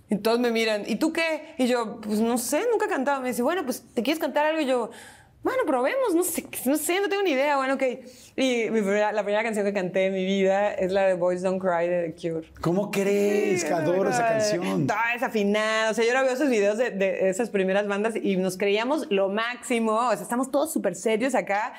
y 0.09 0.17
todos 0.17 0.39
me 0.39 0.51
miran, 0.51 0.83
¿y 0.87 0.95
tú 0.97 1.13
qué? 1.13 1.55
Y 1.57 1.67
yo, 1.67 2.01
pues 2.01 2.19
no 2.19 2.37
sé, 2.37 2.65
nunca 2.71 2.85
he 2.85 2.89
cantado. 2.89 3.21
Me 3.21 3.29
dice, 3.29 3.41
bueno, 3.41 3.63
pues 3.63 3.83
¿te 3.93 4.03
quieres 4.03 4.19
cantar 4.19 4.45
algo? 4.45 4.61
Y 4.61 4.65
yo, 4.65 4.91
bueno, 5.43 5.63
probemos, 5.65 6.13
no 6.13 6.23
sé, 6.23 6.45
no 6.65 6.77
sé, 6.77 6.99
no 7.01 7.09
tengo 7.09 7.23
ni 7.23 7.31
idea. 7.31 7.57
Bueno, 7.57 7.73
ok. 7.73 7.83
Y 8.35 8.69
mi 8.69 8.81
primera- 8.81 9.11
la 9.11 9.23
primera 9.23 9.43
canción 9.43 9.65
que 9.65 9.73
canté 9.73 10.05
en 10.05 10.13
mi 10.13 10.23
vida 10.23 10.71
es 10.73 10.91
la 10.91 11.07
de 11.07 11.15
Boys 11.15 11.41
Don't 11.41 11.59
Cry 11.59 11.87
de 11.87 12.09
The 12.13 12.29
Cure. 12.29 12.47
¿Cómo 12.61 12.91
crees? 12.91 13.63
que 13.65 13.73
adoro 13.73 14.09
esa 14.09 14.27
canción. 14.27 14.85
Toda 14.87 15.01
desafinada. 15.13 15.89
O 15.89 15.93
sea, 15.95 16.03
yo 16.05 16.11
ahora 16.11 16.23
veo 16.23 16.33
esos 16.33 16.49
videos 16.49 16.77
de, 16.77 16.91
de 16.91 17.29
esas 17.29 17.49
primeras 17.49 17.87
bandas 17.87 18.13
y 18.21 18.37
nos 18.37 18.55
creíamos 18.57 19.07
lo 19.09 19.29
máximo. 19.29 19.93
O 19.95 20.11
sea, 20.13 20.21
estamos 20.21 20.51
todos 20.51 20.71
súper 20.71 20.95
serios 20.95 21.33
acá. 21.35 21.73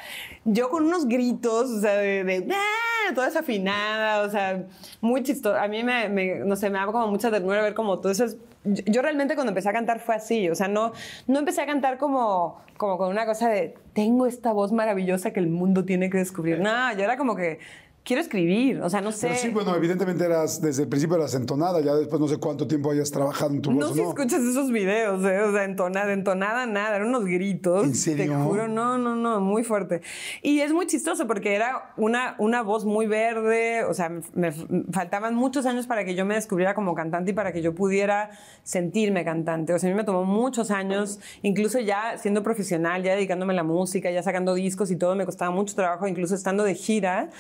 Yo 0.45 0.69
con 0.69 0.85
unos 0.85 1.07
gritos, 1.07 1.71
o 1.71 1.81
sea, 1.81 1.97
de, 1.97 2.25
de 2.25 2.47
"Ah", 2.53 3.13
toda 3.15 3.29
desafinada. 3.29 4.23
O 4.27 4.31
sea, 4.31 4.65
muy 5.01 5.23
chistoso. 5.23 5.57
A 5.57 5.69
mí 5.69 5.83
me, 5.85 6.09
me- 6.09 6.35
no 6.41 6.57
sé, 6.57 6.69
me 6.69 6.79
da 6.79 6.87
como 6.87 7.07
mucha 7.09 7.31
ternura 7.31 7.63
ver 7.63 7.75
como 7.75 8.01
todas 8.01 8.19
esas. 8.21 8.37
Yo, 8.65 9.03
realmente 9.03 9.35
cuando 9.35 9.51
empecé 9.51 9.69
a 9.69 9.73
cantar 9.73 9.99
fue 9.99 10.15
así. 10.15 10.49
O 10.49 10.55
sea, 10.55 10.69
no, 10.69 10.93
no 11.27 11.39
empecé 11.41 11.63
a 11.63 11.67
cantar 11.67 11.99
como, 11.99 12.61
como 12.77 12.97
con 12.97 13.09
una 13.09 13.27
cosa 13.27 13.49
de 13.49 13.75
tengo 13.93 14.27
esta 14.27 14.53
voz 14.53 14.73
maravillosa 14.73 15.33
que 15.33 15.41
el 15.41 15.49
mundo 15.49 15.85
tiene 15.85 16.11
que 16.11 16.19
descubrir. 16.19 16.61
No, 16.61 16.93
yo 16.93 17.03
era 17.03 17.17
como 17.17 17.35
que 17.35 17.59
quiero 18.05 18.21
escribir. 18.23 18.81
O 18.81 18.91
sea, 18.91 19.01
no 19.01 19.13
sé. 19.13 19.29
Pero 19.29 19.39
sí, 19.41 19.49
bueno, 19.51 19.75
evidentemente 19.77 20.25
eras, 20.25 20.61
desde 20.61 20.83
el 20.83 20.89
principio 20.89 21.17
eras 21.17 21.35
entonada, 21.35 21.81
ya 21.81 21.95
después 21.95 22.21
no 22.21 22.29
sé 22.29 22.37
cuánto 22.39 22.67
tiempo 22.67 22.91
hayas 22.91 23.11
trabajado 23.11 23.53
en 23.53 23.63
tu 23.63 23.73
No 23.73 23.89
voz, 23.89 23.97
si 23.97 24.03
¿no? 24.03 24.09
escuchas 24.09 24.43
esos 24.43 24.71
videos, 24.71 25.25
¿eh? 25.25 25.41
o 25.41 25.53
sea, 25.53 25.65
entonada, 25.65 26.13
entonada, 26.13 26.67
nada, 26.67 26.97
eran 26.97 27.09
unos 27.09 27.25
gritos. 27.25 27.85
¿En 27.85 27.95
serio? 27.95 28.33
Te 28.33 28.45
juro, 28.45 28.69
no, 28.69 28.99
no, 28.99 29.15
no, 29.17 29.41
muy 29.41 29.65
fuerte. 29.65 30.03
Y 30.43 30.61
es 30.61 30.73
muy 30.73 30.87
chistoso 30.87 31.27
porque 31.27 31.55
era 31.55 31.93
una, 31.97 32.35
una 32.39 32.63
voz 32.63 32.85
muy 32.85 33.07
verde, 33.07 33.85
o 33.85 33.95
sea, 33.95 34.09
me, 34.09 34.23
me 34.35 34.53
faltaban 34.91 35.35
muchos 35.35 35.67
años 35.67 35.87
para 35.87 36.05
que 36.05 36.15
yo 36.15 36.25
me 36.25 36.35
descubriera 36.35 36.75
como 36.75 36.95
cantante 36.95 37.31
y 37.31 37.35
para 37.35 37.53
que 37.53 37.63
yo 37.63 37.75
pudiera 37.75 38.31
sentirme 38.65 39.25
cantante. 39.25 39.73
O 39.73 39.79
sea, 39.79 39.89
a 39.89 39.93
mí 39.93 39.97
me 39.97 40.05
tomó 40.05 40.25
muchos 40.25 40.71
años, 40.71 41.21
incluso 41.43 41.79
ya 41.79 42.19
siendo 42.19 42.43
profesional, 42.43 43.03
ya 43.03 43.15
dedicándome 43.15 43.53
a 43.53 43.57
la 43.57 43.63
música, 43.63 44.11
ya 44.11 44.23
sacando 44.23 44.55
discos 44.55 44.91
y 44.91 44.97
todo, 44.97 45.15
me 45.15 45.25
costaba 45.25 45.51
mucho 45.51 45.75
trabajo, 45.75 46.07
incluso 46.07 46.35
estando 46.35 46.65
de 46.65 46.75
gira, 46.75 47.31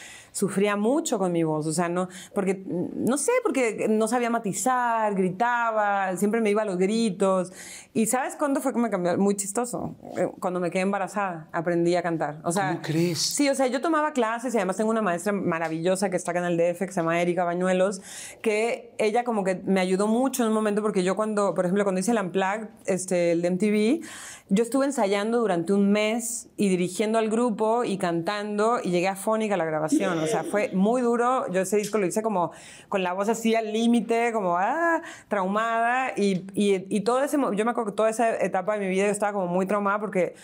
sufría 0.52 0.76
mucho 0.76 1.18
con 1.18 1.32
mi 1.32 1.44
voz, 1.44 1.66
o 1.66 1.72
sea, 1.72 1.88
no, 1.88 2.08
porque, 2.34 2.62
no 2.66 3.16
sé, 3.16 3.32
porque 3.42 3.86
no 3.88 4.06
sabía 4.06 4.28
matizar, 4.28 5.14
gritaba, 5.14 6.14
siempre 6.18 6.42
me 6.42 6.50
iba 6.50 6.60
a 6.60 6.64
los 6.66 6.76
gritos. 6.76 7.52
¿Y 7.94 8.04
sabes 8.06 8.36
cuándo 8.36 8.60
fue 8.60 8.74
que 8.74 8.78
me 8.78 8.90
cambió? 8.90 9.16
Muy 9.16 9.34
chistoso. 9.34 9.96
Eh, 10.16 10.28
Cuando 10.40 10.60
me 10.60 10.70
quedé 10.70 10.82
embarazada, 10.82 11.48
aprendí 11.52 11.94
a 11.96 12.02
cantar. 12.02 12.40
O 12.44 12.52
sea, 12.52 12.68
¿Cómo 12.68 12.82
crees? 12.82 13.18
Sí, 13.18 13.48
o 13.48 13.54
sea, 13.54 13.66
yo 13.66 13.80
tomaba 13.80 14.12
clases 14.12 14.52
y 14.54 14.58
además 14.58 14.76
tengo 14.76 14.90
una 14.90 15.00
maestra 15.00 15.32
maravillosa 15.32 16.10
que 16.10 16.16
está 16.16 16.32
acá 16.32 16.40
en 16.40 16.46
el 16.46 16.56
DF, 16.58 16.80
que 16.80 16.92
se 16.92 17.00
llama 17.00 17.20
Erika 17.20 17.44
Bañuelos, 17.44 18.02
que 18.42 18.94
ella 18.98 19.24
como 19.24 19.44
que 19.44 19.62
me 19.64 19.80
ayudó 19.80 20.06
mucho 20.06 20.42
en 20.42 20.48
un 20.48 20.54
momento 20.54 20.82
porque 20.82 21.02
yo 21.02 21.16
cuando, 21.16 21.54
por 21.54 21.64
ejemplo, 21.64 21.84
cuando 21.84 22.00
hice 22.00 22.10
el 22.10 22.18
Unplugged, 22.18 22.68
este, 22.84 23.32
el 23.32 23.40
de 23.40 23.50
MTV, 23.50 24.06
yo 24.52 24.62
estuve 24.62 24.84
ensayando 24.84 25.38
durante 25.38 25.72
un 25.72 25.90
mes 25.90 26.50
y 26.58 26.68
dirigiendo 26.68 27.18
al 27.18 27.30
grupo 27.30 27.84
y 27.84 27.96
cantando 27.96 28.80
y 28.84 28.90
llegué 28.90 29.08
a 29.08 29.16
Fónica 29.16 29.54
a 29.54 29.56
la 29.56 29.64
grabación. 29.64 30.18
O 30.18 30.26
sea, 30.26 30.44
fue 30.44 30.70
muy 30.74 31.00
duro. 31.00 31.50
Yo 31.50 31.62
ese 31.62 31.78
disco 31.78 31.96
lo 31.96 32.04
hice 32.04 32.22
como 32.22 32.52
con 32.90 33.02
la 33.02 33.14
voz 33.14 33.30
así 33.30 33.54
al 33.54 33.72
límite, 33.72 34.30
como 34.30 34.58
ah, 34.58 35.00
traumada 35.28 36.12
y, 36.18 36.44
y, 36.54 37.00
todo 37.00 37.24
ese, 37.24 37.38
yo 37.38 37.64
me 37.64 37.70
acuerdo 37.70 37.92
que 37.92 37.96
toda 37.96 38.10
esa 38.10 38.36
etapa 38.42 38.74
de 38.74 38.80
mi 38.80 38.90
vida 38.90 39.06
yo 39.06 39.10
estaba 39.10 39.32
como 39.32 39.46
muy 39.46 39.64
traumada 39.64 39.98
porque 39.98 40.34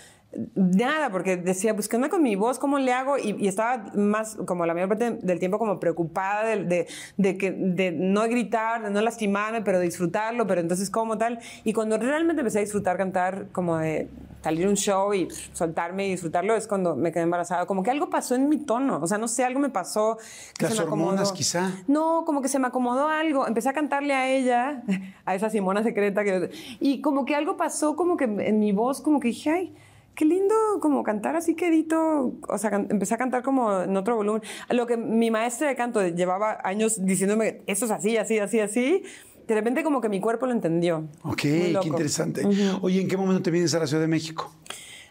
nada, 0.54 1.10
porque 1.10 1.36
decía, 1.36 1.74
pues, 1.74 1.88
¿qué 1.88 1.96
onda 1.96 2.08
con 2.08 2.22
mi 2.22 2.36
voz? 2.36 2.58
¿Cómo 2.58 2.78
le 2.78 2.92
hago? 2.92 3.16
Y, 3.18 3.36
y 3.38 3.48
estaba 3.48 3.90
más, 3.94 4.36
como 4.46 4.66
la 4.66 4.74
mayor 4.74 4.88
parte 4.88 5.18
del 5.22 5.38
tiempo, 5.38 5.58
como 5.58 5.80
preocupada 5.80 6.44
de, 6.44 6.64
de, 6.64 6.86
de, 7.16 7.38
que, 7.38 7.50
de 7.50 7.92
no 7.92 8.22
gritar, 8.28 8.82
de 8.82 8.90
no 8.90 9.00
lastimarme, 9.00 9.62
pero 9.62 9.80
disfrutarlo, 9.80 10.46
pero 10.46 10.60
entonces, 10.60 10.90
¿cómo 10.90 11.16
tal? 11.16 11.38
Y 11.64 11.72
cuando 11.72 11.96
realmente 11.98 12.40
empecé 12.40 12.58
a 12.58 12.60
disfrutar 12.60 12.96
cantar, 12.98 13.46
como 13.52 13.78
de 13.78 14.08
salir 14.42 14.68
un 14.68 14.76
show 14.76 15.12
y 15.14 15.28
soltarme 15.52 16.06
y 16.06 16.10
disfrutarlo, 16.12 16.54
es 16.54 16.66
cuando 16.66 16.94
me 16.94 17.10
quedé 17.10 17.22
embarazada. 17.22 17.66
Como 17.66 17.82
que 17.82 17.90
algo 17.90 18.10
pasó 18.10 18.34
en 18.34 18.48
mi 18.48 18.58
tono, 18.58 19.00
o 19.02 19.06
sea, 19.06 19.18
no 19.18 19.28
sé, 19.28 19.44
algo 19.44 19.60
me 19.60 19.70
pasó. 19.70 20.18
Que 20.58 20.66
Las 20.66 20.74
se 20.74 20.82
me 20.82 20.90
hormonas, 20.90 21.32
quizá. 21.32 21.72
No, 21.86 22.24
como 22.26 22.42
que 22.42 22.48
se 22.48 22.58
me 22.58 22.66
acomodó 22.66 23.08
algo. 23.08 23.46
Empecé 23.46 23.70
a 23.70 23.72
cantarle 23.72 24.14
a 24.14 24.28
ella, 24.28 24.82
a 25.24 25.34
esa 25.34 25.48
Simona 25.50 25.82
secreta. 25.82 26.22
Que, 26.22 26.50
y 26.80 27.00
como 27.00 27.24
que 27.24 27.34
algo 27.34 27.56
pasó, 27.56 27.96
como 27.96 28.16
que 28.16 28.24
en 28.24 28.58
mi 28.58 28.72
voz, 28.72 29.00
como 29.00 29.20
que 29.20 29.28
dije, 29.28 29.50
ay, 29.50 29.74
qué 30.18 30.24
lindo 30.24 30.54
como 30.80 31.04
cantar 31.04 31.36
así 31.36 31.54
quedito. 31.54 32.34
O 32.48 32.58
sea, 32.58 32.74
empecé 32.74 33.14
a 33.14 33.18
cantar 33.18 33.44
como 33.44 33.82
en 33.82 33.96
otro 33.96 34.16
volumen. 34.16 34.42
Lo 34.68 34.84
que 34.84 34.96
mi 34.96 35.30
maestra 35.30 35.68
de 35.68 35.76
canto 35.76 36.04
llevaba 36.08 36.58
años 36.64 37.04
diciéndome, 37.06 37.62
eso 37.68 37.84
es 37.84 37.92
así, 37.92 38.16
así, 38.16 38.40
así, 38.40 38.58
así. 38.58 39.04
De 39.46 39.54
repente 39.54 39.84
como 39.84 40.00
que 40.00 40.08
mi 40.08 40.20
cuerpo 40.20 40.46
lo 40.46 40.52
entendió. 40.52 41.04
Ok, 41.22 41.42
qué 41.42 41.80
interesante. 41.84 42.42
Oye, 42.82 43.00
¿en 43.00 43.06
qué 43.06 43.16
momento 43.16 43.42
te 43.42 43.52
vienes 43.52 43.72
a 43.74 43.78
la 43.78 43.86
Ciudad 43.86 44.02
de 44.02 44.08
México? 44.08 44.52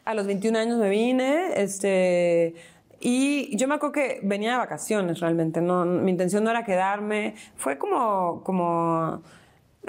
A 0.03 0.13
los 0.13 0.27
21 0.27 0.59
años 0.59 0.77
me 0.77 0.89
vine, 0.89 1.53
este, 1.55 2.55
y 2.99 3.55
yo 3.55 3.67
me 3.69 3.75
acuerdo 3.75 3.93
que 3.93 4.19
venía 4.23 4.51
de 4.51 4.57
vacaciones 4.57 5.21
realmente, 5.21 5.61
no, 5.61 5.85
mi 5.85 6.11
intención 6.11 6.43
no 6.43 6.49
era 6.49 6.63
quedarme, 6.63 7.35
fue 7.55 7.77
como, 7.77 8.41
como, 8.43 9.21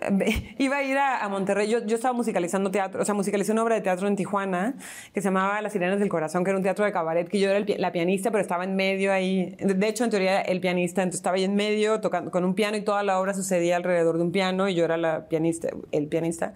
iba 0.58 0.76
a 0.76 0.82
ir 0.82 0.96
a, 0.98 1.24
a 1.24 1.28
Monterrey, 1.28 1.68
yo, 1.68 1.84
yo 1.86 1.96
estaba 1.96 2.14
musicalizando 2.14 2.70
teatro, 2.70 3.02
o 3.02 3.04
sea, 3.04 3.14
musicalicé 3.14 3.52
una 3.52 3.62
obra 3.62 3.74
de 3.76 3.80
teatro 3.80 4.08
en 4.08 4.16
Tijuana 4.16 4.74
que 5.12 5.20
se 5.20 5.26
llamaba 5.28 5.60
Las 5.62 5.72
Sirenas 5.72 5.98
del 6.00 6.08
Corazón, 6.08 6.44
que 6.44 6.50
era 6.50 6.56
un 6.56 6.62
teatro 6.62 6.84
de 6.84 6.92
cabaret, 6.92 7.28
que 7.28 7.38
yo 7.38 7.50
era 7.50 7.58
el 7.58 7.74
la 7.78 7.92
pianista, 7.92 8.30
pero 8.30 8.40
estaba 8.40 8.64
en 8.64 8.76
medio 8.76 9.12
ahí, 9.12 9.56
de 9.58 9.88
hecho, 9.88 10.04
en 10.04 10.10
teoría, 10.10 10.40
el 10.40 10.60
pianista, 10.60 11.02
entonces 11.02 11.18
estaba 11.20 11.36
ahí 11.36 11.44
en 11.44 11.54
medio 11.54 12.00
tocando 12.00 12.30
con 12.30 12.44
un 12.44 12.54
piano 12.54 12.76
y 12.76 12.82
toda 12.82 13.02
la 13.02 13.20
obra 13.20 13.34
sucedía 13.34 13.76
alrededor 13.76 14.16
de 14.16 14.22
un 14.24 14.32
piano 14.32 14.68
y 14.68 14.74
yo 14.74 14.84
era 14.84 14.96
la 14.96 15.28
pianista, 15.28 15.68
el 15.92 16.06
pianista. 16.08 16.54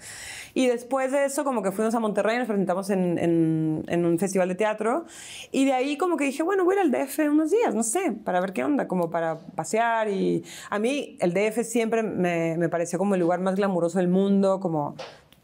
Y 0.54 0.66
después 0.66 1.12
de 1.12 1.24
eso, 1.24 1.44
como 1.44 1.62
que 1.62 1.72
fuimos 1.72 1.94
a 1.94 2.00
Monterrey, 2.00 2.38
nos 2.38 2.46
presentamos 2.46 2.90
en, 2.90 3.18
en- 3.18 3.84
en 3.88 4.04
un 4.04 4.18
festival 4.18 4.48
de 4.48 4.54
teatro. 4.54 5.04
Y 5.50 5.64
de 5.64 5.72
ahí 5.72 5.96
como 5.96 6.16
que 6.16 6.24
dije, 6.24 6.42
bueno, 6.42 6.64
voy 6.64 6.76
a 6.76 6.84
ir 6.84 6.84
al 6.84 6.90
DF 7.06 7.18
unos 7.30 7.50
días, 7.50 7.74
no 7.74 7.82
sé, 7.82 8.12
para 8.24 8.40
ver 8.40 8.52
qué 8.52 8.62
onda, 8.64 8.86
como 8.88 9.10
para 9.10 9.38
pasear. 9.54 10.08
Y 10.08 10.44
a 10.70 10.78
mí 10.78 11.16
el 11.20 11.32
DF 11.32 11.62
siempre 11.64 12.02
me, 12.02 12.56
me 12.58 12.68
pareció 12.68 12.98
como 12.98 13.14
el 13.14 13.20
lugar 13.20 13.31
más 13.40 13.56
glamuroso 13.56 13.98
del 13.98 14.08
mundo, 14.08 14.60
como... 14.60 14.94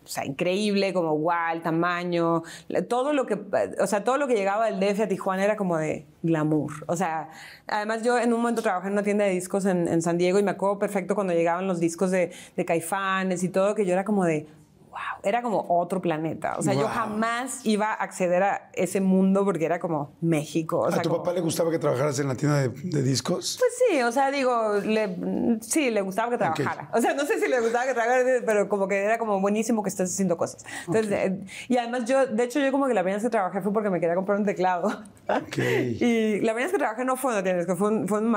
O 0.04 0.10
sea, 0.10 0.24
increíble, 0.24 0.94
como 0.94 1.12
guau, 1.12 1.54
el 1.54 1.60
tamaño, 1.60 2.42
todo 2.88 3.12
lo 3.12 3.26
que, 3.26 3.38
o 3.78 3.86
sea, 3.86 4.04
todo 4.04 4.16
lo 4.16 4.26
que 4.26 4.36
llegaba 4.36 4.70
del 4.70 4.80
DF 4.80 5.00
a 5.00 5.06
Tijuana 5.06 5.44
era 5.44 5.54
como 5.54 5.76
de 5.76 6.06
glamour. 6.22 6.72
O 6.86 6.96
sea, 6.96 7.28
además 7.66 8.02
yo 8.02 8.18
en 8.18 8.32
un 8.32 8.40
momento 8.40 8.62
trabajé 8.62 8.86
en 8.86 8.94
una 8.94 9.02
tienda 9.02 9.26
de 9.26 9.32
discos 9.32 9.66
en, 9.66 10.00
San 10.00 10.16
Diego 10.16 10.38
y 10.38 10.42
me 10.42 10.52
acuerdo 10.52 10.78
perfecto 10.78 11.14
cuando 11.14 11.34
llegaban 11.34 11.66
los 11.66 11.78
discos 11.78 12.10
de 12.10 12.32
Caifanes 12.66 13.42
y 13.42 13.50
todo, 13.50 13.74
que 13.74 13.84
yo 13.84 13.92
era 13.92 14.06
como 14.06 14.24
de, 14.24 14.46
wow, 14.98 15.20
era 15.22 15.42
como 15.42 15.64
otro 15.68 16.00
planeta. 16.00 16.56
O 16.58 16.62
sea, 16.62 16.74
yo 16.74 16.80
Wow. 16.82 16.88
jamás 16.90 17.60
iba 17.64 17.90
a 17.92 17.94
acceder 17.94 18.42
a 18.42 18.70
ese 18.72 19.00
mundo 19.00 19.44
porque 19.44 19.64
era 19.64 19.78
como 19.78 20.12
México. 20.20 20.80
O 20.80 20.90
sea, 20.90 21.00
¿A 21.00 21.02
tu 21.02 21.10
como- 21.10 21.22
papá 21.22 21.34
le 21.34 21.40
gustaba 21.40 21.70
que 21.70 21.78
trabajaras 21.78 22.18
en 22.18 22.28
la 22.28 22.34
tienda 22.34 22.58
de, 22.58 22.68
de 22.68 23.02
discos? 23.02 23.56
Pues 23.60 23.72
sí, 23.88 24.02
o 24.02 24.10
sea, 24.12 24.30
digo, 24.30 24.74
le, 24.84 25.58
sí, 25.60 25.90
le 25.90 26.00
gustaba 26.02 26.30
que 26.30 26.38
trabajara. 26.38 26.90
O 26.92 27.00
sea, 27.00 27.14
no 27.14 27.24
sé 27.24 27.38
si 27.40 27.48
le 27.48 27.60
gustaba 27.60 27.86
que 27.86 27.94
trabajara, 27.94 28.24
pero 28.44 28.68
como 28.68 28.88
que 28.88 28.96
era 29.02 29.18
como 29.18 29.40
buenísimo 29.40 29.82
que 29.82 29.88
estés 29.90 30.12
haciendo 30.12 30.36
cosas. 30.36 30.64
Entonces, 30.86 31.12
eh, 31.12 31.40
y 31.68 31.76
además 31.76 32.04
yo, 32.06 32.26
de 32.26 32.44
hecho, 32.44 32.58
yo 32.60 32.72
como 32.72 32.86
que 32.86 32.94
la 32.94 33.02
primera 33.02 33.16
vez 33.18 33.24
que 33.24 33.30
trabajé 33.30 33.60
fue 33.62 33.72
porque 33.72 33.90
me 33.90 34.00
quería 34.00 34.14
comprar 34.16 34.38
un 34.38 34.44
teclado. 34.44 34.88
Ok. 35.28 35.58
Y 36.00 36.40
la 36.40 36.52
primera 36.54 36.66
vez 36.66 36.72
que 36.72 36.78
trabajé 36.78 37.04
no 37.04 37.16
fue 37.16 37.32
en 37.32 37.38
una 37.38 37.44
tienda, 37.44 37.76
fue, 37.76 37.88
en- 37.92 38.08
fue 38.08 38.18
en 38.18 38.24
un 38.26 38.30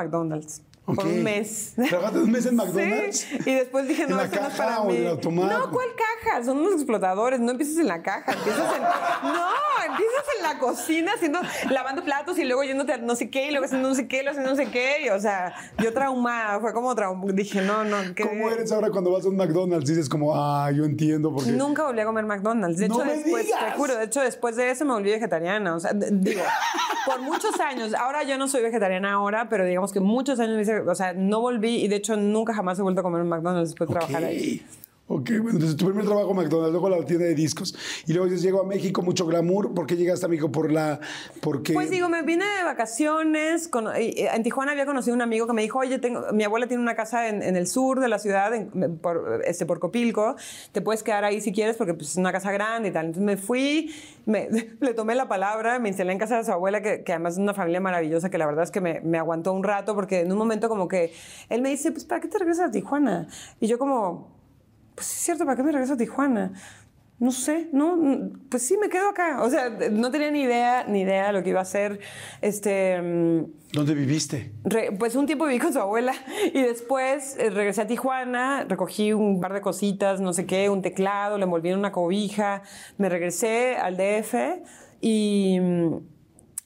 Por 0.85 1.05
un 1.05 1.23
mes. 1.23 1.73
¿Trabajaste 1.75 2.19
un 2.19 2.31
mes 2.31 2.45
en 2.47 2.55
McDonald's? 2.57 3.19
Sí, 3.19 3.37
y 3.45 3.53
después 3.53 3.87
dije, 3.87 4.03
¿En 4.03 4.09
no, 4.09 4.17
la 4.17 4.23
esto 4.25 4.41
no 4.41 4.47
es 4.47 4.53
para 4.55 4.81
o 4.81 4.89
mí. 4.89 4.97
No, 4.97 5.71
¿cuál 5.71 5.87
caja? 5.95 6.43
Son 6.43 6.57
unos 6.57 6.73
explotadores, 6.73 7.39
no 7.39 7.51
empieces 7.51 7.77
en 7.77 7.87
la 7.87 8.01
caja, 8.01 8.33
empiezas 8.33 8.75
en... 8.75 8.81
No, 9.21 9.91
empiezas 9.91 10.25
en 10.37 10.43
la 10.43 10.59
cocina 10.59 11.11
haciendo, 11.15 11.39
lavando 11.69 12.03
platos 12.03 12.37
y 12.39 12.45
luego 12.45 12.63
yéndote 12.63 12.93
a 12.93 12.97
no 12.97 13.15
sé 13.15 13.29
qué, 13.29 13.47
y 13.47 13.51
luego 13.51 13.65
haciendo 13.65 13.89
no 13.89 13.95
sé 13.95 14.07
qué, 14.07 14.19
y 14.19 14.23
luego 14.23 14.31
haciendo 14.31 14.49
no 14.49 14.55
sé 14.55 14.71
qué, 14.71 15.05
y, 15.05 15.09
o 15.09 15.19
sea, 15.19 15.53
yo 15.77 15.93
traumada, 15.93 16.59
fue 16.59 16.73
como 16.73 16.93
traumada, 16.95 17.31
dije, 17.33 17.61
no, 17.61 17.83
no, 17.83 17.97
¿qué? 18.15 18.23
¿Cómo 18.23 18.49
eres 18.49 18.71
ahora 18.71 18.89
cuando 18.89 19.11
vas 19.11 19.25
a 19.25 19.29
un 19.29 19.37
McDonald's? 19.37 19.87
Dices 19.87 20.09
como, 20.09 20.35
ah, 20.35 20.71
yo 20.71 20.83
entiendo 20.83 21.31
porque... 21.33 21.51
Nunca 21.51 21.83
volví 21.83 21.99
a 21.99 22.05
comer 22.05 22.25
McDonald's. 22.25 22.79
De 22.79 22.87
¡No 22.87 22.95
hecho, 22.95 23.05
me 23.05 23.17
después, 23.17 23.45
digas! 23.45 23.65
te 23.65 23.71
juro, 23.77 23.95
de 23.95 24.05
hecho, 24.05 24.21
después 24.21 24.55
de 24.55 24.71
eso 24.71 24.85
me 24.85 24.93
volví 24.93 25.11
vegetariana. 25.11 25.75
O 25.75 25.79
sea, 25.79 25.91
digo, 25.93 26.41
por 27.05 27.21
muchos 27.21 27.59
años, 27.59 27.93
ahora 27.93 28.23
yo 28.23 28.37
no 28.37 28.47
soy 28.47 28.63
vegetariana 28.63 29.13
ahora, 29.13 29.49
pero 29.49 29.65
digamos 29.65 29.91
que 29.91 29.99
muchos 29.99 30.39
años 30.39 30.55
me 30.55 30.63
hice, 30.63 30.70
o 30.79 30.95
sea, 30.95 31.13
no 31.13 31.41
volví 31.41 31.83
y 31.83 31.87
de 31.87 31.97
hecho 31.97 32.15
nunca 32.17 32.53
jamás 32.53 32.79
he 32.79 32.81
vuelto 32.81 33.01
a 33.01 33.03
comer 33.03 33.21
un 33.21 33.29
McDonald's 33.29 33.71
después 33.71 33.87
de 33.89 33.93
trabajar 33.95 34.23
ahí. 34.23 34.61
Ok, 35.13 35.29
bueno, 35.41 35.49
entonces 35.51 35.75
tu 35.75 35.85
primer 35.87 36.05
trabajo 36.05 36.33
McDonald's, 36.33 36.71
luego 36.71 36.87
la 36.89 37.03
tienda 37.05 37.25
de 37.25 37.35
discos. 37.35 37.75
Y 38.07 38.13
luego 38.13 38.27
dices, 38.27 38.41
llego 38.41 38.61
a 38.61 38.65
México, 38.65 39.01
mucho 39.01 39.25
glamour. 39.25 39.73
¿Por 39.73 39.85
qué 39.85 39.97
llegaste 39.97 40.25
a 40.25 40.29
México? 40.29 40.49
Por 40.53 40.71
la... 40.71 41.01
Porque... 41.41 41.73
Pues 41.73 41.89
digo, 41.89 42.07
me 42.07 42.21
vine 42.21 42.45
de 42.45 42.63
vacaciones. 42.63 43.67
con- 43.67 43.89
en 43.93 44.43
Tijuana 44.43 44.71
había 44.71 44.85
conocido 44.85 45.13
un 45.13 45.21
amigo 45.21 45.47
que 45.47 45.53
me 45.53 45.63
dijo, 45.63 45.79
oye, 45.79 45.99
tengo, 45.99 46.23
mi 46.31 46.45
abuela 46.45 46.67
tiene 46.67 46.81
una 46.81 46.95
casa 46.95 47.27
en, 47.27 47.43
en 47.43 47.57
el 47.57 47.67
sur 47.67 47.99
de 47.99 48.07
la 48.07 48.19
ciudad, 48.19 48.53
en- 48.53 48.97
por, 48.99 49.41
este, 49.45 49.65
por 49.65 49.79
Copilco. 49.79 50.37
Te 50.71 50.81
puedes 50.81 51.03
quedar 51.03 51.25
ahí 51.25 51.41
si 51.41 51.51
quieres 51.51 51.75
porque 51.75 51.93
pues, 51.93 52.11
es 52.11 52.15
una 52.15 52.31
casa 52.31 52.53
grande 52.53 52.87
y 52.87 52.91
tal. 52.93 53.07
Entonces 53.07 53.25
me 53.25 53.35
fui, 53.35 53.93
me- 54.25 54.47
le 54.79 54.93
tomé 54.93 55.15
la 55.15 55.27
palabra, 55.27 55.77
me 55.79 55.89
instalé 55.89 56.13
en 56.13 56.19
casa 56.19 56.37
de 56.37 56.45
su 56.45 56.53
abuela, 56.53 56.81
que, 56.81 57.03
que 57.03 57.11
además 57.11 57.33
es 57.33 57.39
una 57.39 57.53
familia 57.53 57.81
maravillosa, 57.81 58.29
que 58.29 58.37
la 58.37 58.45
verdad 58.45 58.63
es 58.63 58.71
que 58.71 58.79
me, 58.79 59.01
me 59.01 59.17
aguantó 59.17 59.51
un 59.51 59.63
rato 59.63 59.93
porque 59.93 60.21
en 60.21 60.31
un 60.31 60.37
momento 60.37 60.69
como 60.69 60.87
que 60.87 61.11
él 61.49 61.61
me 61.61 61.69
dice, 61.69 61.91
pues, 61.91 62.05
¿para 62.05 62.21
qué 62.21 62.29
te 62.29 62.37
regresas 62.39 62.69
a 62.69 62.71
Tijuana? 62.71 63.27
Y 63.59 63.67
yo 63.67 63.77
como, 63.77 64.39
pues 64.95 65.07
sí 65.07 65.15
es 65.17 65.21
cierto, 65.25 65.45
¿para 65.45 65.55
qué 65.57 65.63
me 65.63 65.71
regreso 65.71 65.93
a 65.93 65.97
Tijuana? 65.97 66.51
No 67.19 67.31
sé, 67.31 67.69
no, 67.71 67.97
mm, 67.97 68.47
pues 68.49 68.63
sí, 68.65 68.77
me 68.77 68.89
quedo 68.89 69.07
acá. 69.09 69.43
O 69.43 69.49
sea, 69.51 69.69
no 69.91 70.09
tenía 70.09 70.31
ni 70.31 70.41
idea, 70.41 70.85
ni 70.87 71.01
idea 71.01 71.27
de 71.27 71.33
lo 71.33 71.43
que 71.43 71.49
iba 71.51 71.59
a 71.59 71.61
hacer. 71.61 71.99
Este, 72.41 72.99
mm, 72.99 73.45
¿Dónde 73.73 73.93
viviste? 73.93 74.51
re- 74.63 74.91
pues 74.97 75.15
un 75.15 75.27
tiempo 75.27 75.45
viví 75.45 75.59
con 75.59 75.71
su 75.71 75.79
abuela 75.79 76.13
y 76.51 76.61
después 76.63 77.37
eh, 77.37 77.51
regresé 77.51 77.81
a 77.81 77.87
Tijuana, 77.87 78.65
recogí 78.67 79.13
un 79.13 79.39
par 79.39 79.53
de 79.53 79.61
cositas, 79.61 80.19
no 80.19 80.33
sé 80.33 80.47
qué, 80.47 80.69
un 80.71 80.81
teclado, 80.81 81.37
le 81.37 81.43
envolví 81.43 81.69
en 81.69 81.77
una 81.77 81.91
cobija, 81.91 82.63
me 82.97 83.07
regresé 83.07 83.75
al 83.75 83.97
DF 83.97 84.33
y... 84.99 85.59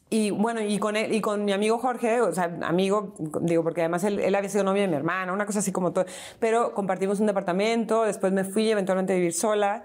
y 0.09 0.29
bueno, 0.31 0.61
y 0.61 0.77
con, 0.77 0.95
él, 0.95 1.13
y 1.13 1.21
con 1.21 1.45
mi 1.45 1.51
amigo 1.51 1.79
Jorge, 1.79 2.21
o 2.21 2.31
sea, 2.31 2.57
amigo, 2.61 3.15
digo, 3.41 3.63
porque 3.63 3.81
además 3.81 4.03
él, 4.03 4.19
él 4.19 4.35
había 4.35 4.49
sido 4.49 4.63
novio 4.63 4.83
de 4.83 4.87
mi 4.87 4.95
hermana, 4.95 5.33
una 5.33 5.45
cosa 5.45 5.59
así 5.59 5.71
como 5.71 5.93
todo, 5.93 6.05
pero 6.39 6.73
compartimos 6.73 7.19
un 7.19 7.25
departamento, 7.25 8.03
después 8.03 8.31
me 8.31 8.43
fui 8.43 8.69
eventualmente 8.69 9.13
a 9.13 9.15
vivir 9.15 9.33
sola 9.33 9.83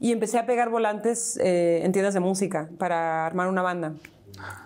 y 0.00 0.12
empecé 0.12 0.38
a 0.38 0.46
pegar 0.46 0.70
volantes 0.70 1.38
eh, 1.42 1.82
en 1.84 1.92
tiendas 1.92 2.14
de 2.14 2.20
música 2.20 2.68
para 2.78 3.26
armar 3.26 3.48
una 3.48 3.62
banda. 3.62 3.92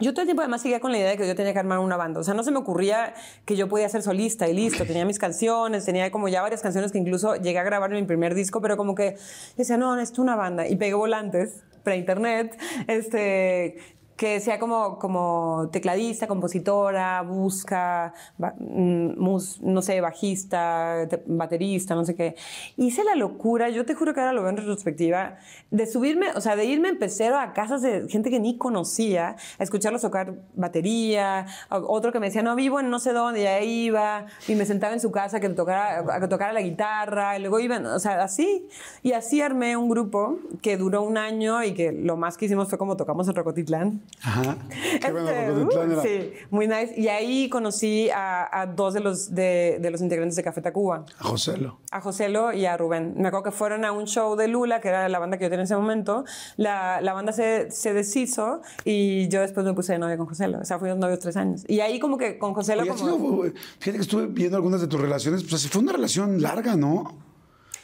Yo 0.01 0.13
todo 0.13 0.23
el 0.23 0.27
tiempo 0.27 0.43
además 0.43 0.61
seguía 0.61 0.81
con 0.81 0.93
la 0.93 0.99
idea 0.99 1.11
de 1.11 1.17
que 1.17 1.27
yo 1.27 1.35
tenía 1.35 1.55
que 1.55 1.59
armar 1.59 1.79
una 1.79 1.97
banda. 1.97 2.21
O 2.21 2.23
sea, 2.23 2.35
no 2.35 2.45
se 2.45 2.51
me 2.51 2.59
ocurría 2.59 3.15
que 3.47 3.57
yo 3.57 3.69
podía 3.69 3.89
ser 3.89 4.03
solista 4.03 4.47
y 4.47 4.53
listo. 4.53 4.85
Tenía 4.85 5.07
mis 5.07 5.19
canciones, 5.19 5.87
tenía 5.87 6.11
como 6.11 6.29
ya 6.29 6.43
varias 6.43 6.61
canciones 6.61 6.93
que 6.93 6.99
incluso 6.99 7.37
llegué 7.37 7.59
a 7.59 7.63
grabar 7.63 7.91
en 7.93 8.01
mi 8.01 8.07
primer 8.07 8.35
disco, 8.35 8.61
pero 8.61 8.77
como 8.77 8.95
que 8.95 9.17
decía, 9.57 9.79
no, 9.79 9.97
necesito 9.97 10.21
una 10.21 10.37
banda. 10.37 10.69
Y 10.69 10.77
pegué 10.77 10.93
volantes 10.93 11.65
pre-internet, 11.85 12.59
este 12.87 13.79
que 14.23 14.39
sea 14.39 14.61
como, 14.61 15.01
como 15.01 15.69
tecladista, 15.73 16.29
compositora, 16.29 17.23
busca, 17.23 18.15
ba- 18.39 18.55
mm, 18.57 19.19
mus- 19.21 19.61
no 19.63 19.83
sé, 19.83 20.01
bajista, 20.01 21.09
te- 21.11 21.25
baterista, 21.27 21.97
no 21.97 22.05
sé 22.05 22.15
qué. 22.15 22.37
Hice 22.77 23.03
la 23.03 23.17
locura, 23.17 23.69
yo 23.69 23.85
te 23.85 23.97
juro 23.97 24.15
que 24.15 24.21
ahora 24.21 24.33
lo 24.33 24.43
veo 24.43 24.51
en 24.51 24.59
retrospectiva, 24.59 25.39
de 25.73 25.87
subirme, 25.89 26.29
o 26.37 26.41
sea, 26.41 26.55
de 26.55 26.67
irme 26.67 26.89
en 26.91 27.01
pecero 27.01 27.37
a 27.37 27.53
casas 27.53 27.83
de 27.83 28.07
gente 28.09 28.31
que 28.31 28.39
ni 28.39 28.57
conocía, 28.59 29.35
a 29.59 29.63
escucharlos 29.65 30.03
tocar 30.03 30.35
batería, 30.55 31.47
otro 31.71 32.13
que 32.13 32.21
me 32.21 32.27
decía, 32.27 32.45
no, 32.45 32.55
vivo 32.55 32.79
en 32.79 32.91
no 32.91 33.01
sé 33.01 33.13
dónde, 33.13 33.43
y 33.43 33.47
ahí 33.47 33.85
iba, 33.87 34.27
y 34.47 34.55
me 34.55 34.67
sentaba 34.67 34.93
en 34.93 35.01
su 35.01 35.11
casa 35.11 35.41
que 35.41 35.49
tocara, 35.49 36.05
a 36.15 36.21
que 36.21 36.29
tocara 36.29 36.53
la 36.53 36.61
guitarra, 36.63 37.37
y 37.37 37.41
luego 37.41 37.59
iban, 37.59 37.85
o 37.87 37.99
sea, 37.99 38.23
así. 38.23 38.69
Y 39.03 39.15
así 39.15 39.41
armé 39.41 39.77
un 39.77 39.89
grupo 39.89 40.39
que 40.63 40.77
duró 40.77 41.03
un 41.03 41.19
año 41.19 41.65
y 41.65 41.75
que 41.75 41.91
lo 41.91 42.17
más 42.17 42.37
que 42.37 42.45
hicimos 42.45 42.69
fue 42.69 42.79
como 42.79 42.97
tocamos 42.97 43.27
en 43.27 43.35
Rocotitlán. 43.35 44.01
Ajá. 44.25 44.57
Qué 45.01 45.11
bueno, 45.11 45.29
Este, 45.31 45.97
uh, 45.97 46.03
Sí, 46.03 46.33
muy 46.51 46.69
nice. 46.69 46.95
Y 46.97 47.09
ahí 47.09 47.49
conocí 47.49 48.09
a, 48.11 48.49
a 48.61 48.67
dos 48.67 48.95
de 48.95 49.01
los, 49.01 49.35
de, 49.35 49.79
de 49.81 49.91
los 49.91 50.01
integrantes 50.01 50.37
de 50.37 50.43
Café 50.45 50.61
Tacuba, 50.63 51.05
A 51.19 51.25
Joselo. 51.25 51.81
a 51.91 52.01
Joselo 52.01 52.53
y 52.53 52.67
a 52.67 52.77
Rubén. 52.77 53.15
Me 53.17 53.29
acuerdo 53.29 53.45
que 53.45 53.51
fueron 53.51 53.85
a 53.85 53.91
un 53.93 54.07
show 54.07 54.37
de 54.37 54.47
Lula, 54.47 54.81
que 54.81 54.89
era 54.89 55.09
la 55.09 55.19
banda 55.19 55.39
que 55.39 55.45
yo 55.45 55.51
tenía 55.51 55.63
en 55.63 55.65
ese 55.65 55.77
momento. 55.77 56.25
La, 56.57 57.01
la 57.01 57.13
banda 57.15 57.33
se, 57.33 57.71
se 57.73 57.93
deshizo 57.95 58.63
y 58.85 59.27
yo 59.29 59.41
después 59.41 59.67
me 59.67 59.75
puse 59.75 59.95
de 59.95 59.99
novia 59.99 60.17
con 60.17 60.27
Joselo. 60.27 60.61
O 60.61 60.65
sea, 60.65 60.79
fuimos 60.79 60.99
novios 60.99 61.19
tres 61.19 61.37
años. 61.37 61.65
Y 61.67 61.81
ahí 61.81 61.99
como 61.99 62.17
que 62.17 62.39
con 62.39 62.55
Joselo 62.55 62.87
como... 62.87 62.99
sido- 62.99 63.53
fíjate 63.81 63.99
que 63.99 64.03
estuve 64.03 64.27
viendo 64.27 64.57
algunas 64.57 64.81
de 64.81 64.87
tus 64.87 65.01
relaciones, 65.01 65.43
pues 65.43 65.69
fue 65.69 65.81
una 65.83 65.93
relación 65.93 66.41
larga, 66.41 66.77
¿no? 66.77 67.17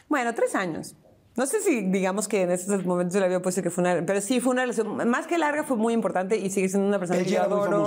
Bueno, 0.08 0.32
tres 0.34 0.54
años. 0.54 0.94
No 1.38 1.46
sé 1.46 1.60
si 1.62 1.82
digamos 1.82 2.28
que 2.28 2.42
en 2.42 2.50
esos 2.50 2.84
momentos 2.84 3.18
la 3.20 3.28
vida 3.28 3.40
puede 3.40 3.54
ser 3.54 3.64
que 3.64 3.70
fue 3.70 3.82
una... 3.82 4.04
Pero 4.04 4.20
sí, 4.20 4.40
fue 4.40 4.52
una 4.52 4.62
relación, 4.62 5.08
más 5.08 5.26
que 5.26 5.38
larga, 5.38 5.62
fue 5.62 5.76
muy 5.76 5.94
importante 5.94 6.36
y 6.36 6.50
sigue 6.50 6.68
siendo 6.68 6.86
una 6.88 6.98
persona 6.98 7.20
¿Él 7.20 7.24
que 7.26 7.30
yo 7.32 7.42
adoro. 7.42 7.86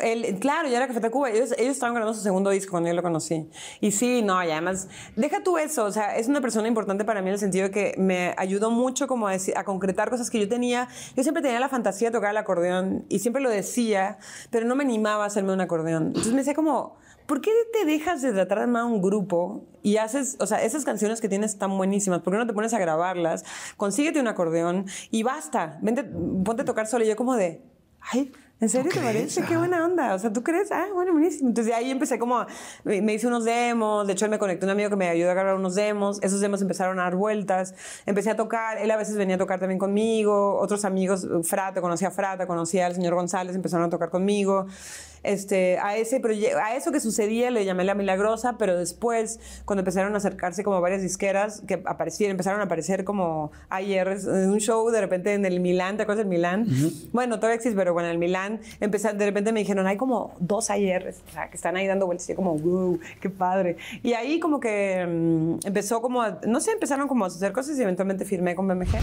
Él, 0.00 0.38
claro, 0.38 0.68
ya 0.68 0.76
era 0.76 0.86
Café 0.86 1.00
Tacuba. 1.00 1.28
Ellos, 1.28 1.52
ellos 1.58 1.72
estaban 1.72 1.92
grabando 1.94 2.16
su 2.16 2.22
segundo 2.22 2.50
disco 2.50 2.70
cuando 2.70 2.88
yo 2.88 2.94
lo 2.94 3.02
conocí. 3.02 3.50
Y 3.80 3.90
sí, 3.90 4.22
no, 4.22 4.42
y 4.44 4.50
además, 4.52 4.86
deja 5.16 5.42
tú 5.42 5.58
eso. 5.58 5.84
O 5.84 5.90
sea, 5.90 6.16
es 6.16 6.28
una 6.28 6.40
persona 6.40 6.68
importante 6.68 7.04
para 7.04 7.20
mí 7.20 7.28
en 7.28 7.32
el 7.32 7.40
sentido 7.40 7.64
de 7.64 7.70
que 7.72 7.94
me 7.98 8.32
ayudó 8.38 8.70
mucho 8.70 9.08
como 9.08 9.26
a, 9.26 9.32
decir- 9.32 9.54
a 9.56 9.64
concretar 9.64 10.08
cosas 10.08 10.30
que 10.30 10.38
yo 10.38 10.48
tenía. 10.48 10.86
Yo 11.16 11.24
siempre 11.24 11.42
tenía 11.42 11.58
la 11.58 11.68
fantasía 11.68 12.10
de 12.10 12.12
tocar 12.12 12.30
el 12.30 12.36
acordeón 12.36 13.04
y 13.08 13.18
siempre 13.18 13.42
lo 13.42 13.50
decía, 13.50 14.18
pero 14.50 14.64
no 14.66 14.76
me 14.76 14.84
animaba 14.84 15.24
a 15.24 15.26
hacerme 15.26 15.52
un 15.52 15.60
acordeón. 15.60 16.08
Entonces 16.08 16.32
me 16.32 16.38
decía 16.38 16.54
como, 16.54 16.96
¿por 17.28 17.42
qué 17.42 17.50
te 17.74 17.84
dejas 17.84 18.22
de 18.22 18.32
tratar 18.32 18.60
armar 18.60 18.84
un 18.84 19.02
grupo 19.02 19.66
y 19.82 19.98
haces, 19.98 20.38
o 20.40 20.46
sea, 20.46 20.64
esas 20.64 20.86
canciones 20.86 21.20
que 21.20 21.28
tienes 21.28 21.58
tan 21.58 21.76
buenísimas, 21.76 22.22
¿por 22.22 22.32
qué 22.32 22.38
no 22.38 22.46
te 22.46 22.54
pones 22.54 22.72
a 22.72 22.78
grabarlas? 22.78 23.44
Consíguete 23.76 24.18
un 24.18 24.28
acordeón 24.28 24.86
y 25.10 25.22
basta. 25.24 25.78
Vente, 25.82 26.04
ponte 26.04 26.62
a 26.62 26.64
tocar 26.64 26.86
solo. 26.86 27.04
Y 27.04 27.08
yo 27.08 27.16
como 27.16 27.36
de, 27.36 27.62
ay, 28.00 28.32
¿en 28.60 28.68
serio 28.68 28.90
¿Tú 28.90 28.98
te 28.98 29.04
parece? 29.04 29.42
Qué 29.42 29.56
buena 29.56 29.84
onda. 29.84 30.14
O 30.14 30.18
sea, 30.18 30.32
¿tú 30.32 30.42
crees? 30.42 30.70
Ah, 30.72 30.86
bueno, 30.94 31.12
buenísimo. 31.12 31.48
Entonces 31.48 31.72
de 31.72 31.74
ahí 31.74 31.90
empecé 31.90 32.18
como, 32.18 32.44
me 32.84 33.02
me 33.02 33.14
hice 33.14 33.26
unos 33.26 33.44
demos. 33.44 34.06
De 34.06 34.12
hecho, 34.12 34.24
él 34.24 34.30
me 34.30 34.38
conectó 34.38 34.66
un 34.66 34.70
amigo 34.70 34.90
que 34.90 34.96
me 34.96 35.08
ayudó 35.08 35.30
a 35.30 35.34
grabar 35.34 35.54
unos 35.54 35.74
demos. 35.74 36.22
Esos 36.22 36.40
demos 36.40 36.60
empezaron 36.62 36.98
a 37.00 37.04
dar 37.04 37.16
vueltas. 37.16 37.74
Empecé 38.06 38.30
a 38.30 38.36
tocar. 38.36 38.78
Él 38.78 38.90
a 38.90 38.96
veces 38.96 39.16
venía 39.16 39.36
a 39.36 39.38
tocar 39.38 39.60
también 39.60 39.78
conmigo. 39.78 40.58
Otros 40.58 40.84
amigos, 40.84 41.26
Frata, 41.44 41.80
conocía 41.80 42.08
a 42.08 42.10
Frata, 42.10 42.46
conocía 42.46 42.86
al 42.86 42.94
señor 42.94 43.14
González, 43.14 43.54
empezaron 43.54 43.86
a 43.86 43.90
tocar 43.90 44.10
conmigo. 44.10 44.66
Este, 45.22 45.78
a, 45.78 45.96
ese 45.96 46.22
a 46.62 46.76
eso 46.76 46.92
que 46.92 47.00
sucedía 47.00 47.50
le 47.50 47.64
llamé 47.64 47.84
La 47.84 47.94
Milagrosa, 47.94 48.56
pero 48.58 48.78
después, 48.78 49.40
cuando 49.64 49.80
empezaron 49.80 50.14
a 50.14 50.18
acercarse 50.18 50.62
como 50.62 50.80
varias 50.80 51.02
disqueras 51.02 51.62
que 51.66 51.82
aparecieron, 51.84 52.32
empezaron 52.32 52.60
a 52.60 52.64
aparecer 52.64 53.04
como 53.04 53.50
en 53.70 54.50
un 54.50 54.58
show 54.58 54.88
de 54.90 55.00
repente 55.00 55.34
en 55.34 55.44
el 55.44 55.60
Milán, 55.60 55.96
¿te 55.96 56.04
acuerdas 56.04 56.24
del 56.24 56.28
Milán? 56.28 56.66
Bueno, 57.12 57.36
todavía 57.36 57.56
existe, 57.56 57.76
pero 57.76 57.92
bueno, 57.92 58.08
en 58.08 58.12
el 58.12 58.18
Milán, 58.18 58.47
empezar, 58.80 59.16
de 59.16 59.24
repente 59.26 59.52
me 59.52 59.60
dijeron, 59.60 59.86
hay 59.86 59.96
como 59.96 60.34
dos 60.40 60.70
AIRs, 60.70 61.16
o 61.28 61.32
sea, 61.32 61.50
que 61.50 61.56
están 61.56 61.76
ahí 61.76 61.86
dando 61.86 62.06
vueltas, 62.06 62.28
y 62.28 62.32
yo 62.32 62.36
como, 62.36 62.56
wow, 62.58 62.98
qué 63.20 63.30
padre. 63.30 63.76
Y 64.02 64.12
ahí 64.14 64.40
como 64.40 64.60
que 64.60 65.06
mm, 65.06 65.66
empezó 65.66 66.00
como, 66.00 66.22
a- 66.22 66.40
no 66.46 66.60
sé, 66.60 66.72
empezaron 66.72 67.08
como 67.08 67.24
a 67.24 67.28
hacer 67.28 67.52
cosas 67.52 67.78
y 67.78 67.82
eventualmente 67.82 68.24
firmé 68.24 68.54
con 68.54 68.66
BMG. 68.68 68.96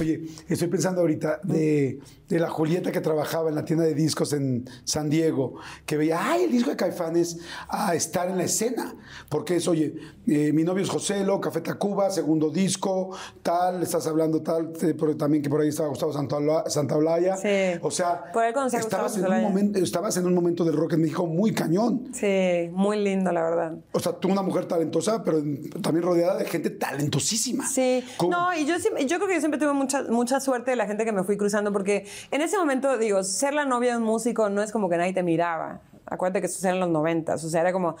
Oye, 0.00 0.22
estoy 0.48 0.68
pensando 0.68 1.00
ahorita 1.00 1.40
de, 1.42 2.00
de 2.28 2.38
la 2.38 2.48
Julieta 2.50 2.90
que 2.92 3.00
trabajaba 3.00 3.48
en 3.48 3.54
la 3.54 3.64
tienda 3.64 3.84
de 3.84 3.94
discos 3.94 4.32
en 4.32 4.68
San 4.84 5.08
Diego, 5.10 5.54
que 5.86 5.96
veía, 5.96 6.18
ay, 6.32 6.44
el 6.44 6.50
disco 6.52 6.70
de 6.70 6.76
Caifanes, 6.76 7.38
a 7.68 7.94
estar 7.94 8.28
en 8.28 8.36
la 8.38 8.44
escena. 8.44 8.94
Porque 9.28 9.56
es, 9.56 9.68
oye, 9.68 9.94
eh, 10.26 10.52
mi 10.52 10.64
novio 10.64 10.82
es 10.82 10.90
Joselo, 10.90 11.40
Café 11.40 11.60
Tacuba, 11.60 12.10
segundo 12.10 12.50
disco, 12.50 13.10
tal, 13.42 13.82
estás 13.82 14.06
hablando 14.06 14.40
tal, 14.42 14.72
pero 14.98 15.16
también 15.16 15.42
que 15.42 15.50
por 15.50 15.60
ahí 15.60 15.68
estaba 15.68 15.88
Gustavo 15.88 16.12
Santaola- 16.12 16.64
Santaolalla. 16.68 17.36
Sí. 17.36 17.78
O 17.82 17.90
sea, 17.90 18.32
Por 18.32 18.42
ahí 18.44 18.52
estabas 18.72 19.16
en, 19.18 19.26
un 19.26 19.42
momento, 19.42 19.78
estabas 19.78 20.16
en 20.16 20.26
un 20.26 20.34
momento 20.34 20.64
del 20.64 20.76
rock 20.76 20.94
en 20.94 21.02
México 21.02 21.26
muy 21.26 21.52
cañón. 21.52 22.08
Sí, 22.12 22.68
muy 22.72 22.98
lindo, 23.02 23.32
la 23.32 23.42
verdad. 23.42 23.74
O 23.92 24.00
sea, 24.00 24.12
tú 24.12 24.28
una 24.28 24.42
mujer 24.42 24.66
talentosa, 24.66 25.22
pero 25.24 25.38
también 25.82 26.02
rodeada 26.04 26.36
de 26.38 26.44
gente 26.46 26.70
talentosísima. 26.70 27.66
Sí, 27.66 28.04
¿Cómo? 28.16 28.30
no, 28.32 28.54
y 28.54 28.66
yo, 28.66 28.78
siempre- 28.78 29.06
yo 29.06 29.16
creo 29.18 29.28
que 29.28 29.34
yo 29.34 29.40
siempre 29.40 29.60
tuve 29.60 29.72
mucha, 29.72 30.02
mucha 30.04 30.40
suerte 30.40 30.70
de 30.70 30.76
la 30.76 30.86
gente 30.86 31.04
que 31.04 31.12
me 31.12 31.24
fui 31.24 31.36
cruzando, 31.36 31.72
porque 31.72 32.06
en 32.30 32.40
ese 32.40 32.56
momento, 32.56 32.96
digo, 32.98 33.22
ser 33.24 33.54
la 33.54 33.64
novia 33.64 33.92
de 33.92 33.98
un 33.98 34.04
músico 34.04 34.48
no 34.48 34.62
es 34.62 34.72
como 34.72 34.88
que 34.88 34.96
nadie 34.96 35.12
te 35.12 35.22
miraba. 35.22 35.80
Acuérdate 36.06 36.40
que 36.40 36.46
eso 36.46 36.66
era 36.66 36.74
en 36.74 36.80
los 36.80 36.90
noventas, 36.90 37.42
o 37.44 37.48
sea, 37.48 37.62
era 37.62 37.72
como, 37.72 37.96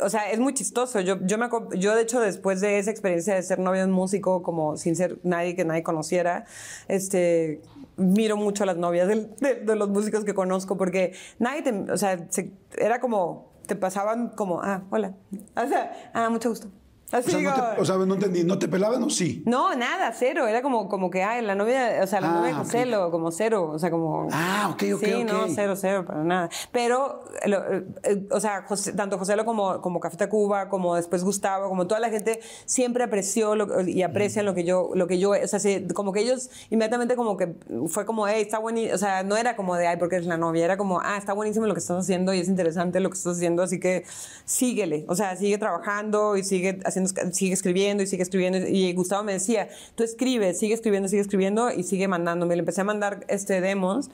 o 0.00 0.10
sea, 0.10 0.30
es 0.30 0.38
muy 0.40 0.52
chistoso. 0.54 1.00
Yo, 1.00 1.18
yo, 1.22 1.38
me, 1.38 1.48
yo, 1.78 1.94
de 1.94 2.02
hecho, 2.02 2.20
después 2.20 2.60
de 2.60 2.78
esa 2.78 2.90
experiencia 2.90 3.34
de 3.34 3.42
ser 3.42 3.58
novia 3.58 3.82
de 3.82 3.86
un 3.86 3.92
músico, 3.92 4.42
como 4.42 4.76
sin 4.76 4.96
ser 4.96 5.18
nadie 5.22 5.54
que 5.54 5.64
nadie 5.64 5.82
conociera, 5.82 6.44
este, 6.88 7.60
miro 7.96 8.36
mucho 8.36 8.64
las 8.64 8.76
novias 8.76 9.08
de, 9.08 9.76
los 9.76 9.88
músicos 9.88 10.24
que 10.24 10.34
conozco, 10.34 10.76
porque 10.76 11.12
nadie 11.38 11.62
te, 11.62 11.72
o 11.92 11.96
sea, 11.96 12.26
se- 12.30 12.52
era 12.76 13.00
como, 13.00 13.52
te 13.66 13.76
pasaban 13.76 14.30
como, 14.30 14.60
ah, 14.62 14.82
hola, 14.90 15.14
o 15.56 15.68
sea, 15.68 16.10
ah, 16.14 16.28
mucho 16.30 16.48
gusto. 16.48 16.68
Así 17.12 17.28
O 17.28 17.38
sea, 17.38 17.40
no 17.40 17.54
te- 17.74 17.80
o 17.80 17.84
sea, 17.84 17.96
no 17.98 18.14
entendí, 18.14 18.42
¿no 18.42 18.58
te 18.58 18.66
pelaban 18.66 19.00
o 19.04 19.10
sí? 19.10 19.42
no, 19.46 19.74
nada, 19.76 20.12
cero. 20.12 20.48
Era 20.48 20.60
como, 20.60 20.88
como 20.88 21.08
que, 21.08 21.22
ay, 21.22 21.40
la 21.44 21.54
novia, 21.54 22.00
o 22.02 22.06
sea, 22.08 22.20
la 22.20 22.30
Ah, 22.30 22.34
novia 22.34 22.48
de 22.48 22.54
ok. 22.54 22.64
Joselo, 22.64 23.10
como 23.12 23.30
cero. 23.30 23.70
O 23.72 23.78
sea, 23.78 23.92
como. 23.92 24.26
Ah, 24.32 24.70
ok, 24.72 24.82
ok, 24.94 25.00
Sí, 25.04 25.14
ok. 25.14 25.22
no, 25.24 25.46
cero, 25.54 25.74
cero, 25.76 26.04
para 26.04 26.24
nada. 26.24 26.48
Pero, 26.72 27.22
lo- 27.46 27.64
eh, 28.02 28.26
o 28.32 28.40
sea, 28.40 28.62
José- 28.66 28.92
tanto 28.92 29.18
Joselo 29.18 29.44
como, 29.44 29.80
como 29.80 30.00
Café 30.00 30.16
Tacuba, 30.16 30.68
como 30.68 30.96
después 30.96 31.22
Gustavo, 31.22 31.68
como 31.68 31.86
toda 31.86 32.00
la 32.00 32.10
gente 32.10 32.40
siempre 32.64 33.04
apreció 33.04 33.54
lo- 33.54 33.80
y 33.82 34.02
aprecian 34.02 34.44
lo 34.44 34.54
que 34.54 34.64
yo, 34.64 34.90
lo 34.94 35.06
que 35.06 35.20
yo, 35.20 35.30
o 35.30 35.46
sea, 35.46 35.60
sí, 35.60 35.86
como 35.94 36.12
que 36.12 36.20
ellos 36.22 36.50
inmediatamente 36.70 37.14
como 37.14 37.36
que 37.36 37.54
fue 37.86 38.04
como, 38.04 38.26
hey, 38.26 38.42
está 38.42 38.58
buenísimo. 38.58 38.96
O 38.96 38.98
sea, 38.98 39.22
no 39.22 39.36
era 39.36 39.54
como 39.54 39.76
de, 39.76 39.86
ay, 39.86 39.96
porque 39.96 40.16
eres 40.16 40.26
la 40.26 40.38
novia, 40.38 40.64
era 40.64 40.76
como, 40.76 40.98
ah, 41.00 41.16
está 41.16 41.34
buenísimo 41.34 41.66
lo 41.66 41.74
que 41.74 41.80
estás 41.80 41.98
haciendo 41.98 42.34
y 42.34 42.40
es 42.40 42.48
interesante 42.48 42.98
lo 42.98 43.10
que 43.10 43.16
estás 43.16 43.36
haciendo, 43.36 43.62
así 43.62 43.78
que 43.78 44.04
síguele. 44.44 45.04
O 45.08 45.14
sea, 45.14 45.36
sigue 45.36 45.56
trabajando 45.58 46.36
y 46.36 46.42
sigue 46.42 46.80
haciendo, 46.84 46.95
sigue 47.32 47.52
escribiendo 47.52 48.02
y 48.02 48.06
sigue 48.06 48.22
escribiendo. 48.22 48.58
Y 48.66 48.92
Gustavo 48.92 49.24
me 49.24 49.32
decía, 49.32 49.68
tú 49.94 50.04
escribes, 50.04 50.58
sigue 50.58 50.74
escribiendo, 50.74 51.08
sigue 51.08 51.22
escribiendo 51.22 51.70
y 51.70 51.82
sigue 51.82 52.08
mandándome. 52.08 52.56
Le 52.56 52.60
empecé 52.60 52.80
a 52.80 52.84
mandar 52.84 53.24
este 53.28 53.60
demos. 53.60 54.10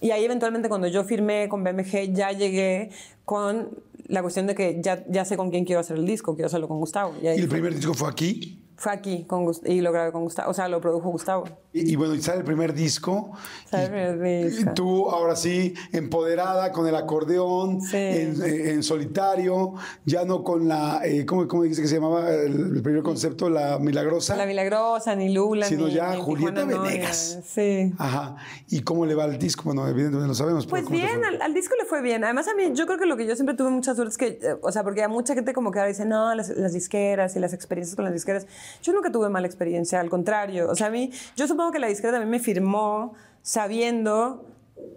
Y 0.00 0.10
ahí 0.10 0.24
eventualmente 0.24 0.68
cuando 0.68 0.86
yo 0.86 1.04
firmé 1.04 1.48
con 1.48 1.64
BMG 1.64 2.12
ya 2.12 2.30
llegué 2.32 2.90
con 3.24 3.70
la 4.06 4.22
cuestión 4.22 4.46
de 4.46 4.54
que 4.54 4.80
ya, 4.80 5.04
ya 5.08 5.24
sé 5.24 5.36
con 5.36 5.50
quién 5.50 5.64
quiero 5.64 5.80
hacer 5.80 5.96
el 5.96 6.06
disco, 6.06 6.34
quiero 6.34 6.46
hacerlo 6.46 6.68
con 6.68 6.78
Gustavo. 6.78 7.14
Y 7.22 7.26
ahí 7.26 7.38
¿Y 7.38 7.42
el 7.42 7.48
primer 7.48 7.74
disco 7.74 7.94
fue 7.94 8.08
aquí? 8.08 8.67
Fue 8.78 8.92
aquí 8.92 9.24
con 9.24 9.52
y 9.66 9.80
lo 9.82 9.92
grabé 9.92 10.12
con 10.12 10.22
Gustavo, 10.22 10.50
o 10.50 10.54
sea, 10.54 10.68
lo 10.68 10.80
produjo 10.80 11.10
Gustavo. 11.10 11.44
Y, 11.72 11.92
y 11.92 11.96
bueno, 11.96 12.14
y 12.14 12.22
sale 12.22 12.38
el 12.38 12.44
primer 12.44 12.72
disco. 12.72 13.32
Sale 13.70 13.84
el 13.84 13.90
primer 13.90 14.50
disco. 14.50 14.70
y 14.70 14.74
tú, 14.74 15.10
ahora 15.10 15.36
sí, 15.36 15.74
empoderada 15.92 16.72
con 16.72 16.86
el 16.86 16.94
acordeón, 16.94 17.80
Sí. 17.82 17.96
en, 17.96 18.42
en 18.42 18.82
solitario, 18.82 19.74
ya 20.06 20.24
no 20.24 20.42
con 20.44 20.66
la. 20.68 21.00
eh, 21.04 21.26
¿cómo, 21.26 21.46
¿Cómo 21.48 21.64
dijiste 21.64 21.82
que 21.82 21.88
se 21.88 21.96
llamaba 21.96 22.30
el, 22.30 22.76
el 22.76 22.82
primer 22.82 23.02
concepto? 23.02 23.50
La 23.50 23.78
milagrosa. 23.78 24.36
La 24.36 24.46
Milagrosa, 24.46 25.14
ni 25.16 25.32
Lula, 25.32 25.66
Sino 25.66 25.86
ni, 25.88 25.94
ya 25.94 26.14
ni 26.14 26.20
Julieta 26.22 26.64
Tijuana. 26.66 26.82
Venegas. 26.88 27.40
Sí. 27.46 27.92
Ajá. 27.98 28.36
¿Y 28.70 28.82
cómo 28.82 29.04
le 29.04 29.14
va 29.14 29.24
el 29.26 29.38
disco? 29.38 29.64
Bueno, 29.64 29.86
evidentemente 29.88 30.28
lo 30.28 30.34
sabemos. 30.34 30.66
Pues 30.66 30.84
¿cómo 30.84 30.96
te 30.96 31.02
bien, 31.04 31.24
al, 31.24 31.42
al 31.42 31.52
disco 31.52 31.74
le 31.78 31.84
fue 31.86 32.00
bien. 32.00 32.22
Además, 32.24 32.46
a 32.48 32.54
mí, 32.54 32.70
yo 32.74 32.86
creo 32.86 32.98
que 32.98 33.06
lo 33.06 33.16
que 33.16 33.26
yo 33.26 33.34
siempre 33.34 33.54
tuve 33.56 33.70
mucha 33.70 33.94
suerte 33.94 34.12
es 34.12 34.18
que, 34.18 34.26
eh, 34.46 34.56
o 34.62 34.70
sea, 34.72 34.84
porque 34.84 35.02
a 35.02 35.08
mucha 35.08 35.34
gente 35.34 35.52
como 35.52 35.70
que 35.72 35.78
ahora 35.80 35.88
dice, 35.88 36.04
no, 36.04 36.34
las, 36.34 36.48
las 36.50 36.72
disqueras 36.72 37.34
y 37.36 37.40
las 37.40 37.52
experiencias 37.52 37.96
con 37.96 38.04
las 38.04 38.14
disqueras. 38.14 38.46
Yo 38.82 38.92
nunca 38.92 39.10
tuve 39.10 39.28
mala 39.28 39.46
experiencia, 39.46 40.00
al 40.00 40.10
contrario. 40.10 40.70
O 40.70 40.74
sea, 40.74 40.88
a 40.88 40.90
mí, 40.90 41.10
yo 41.36 41.46
supongo 41.46 41.72
que 41.72 41.78
la 41.78 41.88
disquera 41.88 42.12
también 42.12 42.30
me 42.30 42.40
firmó 42.40 43.14
sabiendo 43.42 44.44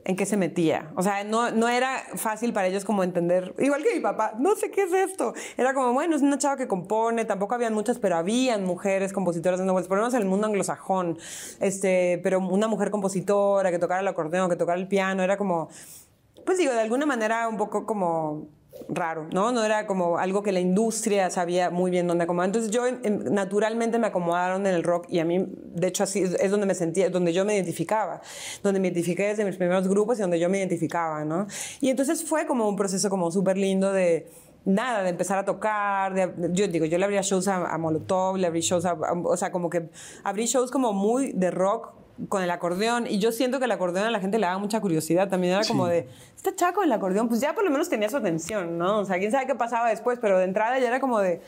en 0.04 0.16
qué 0.16 0.26
se 0.26 0.38
metía. 0.38 0.92
O 0.96 1.04
sea, 1.04 1.24
no, 1.24 1.52
no 1.52 1.68
era 1.68 2.04
fácil 2.16 2.54
para 2.54 2.68
ellos 2.68 2.86
como 2.86 3.04
entender, 3.04 3.54
igual 3.60 3.84
que 3.84 3.94
mi 3.94 4.00
papá, 4.00 4.34
no 4.40 4.56
sé 4.56 4.72
qué 4.72 4.84
es 4.84 4.94
esto. 4.94 5.34
Era 5.58 5.74
como, 5.74 5.94
bueno, 5.94 6.16
es 6.16 6.22
una 6.22 6.38
chava 6.38 6.58
que 6.58 6.68
compone, 6.68 7.26
tampoco 7.26 7.56
habían 7.56 7.74
muchas, 7.74 8.00
pero 8.00 8.16
habían 8.16 8.64
mujeres 8.64 9.14
compositoras 9.14 9.60
dando 9.60 9.74
vueltas, 9.74 9.88
por 9.88 9.98
lo 9.98 10.04
menos 10.04 10.14
en 10.16 10.22
el 10.22 10.28
mundo 10.28 10.48
anglosajón, 10.48 11.18
este, 11.60 12.20
pero 12.24 12.40
una 12.40 12.68
mujer 12.68 12.90
compositora 12.90 13.70
que 13.72 13.80
tocara 13.80 14.02
el 14.02 14.08
acordeón, 14.08 14.50
que 14.50 14.56
tocara 14.56 14.80
el 14.80 14.88
piano, 14.88 15.24
era 15.24 15.38
como, 15.38 15.70
pues 16.46 16.58
digo, 16.58 16.74
de 16.74 16.82
alguna 16.82 17.06
manera 17.06 17.48
un 17.48 17.58
poco 17.58 17.86
como 17.86 18.48
raro, 18.90 19.28
¿no? 19.32 19.52
No 19.52 19.64
era 19.64 19.86
como 19.86 20.18
algo 20.18 20.44
que 20.44 20.52
la 20.52 20.60
industria 20.60 21.30
sabía 21.30 21.70
muy 21.70 21.92
bien 21.92 22.08
dónde 22.08 22.24
acomodar. 22.24 22.48
Entonces 22.48 22.72
yo 22.72 22.84
naturalmente 23.30 24.00
me 24.00 24.08
acomodaron 24.08 24.66
en 24.66 24.74
el 24.74 24.84
rock 24.84 25.06
y 25.10 25.20
a 25.20 25.26
mí, 25.26 25.46
de 25.48 25.88
hecho, 25.88 26.04
así 26.04 26.24
es, 26.24 26.52
donde 26.52 26.66
me 26.66 26.74
sentía, 26.76 27.10
donde 27.10 27.34
yo 27.34 27.46
me 27.46 27.54
identificaba, 27.56 28.22
donde 28.64 28.80
me 28.80 28.88
identifiqué 28.88 29.28
desde 29.28 29.46
mis 29.46 29.58
primeros 29.58 29.88
grupos 29.88 30.18
y 30.20 30.22
donde 30.22 30.40
yo 30.40 30.50
me 30.50 30.58
identificaba, 30.60 31.24
¿no? 31.26 31.48
Y 31.80 31.90
entonces 31.90 32.24
fue 32.24 32.46
como 32.48 32.68
un 32.68 32.76
proceso 32.76 33.10
como 33.10 33.30
súper 33.32 33.58
lindo 33.58 33.92
de 33.92 34.28
nada, 34.64 35.04
de 35.04 35.10
empezar 35.10 35.38
a 35.40 35.46
tocar, 35.46 36.14
de- 36.14 36.50
yo 36.54 36.68
digo, 36.68 36.86
yo 36.86 36.98
le 36.98 37.04
abría 37.06 37.22
shows 37.22 37.48
a, 37.48 37.66
a 37.74 37.78
Molotov, 37.78 38.38
le 38.38 38.48
abrí 38.48 38.62
shows 38.62 38.86
a, 38.86 38.92
a- 38.92 39.14
o 39.24 39.36
sea, 39.36 39.52
como 39.52 39.70
que 39.70 39.90
abrí 40.24 40.46
shows 40.46 40.72
como 40.72 40.94
muy 40.94 41.34
de 41.34 41.52
rock 41.52 41.94
con 42.30 42.44
el 42.44 42.52
acordeón 42.52 43.08
y 43.08 43.20
yo 43.20 43.32
siento 43.32 43.60
que 43.60 43.66
el 43.66 43.72
acordeón 43.72 44.06
a 44.06 44.12
la 44.12 44.20
gente 44.20 44.38
le 44.40 44.46
daba 44.46 44.60
mucha 44.60 44.80
curiosidad, 44.82 45.30
también 45.30 45.54
era 45.54 45.66
como 45.66 45.88
de, 45.88 46.08
este 46.36 46.56
chaco 46.56 46.84
el 46.84 46.92
acordeón, 46.92 47.28
pues 47.28 47.42
ya 47.42 47.54
por 47.54 47.64
lo 47.64 47.72
menos 47.72 47.90
tenía 47.90 48.10
su 48.10 48.18
atención, 48.18 48.78
¿no? 48.78 49.00
O 49.00 49.06
sea, 49.06 49.18
quién 49.20 49.32
sabe 49.32 49.48
qué 49.48 49.56
pasaba 49.56 49.90
después, 49.90 50.20
pero 50.20 50.38
de 50.38 50.46
entrada 50.46 50.80
ya 50.80 50.88
era 50.88 51.00
como 51.00 51.20
de, 51.20 51.42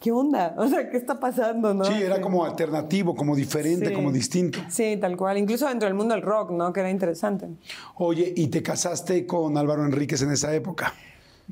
¿qué 0.00 0.12
onda? 0.12 0.54
O 0.58 0.66
sea, 0.68 0.90
¿qué 0.90 0.96
está 0.96 1.18
pasando, 1.20 1.74
no? 1.74 1.84
Sí, 1.84 2.02
era 2.02 2.20
como 2.20 2.44
alternativo, 2.44 3.14
como 3.14 3.34
diferente, 3.34 3.88
Sí. 3.88 3.94
como 3.94 4.12
distinto. 4.12 4.58
Sí, 4.68 4.96
tal 5.00 5.16
cual, 5.16 5.38
incluso 5.38 5.68
dentro 5.68 5.86
del 5.86 5.94
mundo 5.94 6.14
del 6.14 6.22
rock, 6.22 6.50
¿no? 6.50 6.72
Que 6.72 6.80
era 6.80 6.90
interesante. 6.90 7.48
Oye, 7.96 8.32
¿y 8.36 8.48
te 8.48 8.62
casaste 8.62 9.26
con 9.26 9.56
Álvaro 9.58 9.84
Enríquez 9.84 10.22
en 10.22 10.32
esa 10.32 10.54
época? 10.54 10.92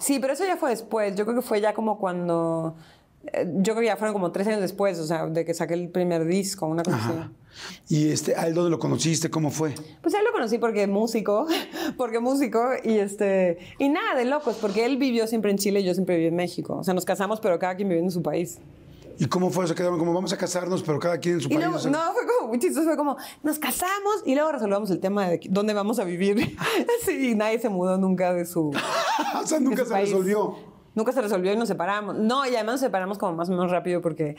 Sí, 0.00 0.18
pero 0.20 0.32
eso 0.32 0.44
ya 0.46 0.56
fue 0.56 0.70
después. 0.70 1.14
Yo 1.16 1.24
creo 1.24 1.36
que 1.36 1.42
fue 1.42 1.60
ya 1.60 1.74
como 1.74 1.98
cuando. 1.98 2.74
Yo 3.24 3.74
creo 3.74 3.76
que 3.76 3.86
ya 3.86 3.96
fueron 3.96 4.12
como 4.12 4.32
tres 4.32 4.46
años 4.48 4.60
después, 4.60 4.98
o 4.98 5.06
sea, 5.06 5.26
de 5.26 5.44
que 5.44 5.54
saqué 5.54 5.74
el 5.74 5.88
primer 5.88 6.24
disco, 6.24 6.66
una 6.66 6.82
cosa 6.82 6.96
así. 6.96 7.12
Ajá. 7.12 7.32
¿Y 7.88 8.08
este, 8.10 8.34
a 8.34 8.46
él 8.46 8.54
dónde 8.54 8.70
lo 8.70 8.78
conociste? 8.78 9.30
¿Cómo 9.30 9.50
fue? 9.50 9.74
Pues 10.00 10.14
a 10.14 10.18
él 10.18 10.24
lo 10.24 10.32
conocí 10.32 10.58
porque 10.58 10.86
músico, 10.86 11.46
porque 11.96 12.18
músico, 12.18 12.60
y 12.82 12.98
este. 12.98 13.58
Y 13.78 13.88
nada 13.88 14.16
de 14.16 14.24
locos, 14.24 14.56
porque 14.60 14.84
él 14.86 14.96
vivió 14.96 15.26
siempre 15.26 15.50
en 15.50 15.58
Chile 15.58 15.80
y 15.80 15.84
yo 15.84 15.94
siempre 15.94 16.16
viví 16.16 16.28
en 16.28 16.36
México. 16.36 16.76
O 16.78 16.84
sea, 16.84 16.94
nos 16.94 17.04
casamos, 17.04 17.40
pero 17.40 17.58
cada 17.58 17.76
quien 17.76 17.88
viviendo 17.88 18.08
en 18.08 18.12
su 18.12 18.22
país. 18.22 18.58
¿Y 19.18 19.26
cómo 19.26 19.50
fue? 19.50 19.68
Se 19.68 19.74
quedaron 19.74 19.98
como, 19.98 20.12
vamos 20.14 20.32
a 20.32 20.36
casarnos, 20.38 20.82
pero 20.82 20.98
cada 20.98 21.18
quien 21.18 21.34
en 21.36 21.40
su 21.42 21.46
Y 21.46 21.50
país. 21.50 21.60
luego, 21.60 21.76
o 21.76 21.78
sea, 21.78 21.90
no, 21.90 21.98
fue 22.12 22.22
como 22.26 22.48
muy 22.48 22.58
chistoso, 22.58 22.86
fue 22.86 22.96
como, 22.96 23.16
nos 23.42 23.58
casamos 23.58 24.22
y 24.24 24.34
luego 24.34 24.50
resolvamos 24.52 24.90
el 24.90 24.98
tema 25.00 25.28
de 25.28 25.40
dónde 25.50 25.74
vamos 25.74 25.98
a 25.98 26.04
vivir. 26.04 26.56
sí, 27.04 27.30
y 27.30 27.34
nadie 27.34 27.58
se 27.60 27.68
mudó 27.68 27.98
nunca 27.98 28.32
de 28.32 28.46
su... 28.46 28.70
o 29.42 29.46
sea, 29.46 29.60
nunca 29.60 29.84
se 29.84 29.90
país. 29.90 30.08
resolvió. 30.10 30.71
Nunca 30.95 31.12
se 31.12 31.22
resolvió 31.22 31.53
y 31.53 31.57
nos 31.57 31.68
separamos. 31.68 32.16
No, 32.16 32.45
y 32.47 32.55
además 32.55 32.74
nos 32.74 32.80
separamos 32.80 33.18
como 33.18 33.32
más 33.34 33.49
o 33.49 33.53
menos 33.53 33.70
rápido 33.70 34.01
porque, 34.03 34.36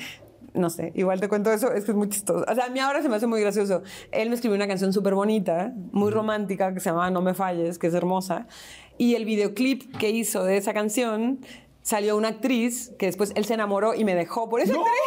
no 0.54 0.70
sé, 0.70 0.92
igual 0.96 1.20
te 1.20 1.28
cuento 1.28 1.52
eso, 1.52 1.72
es 1.72 1.86
que 1.86 1.92
es 1.92 1.98
muy 1.98 2.10
chistoso. 2.10 2.46
O 2.48 2.56
sea, 2.56 2.66
a 2.66 2.70
mí 2.70 2.80
ahora 2.80 3.02
se 3.02 3.10
me 3.10 3.16
hace 3.16 3.28
muy 3.28 3.42
gracioso. 3.42 3.82
Él 4.12 4.30
me 4.30 4.36
escribió 4.36 4.56
una 4.56 4.68
canción 4.68 4.94
súper 4.94 5.16
bonita, 5.16 5.74
muy 5.92 6.12
romántica, 6.12 6.74
que 6.74 6.80
se 6.80 6.90
llama 6.90 7.10
No 7.10 7.22
me 7.22 7.34
falles, 7.34 7.80
que 7.80 7.88
es 7.88 7.94
hermosa. 7.94 8.48
Y 8.98 9.16
el 9.16 9.26
videoclip 9.26 9.98
que 9.98 10.12
hizo 10.12 10.44
de 10.44 10.58
esa 10.58 10.74
canción 10.74 11.40
salió 11.82 12.16
una 12.16 12.30
actriz 12.30 12.94
que 12.98 13.08
después 13.08 13.34
él 13.36 13.46
se 13.46 13.56
enamoró 13.56 13.94
y 13.94 14.06
me 14.06 14.16
dejó 14.16 14.50
por 14.50 14.62
esa 14.62 14.74
¡No! 14.74 14.80
actriz. 14.80 15.00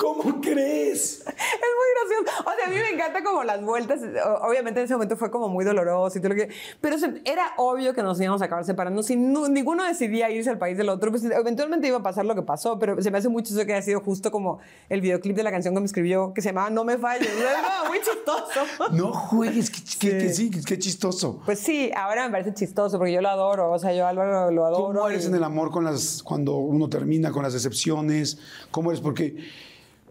¿Cómo 0.00 0.40
crees? 0.40 1.20
Es 1.20 1.26
muy 1.26 2.18
gracioso. 2.24 2.40
O 2.48 2.52
sea, 2.56 2.66
a 2.66 2.70
mí 2.70 2.76
me 2.76 2.90
encanta 2.90 3.22
como 3.22 3.42
las 3.44 3.62
vueltas. 3.62 4.00
Obviamente 4.42 4.80
en 4.80 4.84
ese 4.84 4.94
momento 4.94 5.16
fue 5.16 5.30
como 5.30 5.48
muy 5.48 5.64
doloroso 5.64 6.18
y 6.18 6.20
todo 6.20 6.30
lo 6.30 6.34
que. 6.34 6.48
Pero 6.80 6.96
era 7.24 7.52
obvio 7.56 7.94
que 7.94 8.02
nos 8.02 8.20
íbamos 8.20 8.42
a 8.42 8.46
acabar 8.46 8.64
separando. 8.64 9.02
Si 9.02 9.16
no- 9.16 9.48
ninguno 9.48 9.84
decidía 9.84 10.30
irse 10.30 10.50
al 10.50 10.58
país 10.58 10.76
del 10.76 10.88
otro, 10.88 11.10
pues 11.10 11.24
eventualmente 11.24 11.88
iba 11.88 11.98
a 11.98 12.02
pasar 12.02 12.24
lo 12.24 12.34
que 12.34 12.42
pasó. 12.42 12.78
Pero 12.78 13.00
se 13.02 13.10
me 13.10 13.18
hace 13.18 13.28
mucho 13.28 13.54
eso 13.54 13.64
que 13.66 13.72
haya 13.74 13.82
sido 13.82 14.00
justo 14.00 14.30
como 14.30 14.58
el 14.88 15.00
videoclip 15.00 15.36
de 15.36 15.42
la 15.42 15.50
canción 15.50 15.74
que 15.74 15.80
me 15.80 15.86
escribió, 15.86 16.32
que 16.34 16.42
se 16.42 16.48
llamaba 16.50 16.70
No 16.70 16.84
me 16.84 16.98
falles. 16.98 17.28
No, 17.82 17.88
muy 17.88 17.98
chistoso. 17.98 18.92
No 18.92 19.12
juegues, 19.12 19.70
que, 19.70 19.82
que- 20.10 20.18
que 20.18 20.28
sí, 20.32 20.50
qué 20.50 20.78
chistoso. 20.78 21.40
Pues 21.44 21.58
sí, 21.60 21.90
ahora 21.96 22.24
me 22.26 22.32
parece 22.32 22.54
chistoso 22.54 22.98
porque 22.98 23.12
yo 23.12 23.20
lo 23.20 23.28
adoro. 23.28 23.70
O 23.70 23.78
sea, 23.78 23.92
yo 23.94 24.06
Álvaro 24.06 24.50
lo 24.50 24.66
adoro. 24.66 24.86
¿Cómo 24.98 25.08
eres 25.08 25.24
y- 25.24 25.28
en 25.28 25.34
el 25.34 25.44
amor 25.44 25.70
con 25.70 25.84
las, 25.84 26.22
cuando 26.22 26.56
uno 26.56 26.88
termina 26.88 27.30
con 27.30 27.42
las 27.42 27.52
decepciones? 27.52 28.38
¿Cómo 28.70 28.90
eres? 28.90 29.00
Porque, 29.00 29.36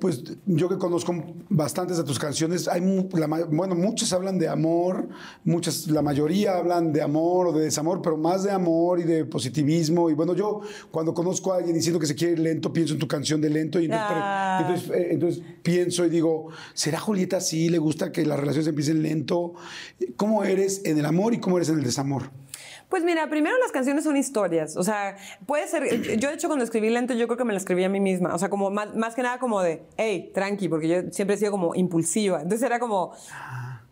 pues, 0.01 0.23
yo 0.47 0.67
que 0.67 0.79
conozco 0.79 1.13
bastantes 1.47 1.95
de 1.95 2.03
tus 2.03 2.17
canciones, 2.17 2.67
hay, 2.67 2.81
la 3.13 3.27
bueno, 3.27 3.75
muchas 3.75 4.11
hablan 4.13 4.39
de 4.39 4.49
amor, 4.49 5.07
muchas, 5.45 5.85
la 5.87 6.01
mayoría 6.01 6.57
hablan 6.57 6.91
de 6.91 7.03
amor 7.03 7.47
o 7.47 7.51
de 7.53 7.63
desamor, 7.65 8.01
pero 8.01 8.17
más 8.17 8.43
de 8.43 8.49
amor 8.49 8.99
y 8.99 9.03
de 9.03 9.25
positivismo. 9.25 10.09
Y 10.09 10.15
bueno, 10.15 10.33
yo 10.33 10.61
cuando 10.89 11.13
conozco 11.13 11.53
a 11.53 11.57
alguien 11.57 11.75
diciendo 11.75 11.99
que 11.99 12.07
se 12.07 12.15
quiere 12.15 12.33
ir 12.33 12.39
lento, 12.39 12.73
pienso 12.73 12.95
en 12.95 12.99
tu 12.99 13.07
canción 13.07 13.39
de 13.39 13.51
lento 13.51 13.79
y 13.79 13.85
entonces, 13.85 14.07
Ah. 14.11 14.57
entonces, 14.61 14.89
eh, 14.89 15.07
entonces 15.11 15.43
pienso 15.61 16.03
y 16.03 16.09
digo, 16.09 16.47
¿será 16.73 16.99
Julieta 16.99 17.37
así? 17.37 17.69
¿Le 17.69 17.77
gusta 17.77 18.11
que 18.11 18.25
las 18.25 18.39
relaciones 18.39 18.67
empiecen 18.67 19.03
lento? 19.03 19.53
¿Cómo 20.15 20.43
eres 20.43 20.81
en 20.83 20.97
el 20.97 21.05
amor 21.05 21.35
y 21.35 21.39
cómo 21.39 21.57
eres 21.57 21.69
en 21.69 21.77
el 21.77 21.83
desamor? 21.83 22.31
Pues 22.91 23.05
mira, 23.05 23.29
primero 23.29 23.57
las 23.57 23.71
canciones 23.71 24.03
son 24.03 24.17
historias. 24.17 24.75
O 24.75 24.83
sea, 24.83 25.15
puede 25.45 25.65
ser. 25.65 26.19
Yo, 26.19 26.27
de 26.27 26.35
hecho, 26.35 26.49
cuando 26.49 26.65
escribí 26.65 26.89
lento, 26.89 27.13
yo 27.13 27.25
creo 27.25 27.37
que 27.37 27.45
me 27.45 27.53
la 27.53 27.57
escribí 27.57 27.85
a 27.85 27.89
mí 27.89 28.01
misma. 28.01 28.35
O 28.35 28.37
sea, 28.37 28.49
como 28.49 28.69
más, 28.69 28.93
más 28.97 29.15
que 29.15 29.23
nada, 29.23 29.39
como 29.39 29.61
de, 29.61 29.83
hey, 29.95 30.29
tranqui, 30.33 30.67
porque 30.67 30.89
yo 30.89 30.97
siempre 31.09 31.35
he 31.35 31.39
sido 31.39 31.51
como 31.51 31.73
impulsiva. 31.73 32.41
Entonces 32.41 32.65
era 32.65 32.79
como. 32.79 33.13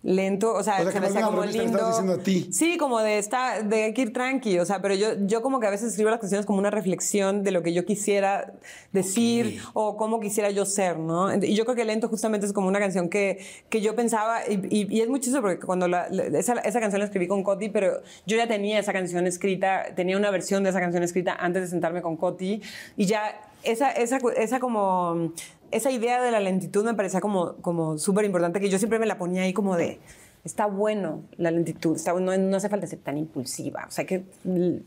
Lento, 0.01 0.53
o 0.53 0.63
sea, 0.63 0.76
O 0.76 0.84
sea, 0.84 0.85
se 0.85 0.93
que 0.93 0.99
me 1.01 1.07
al 1.19 1.26
como 1.26 1.41
te 1.41 1.47
lindo. 1.51 1.88
diciendo 1.88 2.13
a 2.13 2.17
ti. 2.19 2.47
Sí, 2.53 2.77
como 2.77 2.99
de 3.01 3.17
estar, 3.17 3.65
de 3.65 3.84
hay 3.84 3.93
que 3.93 4.03
ir 4.03 4.13
tranqui, 4.13 4.57
o 4.57 4.65
sea, 4.65 4.81
pero 4.81 4.95
yo, 4.95 5.07
yo 5.27 5.41
como 5.41 5.59
que 5.59 5.67
a 5.67 5.69
veces 5.69 5.89
escribo 5.89 6.09
las 6.09 6.19
canciones 6.21 6.45
como 6.45 6.57
una 6.57 6.71
reflexión 6.71 7.43
de 7.43 7.51
lo 7.51 7.63
que 7.63 7.73
yo 7.73 7.84
quisiera 7.84 8.53
decir 8.93 9.61
o 9.73 9.97
cómo 9.97 10.21
quisiera 10.21 10.49
yo 10.51 10.65
ser, 10.65 10.97
¿no? 10.97 11.34
Y 11.43 11.53
yo 11.53 11.65
creo 11.65 11.76
que 11.76 11.84
Lento 11.84 12.07
justamente 12.07 12.45
es 12.45 12.53
como 12.53 12.69
una 12.69 12.80
canción 12.80 13.09
que, 13.09 13.39
que 13.69 13.81
yo 13.81 13.93
pensaba, 13.95 14.47
y, 14.47 14.53
y- 14.69 14.88
y 14.89 15.01
es 15.01 15.09
muy 15.09 15.19
chistoso 15.19 15.41
porque 15.41 15.59
cuando 15.59 15.88
la- 15.89 16.07
la- 16.09 16.23
esa, 16.39 16.53
esa 16.53 16.80
canción 16.80 16.99
la 16.99 17.05
escribí 17.05 17.27
con 17.27 17.43
Coti, 17.43 17.67
pero 17.67 18.01
yo 18.26 18.38
ya 18.38 18.47
tenía 18.47 18.80
esa 18.80 18.93
canción 18.93 19.27
escrita, 19.27 19.88
tenía 19.97 20.15
una 20.17 20.31
versión 20.31 20.63
de 20.63 20.69
esa 20.69 20.80
canción 20.80 21.03
escrita 21.03 21.35
antes 21.38 21.63
de 21.63 21.67
sentarme 21.67 22.01
con 22.01 22.15
Coti, 22.15 22.61
y 22.95 23.05
ya 23.05 23.38
esa, 23.63 23.91
esa, 23.91 24.19
esa 24.38 24.59
como 24.61 25.34
esa 25.71 25.91
idea 25.91 26.21
de 26.21 26.31
la 26.31 26.39
lentitud 26.39 26.83
me 26.83 26.93
parecía 26.93 27.21
como, 27.21 27.55
como 27.57 27.97
súper 27.97 28.25
importante, 28.25 28.59
que 28.59 28.69
yo 28.69 28.77
siempre 28.77 28.99
me 28.99 29.05
la 29.05 29.17
ponía 29.17 29.43
ahí 29.43 29.53
como 29.53 29.75
de, 29.75 29.99
está 30.43 30.65
bueno 30.65 31.23
la 31.37 31.51
lentitud, 31.51 31.95
está, 31.95 32.13
no, 32.13 32.37
no 32.37 32.57
hace 32.57 32.69
falta 32.69 32.87
ser 32.87 32.99
tan 32.99 33.17
impulsiva, 33.17 33.85
o 33.87 33.91
sea, 33.91 34.05
que 34.05 34.23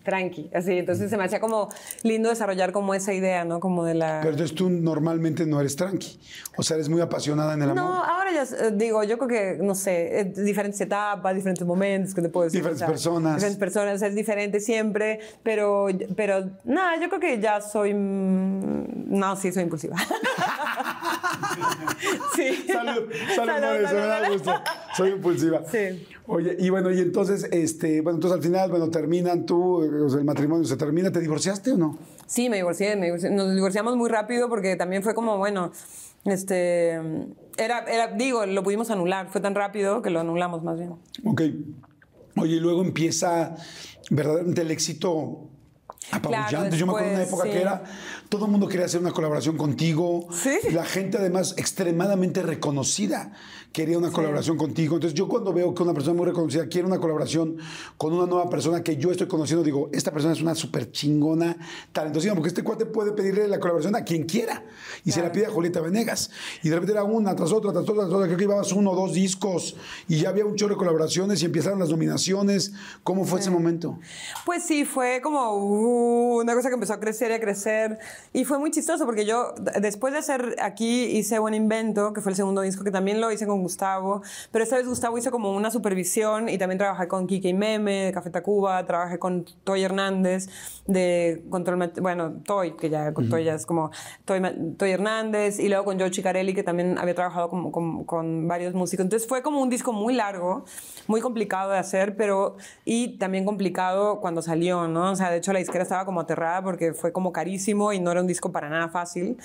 tranqui, 0.03 0.51
así. 0.55 0.79
Entonces 0.79 1.11
se 1.11 1.17
me 1.17 1.25
hacía 1.25 1.41
como 1.41 1.69
lindo 2.03 2.31
desarrollar 2.31 2.73
como 2.73 2.95
esa 2.95 3.13
idea, 3.13 3.45
¿no? 3.45 3.61
Como 3.61 3.85
de 3.85 3.95
la... 3.95 4.21
Pero 4.21 4.33
entonces 4.33 4.57
tú 4.57 4.71
normalmente 4.71 5.45
no 5.47 5.61
eres 5.61 5.77
tranqui. 5.77 6.19
O 6.57 6.63
sea, 6.63 6.77
eres 6.77 6.89
muy 6.89 7.01
apasionada 7.01 7.55
en 7.55 7.63
el 7.63 7.71
amor. 7.71 7.85
No, 7.85 8.05
ahora 8.05 8.33
ya 8.33 8.43
eh, 8.43 8.73
digo, 8.73 9.05
yo 9.05 9.19
creo 9.19 9.29
que, 9.29 9.63
no 9.63 9.75
sé, 9.75 10.21
eh, 10.21 10.25
diferentes 10.25 10.81
etapas, 10.81 11.35
diferentes 11.35 11.67
momentos 11.67 12.15
que 12.15 12.23
te 12.23 12.29
puedo 12.29 12.45
decir. 12.45 12.61
Diferentes 12.61 12.87
personas. 12.87 13.35
Diferentes 13.37 13.59
personas, 13.59 14.03
es 14.03 14.15
diferente 14.15 14.61
siempre, 14.61 15.21
pero, 15.43 15.89
pero 16.17 16.51
nada, 16.65 17.01
yo 17.01 17.09
creo 17.09 17.21
que 17.21 17.41
ya 17.41 17.61
soy, 17.61 17.93
mm, 17.95 19.19
no, 19.19 19.37
sí, 19.37 19.53
soy 19.53 19.65
impulsiva. 19.65 19.97
sí. 22.37 22.65
Salud, 22.73 23.11
salud, 23.35 23.53
Salud, 23.53 23.61
por 23.61 23.77
eso, 23.77 23.87
salud, 23.89 24.01
me 24.01 24.07
da 24.07 24.29
gusto. 24.31 24.55
Soy 24.97 25.11
impulsiva. 25.11 25.42
Sí. 25.71 26.07
Oye, 26.27 26.57
y 26.59 26.71
bueno, 26.71 26.91
y 26.91 27.01
entonces, 27.01 27.49
este, 27.51 28.01
bueno, 28.01 28.17
entonces 28.17 28.37
al 28.39 28.43
final, 28.43 28.71
bueno, 28.71 28.91
terminan 28.91 29.47
tú, 29.47 30.07
sea, 30.09 30.19
el 30.19 30.25
matrimonio 30.25 30.65
se 30.65 30.77
termina, 30.77 31.11
¿te 31.11 31.21
divorciaste 31.21 31.73
o 31.73 31.77
no? 31.77 31.99
Sí, 32.27 32.49
me 32.49 32.57
divorcié, 32.57 32.97
me 32.97 33.07
divorcié. 33.07 33.31
Nos 33.31 33.55
divorciamos 33.55 33.97
muy 33.97 34.09
rápido 34.09 34.49
porque 34.49 34.77
también 34.77 35.03
fue 35.03 35.15
como, 35.15 35.39
bueno, 35.39 35.73
este, 36.25 36.93
era, 37.57 37.81
era, 37.87 38.09
digo, 38.17 38.47
lo 38.47 38.63
pudimos 38.63 38.91
anular, 38.91 39.29
fue 39.31 39.41
tan 39.41 39.55
rápido 39.55 40.03
que 40.03 40.11
lo 40.11 40.21
anulamos 40.21 40.63
más 40.63 40.79
bien. 40.79 40.95
Ok. 41.25 41.43
Oye, 42.37 42.57
y 42.57 42.61
luego 42.61 42.83
empieza 42.83 43.57
verdaderamente 44.11 44.63
el 44.63 44.71
éxito 44.71 45.49
apabullante. 46.11 46.77
Yo 46.77 46.87
me 46.87 46.93
acuerdo 46.93 47.09
de 47.09 47.15
una 47.15 47.25
época 47.25 47.45
sí. 47.45 47.51
que 47.51 47.61
era, 47.61 47.83
todo 48.29 48.47
el 48.47 48.51
mundo 48.51 48.69
quería 48.69 48.87
hacer 48.87 49.01
una 49.01 49.13
colaboración 49.13 49.57
contigo. 49.57 50.29
Sí. 50.33 50.59
La 50.73 50.85
gente 50.85 51.19
además 51.19 51.55
extremadamente 51.57 52.43
reconocida 52.43 53.33
quería 53.73 53.99
una 53.99 54.11
colaboración 54.11 54.57
contigo. 54.57 54.97
Entonces 54.97 55.19
yo 55.19 55.29
cuando 55.29 55.53
veo 55.53 55.75
que 55.75 55.83
una 55.83 55.95
persona 55.95 56.17
muy 56.17 56.27
reconocida 56.27 56.67
quiere 56.67 56.87
una 56.87 56.99
colaboración 56.99 57.57
con 57.97 58.13
una 58.13 58.27
nueva 58.27 58.49
persona 58.51 58.83
que 58.83 58.97
yo 58.97 59.11
estoy 59.11 59.27
conociendo, 59.27 59.65
digo, 59.65 59.89
esta 59.93 60.13
persona 60.13 60.35
es 60.35 60.43
una 60.43 60.55
súper 60.55 60.91
chingona, 60.91 61.57
talentosísima, 61.93 62.35
porque 62.35 62.49
este 62.49 62.63
cuate 62.63 62.87
puede 62.87 63.13
pedirle 63.13 63.49
la 63.49 63.59
colaboración 63.59 63.97
a 63.97 64.05
quien 64.05 64.25
quiera. 64.25 64.65
Y 65.05 65.13
se 65.13 65.23
la 65.23 65.33
pide 65.33 65.47
a 65.47 65.51
Julieta 65.51 65.81
Venegas. 65.81 66.31
Y 66.63 66.69
de 66.69 66.75
repente 66.75 66.93
era 66.93 67.05
una 67.05 67.35
tras 67.35 67.53
otra, 67.53 67.73
tras 67.73 67.85
otra, 67.85 68.05
tras 68.05 68.13
otra. 68.13 68.27
Creo 68.27 68.37
que 68.37 68.45
llevabas 68.45 68.73
uno 68.73 68.91
o 68.93 68.97
dos 68.97 69.15
discos 69.15 69.77
y 70.09 70.21
ya 70.21 70.29
había 70.29 70.45
un 70.45 70.55
chorro 70.55 70.75
de 70.75 70.79
colaboraciones 70.79 71.43
y 71.43 71.47
empezaron 71.47 71.79
las 71.79 71.89
nominaciones. 71.89 72.73
¿Cómo 73.03 73.25
fue 73.25 73.41
ese 73.41 73.51
momento? 73.51 73.99
Pues 74.45 74.65
sí, 74.65 74.85
fue 74.85 75.21
como 75.23 75.57
uh, 75.57 76.41
una 76.41 76.55
cosa 76.55 76.69
que 76.69 76.75
empezó 76.75 76.93
a 76.93 77.01
crecer 77.01 77.31
y 77.31 77.35
a 77.35 77.41
crecer. 77.41 77.99
Y 78.33 78.45
fue 78.45 78.59
muy 78.59 78.71
chistoso 78.71 79.07
porque 79.07 79.25
yo, 79.25 79.55
después 79.81 80.13
de 80.13 80.19
hacer 80.19 80.57
aquí, 80.61 81.05
hice 81.05 81.39
Buen 81.39 81.55
Invento, 81.55 82.13
que 82.13 82.21
fue 82.21 82.33
el 82.33 82.37
segundo 82.37 82.61
disco, 82.61 82.85
que 82.85 82.91
también 82.91 83.21
lo 83.21 83.33
hice 83.33 83.47
con 83.47 83.62
Gustavo. 83.63 84.23
Pero 84.51 84.65
esta 84.65 84.77
vez 84.77 84.87
Gustavo 84.87 85.19
hizo 85.19 85.31
como 85.31 85.53
una 85.53 85.71
supervisión 85.71 86.49
y 86.49 86.59
también 86.59 86.79
trabajé 86.79 87.09
con 87.09 87.27
Kike 87.27 87.49
y 87.49 87.55
Meme 87.55 88.07
de 88.07 88.13
Café 88.13 88.31
Tacuba, 88.31 88.85
trabajé 88.87 89.19
con 89.19 89.45
Toy 89.65 89.83
Hernández 89.83 90.49
de 90.87 91.45
Control, 91.51 91.93
bueno, 92.01 92.33
Toy, 92.45 92.77
que 92.77 92.91
ya 92.91 93.13
con 93.15 93.29
Toy 93.29 93.45
ya 93.45 93.55
es 93.55 93.67
como 93.67 93.91
Toy, 94.25 94.91
Hernández, 94.91 95.59
y 95.61 95.69
luego 95.69 95.85
con 95.85 95.99
Joe 95.99 96.11
Chicarelli, 96.11 96.55
que 96.55 96.63
también 96.63 96.99
había 96.99 97.15
trabajado 97.15 97.49
como- 97.49 97.71
con, 97.73 98.05
con 98.05 98.49
varios 98.49 98.75
músicos. 98.75 99.05
Entonces 99.05 99.29
fue 99.29 99.43
como 99.43 99.61
un 99.63 99.71
disco 99.71 99.93
muy 99.93 100.15
largo, 100.15 100.65
muy 101.07 101.21
complicado 101.21 101.71
de 101.73 101.79
hacer, 101.79 102.17
pero 102.17 102.57
y 102.85 103.19
también 103.19 103.45
complicado 103.45 104.21
cuando 104.21 104.43
salió, 104.43 104.89
¿no? 104.89 105.13
O 105.13 105.17
sea, 105.17 105.31
de 105.31 105.39
hecho 105.39 105.53
la 105.53 105.59
disquera 105.61 105.83
estaba 105.85 106.05
como 106.05 106.21
aterrada 106.21 106.63
porque 106.63 106.93
fue 106.93 107.13
como 107.13 107.33
carísimo 107.33 107.93
y 107.93 108.01
no 108.01 108.11
era 108.11 108.21
un 108.21 108.27
disco 108.27 108.51
para 108.53 108.69
nada 108.69 108.89
fácil. 108.89 109.37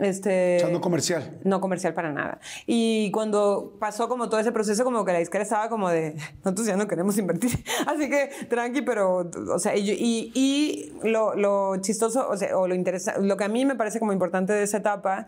Este, 0.00 0.56
O 0.56 0.60
sea, 0.60 0.68
no 0.70 0.80
comercial. 0.80 1.38
no 1.44 1.60
comercial 1.60 1.92
para 1.92 2.10
nada. 2.10 2.40
Y 2.66 3.10
cuando 3.10 3.76
pasó 3.78 4.08
como 4.08 4.30
todo 4.30 4.40
ese 4.40 4.50
proceso, 4.50 4.82
como 4.82 5.04
que 5.04 5.12
la 5.12 5.18
disquera 5.18 5.44
estaba 5.44 5.68
como 5.68 5.90
de, 5.90 6.16
nosotros 6.44 6.66
ya 6.66 6.76
no 6.76 6.88
queremos 6.88 7.18
invertir. 7.18 7.50
Así 7.86 8.08
que 8.08 8.30
tranqui, 8.48 8.80
pero, 8.80 9.30
o 9.52 9.58
sea, 9.58 9.76
y, 9.76 9.90
y, 9.90 10.32
y 10.34 10.92
lo, 11.08 11.34
lo 11.34 11.76
chistoso, 11.82 12.28
o 12.28 12.36
sea, 12.36 12.56
o 12.56 12.66
lo 12.66 12.74
interesante, 12.74 13.20
lo 13.22 13.36
que 13.36 13.44
a 13.44 13.48
mí 13.48 13.64
me 13.66 13.74
parece 13.74 13.98
como 14.00 14.12
importante 14.12 14.54
de 14.54 14.62
esa 14.62 14.78
etapa 14.78 15.26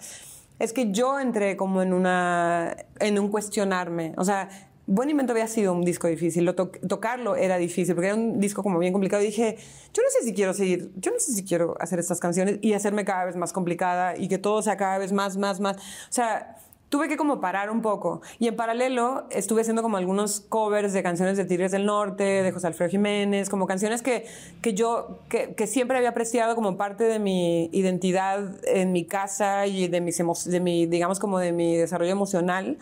es 0.59 0.73
que 0.73 0.91
yo 0.91 1.21
entré 1.21 1.57
como 1.57 1.83
en 1.83 1.93
una, 1.93 2.77
en 2.99 3.19
un 3.19 3.29
cuestionarme. 3.29 4.15
O 4.17 4.25
sea, 4.25 4.49
Buen 4.87 5.09
Invento 5.11 5.33
había 5.33 5.47
sido 5.47 5.73
un 5.73 5.83
disco 5.85 6.09
difícil, 6.09 6.45
lo 6.45 6.55
to- 6.55 6.73
tocarlo 6.89 7.37
era 7.37 7.57
difícil, 7.57 7.95
porque 7.95 8.09
era 8.09 8.17
un 8.17 8.41
disco 8.41 8.63
como 8.63 8.79
bien 8.81 8.93
complicado. 8.93 9.23
Dije, 9.23 9.57
yo 9.95 10.03
no 10.03 10.09
sé 10.11 10.25
si 10.25 10.35
quiero 10.35 10.53
seguir, 10.55 10.91
yo 10.97 11.13
no 11.13 11.21
sé 11.21 11.33
si 11.33 11.45
quiero 11.45 11.77
hacer 11.81 12.01
estas 12.01 12.19
canciones 12.19 12.59
y 12.63 12.73
hacerme 12.73 13.05
cada 13.05 13.25
vez 13.25 13.37
más 13.37 13.53
complicada 13.53 14.17
y 14.17 14.27
que 14.29 14.39
todo 14.39 14.61
sea 14.61 14.77
cada 14.77 14.99
vez 14.99 15.13
más, 15.13 15.37
más, 15.37 15.61
más. 15.61 15.77
O 15.77 15.81
sea, 16.11 16.57
tuve 16.93 17.09
que 17.09 17.17
como 17.17 17.41
parar 17.41 17.71
un 17.71 17.81
poco. 17.81 18.21
Y 18.39 18.49
en 18.49 18.55
paralelo 18.55 19.25
estuve 19.31 19.63
haciendo 19.63 19.81
como 19.81 19.97
algunos 19.97 20.41
covers 20.41 20.93
de 20.93 21.03
canciones 21.03 21.39
de 21.39 21.47
Tigres 21.47 21.73
del 21.73 21.87
Norte, 21.87 22.23
de 22.23 22.53
José 22.53 22.67
Alfredo 22.67 22.91
Jiménez, 22.91 23.49
como 23.49 23.67
canciones 23.67 24.03
que, 24.03 24.27
que 24.61 24.75
yo, 24.75 25.19
que, 25.31 25.55
que 25.55 25.67
siempre 25.67 25.97
había 25.97 26.11
apreciado 26.11 26.55
como 26.55 26.77
parte 26.77 27.05
de 27.05 27.19
mi 27.19 27.71
identidad 27.73 28.45
en 28.69 28.93
mi 28.93 29.07
casa 29.07 29.67
y 29.67 29.89
de, 29.89 30.03
mis 30.03 30.19
de 30.45 30.61
mi, 30.61 30.85
digamos, 30.85 31.19
como 31.19 31.39
de 31.39 31.53
mi 31.53 31.77
desarrollo 31.79 32.13
emocional. 32.13 32.77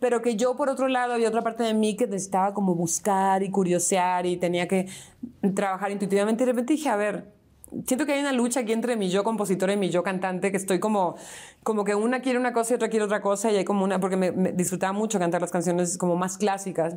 Pero 0.00 0.22
que 0.22 0.34
yo, 0.34 0.56
por 0.56 0.68
otro 0.68 0.88
lado, 0.88 1.12
había 1.12 1.28
otra 1.28 1.42
parte 1.42 1.62
de 1.62 1.72
mí 1.72 1.94
que 1.94 2.08
necesitaba 2.08 2.54
como 2.54 2.74
buscar 2.74 3.44
y 3.44 3.50
curiosear 3.52 4.26
y 4.26 4.38
tenía 4.38 4.66
que 4.66 4.88
trabajar 5.54 5.92
intuitivamente. 5.92 6.42
Y 6.42 6.46
de 6.46 6.52
repente 6.52 6.72
dije, 6.72 6.88
a 6.88 6.96
ver, 6.96 7.26
siento 7.86 8.06
que 8.06 8.12
hay 8.12 8.20
una 8.20 8.32
lucha 8.32 8.60
aquí 8.60 8.72
entre 8.72 8.96
mi 8.96 9.08
yo 9.08 9.24
compositora 9.24 9.72
y 9.72 9.76
mi 9.76 9.90
yo 9.90 10.02
cantante, 10.02 10.50
que 10.50 10.56
estoy 10.56 10.80
como, 10.80 11.16
como 11.62 11.84
que 11.84 11.94
una 11.94 12.20
quiere 12.20 12.38
una 12.38 12.52
cosa 12.52 12.74
y 12.74 12.76
otra 12.76 12.88
quiere 12.88 13.04
otra 13.04 13.20
cosa, 13.20 13.50
y 13.50 13.56
hay 13.56 13.64
como 13.64 13.84
una, 13.84 14.00
porque 14.00 14.16
me, 14.16 14.32
me 14.32 14.52
disfrutaba 14.52 14.92
mucho 14.92 15.18
cantar 15.18 15.40
las 15.40 15.50
canciones 15.50 15.98
como 15.98 16.16
más 16.16 16.38
clásicas. 16.38 16.96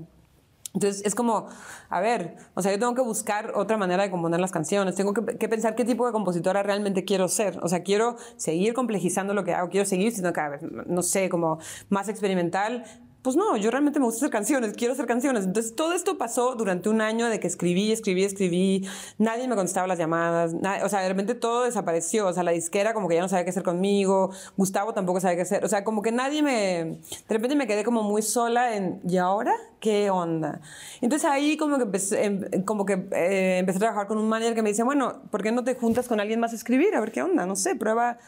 Entonces 0.76 1.06
es 1.06 1.16
como, 1.16 1.48
a 1.90 2.02
ver, 2.02 2.36
o 2.54 2.62
sea, 2.62 2.74
yo 2.74 2.78
tengo 2.78 2.94
que 2.96 3.02
buscar 3.02 3.54
otra 3.56 3.78
manera 3.78 4.04
de 4.04 4.12
componer 4.12 4.42
las 4.42 4.52
canciones, 4.52 4.96
tengo 4.96 5.14
que, 5.14 5.38
que, 5.38 5.48
pensar 5.48 5.74
qué 5.74 5.86
tipo 5.86 6.06
de 6.06 6.12
compositora 6.12 6.64
realmente 6.64 7.06
quiero 7.06 7.30
ser, 7.30 7.58
o 7.64 7.70
sea, 7.70 7.82
quiero 7.82 8.18
seguir 8.36 8.74
complejizando 8.74 9.34
lo 9.34 9.46
que 9.46 9.54
hago, 9.54 9.70
quiero 9.70 9.86
seguir 9.86 10.12
siendo 10.12 10.34
cada 10.34 10.50
vez, 10.50 10.62
no 10.64 11.02
sé, 11.02 11.30
como 11.30 11.60
más 11.88 12.10
experimental, 12.10 12.84
pues 13.26 13.36
no, 13.36 13.58
yo 13.58 13.72
realmente 13.72 14.00
me 14.00 14.06
gusta 14.06 14.20
hacer 14.20 14.30
canciones, 14.30 14.74
quiero 14.78 14.94
hacer 14.94 15.08
canciones. 15.08 15.46
Entonces 15.46 15.76
todo 15.76 15.94
esto 15.94 16.16
pasó 16.16 16.54
durante 16.54 16.90
un 16.90 17.02
año 17.02 17.26
de 17.28 17.40
que 17.40 17.48
escribí, 17.48 17.92
escribí, 17.92 18.24
escribí, 18.24 18.88
nadie 19.18 19.48
me 19.48 19.56
contestaba 19.56 19.88
las 19.88 19.98
llamadas, 19.98 20.54
o 20.84 20.90
sea, 20.90 21.00
de 21.02 21.10
repente 21.10 21.34
todo 21.34 21.64
desapareció, 21.64 22.28
o 22.28 22.34
sea, 22.34 22.44
la 22.44 22.52
disquera 22.52 22.94
como 22.94 23.08
que 23.08 23.16
ya 23.16 23.22
no 23.22 23.28
sabía 23.28 23.44
qué 23.44 23.50
hacer 23.50 23.64
conmigo, 23.64 24.30
Gustavo 24.56 24.94
tampoco 24.94 25.20
sabía 25.22 25.38
qué 25.38 25.42
hacer, 25.42 25.66
o 25.66 25.68
sea, 25.68 25.84
como 25.84 26.04
que 26.04 26.12
nadie 26.12 26.44
me, 26.44 26.52
de 26.52 27.00
repente 27.28 27.56
me 27.56 27.66
quedé 27.66 27.84
como 27.84 28.04
muy 28.04 28.22
sola 28.22 28.76
en, 28.76 29.02
¿y 29.10 29.18
ahora 29.18 29.56
qué 29.80 30.12
onda? 30.12 30.62
Entonces 31.02 31.28
ahí 31.28 31.58
como 31.58 31.78
que 31.78 31.84
empecé, 31.84 32.26
em, 32.26 32.64
como 32.64 32.86
que, 32.86 33.08
eh, 33.12 33.58
empecé 33.58 33.78
a 33.78 33.80
trabajar 33.80 34.06
con 34.06 34.20
un 34.20 34.30
manager 34.30 34.54
que 34.54 34.62
me 34.62 34.70
dice, 34.70 34.84
bueno, 34.84 35.24
¿por 35.32 35.42
qué 35.42 35.52
no 35.52 35.64
te 35.64 35.74
juntas 35.74 36.08
con 36.08 36.20
alguien 36.20 36.40
más 36.40 36.54
a 36.54 36.58
escribir? 36.58 36.94
A 36.94 37.00
ver 37.00 37.12
qué 37.12 37.24
onda, 37.24 37.48
no 37.48 37.56
sé, 37.56 37.76
prueba 37.76 38.20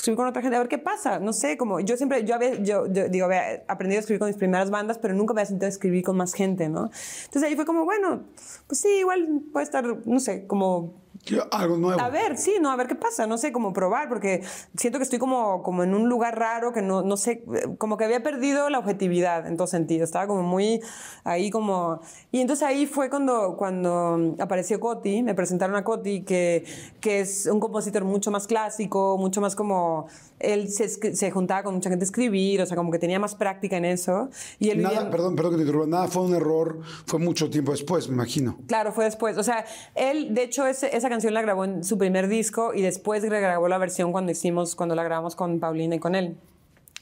escribir 0.00 0.16
con 0.16 0.26
otra 0.26 0.42
gente, 0.42 0.56
a 0.56 0.60
ver 0.60 0.68
qué 0.68 0.78
pasa. 0.78 1.18
No 1.18 1.32
sé, 1.32 1.56
como 1.56 1.80
yo 1.80 1.96
siempre, 1.96 2.24
yo, 2.24 2.34
había, 2.34 2.54
yo, 2.54 2.86
digo, 2.86 3.26
había 3.26 3.62
aprendido 3.68 3.98
a 3.98 4.00
escribir 4.00 4.18
con 4.18 4.28
mis 4.28 4.36
primeras 4.36 4.70
bandas, 4.70 4.98
pero 4.98 5.14
nunca 5.14 5.34
me 5.34 5.40
había 5.40 5.48
sentido 5.48 5.68
escribir 5.68 6.02
con 6.04 6.16
más 6.16 6.32
gente, 6.34 6.68
¿no? 6.68 6.90
Entonces 7.24 7.44
ahí 7.44 7.54
fue 7.54 7.64
como, 7.64 7.84
bueno, 7.84 8.24
pues 8.66 8.80
sí, 8.80 8.88
igual 8.88 9.42
puede 9.52 9.64
estar, 9.64 10.06
no 10.06 10.20
sé, 10.20 10.46
como 10.46 10.94
A 12.00 12.10
ver, 12.10 12.36
sí, 12.36 12.54
no, 12.60 12.70
a 12.70 12.76
ver 12.76 12.86
qué 12.86 12.94
pasa, 12.94 13.26
no 13.26 13.38
sé, 13.38 13.52
cómo 13.52 13.72
probar, 13.72 14.08
porque 14.08 14.42
siento 14.76 14.98
que 14.98 15.04
estoy 15.04 15.18
como, 15.18 15.62
como 15.62 15.84
en 15.84 15.94
un 15.94 16.08
lugar 16.08 16.38
raro 16.38 16.72
que 16.72 16.82
no, 16.82 17.02
no 17.02 17.16
sé, 17.16 17.44
como 17.78 17.96
que 17.96 18.04
había 18.04 18.22
perdido 18.22 18.70
la 18.70 18.78
objetividad 18.78 19.46
en 19.46 19.56
todo 19.56 19.66
sentido, 19.66 20.04
estaba 20.04 20.26
como 20.26 20.42
muy 20.42 20.80
ahí 21.24 21.50
como... 21.50 22.00
Y 22.32 22.40
entonces 22.40 22.66
ahí 22.66 22.86
fue 22.86 23.10
cuando, 23.10 23.56
cuando 23.56 24.34
apareció 24.38 24.80
Coti, 24.80 25.22
me 25.22 25.34
presentaron 25.34 25.76
a 25.76 25.84
Coti, 25.84 26.22
que, 26.22 26.64
que 27.00 27.20
es 27.20 27.46
un 27.46 27.60
compositor 27.60 28.04
mucho 28.04 28.30
más 28.30 28.46
clásico, 28.46 29.18
mucho 29.18 29.40
más 29.40 29.54
como 29.54 30.06
él 30.40 30.68
se, 30.68 30.88
se, 30.88 31.30
juntaba 31.30 31.62
con 31.62 31.74
mucha 31.74 31.90
gente 31.90 32.04
a 32.04 32.06
escribir, 32.06 32.60
o 32.62 32.66
sea, 32.66 32.76
como 32.76 32.90
que 32.90 32.98
tenía 32.98 33.18
más 33.18 33.34
práctica 33.34 33.76
en 33.76 33.84
eso. 33.84 34.30
Y 34.58 34.70
él 34.70 34.82
nada, 34.82 35.10
perdón, 35.10 35.36
perdón 35.36 35.52
que 35.52 35.56
te 35.58 35.62
interrumpa, 35.62 35.86
nada 35.88 36.08
fue 36.08 36.22
un 36.22 36.34
error, 36.34 36.80
fue 37.06 37.18
mucho 37.18 37.48
tiempo 37.50 37.72
después, 37.72 38.08
me 38.08 38.14
imagino. 38.14 38.58
Claro, 38.66 38.92
fue 38.92 39.04
después. 39.04 39.38
O 39.38 39.42
sea, 39.42 39.64
él, 39.94 40.34
de 40.34 40.44
hecho, 40.44 40.66
ese, 40.66 40.94
esa 40.96 41.08
canción 41.08 41.34
la 41.34 41.42
grabó 41.42 41.64
en 41.64 41.84
su 41.84 41.98
primer 41.98 42.28
disco 42.28 42.72
y 42.74 42.82
después 42.82 43.22
grabó 43.24 43.68
la 43.68 43.78
versión 43.78 44.12
cuando 44.12 44.32
hicimos, 44.32 44.74
cuando 44.74 44.94
la 44.94 45.04
grabamos 45.04 45.36
con 45.36 45.60
Paulina 45.60 45.96
y 45.96 45.98
con 45.98 46.14
él. 46.14 46.36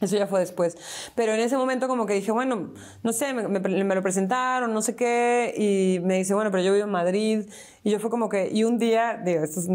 Eso 0.01 0.17
ya 0.17 0.29
fue 0.29 0.39
después. 0.41 0.77
Pero 1.17 1.35
en 1.35 1.41
ese 1.41 1.57
momento 1.57 1.89
como 1.89 2.07
que 2.07 2.15
dije, 2.15 2.31
bueno, 2.31 2.73
no 3.03 3.13
sé, 3.13 3.35
me, 3.35 3.95
lo 3.95 4.03
presentaron, 4.03 4.73
no 4.73 4.81
sé 4.81 4.95
qué, 4.95 5.53
y 5.57 5.99
me 6.05 6.19
dice, 6.19 6.35
bueno, 6.35 6.53
pero 6.53 6.63
yo 6.63 6.73
vivo 6.73 6.85
en 6.85 6.93
Madrid. 6.93 7.47
Y 7.83 7.91
yo 7.91 7.99
fue 7.99 8.11
como 8.11 8.29
que, 8.29 8.49
y 8.53 8.65
un 8.65 8.79
día, 8.79 9.21
digo, 9.25 9.43
esto 9.43 9.61
es 9.61 9.69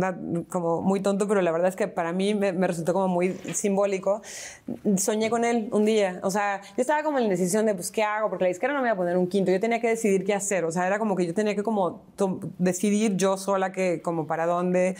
como 0.50 0.82
muy 0.82 1.02
tonto, 1.02 1.28
pero 1.28 1.41
la 1.41 1.52
verdad 1.52 1.70
es 1.70 1.76
que 1.76 1.88
para 1.88 2.14
mí 2.14 2.36
me, 2.36 2.52
resultó 2.68 2.94
como 2.94 3.10
muy 3.10 3.34
simbólico. 3.54 4.22
Soñé 4.98 5.30
con 5.30 5.44
él 5.44 5.68
un 5.72 5.84
día. 5.84 6.20
O 6.24 6.30
sea, 6.30 6.62
yo 6.62 6.82
estaba 6.82 7.04
como 7.04 7.18
en 7.18 7.26
la 7.26 7.32
decisión 7.32 7.66
de, 7.66 7.74
pues, 7.74 7.91
¿qué 7.91 8.04
hago? 8.04 8.30
Porque 8.30 8.45
la 8.45 8.50
disquera 8.50 8.74
no 8.74 8.82
me 8.82 8.88
iba 8.88 8.94
a 8.94 8.98
poner 8.98 9.18
un 9.18 9.28
quinto. 9.28 9.52
Yo 9.52 9.60
tenía 9.60 9.82
que 9.82 9.90
decidir 9.90 10.24
qué 10.24 10.34
hacer. 10.34 10.64
O 10.64 10.72
sea, 10.72 10.88
era 10.88 11.00
como 11.00 11.16
que 11.16 11.26
yo 11.26 11.34
tenía 11.34 11.56
que 11.56 11.64
como 11.64 12.04
decidir 12.60 13.18
yo 13.18 13.36
sola 13.38 13.74
que, 13.74 14.02
como 14.02 14.26
para 14.26 14.45
dónde. 14.45 14.95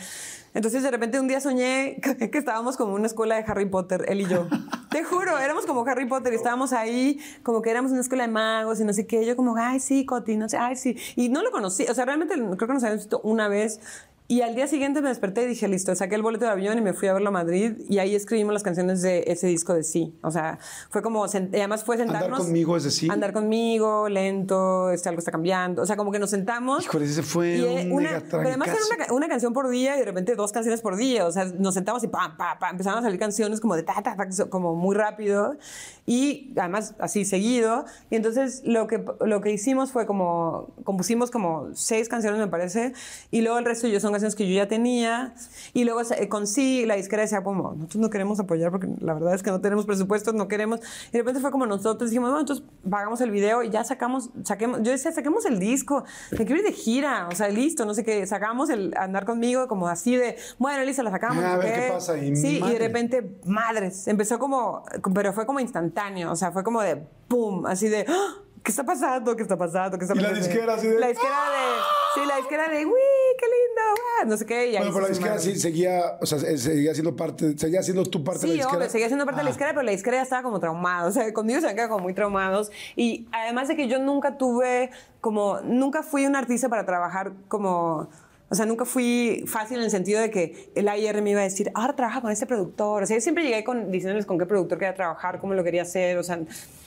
Entonces 0.54 0.82
de 0.82 0.90
repente 0.90 1.18
un 1.18 1.28
día 1.28 1.40
soñé 1.40 2.00
que 2.32 2.38
estábamos 2.38 2.76
como 2.76 2.94
una 2.94 3.06
escuela 3.06 3.36
de 3.36 3.44
Harry 3.46 3.66
Potter, 3.66 4.04
él 4.08 4.20
y 4.20 4.26
yo. 4.26 4.46
Te 4.94 5.02
juro, 5.02 5.40
éramos 5.40 5.66
como 5.66 5.84
Harry 5.84 6.06
Potter 6.06 6.32
y 6.32 6.36
estábamos 6.36 6.72
ahí 6.72 7.18
como 7.42 7.62
que 7.62 7.68
éramos 7.68 7.90
una 7.90 8.00
escuela 8.00 8.28
de 8.28 8.32
magos 8.32 8.78
y 8.78 8.84
no 8.84 8.92
sé 8.92 9.08
qué. 9.08 9.26
Yo 9.26 9.34
como, 9.34 9.56
ay, 9.56 9.80
sí, 9.80 10.06
Coti, 10.06 10.36
no 10.36 10.48
sé, 10.48 10.56
ay, 10.56 10.76
sí. 10.76 10.96
Y 11.16 11.30
no 11.30 11.42
lo 11.42 11.50
conocí, 11.50 11.84
o 11.90 11.94
sea, 11.94 12.04
realmente 12.04 12.36
creo 12.36 12.56
que 12.56 12.74
nos 12.74 12.84
habíamos 12.84 13.02
visto 13.02 13.20
una 13.24 13.48
vez 13.48 13.80
y 14.26 14.40
al 14.40 14.54
día 14.54 14.66
siguiente 14.66 15.02
me 15.02 15.10
desperté 15.10 15.42
y 15.42 15.46
dije, 15.46 15.68
listo, 15.68 15.94
saqué 15.94 16.14
el 16.14 16.22
boleto 16.22 16.46
de 16.46 16.50
avión 16.50 16.78
y 16.78 16.80
me 16.80 16.94
fui 16.94 17.08
a 17.08 17.12
verlo 17.12 17.28
a 17.28 17.32
Madrid 17.32 17.74
y 17.90 17.98
ahí 17.98 18.14
escribimos 18.14 18.54
las 18.54 18.62
canciones 18.62 19.02
de 19.02 19.22
ese 19.26 19.48
disco 19.48 19.74
de 19.74 19.82
sí. 19.82 20.14
O 20.22 20.30
sea, 20.30 20.58
fue 20.88 21.02
como, 21.02 21.24
además 21.24 21.84
fue 21.84 21.98
sentarnos. 21.98 22.38
Andar 22.38 22.46
conmigo 22.46 22.74
es 22.78 22.84
decir. 22.84 23.12
Andar 23.12 23.34
conmigo, 23.34 24.08
lento, 24.08 24.88
este, 24.90 25.10
algo 25.10 25.18
está 25.18 25.30
cambiando. 25.30 25.82
O 25.82 25.86
sea, 25.86 25.96
como 25.96 26.10
que 26.10 26.18
nos 26.18 26.30
sentamos. 26.30 26.84
Híjole, 26.84 27.04
ese 27.04 27.22
fue 27.22 27.84
un 27.84 27.92
una, 27.92 28.22
Pero 28.30 28.48
además 28.48 28.68
era 28.68 28.78
una, 28.96 29.12
una, 29.12 29.28
canción 29.28 29.52
por 29.52 29.68
día 29.68 29.96
y 29.96 29.98
de 29.98 30.06
repente 30.06 30.34
dos 30.36 30.52
canciones 30.52 30.80
por 30.80 30.96
día. 30.96 31.26
O 31.26 31.30
sea, 31.30 31.44
nos 31.44 31.74
sentamos 31.74 32.02
y 32.02 32.08
pam, 32.08 32.38
pam, 32.38 32.58
pam, 32.58 32.70
empezaron 32.70 33.00
a 33.00 33.02
salir 33.02 33.20
canciones 33.20 33.60
como 33.60 33.76
de 33.76 33.82
ta, 33.82 34.02
ta, 34.02 34.16
ta, 34.16 34.26
como 34.48 34.74
muy 34.74 34.96
rápido 34.96 35.58
y 36.06 36.50
además 36.56 36.94
así 36.98 37.26
seguido. 37.26 37.84
Y 38.08 38.16
entonces 38.16 38.62
lo 38.64 38.86
que, 38.86 39.04
lo 39.20 39.42
que 39.42 39.50
hicimos 39.52 39.92
fue 39.92 40.06
como, 40.06 40.70
compusimos 40.84 41.30
como 41.30 41.68
seis 41.74 42.08
canciones 42.08 42.40
me 42.40 42.48
parece 42.48 42.94
y 43.30 43.42
luego 43.42 43.58
el 43.58 43.66
resto 43.66 43.86
yo 43.86 44.00
son 44.00 44.13
canciones 44.14 44.34
que 44.34 44.48
yo 44.48 44.54
ya 44.54 44.68
tenía. 44.68 45.34
Y 45.72 45.84
luego 45.84 46.00
con 46.28 46.46
sí, 46.46 46.86
la 46.86 46.96
disquera 46.96 47.22
decía 47.22 47.42
como, 47.42 47.74
nosotros 47.74 48.00
no 48.00 48.10
queremos 48.10 48.40
apoyar 48.40 48.70
porque 48.70 48.88
la 49.00 49.14
verdad 49.14 49.34
es 49.34 49.42
que 49.42 49.50
no 49.50 49.60
tenemos 49.60 49.86
presupuestos, 49.86 50.34
no 50.34 50.48
queremos. 50.48 50.80
Y 51.08 51.12
de 51.12 51.18
repente 51.18 51.40
fue 51.40 51.50
como 51.50 51.66
nosotros 51.66 52.10
dijimos, 52.10 52.30
bueno, 52.30 52.40
entonces 52.40 52.64
pagamos 52.88 53.20
el 53.20 53.30
video 53.30 53.62
y 53.62 53.70
ya 53.70 53.84
sacamos, 53.84 54.30
saquemos, 54.44 54.82
yo 54.82 54.92
decía, 54.92 55.12
saquemos 55.12 55.44
el 55.46 55.58
disco, 55.58 56.04
me 56.32 56.44
quiero 56.44 56.56
ir 56.56 56.64
de 56.64 56.72
gira, 56.72 57.28
o 57.30 57.34
sea, 57.34 57.48
listo, 57.48 57.84
no 57.84 57.94
sé 57.94 58.04
qué, 58.04 58.26
sacamos 58.26 58.70
el 58.70 58.94
andar 58.96 59.24
conmigo 59.24 59.68
como 59.68 59.88
así 59.88 60.16
de, 60.16 60.36
bueno, 60.58 60.84
listo, 60.84 61.02
la 61.02 61.10
sacamos. 61.10 61.44
A 61.44 61.56
ver 61.56 61.74
qué 61.74 61.92
pasa. 61.92 62.16
Y 62.18 62.36
sí, 62.36 62.60
y 62.64 62.70
de 62.70 62.78
repente, 62.78 63.38
madres, 63.44 64.08
empezó 64.08 64.38
como, 64.38 64.84
pero 65.14 65.32
fue 65.32 65.46
como 65.46 65.60
instantáneo, 65.60 66.32
o 66.32 66.36
sea, 66.36 66.52
fue 66.52 66.62
como 66.64 66.82
de, 66.82 67.04
¡pum! 67.28 67.66
Así 67.66 67.88
de, 67.88 68.06
¡Ah! 68.08 68.43
¿Qué 68.64 68.70
está 68.70 68.82
pasando? 68.82 69.36
¿Qué 69.36 69.42
está 69.42 69.56
pasando? 69.58 69.98
¿Qué 69.98 70.04
está 70.06 70.14
pasando? 70.14 70.36
Y 70.36 70.40
la 70.40 70.46
disquera 70.46 70.74
así 70.74 70.86
de... 70.86 70.98
La 70.98 71.08
disquera 71.08 71.36
de... 71.50 72.14
Sí, 72.14 72.20
la 72.26 72.36
disquera 72.36 72.68
de, 72.68 72.86
¡uy, 72.86 72.92
qué 73.38 73.46
lindo! 73.46 74.02
Ah, 74.20 74.24
no 74.24 74.36
sé 74.38 74.46
qué. 74.46 74.68
Y 74.68 74.76
bueno, 74.76 74.90
pero 74.92 75.00
la 75.02 75.08
disquera 75.08 75.38
sí 75.38 75.56
seguía, 75.56 76.16
o 76.20 76.24
sea, 76.24 76.38
seguía 76.38 76.94
siendo 76.94 77.14
parte, 77.14 77.58
seguía 77.58 77.82
siendo 77.82 78.04
tu 78.04 78.24
parte 78.24 78.40
sí, 78.40 78.50
de 78.50 78.56
la 78.56 78.62
disquera. 78.62 78.84
Sí, 78.86 78.92
seguía 78.92 79.08
siendo 79.08 79.26
parte 79.26 79.40
de 79.40 79.44
la 79.44 79.50
ah. 79.50 79.52
disquera, 79.52 79.70
pero 79.72 79.82
la 79.82 79.90
disquera 79.90 80.16
ya 80.16 80.22
estaba 80.22 80.42
como 80.42 80.60
traumada. 80.60 81.08
O 81.08 81.12
sea, 81.12 81.30
conmigo 81.34 81.60
se 81.60 81.68
han 81.68 81.74
quedado 81.74 81.90
como 81.90 82.04
muy 82.04 82.14
traumados. 82.14 82.72
Y 82.96 83.26
además 83.32 83.68
de 83.68 83.76
que 83.76 83.86
yo 83.86 83.98
nunca 83.98 84.38
tuve, 84.38 84.90
como, 85.20 85.60
nunca 85.60 86.02
fui 86.02 86.24
un 86.24 86.34
artista 86.34 86.68
para 86.70 86.86
trabajar 86.86 87.32
como... 87.48 88.08
O 88.48 88.54
sea, 88.54 88.66
nunca 88.66 88.84
fui 88.84 89.44
fácil 89.46 89.78
en 89.78 89.84
el 89.84 89.90
sentido 89.90 90.20
de 90.20 90.30
que 90.30 90.70
el 90.74 90.88
AIR 90.88 91.20
me 91.22 91.30
iba 91.30 91.40
a 91.40 91.44
decir, 91.44 91.72
ahora 91.74 91.96
trabaja 91.96 92.20
con 92.20 92.30
este 92.30 92.46
productor. 92.46 93.02
O 93.02 93.06
sea, 93.06 93.16
yo 93.16 93.20
siempre 93.20 93.42
llegué 93.42 93.64
con, 93.64 93.90
diciéndoles 93.90 94.26
con 94.26 94.38
qué 94.38 94.46
productor 94.46 94.78
quería 94.78 94.94
trabajar, 94.94 95.40
cómo 95.40 95.54
lo 95.54 95.64
quería 95.64 95.82
hacer. 95.82 96.18
O 96.18 96.22
sea, 96.22 96.38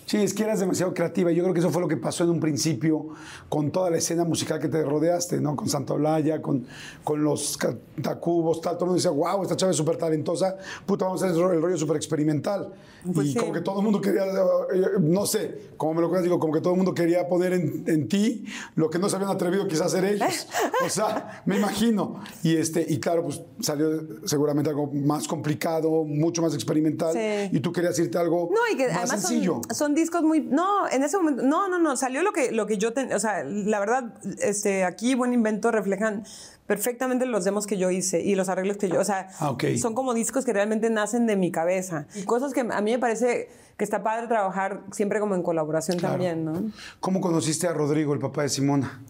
Sí, 0.07 0.15
es 0.15 0.33
que 0.33 0.43
eras 0.43 0.61
demasiado 0.61 0.93
creativa. 0.93 1.33
Yo 1.33 1.43
creo 1.43 1.53
que 1.53 1.59
eso 1.59 1.69
fue 1.69 1.81
lo 1.81 1.87
que 1.89 1.97
pasó 1.97 2.23
en 2.23 2.29
un 2.29 2.39
principio 2.39 3.09
con 3.49 3.71
toda 3.71 3.89
la 3.89 3.97
escena 3.97 4.23
musical 4.23 4.57
que 4.57 4.69
te 4.69 4.81
rodeaste, 4.81 5.41
¿no? 5.41 5.53
Con 5.53 5.67
Santa 5.67 5.95
Olaya, 5.95 6.41
con, 6.41 6.65
con 7.03 7.21
los 7.21 7.59
Tacubos, 8.01 8.61
tal. 8.61 8.75
Todo 8.75 8.85
el 8.85 8.91
mundo 8.91 9.03
decía, 9.03 9.11
wow, 9.11 9.43
esta 9.43 9.57
chava 9.57 9.71
es 9.71 9.77
súper 9.77 9.97
talentosa. 9.97 10.55
Puta, 10.85 11.03
vamos 11.03 11.21
a 11.23 11.27
hacer 11.27 11.37
el 11.37 11.61
rollo 11.61 11.77
súper 11.77 11.97
experimental. 11.97 12.73
Pues 13.13 13.27
y 13.27 13.35
como 13.35 13.53
que 13.53 13.61
todo 13.61 13.79
el 13.79 13.83
mundo 13.83 14.01
quería, 14.01 14.25
eh, 14.25 14.81
no 14.99 15.25
sé, 15.25 15.71
como 15.77 15.93
me 15.95 16.01
lo 16.01 16.09
cuentas, 16.09 16.23
digo, 16.23 16.39
como 16.39 16.53
que 16.53 16.61
todo 16.61 16.73
el 16.73 16.77
mundo 16.77 16.93
quería 16.93 17.27
poner 17.27 17.53
en, 17.53 17.83
en, 17.87 18.07
ti 18.07 18.45
lo 18.75 18.89
que 18.89 18.99
no 18.99 19.07
se 19.07 19.15
habían 19.15 19.31
atrevido 19.31 19.67
quizás 19.67 19.87
hacer 19.87 20.05
ellos. 20.05 20.47
O 20.85 20.89
sea, 20.89 21.41
me 21.45 21.57
imagino. 21.57 22.21
Y, 22.43 22.55
este, 22.55 22.85
y 22.87 22.99
claro, 22.99 23.23
pues 23.23 23.41
salió 23.59 23.87
seguramente 24.25 24.69
algo 24.69 24.87
más 24.93 25.27
complicado, 25.27 26.03
mucho 26.03 26.41
más 26.41 26.53
experimental. 26.53 27.15
Y 27.51 27.59
tú 27.59 27.71
querías 27.71 27.97
irte 27.99 28.17
a 28.17 28.21
algo 28.21 28.49
no, 28.53 28.73
y 28.73 28.77
que 28.77 28.87
más 28.89 29.09
sencillo. 29.09 29.61
son 29.73 29.95
discos 30.01 30.23
muy... 30.23 30.41
No, 30.41 30.87
en 30.89 31.03
ese 31.03 31.17
momento... 31.17 31.43
No, 31.43 31.67
no, 31.67 31.79
no. 31.79 31.97
Salió 31.97 32.21
lo 32.21 32.31
que, 32.31 32.51
lo 32.51 32.65
que 32.65 32.77
yo... 32.77 32.91
o 33.13 33.19
sea, 33.19 33.43
la 33.43 33.79
verdad, 33.79 34.13
este, 34.39 34.83
aquí 34.83 35.15
Buen 35.15 35.33
Invento 35.33 35.71
reflejan 35.71 36.23
perfectamente 36.65 37.25
los 37.25 37.43
demos 37.45 37.67
que 37.67 37.77
yo 37.77 37.89
hice 37.91 38.21
y 38.21 38.35
los 38.35 38.49
arreglos 38.49 38.77
que 38.77 38.89
yo... 38.89 38.99
O 38.99 39.05
sea, 39.05 39.29
ah, 39.39 39.55
son 39.79 39.93
como 39.93 40.13
discos 40.13 40.45
que 40.45 40.53
realmente 40.53 40.89
nacen 40.89 41.27
de 41.27 41.35
mi 41.35 41.51
cabeza. 41.51 42.07
Y 42.15 42.23
cosas 42.23 42.53
que 42.53 42.61
a 42.61 42.81
mí 42.81 42.91
me 42.91 42.99
parece 42.99 43.49
que 43.77 43.83
está 43.83 44.03
padre 44.03 44.27
trabajar 44.27 44.81
siempre 44.91 45.19
como 45.19 45.35
en 45.35 45.43
colaboración 45.43 45.97
también, 45.99 46.43
¿no? 46.45 46.71
¿Cómo 46.99 47.21
conociste 47.21 47.67
a 47.67 47.73
Rodrigo, 47.73 48.13
el 48.13 48.19
papá 48.19 48.41
de 48.41 48.49
Simona? 48.49 49.01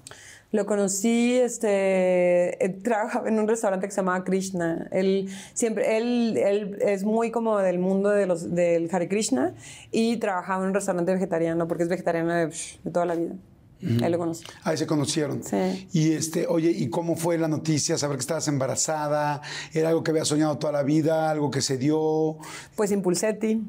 Lo 0.52 0.65
conocí, 0.65 1.36
este, 1.36 2.64
eh, 2.64 2.69
trabajaba 2.69 3.28
en 3.28 3.38
un 3.38 3.48
restaurante 3.48 3.86
que 3.86 3.91
se 3.91 3.98
llamaba 3.98 4.24
Krishna. 4.24 4.88
Él 4.91 5.30
siempre, 5.53 5.98
él, 5.98 6.38
él 6.38 6.78
es 6.82 7.03
muy 7.03 7.32
como 7.32 7.57
del 7.57 7.80
mundo 7.80 8.10
de 8.10 8.26
los, 8.28 8.56
del 8.56 8.88
Hare 8.90 9.10
Krishna 9.10 9.53
y 9.91 10.18
trabajaba 10.18 10.64
en 10.64 10.69
un 10.69 10.74
restaurante 10.74 11.14
vegetariano 11.14 11.68
porque 11.68 11.84
es 11.84 11.90
vegetariano 11.90 12.34
de, 12.34 12.52
toda 12.91 13.06
la 13.06 13.15
vida. 13.15 13.36
Ahí 14.02 14.10
lo 14.10 14.18
conocí. 14.18 14.44
Ahí 14.64 14.78
se 14.78 14.88
conocieron. 14.88 15.44
Sí. 15.44 15.88
Y 15.91 16.14
este, 16.14 16.48
oye, 16.48 16.72
¿y 16.72 16.90
cómo 16.90 17.15
fue 17.15 17.38
la 17.38 17.48
noticia? 17.48 17.98
Saber 17.98 18.18
que 18.18 18.22
estabas 18.22 18.48
embarazada, 18.48 19.41
¿era 19.74 19.90
algo 19.90 20.02
que 20.02 20.11
había 20.11 20.26
soñado 20.26 20.57
toda 20.57 20.74
la 20.74 20.84
vida, 20.84 21.30
algo 21.30 21.52
que 21.52 21.61
se 21.61 21.78
dio? 21.78 22.38
Pues 22.76 22.91
Impulsetti. 22.91 23.61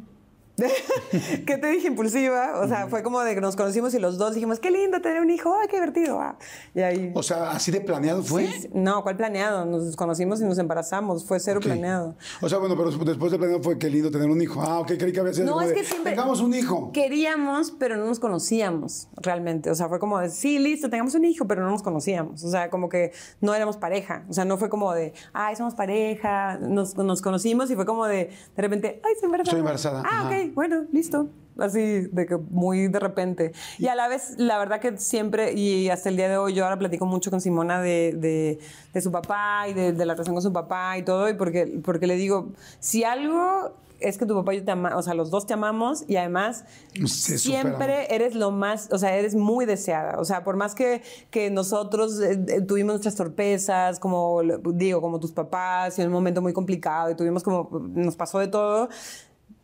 ¿Qué 1.46 1.56
te 1.58 1.66
dije 1.68 1.88
impulsiva? 1.88 2.60
O 2.60 2.68
sea, 2.68 2.88
fue 2.88 3.02
como 3.02 3.20
de 3.20 3.34
que 3.34 3.40
nos 3.40 3.56
conocimos 3.56 3.94
y 3.94 3.98
los 3.98 4.18
dos 4.18 4.34
dijimos, 4.34 4.58
qué 4.60 4.70
lindo 4.70 5.00
tener 5.00 5.20
un 5.20 5.30
hijo, 5.30 5.54
ay, 5.60 5.68
qué 5.68 5.76
divertido. 5.76 6.20
ah". 6.20 6.36
Y 6.74 6.80
ahí... 6.80 7.12
O 7.14 7.22
sea, 7.22 7.52
así 7.52 7.70
de 7.70 7.80
planeado 7.80 8.22
fue. 8.22 8.46
Sí. 8.46 8.68
No, 8.72 9.02
¿cuál 9.02 9.16
planeado? 9.16 9.64
Nos 9.64 9.94
conocimos 9.96 10.40
y 10.40 10.44
nos 10.44 10.58
embarazamos, 10.58 11.24
fue 11.26 11.40
cero 11.40 11.60
planeado. 11.60 12.16
O 12.40 12.48
sea, 12.48 12.58
bueno, 12.58 12.76
pero 12.76 12.90
después 12.90 13.30
de 13.32 13.38
planeado 13.38 13.62
fue 13.62 13.78
qué 13.78 13.88
lindo 13.88 14.10
tener 14.10 14.28
un 14.28 14.40
hijo. 14.40 14.60
Ah, 14.62 14.80
ok, 14.80 14.92
creí 14.98 15.12
que 15.12 15.20
había 15.20 15.32
sido 15.32 15.46
No, 15.46 15.60
es 15.60 15.68
de, 15.68 15.74
que 15.74 15.84
siempre... 15.84 16.12
Tengamos 16.12 16.40
un 16.40 16.54
hijo. 16.54 16.90
Queríamos, 16.92 17.70
pero 17.72 17.96
no 17.96 18.06
nos 18.06 18.18
conocíamos 18.18 19.08
realmente. 19.16 19.70
O 19.70 19.74
sea, 19.74 19.88
fue 19.88 19.98
como 19.98 20.18
de, 20.18 20.30
sí, 20.30 20.58
listo, 20.58 20.90
tengamos 20.90 21.14
un 21.14 21.24
hijo, 21.24 21.46
pero 21.46 21.62
no 21.62 21.70
nos 21.70 21.82
conocíamos. 21.82 22.42
O 22.44 22.50
sea, 22.50 22.70
como 22.70 22.88
que 22.88 23.12
no 23.40 23.54
éramos 23.54 23.76
pareja. 23.76 24.24
O 24.28 24.32
sea, 24.32 24.44
no 24.44 24.58
fue 24.58 24.68
como 24.68 24.92
de, 24.92 25.12
ay, 25.32 25.56
somos 25.56 25.74
pareja. 25.74 26.58
Nos, 26.58 26.96
nos 26.96 27.22
conocimos 27.22 27.70
y 27.70 27.74
fue 27.76 27.86
como 27.86 28.06
de, 28.06 28.30
de 28.56 28.62
repente, 28.62 29.00
ay, 29.04 29.12
estoy 29.12 29.26
embarazada. 29.26 29.48
Estoy 29.50 29.60
embarazada, 29.60 30.02
Ah, 30.04 30.20
ajá. 30.20 30.28
ok, 30.28 30.47
bueno, 30.54 30.84
listo. 30.92 31.28
Así, 31.58 31.80
de 32.12 32.24
que 32.26 32.36
muy 32.36 32.86
de 32.86 33.00
repente. 33.00 33.50
Y 33.78 33.88
a 33.88 33.96
la 33.96 34.06
vez, 34.06 34.34
la 34.38 34.58
verdad 34.58 34.78
que 34.80 34.96
siempre, 34.96 35.54
y 35.54 35.88
hasta 35.88 36.08
el 36.08 36.16
día 36.16 36.28
de 36.28 36.36
hoy, 36.36 36.54
yo 36.54 36.62
ahora 36.64 36.78
platico 36.78 37.04
mucho 37.04 37.30
con 37.32 37.40
Simona 37.40 37.80
de, 37.82 38.12
de- 38.16 38.60
de 38.94 39.00
su 39.00 39.10
papá 39.10 39.66
y 39.68 39.72
de, 39.74 39.92
de 39.92 40.06
la 40.06 40.14
relación 40.14 40.36
con 40.36 40.42
su 40.42 40.52
papá 40.52 40.96
y 40.98 41.02
todo, 41.02 41.28
y 41.28 41.34
porque, 41.34 41.80
porque 41.84 42.06
le 42.06 42.14
digo, 42.14 42.50
si 42.78 43.02
algo 43.02 43.72
es 43.98 44.16
que 44.18 44.26
tu 44.26 44.36
papá 44.36 44.54
y 44.54 44.58
yo 44.58 44.64
te 44.64 44.70
amamos, 44.70 45.00
o 45.00 45.02
sea, 45.02 45.14
los 45.14 45.30
dos 45.32 45.46
te 45.48 45.54
amamos 45.54 46.04
y 46.06 46.14
además 46.14 46.64
Se 47.08 47.36
siempre 47.38 48.14
eres 48.14 48.36
lo 48.36 48.52
más, 48.52 48.88
o 48.92 48.98
sea, 48.98 49.16
eres 49.16 49.34
muy 49.34 49.66
deseada. 49.66 50.20
O 50.20 50.24
sea, 50.24 50.44
por 50.44 50.54
más 50.54 50.76
que, 50.76 51.02
que 51.32 51.50
nosotros 51.50 52.20
eh, 52.20 52.38
eh, 52.46 52.60
tuvimos 52.60 52.92
nuestras 52.92 53.16
torpezas, 53.16 53.98
como 53.98 54.40
digo, 54.74 55.00
como 55.00 55.18
tus 55.18 55.32
papás, 55.32 55.98
y 55.98 56.02
en 56.02 56.06
un 56.06 56.12
momento 56.12 56.40
muy 56.40 56.52
complicado, 56.52 57.10
y 57.10 57.16
tuvimos 57.16 57.42
como, 57.42 57.68
nos 57.92 58.14
pasó 58.14 58.38
de 58.38 58.46
todo, 58.46 58.88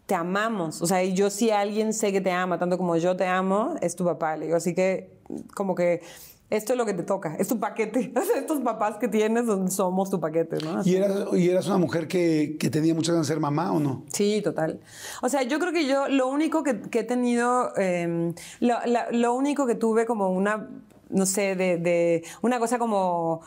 te 0.06 0.14
amamos. 0.14 0.82
O 0.82 0.86
sea, 0.86 1.02
yo 1.04 1.30
si 1.30 1.50
alguien 1.50 1.92
sé 1.92 2.12
que 2.12 2.20
te 2.20 2.30
ama 2.30 2.58
tanto 2.58 2.76
como 2.78 2.96
yo 2.96 3.16
te 3.16 3.26
amo, 3.26 3.74
es 3.80 3.96
tu 3.96 4.04
papá. 4.04 4.36
Le 4.36 4.46
digo, 4.46 4.56
así 4.56 4.74
que 4.74 5.10
como 5.54 5.74
que 5.74 6.02
esto 6.50 6.74
es 6.74 6.78
lo 6.78 6.84
que 6.84 6.92
te 6.92 7.02
toca, 7.02 7.34
es 7.38 7.48
tu 7.48 7.58
paquete. 7.58 8.12
Estos 8.36 8.60
papás 8.60 8.98
que 8.98 9.08
tienes 9.08 9.46
somos 9.74 10.10
tu 10.10 10.20
paquete, 10.20 10.58
¿no? 10.64 10.82
¿Y 10.84 10.96
eras, 10.96 11.24
y 11.32 11.48
eras 11.48 11.66
una 11.66 11.78
mujer 11.78 12.06
que, 12.06 12.56
que 12.60 12.68
tenía 12.70 12.94
muchas 12.94 13.14
ganas 13.14 13.26
de 13.26 13.32
ser 13.34 13.40
mamá 13.40 13.72
o 13.72 13.80
no? 13.80 14.04
Sí, 14.12 14.40
total. 14.44 14.78
O 15.22 15.28
sea, 15.30 15.42
yo 15.42 15.58
creo 15.58 15.72
que 15.72 15.86
yo 15.86 16.06
lo 16.08 16.28
único 16.28 16.62
que, 16.62 16.82
que 16.82 17.00
he 17.00 17.04
tenido, 17.04 17.72
eh, 17.76 18.34
lo, 18.60 18.76
la- 18.86 19.08
lo 19.10 19.34
único 19.34 19.66
que 19.66 19.74
tuve 19.74 20.04
como 20.04 20.28
una, 20.30 20.68
no 21.08 21.24
sé, 21.26 21.56
de, 21.56 21.78
de 21.78 22.24
una 22.42 22.58
cosa 22.58 22.78
como 22.78 23.40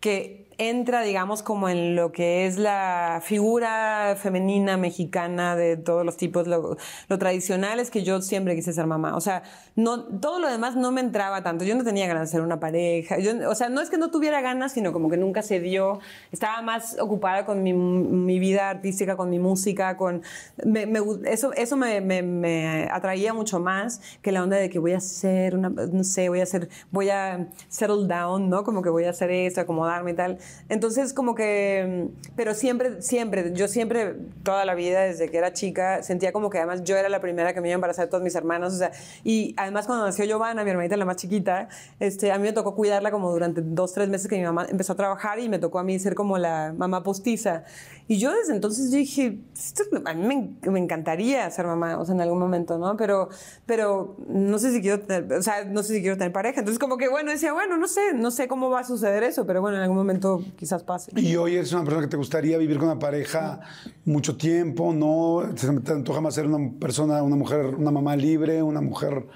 que 0.00 0.45
entra, 0.58 1.02
digamos, 1.02 1.42
como 1.42 1.68
en 1.68 1.96
lo 1.96 2.12
que 2.12 2.46
es 2.46 2.56
la 2.58 3.20
figura 3.22 4.16
femenina 4.20 4.76
mexicana 4.76 5.54
de 5.56 5.76
todos 5.76 6.04
los 6.04 6.16
tipos, 6.16 6.46
lo, 6.46 6.76
lo 7.08 7.18
tradicional 7.18 7.78
es 7.80 7.90
que 7.90 8.02
yo 8.02 8.22
siempre 8.22 8.54
quise 8.54 8.72
ser 8.72 8.86
mamá. 8.86 9.16
O 9.16 9.20
sea, 9.20 9.42
no, 9.74 10.04
todo 10.04 10.38
lo 10.40 10.48
demás 10.48 10.74
no 10.76 10.92
me 10.92 11.00
entraba 11.00 11.42
tanto. 11.42 11.64
Yo 11.64 11.74
no 11.74 11.84
tenía 11.84 12.06
ganas 12.06 12.28
de 12.28 12.32
ser 12.32 12.40
una 12.40 12.58
pareja. 12.60 13.18
Yo, 13.18 13.32
o 13.50 13.54
sea, 13.54 13.68
no 13.68 13.80
es 13.80 13.90
que 13.90 13.98
no 13.98 14.10
tuviera 14.10 14.40
ganas, 14.40 14.72
sino 14.72 14.92
como 14.92 15.10
que 15.10 15.16
nunca 15.16 15.42
se 15.42 15.60
dio. 15.60 15.98
Estaba 16.32 16.62
más 16.62 16.96
ocupada 17.00 17.44
con 17.44 17.62
mi, 17.62 17.72
mi 17.72 18.38
vida 18.38 18.70
artística, 18.70 19.16
con 19.16 19.30
mi 19.30 19.38
música, 19.38 19.96
con... 19.96 20.22
me- 20.64 20.86
me 20.86 21.00
eso 21.26 21.52
eso 21.52 21.76
me, 21.76 22.00
me- 22.00 22.22
me 22.22 22.88
atraía 22.90 23.34
mucho 23.34 23.60
más 23.60 24.00
que 24.22 24.32
la 24.32 24.42
onda 24.42 24.56
de 24.56 24.70
que 24.70 24.78
voy 24.78 24.92
a 24.92 25.00
ser 25.00 25.54
una... 25.56 25.68
No 25.68 26.04
sé, 26.04 26.28
voy 26.28 26.40
a 26.40 26.46
ser... 26.46 26.68
Voy 26.90 27.10
a 27.10 27.48
settle 27.68 28.06
down, 28.06 28.48
¿no? 28.48 28.64
Como 28.64 28.82
que 28.82 28.88
voy 28.88 29.04
a 29.04 29.10
hacer 29.10 29.30
esto, 29.30 29.60
acomodarme 29.60 30.12
y 30.12 30.14
tal. 30.14 30.38
Entonces, 30.68 31.12
como 31.12 31.34
que... 31.34 32.08
Pero 32.34 32.54
siempre, 32.54 33.02
siempre, 33.02 33.52
yo 33.54 33.68
siempre, 33.68 34.16
toda 34.42 34.64
la 34.64 34.74
vida, 34.74 35.02
desde 35.02 35.30
que 35.30 35.38
era 35.38 35.52
chica, 35.52 36.02
sentía 36.02 36.32
como 36.32 36.50
que 36.50 36.58
además 36.58 36.82
yo 36.84 36.96
era 36.96 37.08
la 37.08 37.20
primera 37.20 37.54
que 37.54 37.60
me 37.60 37.68
iba 37.68 37.74
a 37.74 37.76
embarazar 37.76 38.06
de 38.06 38.10
todos 38.10 38.22
mis 38.22 38.34
hermanos, 38.34 38.74
o 38.74 38.76
sea, 38.76 38.92
y 39.24 39.54
además 39.56 39.86
cuando 39.86 40.04
nació 40.04 40.24
Giovanna, 40.24 40.64
mi 40.64 40.70
hermanita 40.70 40.96
la 40.96 41.04
más 41.04 41.16
chiquita, 41.16 41.68
este, 42.00 42.32
a 42.32 42.38
mí 42.38 42.42
me 42.42 42.52
tocó 42.52 42.74
cuidarla 42.74 43.10
como 43.10 43.30
durante 43.30 43.60
dos, 43.62 43.92
tres 43.92 44.08
meses 44.08 44.28
que 44.28 44.36
mi 44.36 44.44
mamá 44.44 44.66
empezó 44.68 44.94
a 44.94 44.96
trabajar 44.96 45.38
y 45.38 45.48
me 45.48 45.58
tocó 45.58 45.78
a 45.78 45.84
mí 45.84 45.98
ser 45.98 46.14
como 46.14 46.38
la 46.38 46.74
mamá 46.76 47.02
postiza. 47.02 47.64
Y 48.08 48.18
yo 48.18 48.32
desde 48.32 48.54
entonces 48.54 48.92
dije, 48.92 49.38
esto, 49.54 49.82
a 50.04 50.14
mí 50.14 50.26
me, 50.62 50.70
me 50.70 50.78
encantaría 50.78 51.50
ser 51.50 51.66
mamá, 51.66 51.98
o 51.98 52.04
sea, 52.04 52.14
en 52.14 52.20
algún 52.20 52.38
momento, 52.38 52.78
¿no? 52.78 52.96
Pero, 52.96 53.28
pero 53.66 54.16
no 54.28 54.58
sé 54.60 54.72
si 54.72 54.80
quiero 54.80 55.00
tener, 55.00 55.32
o 55.32 55.42
sea, 55.42 55.64
no 55.64 55.82
sé 55.82 55.94
si 55.94 56.00
quiero 56.02 56.16
tener 56.16 56.32
pareja. 56.32 56.60
Entonces 56.60 56.78
como 56.78 56.98
que, 56.98 57.08
bueno, 57.08 57.32
decía, 57.32 57.52
bueno, 57.52 57.76
no 57.76 57.88
sé, 57.88 58.14
no 58.14 58.30
sé 58.30 58.46
cómo 58.46 58.70
va 58.70 58.80
a 58.80 58.84
suceder 58.84 59.24
eso, 59.24 59.44
pero 59.44 59.60
bueno, 59.60 59.78
en 59.78 59.82
algún 59.82 59.96
momento 59.96 60.44
quizás 60.56 60.84
pase. 60.84 61.10
Y 61.16 61.34
hoy 61.34 61.56
eres 61.56 61.72
una 61.72 61.82
persona 61.82 62.02
que 62.02 62.10
te 62.10 62.16
gustaría 62.16 62.58
vivir 62.58 62.78
con 62.78 62.88
una 62.88 62.98
pareja 62.98 63.60
mucho 64.04 64.36
tiempo, 64.36 64.92
¿no? 64.92 65.42
¿Te 65.54 65.66
te 65.80 65.92
antoja 65.92 66.20
más 66.20 66.34
ser 66.34 66.46
una 66.46 66.78
persona, 66.78 67.22
una 67.22 67.36
mujer, 67.36 67.74
una 67.74 67.90
mamá 67.90 68.14
libre, 68.14 68.62
una 68.62 68.80
mujer... 68.80 69.26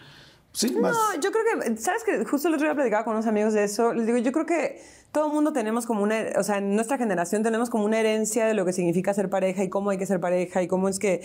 Sí, 0.52 0.74
más... 0.76 0.92
No, 0.92 1.20
yo 1.20 1.30
creo 1.30 1.44
que, 1.60 1.76
¿sabes 1.76 2.02
que 2.02 2.24
Justo 2.24 2.48
el 2.48 2.54
otro 2.54 2.66
día 2.66 2.74
platicaba 2.74 3.04
con 3.04 3.14
unos 3.14 3.26
amigos 3.26 3.52
de 3.52 3.64
eso. 3.64 3.94
Les 3.94 4.04
digo, 4.06 4.18
yo 4.18 4.32
creo 4.32 4.46
que 4.46 4.80
todo 5.12 5.26
el 5.26 5.32
mundo 5.32 5.52
tenemos 5.52 5.86
como 5.86 6.02
una, 6.02 6.24
o 6.38 6.42
sea, 6.42 6.58
en 6.58 6.74
nuestra 6.74 6.98
generación 6.98 7.42
tenemos 7.42 7.70
como 7.70 7.84
una 7.84 7.98
herencia 7.98 8.46
de 8.46 8.54
lo 8.54 8.64
que 8.64 8.72
significa 8.72 9.12
ser 9.12 9.28
pareja 9.28 9.64
y 9.64 9.68
cómo 9.68 9.90
hay 9.90 9.98
que 9.98 10.06
ser 10.06 10.20
pareja 10.20 10.62
y 10.62 10.68
cómo 10.68 10.88
es 10.88 10.98
que, 10.98 11.22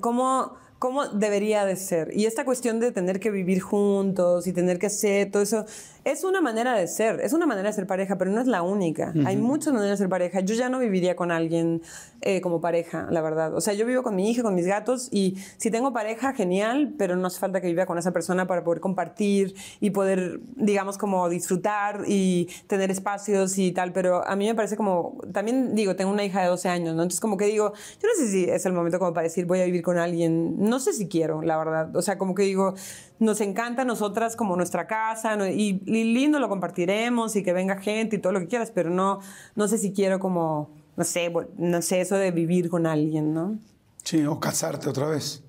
cómo, 0.00 0.54
cómo 0.80 1.06
debería 1.06 1.66
de 1.66 1.76
ser. 1.76 2.10
Y 2.16 2.24
esta 2.24 2.46
cuestión 2.46 2.80
de 2.80 2.90
tener 2.90 3.20
que 3.20 3.30
vivir 3.30 3.60
juntos 3.60 4.46
y 4.46 4.54
tener 4.54 4.78
que 4.78 4.86
hacer 4.86 5.30
todo 5.30 5.42
eso, 5.42 5.66
es 6.04 6.24
una 6.24 6.40
manera 6.40 6.74
de 6.74 6.86
ser, 6.86 7.20
es 7.20 7.34
una 7.34 7.44
manera 7.44 7.68
de 7.68 7.74
ser 7.74 7.86
pareja, 7.86 8.16
pero 8.16 8.30
no 8.30 8.40
es 8.40 8.46
la 8.46 8.62
única. 8.62 9.12
Hay 9.26 9.36
muchas 9.36 9.74
maneras 9.74 9.98
de 9.98 10.04
ser 10.04 10.08
pareja. 10.08 10.40
Yo 10.40 10.54
ya 10.54 10.70
no 10.70 10.78
viviría 10.78 11.14
con 11.14 11.30
alguien 11.30 11.82
eh, 12.22 12.40
como 12.40 12.62
pareja, 12.62 13.08
la 13.10 13.20
verdad. 13.20 13.54
O 13.54 13.60
sea, 13.60 13.74
yo 13.74 13.84
vivo 13.84 14.02
con 14.02 14.16
mi 14.16 14.30
hija, 14.30 14.42
con 14.42 14.54
mis 14.54 14.66
gatos 14.66 15.08
y 15.10 15.36
si 15.58 15.70
tengo 15.70 15.92
pareja, 15.92 16.32
genial, 16.32 16.94
pero 16.96 17.14
no 17.16 17.26
hace 17.26 17.38
falta 17.38 17.60
que 17.60 17.66
viva 17.66 17.84
con 17.84 17.98
esa 17.98 18.12
persona 18.12 18.46
para 18.46 18.64
poder 18.64 18.80
compartir 18.80 19.54
y 19.80 19.90
poder, 19.90 20.40
digamos, 20.56 20.96
como 20.96 21.28
disfrutar 21.28 22.04
y 22.06 22.48
tener 22.66 22.90
espacios 22.90 23.58
y 23.58 23.72
tal. 23.72 23.92
Pero 23.92 24.26
a 24.26 24.34
mí 24.36 24.46
me 24.46 24.54
parece 24.54 24.78
como, 24.78 25.18
también 25.30 25.74
digo, 25.74 25.94
tengo 25.94 26.10
una 26.10 26.24
hija 26.24 26.40
de 26.40 26.48
12 26.48 26.70
años, 26.70 26.94
¿no? 26.96 27.02
Entonces 27.02 27.20
como 27.20 27.36
que 27.36 27.44
digo, 27.44 27.74
yo 28.00 28.08
no 28.08 28.14
sé 28.16 28.30
si 28.30 28.44
es 28.44 28.64
el 28.64 28.72
momento 28.72 28.98
como 28.98 29.12
para 29.12 29.24
decir 29.24 29.44
voy 29.44 29.60
a 29.60 29.66
vivir 29.66 29.82
con 29.82 29.98
alguien. 29.98 30.69
No 30.70 30.80
sé 30.80 30.94
si 30.94 31.08
quiero, 31.08 31.42
la 31.42 31.58
verdad. 31.58 31.94
O 31.94 32.00
sea, 32.00 32.16
como 32.16 32.34
que 32.34 32.44
digo, 32.44 32.74
nos 33.18 33.40
encanta 33.40 33.82
a 33.82 33.84
nosotras 33.84 34.36
como 34.36 34.56
nuestra 34.56 34.86
casa 34.86 35.36
¿no? 35.36 35.46
y, 35.46 35.82
y 35.84 36.04
lindo 36.14 36.38
lo 36.38 36.48
compartiremos 36.48 37.36
y 37.36 37.42
que 37.42 37.52
venga 37.52 37.76
gente 37.76 38.16
y 38.16 38.18
todo 38.20 38.32
lo 38.32 38.40
que 38.40 38.46
quieras, 38.46 38.70
pero 38.70 38.88
no, 38.88 39.20
no 39.56 39.68
sé 39.68 39.76
si 39.76 39.92
quiero 39.92 40.20
como, 40.20 40.70
no 40.96 41.04
sé, 41.04 41.32
no 41.58 41.82
sé, 41.82 42.00
eso 42.00 42.16
de 42.16 42.30
vivir 42.30 42.70
con 42.70 42.86
alguien, 42.86 43.34
¿no? 43.34 43.58
Sí, 44.04 44.24
o 44.24 44.40
casarte 44.40 44.88
otra 44.88 45.06
vez. 45.06 45.42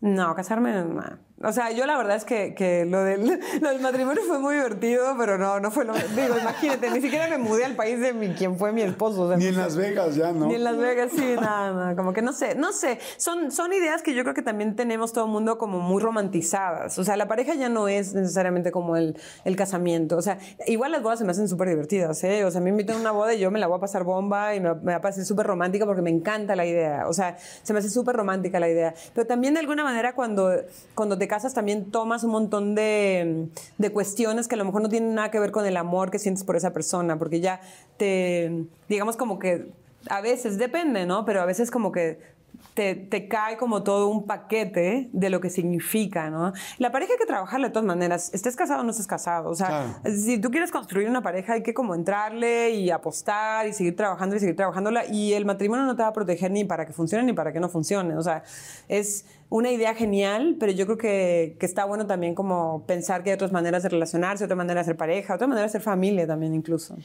No, 0.00 0.34
casarme, 0.34 0.72
no. 0.84 1.27
O 1.42 1.52
sea, 1.52 1.70
yo 1.70 1.86
la 1.86 1.96
verdad 1.96 2.16
es 2.16 2.24
que, 2.24 2.52
que 2.54 2.84
lo, 2.84 3.04
del, 3.04 3.40
lo 3.60 3.68
del 3.68 3.80
matrimonio 3.80 4.22
fue 4.26 4.40
muy 4.40 4.56
divertido, 4.56 5.14
pero 5.16 5.38
no, 5.38 5.60
no 5.60 5.70
fue 5.70 5.84
lo... 5.84 5.94
Digo, 5.94 6.36
imagínate, 6.38 6.90
ni 6.90 7.00
siquiera 7.00 7.28
me 7.28 7.38
mudé 7.38 7.64
al 7.64 7.76
país 7.76 8.00
de 8.00 8.12
mi, 8.12 8.30
quien 8.30 8.58
fue 8.58 8.72
mi 8.72 8.82
esposo. 8.82 9.22
o 9.22 9.28
sea, 9.28 9.36
Ni 9.36 9.46
en 9.46 9.56
Las 9.56 9.76
Vegas 9.76 10.16
ya, 10.16 10.32
¿no? 10.32 10.46
Ni 10.46 10.56
en 10.56 10.64
Las 10.64 10.76
Vegas, 10.76 11.12
sí, 11.14 11.34
nada, 11.36 11.72
nada, 11.72 11.96
como 11.96 12.12
que 12.12 12.22
no 12.22 12.32
sé, 12.32 12.56
no 12.56 12.72
sé. 12.72 12.98
Son, 13.18 13.52
son 13.52 13.72
ideas 13.72 14.02
que 14.02 14.14
yo 14.14 14.22
creo 14.24 14.34
que 14.34 14.42
también 14.42 14.74
tenemos 14.74 15.12
todo 15.12 15.26
el 15.26 15.30
mundo 15.30 15.58
como 15.58 15.78
muy 15.78 16.02
romantizadas. 16.02 16.98
O 16.98 17.04
sea, 17.04 17.16
la 17.16 17.28
pareja 17.28 17.54
ya 17.54 17.68
no 17.68 17.86
es 17.86 18.14
necesariamente 18.14 18.72
como 18.72 18.96
el, 18.96 19.16
el 19.44 19.54
casamiento. 19.54 20.16
O 20.16 20.22
sea, 20.22 20.38
igual 20.66 20.90
las 20.90 21.02
bodas 21.02 21.20
se 21.20 21.24
me 21.24 21.30
hacen 21.30 21.48
súper 21.48 21.68
divertidas, 21.68 22.22
¿eh? 22.24 22.44
O 22.44 22.50
sea, 22.50 22.60
me 22.60 22.70
invitan 22.70 22.96
a 22.96 23.00
una 23.00 23.10
boda 23.12 23.34
y 23.34 23.38
yo 23.38 23.52
me 23.52 23.60
la 23.60 23.68
voy 23.68 23.76
a 23.76 23.80
pasar 23.80 24.02
bomba 24.02 24.56
y 24.56 24.60
me, 24.60 24.74
me 24.74 24.92
va 24.92 24.96
a 24.96 25.00
parecer 25.00 25.24
súper 25.24 25.46
romántica 25.46 25.86
porque 25.86 26.02
me 26.02 26.10
encanta 26.10 26.56
la 26.56 26.66
idea. 26.66 27.06
O 27.06 27.12
sea, 27.12 27.36
se 27.62 27.72
me 27.72 27.78
hace 27.78 27.90
súper 27.90 28.16
romántica 28.16 28.58
la 28.58 28.68
idea. 28.68 28.92
Pero 29.14 29.24
también 29.24 29.54
de 29.54 29.60
alguna 29.60 29.84
manera 29.84 30.14
cuando, 30.14 30.50
cuando 30.96 31.16
te 31.16 31.27
casas 31.28 31.54
también 31.54 31.90
tomas 31.92 32.24
un 32.24 32.32
montón 32.32 32.74
de, 32.74 33.46
de 33.78 33.90
cuestiones 33.92 34.48
que 34.48 34.56
a 34.56 34.58
lo 34.58 34.64
mejor 34.64 34.82
no 34.82 34.88
tienen 34.88 35.14
nada 35.14 35.30
que 35.30 35.38
ver 35.38 35.52
con 35.52 35.64
el 35.66 35.76
amor 35.76 36.10
que 36.10 36.18
sientes 36.18 36.42
por 36.42 36.56
esa 36.56 36.72
persona, 36.72 37.16
porque 37.18 37.40
ya 37.40 37.60
te, 37.96 38.64
digamos 38.88 39.16
como 39.16 39.38
que 39.38 39.70
a 40.10 40.20
veces 40.20 40.58
depende, 40.58 41.06
¿no? 41.06 41.24
Pero 41.24 41.40
a 41.42 41.44
veces 41.44 41.70
como 41.70 41.92
que 41.92 42.36
te, 42.74 42.94
te 42.94 43.28
cae 43.28 43.56
como 43.56 43.82
todo 43.82 44.08
un 44.08 44.26
paquete 44.26 45.08
de 45.12 45.30
lo 45.30 45.40
que 45.40 45.50
significa, 45.50 46.30
¿no? 46.30 46.52
La 46.78 46.90
pareja 46.92 47.12
hay 47.12 47.18
que 47.18 47.26
trabajarla 47.26 47.68
de 47.68 47.72
todas 47.72 47.86
maneras, 47.86 48.30
estés 48.32 48.56
casado 48.56 48.80
o 48.80 48.84
no 48.84 48.90
estés 48.90 49.06
casado. 49.06 49.50
O 49.50 49.54
sea, 49.54 49.66
Claro. 50.02 50.16
si 50.16 50.40
tú 50.40 50.50
quieres 50.50 50.70
construir 50.70 51.08
una 51.08 51.22
pareja 51.22 51.54
hay 51.54 51.62
que 51.62 51.74
como 51.74 51.94
entrarle 51.94 52.70
y 52.70 52.90
apostar 52.90 53.66
y 53.66 53.72
seguir 53.72 53.96
trabajando 53.96 54.36
y 54.36 54.40
seguir 54.40 54.56
trabajándola. 54.56 55.06
Y 55.06 55.32
el 55.34 55.44
matrimonio 55.44 55.84
no 55.86 55.96
te 55.96 56.02
va 56.02 56.08
a 56.08 56.12
proteger 56.12 56.50
ni 56.50 56.64
para 56.64 56.86
que 56.86 56.92
funcione 56.92 57.24
ni 57.24 57.32
para 57.32 57.52
que 57.52 57.60
no 57.60 57.68
funcione. 57.68 58.16
O 58.16 58.22
sea, 58.22 58.42
es 58.88 59.24
una 59.50 59.70
idea 59.72 59.94
genial, 59.94 60.56
pero 60.60 60.72
yo 60.72 60.84
creo 60.84 60.98
que, 60.98 61.56
que 61.58 61.66
está 61.66 61.84
bueno 61.86 62.06
también 62.06 62.34
como 62.34 62.84
pensar 62.86 63.22
que 63.22 63.30
hay 63.30 63.34
otras 63.34 63.52
maneras 63.52 63.82
de 63.82 63.88
relacionarse, 63.88 64.44
otra 64.44 64.56
manera 64.56 64.80
de 64.80 64.84
ser 64.84 64.96
pareja, 64.96 65.34
otra 65.34 65.46
manera 65.46 65.66
de 65.66 65.72
ser 65.72 65.80
familia 65.80 66.26
también 66.26 66.54
incluso. 66.54 66.96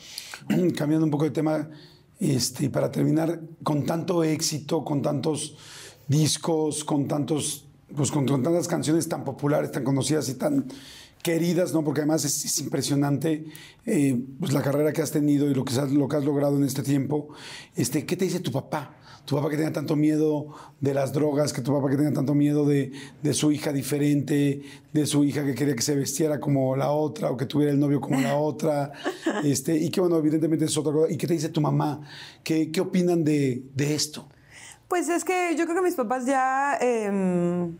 Cambiando 0.76 1.06
un 1.06 1.12
poco 1.12 1.24
de 1.24 1.32
tema, 1.32 1.70
este, 2.20 2.70
para 2.70 2.92
terminar, 2.92 3.40
con 3.64 3.86
tanto 3.86 4.24
éxito, 4.24 4.84
con 4.84 5.02
tantos 5.02 5.56
discos, 6.08 6.84
con 6.84 7.08
tantos, 7.08 7.66
pues 7.96 8.12
con, 8.12 8.26
tantas 8.26 8.68
canciones 8.68 9.08
tan 9.08 9.24
populares, 9.24 9.72
tan 9.72 9.86
conocidas 9.86 10.28
y 10.28 10.36
tan 10.36 10.66
queridas, 11.22 11.74
¿no? 11.74 11.84
Porque 11.86 12.02
además 12.02 12.26
es, 12.26 12.60
impresionante 12.60 13.46
eh, 13.86 14.22
pues 14.38 14.52
la 14.52 14.62
carrera 14.62 14.92
que 14.92 15.02
has 15.02 15.12
tenido 15.12 15.50
y 15.50 15.54
lo 15.54 15.64
que, 15.64 15.74
has, 15.74 15.92
lo 15.92 16.10
que 16.10 16.18
has 16.18 16.26
logrado 16.26 16.58
en 16.58 16.66
este 16.66 16.84
tiempo. 16.84 17.30
Este, 17.76 18.06
¿Qué 18.06 18.18
te 18.18 18.26
dice 18.26 18.42
tu 18.42 18.52
papá? 18.52 18.98
Tu 19.26 19.36
papá 19.36 19.50
que 19.50 19.56
tenga 19.56 19.72
tanto 19.72 19.96
miedo 19.96 20.48
de 20.82 20.94
las 20.94 21.14
drogas, 21.14 21.54
que 21.54 21.62
tu 21.62 21.74
papá 21.74 21.90
que 21.90 21.96
tenga 21.96 22.12
tanto 22.12 22.34
miedo 22.36 22.66
de, 22.66 22.92
de, 23.22 23.34
su 23.34 23.52
hija 23.54 23.72
diferente, 23.72 24.62
de 24.92 25.06
su 25.06 25.24
hija 25.24 25.46
que 25.46 25.56
quería 25.56 25.76
que 25.76 25.82
se 25.82 25.96
vestiera 25.96 26.42
como 26.42 26.76
la 26.76 26.92
otra 26.92 27.32
o 27.32 27.38
que 27.38 27.46
tuviera 27.46 27.72
el 27.72 27.80
novio 27.80 28.02
como 28.02 28.20
la 28.20 28.36
otra. 28.38 28.92
Este, 29.44 29.78
y 29.78 29.90
que 29.90 30.02
bueno, 30.02 30.18
evidentemente 30.18 30.66
es 30.66 30.78
otra 30.78 30.92
cosa. 30.92 31.12
¿Y 31.12 31.18
qué 31.18 31.26
te 31.26 31.34
dice 31.34 31.50
tu 31.50 31.62
mamá? 31.62 32.02
¿Qué, 32.44 32.72
qué 32.72 32.82
opinan 32.82 33.24
de, 33.24 33.64
de 33.74 33.96
esto? 33.96 34.28
Pues 34.90 35.08
es 35.10 35.24
que 35.24 35.56
yo 35.58 35.66
creo 35.66 35.78
que 35.78 35.84
mis 35.84 35.96
papás 35.96 36.26
ya, 36.26 36.78
eh, 36.82 37.72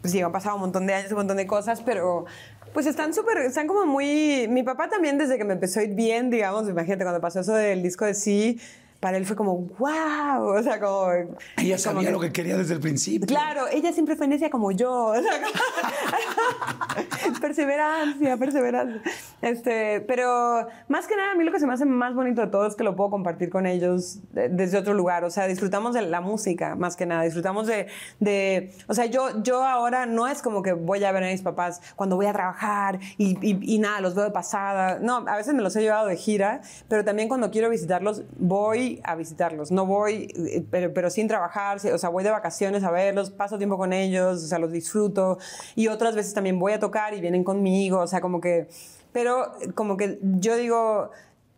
pues 0.00 0.12
sí, 0.12 0.20
han 0.20 0.32
pasado 0.32 0.56
un 0.56 0.60
montón 0.60 0.86
de 0.86 0.94
años, 0.94 1.10
un 1.10 1.18
montón 1.18 1.36
de 1.36 1.46
cosas, 1.46 1.80
pero 1.80 2.26
pues 2.72 2.86
están 2.86 3.12
súper, 3.14 3.38
están 3.38 3.66
como 3.66 3.86
muy... 3.86 4.46
Mi 4.48 4.62
papá 4.62 4.88
también 4.88 5.18
desde 5.18 5.36
que 5.36 5.44
me 5.44 5.54
empezó 5.54 5.80
a 5.80 5.82
ir 5.82 5.94
bien, 5.94 6.30
digamos, 6.30 6.68
imagínate, 6.68 7.04
cuando 7.04 7.20
pasó 7.20 7.40
eso 7.40 7.54
del 7.54 7.82
disco 7.82 8.04
de 8.04 8.14
sí, 8.14 8.60
para 9.00 9.16
él 9.16 9.24
fue 9.24 9.34
como, 9.34 9.56
wow, 9.78 10.58
o 10.58 10.62
sea, 10.62 10.78
como... 10.78 11.08
Ella 11.56 11.78
sabía 11.78 12.10
lo 12.10 12.20
que 12.20 12.32
quería 12.32 12.58
desde 12.58 12.74
el 12.74 12.80
principio. 12.80 13.26
Claro, 13.26 13.64
ella 13.72 13.94
siempre 13.94 14.14
fue 14.14 14.28
necia 14.28 14.50
como 14.50 14.72
yo, 14.72 15.06
o 15.06 15.14
sea, 15.14 15.30
perseverancia, 17.40 18.36
perseverancia. 18.36 19.00
Este, 19.40 20.02
pero 20.02 20.66
más 20.88 21.06
que 21.06 21.16
nada, 21.16 21.32
a 21.32 21.34
mí 21.34 21.44
lo 21.44 21.52
que 21.52 21.58
se 21.58 21.66
me 21.66 21.72
hace 21.72 21.86
más 21.86 22.14
bonito 22.14 22.42
de 22.42 22.48
todo 22.48 22.66
es 22.66 22.76
que 22.76 22.84
lo 22.84 22.94
puedo 22.94 23.08
compartir 23.08 23.48
con 23.48 23.66
ellos 23.66 24.18
desde 24.32 24.76
otro 24.76 24.92
lugar, 24.92 25.24
o 25.24 25.30
sea, 25.30 25.46
disfrutamos 25.46 25.94
de 25.94 26.02
la 26.02 26.20
música, 26.20 26.74
más 26.74 26.94
que 26.94 27.06
nada, 27.06 27.22
disfrutamos 27.22 27.66
de, 27.66 27.86
de 28.18 28.74
o 28.86 28.92
sea, 28.92 29.06
yo, 29.06 29.42
yo 29.42 29.64
ahora 29.64 30.04
no 30.04 30.28
es 30.28 30.42
como 30.42 30.62
que 30.62 30.74
voy 30.74 31.02
a 31.04 31.12
ver 31.12 31.24
a 31.24 31.28
mis 31.28 31.40
papás 31.40 31.80
cuando 31.96 32.16
voy 32.16 32.26
a 32.26 32.34
trabajar 32.34 33.00
y, 33.16 33.38
y, 33.40 33.58
y 33.62 33.78
nada, 33.78 34.02
los 34.02 34.14
veo 34.14 34.24
de 34.24 34.30
pasada, 34.30 34.98
no, 35.00 35.24
a 35.26 35.36
veces 35.36 35.54
me 35.54 35.62
los 35.62 35.74
he 35.76 35.80
llevado 35.80 36.06
de 36.06 36.16
gira, 36.16 36.60
pero 36.88 37.02
también 37.02 37.28
cuando 37.28 37.50
quiero 37.50 37.70
visitarlos, 37.70 38.24
voy 38.38 38.89
a 39.04 39.14
visitarlos, 39.14 39.70
no 39.70 39.86
voy, 39.86 40.32
eh, 40.34 40.64
pero, 40.70 40.92
pero 40.92 41.10
sin 41.10 41.28
trabajar, 41.28 41.78
o 41.92 41.98
sea, 41.98 42.08
voy 42.08 42.24
de 42.24 42.30
vacaciones 42.30 42.82
a 42.82 42.90
verlos, 42.90 43.30
paso 43.30 43.58
tiempo 43.58 43.76
con 43.76 43.92
ellos, 43.92 44.42
o 44.42 44.46
sea, 44.46 44.58
los 44.58 44.72
disfruto. 44.72 45.38
Y 45.76 45.88
otras 45.88 46.16
veces 46.16 46.34
también 46.34 46.58
voy 46.58 46.72
a 46.72 46.80
tocar 46.80 47.14
y 47.14 47.20
vienen 47.20 47.44
conmigo, 47.44 47.98
o 48.00 48.06
sea, 48.06 48.20
como 48.20 48.40
que, 48.40 48.68
pero 49.12 49.52
como 49.74 49.96
que 49.96 50.18
yo 50.22 50.56
digo, 50.56 51.10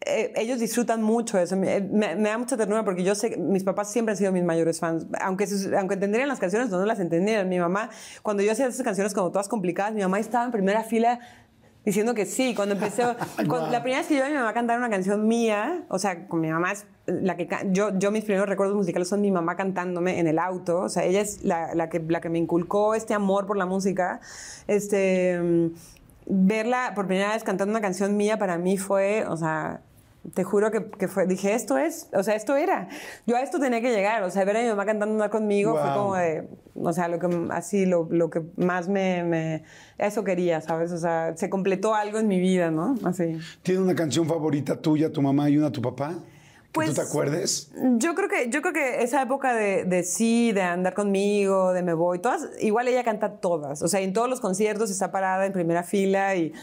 eh, 0.04 0.32
ellos 0.36 0.58
disfrutan 0.58 1.02
mucho 1.02 1.38
eso. 1.38 1.56
Me, 1.56 1.80
me, 1.80 2.14
da 2.16 2.38
mucha 2.38 2.56
ternura 2.56 2.84
porque 2.84 3.04
yo 3.04 3.14
sé, 3.14 3.36
mis 3.36 3.62
papás 3.62 3.92
siempre 3.92 4.12
han 4.12 4.16
sido 4.16 4.32
mis 4.32 4.42
mayores 4.42 4.80
fans. 4.80 5.06
Aunque, 5.20 5.46
aunque 5.78 5.94
entenderían 5.94 6.28
las 6.28 6.40
canciones, 6.40 6.70
no, 6.70 6.78
no 6.78 6.86
las 6.86 6.98
entendían. 6.98 7.48
Mi 7.48 7.58
mamá, 7.58 7.90
cuando 8.22 8.42
yo 8.42 8.52
hacía 8.52 8.66
esas 8.66 8.82
canciones 8.82 9.14
como 9.14 9.30
todas 9.30 9.48
complicadas, 9.48 9.94
mi 9.94 10.02
mamá 10.02 10.18
estaba 10.18 10.44
en 10.44 10.50
primera 10.50 10.82
fila 10.82 11.20
diciendo 11.84 12.14
que 12.14 12.26
sí. 12.26 12.54
Cuando 12.54 12.74
empecé, 12.74 13.04
cuando, 13.48 13.70
la 13.70 13.82
primera 13.82 14.00
vez 14.00 14.08
que 14.08 14.16
yo 14.16 14.24
a 14.24 14.28
mi 14.28 14.34
mamá 14.34 14.52
cantar 14.52 14.78
una 14.78 14.90
canción 14.90 15.26
mía, 15.26 15.84
o 15.88 15.98
sea, 15.98 16.26
con 16.26 16.40
mi 16.40 16.50
mamá 16.50 16.72
es 16.72 16.86
la 17.06 17.36
que 17.36 17.48
yo, 17.70 17.98
yo 17.98 18.10
mis 18.10 18.24
primeros 18.24 18.48
recuerdos 18.48 18.76
musicales 18.76 19.08
son 19.08 19.20
mi 19.20 19.30
mamá 19.30 19.56
cantándome 19.56 20.20
en 20.20 20.26
el 20.26 20.38
auto, 20.38 20.80
o 20.80 20.88
sea, 20.88 21.04
ella 21.04 21.20
es 21.20 21.42
la, 21.42 21.74
la, 21.74 21.88
que, 21.88 22.00
la 22.00 22.20
que 22.20 22.28
me 22.28 22.38
inculcó 22.38 22.94
este 22.94 23.14
amor 23.14 23.46
por 23.46 23.56
la 23.56 23.66
música. 23.66 24.20
Este, 24.68 25.70
verla 26.26 26.92
por 26.94 27.06
primera 27.06 27.32
vez 27.32 27.42
cantando 27.42 27.72
una 27.72 27.80
canción 27.80 28.16
mía 28.16 28.38
para 28.38 28.56
mí 28.58 28.78
fue, 28.78 29.26
o 29.26 29.36
sea, 29.36 29.80
te 30.34 30.44
juro 30.44 30.70
que, 30.70 30.88
que, 30.90 31.08
fue, 31.08 31.26
dije, 31.26 31.52
esto 31.52 31.76
es, 31.76 32.08
o 32.12 32.22
sea, 32.22 32.36
esto 32.36 32.54
era. 32.54 32.88
Yo 33.26 33.36
a 33.36 33.40
esto 33.40 33.58
tenía 33.58 33.80
que 33.80 33.90
llegar, 33.90 34.22
o 34.22 34.30
sea, 34.30 34.44
ver 34.44 34.56
a 34.56 34.62
mi 34.62 34.68
mamá 34.68 34.86
cantando 34.86 35.28
conmigo 35.30 35.72
fue 35.72 35.92
como 35.92 36.14
de, 36.14 36.48
o 36.76 36.92
sea, 36.92 37.08
lo 37.08 37.18
que, 37.18 37.48
así, 37.50 37.86
lo, 37.86 38.06
lo 38.10 38.30
que 38.30 38.42
más 38.56 38.88
me, 38.88 39.24
me, 39.24 39.64
eso 39.98 40.22
quería, 40.22 40.60
¿sabes? 40.60 40.92
O 40.92 40.98
sea, 40.98 41.36
se 41.36 41.50
completó 41.50 41.94
algo 41.94 42.18
en 42.18 42.28
mi 42.28 42.38
vida, 42.38 42.70
¿no? 42.70 42.94
Así. 43.02 43.36
¿Tiene 43.62 43.80
una 43.80 43.96
canción 43.96 44.26
favorita 44.26 44.80
tuya, 44.80 45.10
tu 45.10 45.20
mamá 45.20 45.50
y 45.50 45.58
una 45.58 45.72
tu 45.72 45.82
papá? 45.82 46.14
Pues, 46.72 46.88
¿Tú 46.88 46.94
te 46.94 47.00
acuerdes? 47.02 47.70
Yo 47.98 48.14
creo 48.14 48.28
que, 48.30 48.48
yo 48.48 48.62
creo 48.62 48.72
que 48.72 49.02
esa 49.02 49.20
época 49.20 49.54
de, 49.54 49.84
de, 49.84 50.02
sí, 50.04 50.52
de 50.52 50.62
andar 50.62 50.94
conmigo, 50.94 51.74
de 51.74 51.82
me 51.82 51.92
voy, 51.92 52.18
todas, 52.18 52.48
igual 52.60 52.88
ella 52.88 53.04
canta 53.04 53.36
todas. 53.36 53.82
O 53.82 53.88
sea, 53.88 54.00
en 54.00 54.14
todos 54.14 54.28
los 54.30 54.40
conciertos 54.40 54.90
está 54.90 55.12
parada 55.12 55.44
en 55.44 55.52
primera 55.52 55.82
fila 55.82 56.34
y, 56.34 56.54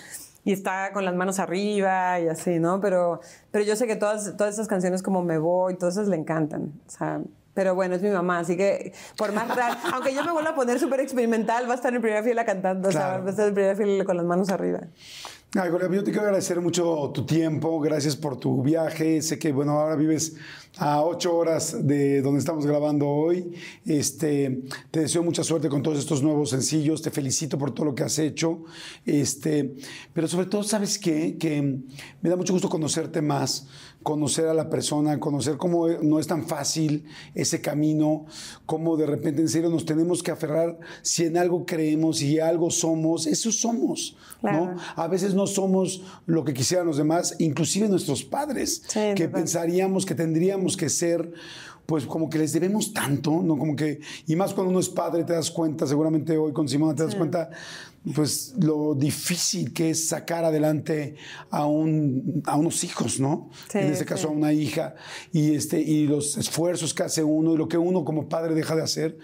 y 0.43 0.51
está 0.51 0.91
con 0.93 1.05
las 1.05 1.13
manos 1.13 1.37
arriba 1.37 2.19
y 2.19 2.27
así, 2.27 2.57
¿no? 2.57 2.81
Pero, 2.81 3.21
pero 3.51 3.63
yo 3.63 3.75
sé 3.75 3.85
que 3.85 3.95
todas, 3.95 4.35
todas 4.35 4.55
esas 4.55 4.67
canciones 4.67 5.03
como 5.03 5.23
Me 5.23 5.37
Voy, 5.37 5.75
todas 5.75 5.95
esas 5.95 6.07
le 6.07 6.15
encantan. 6.15 6.73
O 6.87 6.89
sea, 6.89 7.21
pero 7.53 7.75
bueno, 7.75 7.93
es 7.93 8.01
mi 8.01 8.09
mamá, 8.09 8.39
así 8.39 8.57
que 8.57 8.93
por 9.15 9.31
más 9.31 9.53
raro, 9.55 9.75
aunque 9.93 10.15
yo 10.15 10.23
me 10.23 10.31
vuelva 10.31 10.51
a 10.51 10.55
poner 10.55 10.79
súper 10.79 11.01
experimental, 11.01 11.67
va 11.67 11.73
a 11.73 11.75
estar 11.75 11.93
en 11.93 12.01
primera 12.01 12.23
fila 12.23 12.45
cantando, 12.45 12.89
claro. 12.89 13.07
o 13.07 13.15
sea, 13.15 13.21
va 13.21 13.27
a 13.27 13.29
estar 13.29 13.47
en 13.47 13.53
primera 13.53 13.75
fila 13.75 14.05
con 14.05 14.17
las 14.17 14.25
manos 14.25 14.49
arriba. 14.49 14.79
Ay, 15.55 15.69
Gloria, 15.69 15.89
yo 15.89 16.03
te 16.03 16.11
quiero 16.11 16.27
agradecer 16.27 16.61
mucho 16.61 17.09
tu 17.11 17.25
tiempo, 17.25 17.79
gracias 17.79 18.15
por 18.15 18.37
tu 18.37 18.61
viaje. 18.61 19.19
Sé 19.19 19.39
que, 19.39 19.51
bueno, 19.51 19.71
ahora 19.79 19.95
vives 19.95 20.35
a 20.77 21.01
ocho 21.01 21.35
horas 21.35 21.87
de 21.87 22.21
donde 22.21 22.37
estamos 22.37 22.67
grabando 22.67 23.07
hoy. 23.07 23.51
Este, 23.83 24.61
te 24.91 24.99
deseo 24.99 25.23
mucha 25.23 25.43
suerte 25.43 25.67
con 25.67 25.81
todos 25.81 25.97
estos 25.97 26.21
nuevos 26.21 26.51
sencillos, 26.51 27.01
te 27.01 27.09
felicito 27.09 27.57
por 27.57 27.71
todo 27.71 27.87
lo 27.87 27.95
que 27.95 28.03
has 28.03 28.19
hecho. 28.19 28.63
Este, 29.07 29.73
pero 30.13 30.27
sobre 30.27 30.45
todo, 30.45 30.61
¿sabes 30.61 30.99
qué? 30.99 31.35
Que 31.39 31.63
me 32.21 32.29
da 32.29 32.35
mucho 32.35 32.53
gusto 32.53 32.69
conocerte 32.69 33.19
más, 33.23 33.67
conocer 34.03 34.47
a 34.47 34.53
la 34.53 34.69
persona, 34.69 35.19
conocer 35.19 35.57
cómo 35.57 35.87
no 35.87 36.19
es 36.19 36.27
tan 36.27 36.45
fácil 36.45 37.05
ese 37.35 37.61
camino, 37.61 38.25
cómo 38.65 38.95
de 38.95 39.05
repente 39.05 39.41
en 39.41 39.49
serio 39.49 39.69
nos 39.69 39.85
tenemos 39.85 40.23
que 40.23 40.31
aferrar 40.31 40.79
si 41.01 41.25
en 41.25 41.37
algo 41.37 41.65
creemos 41.65 42.21
y 42.21 42.39
algo 42.39 42.71
somos, 42.71 43.27
eso 43.27 43.51
somos, 43.51 44.15
claro. 44.39 44.73
¿no? 44.73 44.75
A 44.95 45.07
veces 45.07 45.33
no 45.33 45.47
somos 45.47 46.01
lo 46.25 46.43
que 46.45 46.53
quisieran 46.53 46.87
los 46.87 46.97
demás, 46.97 47.35
inclusive 47.39 47.89
nuestros 47.89 48.23
padres, 48.23 48.83
sí, 48.87 48.99
que 49.15 49.27
verdad. 49.27 49.39
pensaríamos 49.39 50.05
que 50.05 50.15
tendríamos 50.15 50.77
que 50.77 50.89
ser 50.89 51.33
pues 51.89 52.05
como 52.05 52.29
que 52.29 52.37
les 52.37 52.53
debemos 52.53 52.93
tanto, 52.93 53.41
¿no? 53.41 53.57
Como 53.57 53.75
que, 53.75 53.99
y 54.27 54.35
más 54.35 54.53
cuando 54.53 54.69
uno 54.69 54.79
es 54.79 54.89
padre, 54.89 55.23
te 55.23 55.33
das 55.33 55.49
cuenta, 55.49 55.87
seguramente 55.87 56.37
hoy 56.37 56.53
con 56.53 56.69
Simona 56.69 56.93
te 56.93 57.01
das 57.01 57.13
sí. 57.13 57.17
cuenta, 57.17 57.49
pues 58.15 58.55
lo 58.59 58.95
difícil 58.95 59.73
que 59.73 59.91
es 59.91 60.07
sacar 60.07 60.45
adelante 60.45 61.15
a, 61.49 61.65
un, 61.65 62.41
a 62.45 62.55
unos 62.55 62.83
hijos, 62.83 63.19
¿no? 63.19 63.49
Sí, 63.71 63.79
en 63.79 63.91
este 63.91 64.05
caso 64.05 64.27
sí. 64.27 64.33
a 64.33 64.37
una 64.37 64.53
hija, 64.53 64.95
y, 65.31 65.53
este, 65.53 65.79
y 65.81 66.07
los 66.07 66.37
esfuerzos 66.37 66.93
que 66.93 67.03
hace 67.03 67.23
uno 67.23 67.53
y 67.53 67.57
lo 67.57 67.67
que 67.67 67.77
uno 67.77 68.05
como 68.05 68.29
padre 68.29 68.55
deja 68.55 68.75
de 68.75 68.83
hacer, 68.83 69.17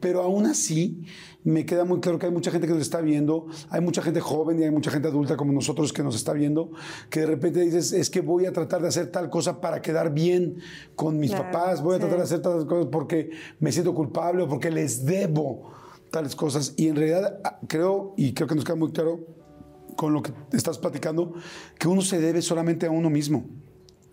pero 0.00 0.22
aún 0.22 0.46
así 0.46 1.04
me 1.44 1.66
queda 1.66 1.84
muy 1.84 2.00
claro 2.00 2.18
que 2.18 2.26
hay 2.26 2.32
mucha 2.32 2.50
gente 2.50 2.66
que 2.66 2.72
nos 2.72 2.82
está 2.82 3.00
viendo, 3.00 3.46
hay 3.68 3.80
mucha 3.80 4.02
gente 4.02 4.20
joven 4.20 4.60
y 4.60 4.64
hay 4.64 4.70
mucha 4.70 4.90
gente 4.90 5.08
adulta 5.08 5.36
como 5.36 5.52
nosotros 5.52 5.92
que 5.92 6.02
nos 6.02 6.14
está 6.14 6.32
viendo, 6.32 6.70
que 7.10 7.20
de 7.20 7.26
repente 7.26 7.60
dices, 7.60 7.92
es 7.92 8.10
que 8.10 8.20
voy 8.20 8.46
a 8.46 8.52
tratar 8.52 8.80
de 8.82 8.88
hacer 8.88 9.08
tal 9.08 9.28
cosa 9.28 9.60
para 9.60 9.82
quedar 9.82 10.12
bien 10.12 10.58
con 10.94 11.18
mis 11.18 11.30
claro, 11.30 11.50
papás, 11.50 11.82
voy 11.82 11.96
a 11.96 11.98
tratar 11.98 12.18
de 12.18 12.24
hacer 12.24 12.40
tal 12.40 12.66
cosas 12.66 12.88
porque 12.90 13.30
me 13.58 13.72
siento 13.72 13.94
culpable 13.94 14.44
o 14.44 14.48
porque 14.48 14.70
les 14.70 15.04
debo 15.04 15.81
tales 16.12 16.36
cosas. 16.36 16.74
Y 16.76 16.86
en 16.86 16.94
realidad 16.94 17.40
ah, 17.42 17.58
creo, 17.66 18.14
y 18.16 18.32
creo 18.34 18.46
que 18.46 18.54
nos 18.54 18.64
queda 18.64 18.76
muy 18.76 18.92
claro 18.92 19.26
con 19.96 20.12
lo 20.12 20.22
que 20.22 20.32
estás 20.52 20.78
platicando, 20.78 21.34
que 21.78 21.88
uno 21.88 22.02
se 22.02 22.20
debe 22.20 22.40
solamente 22.40 22.86
a 22.86 22.90
uno 22.92 23.10
mismo. 23.10 23.44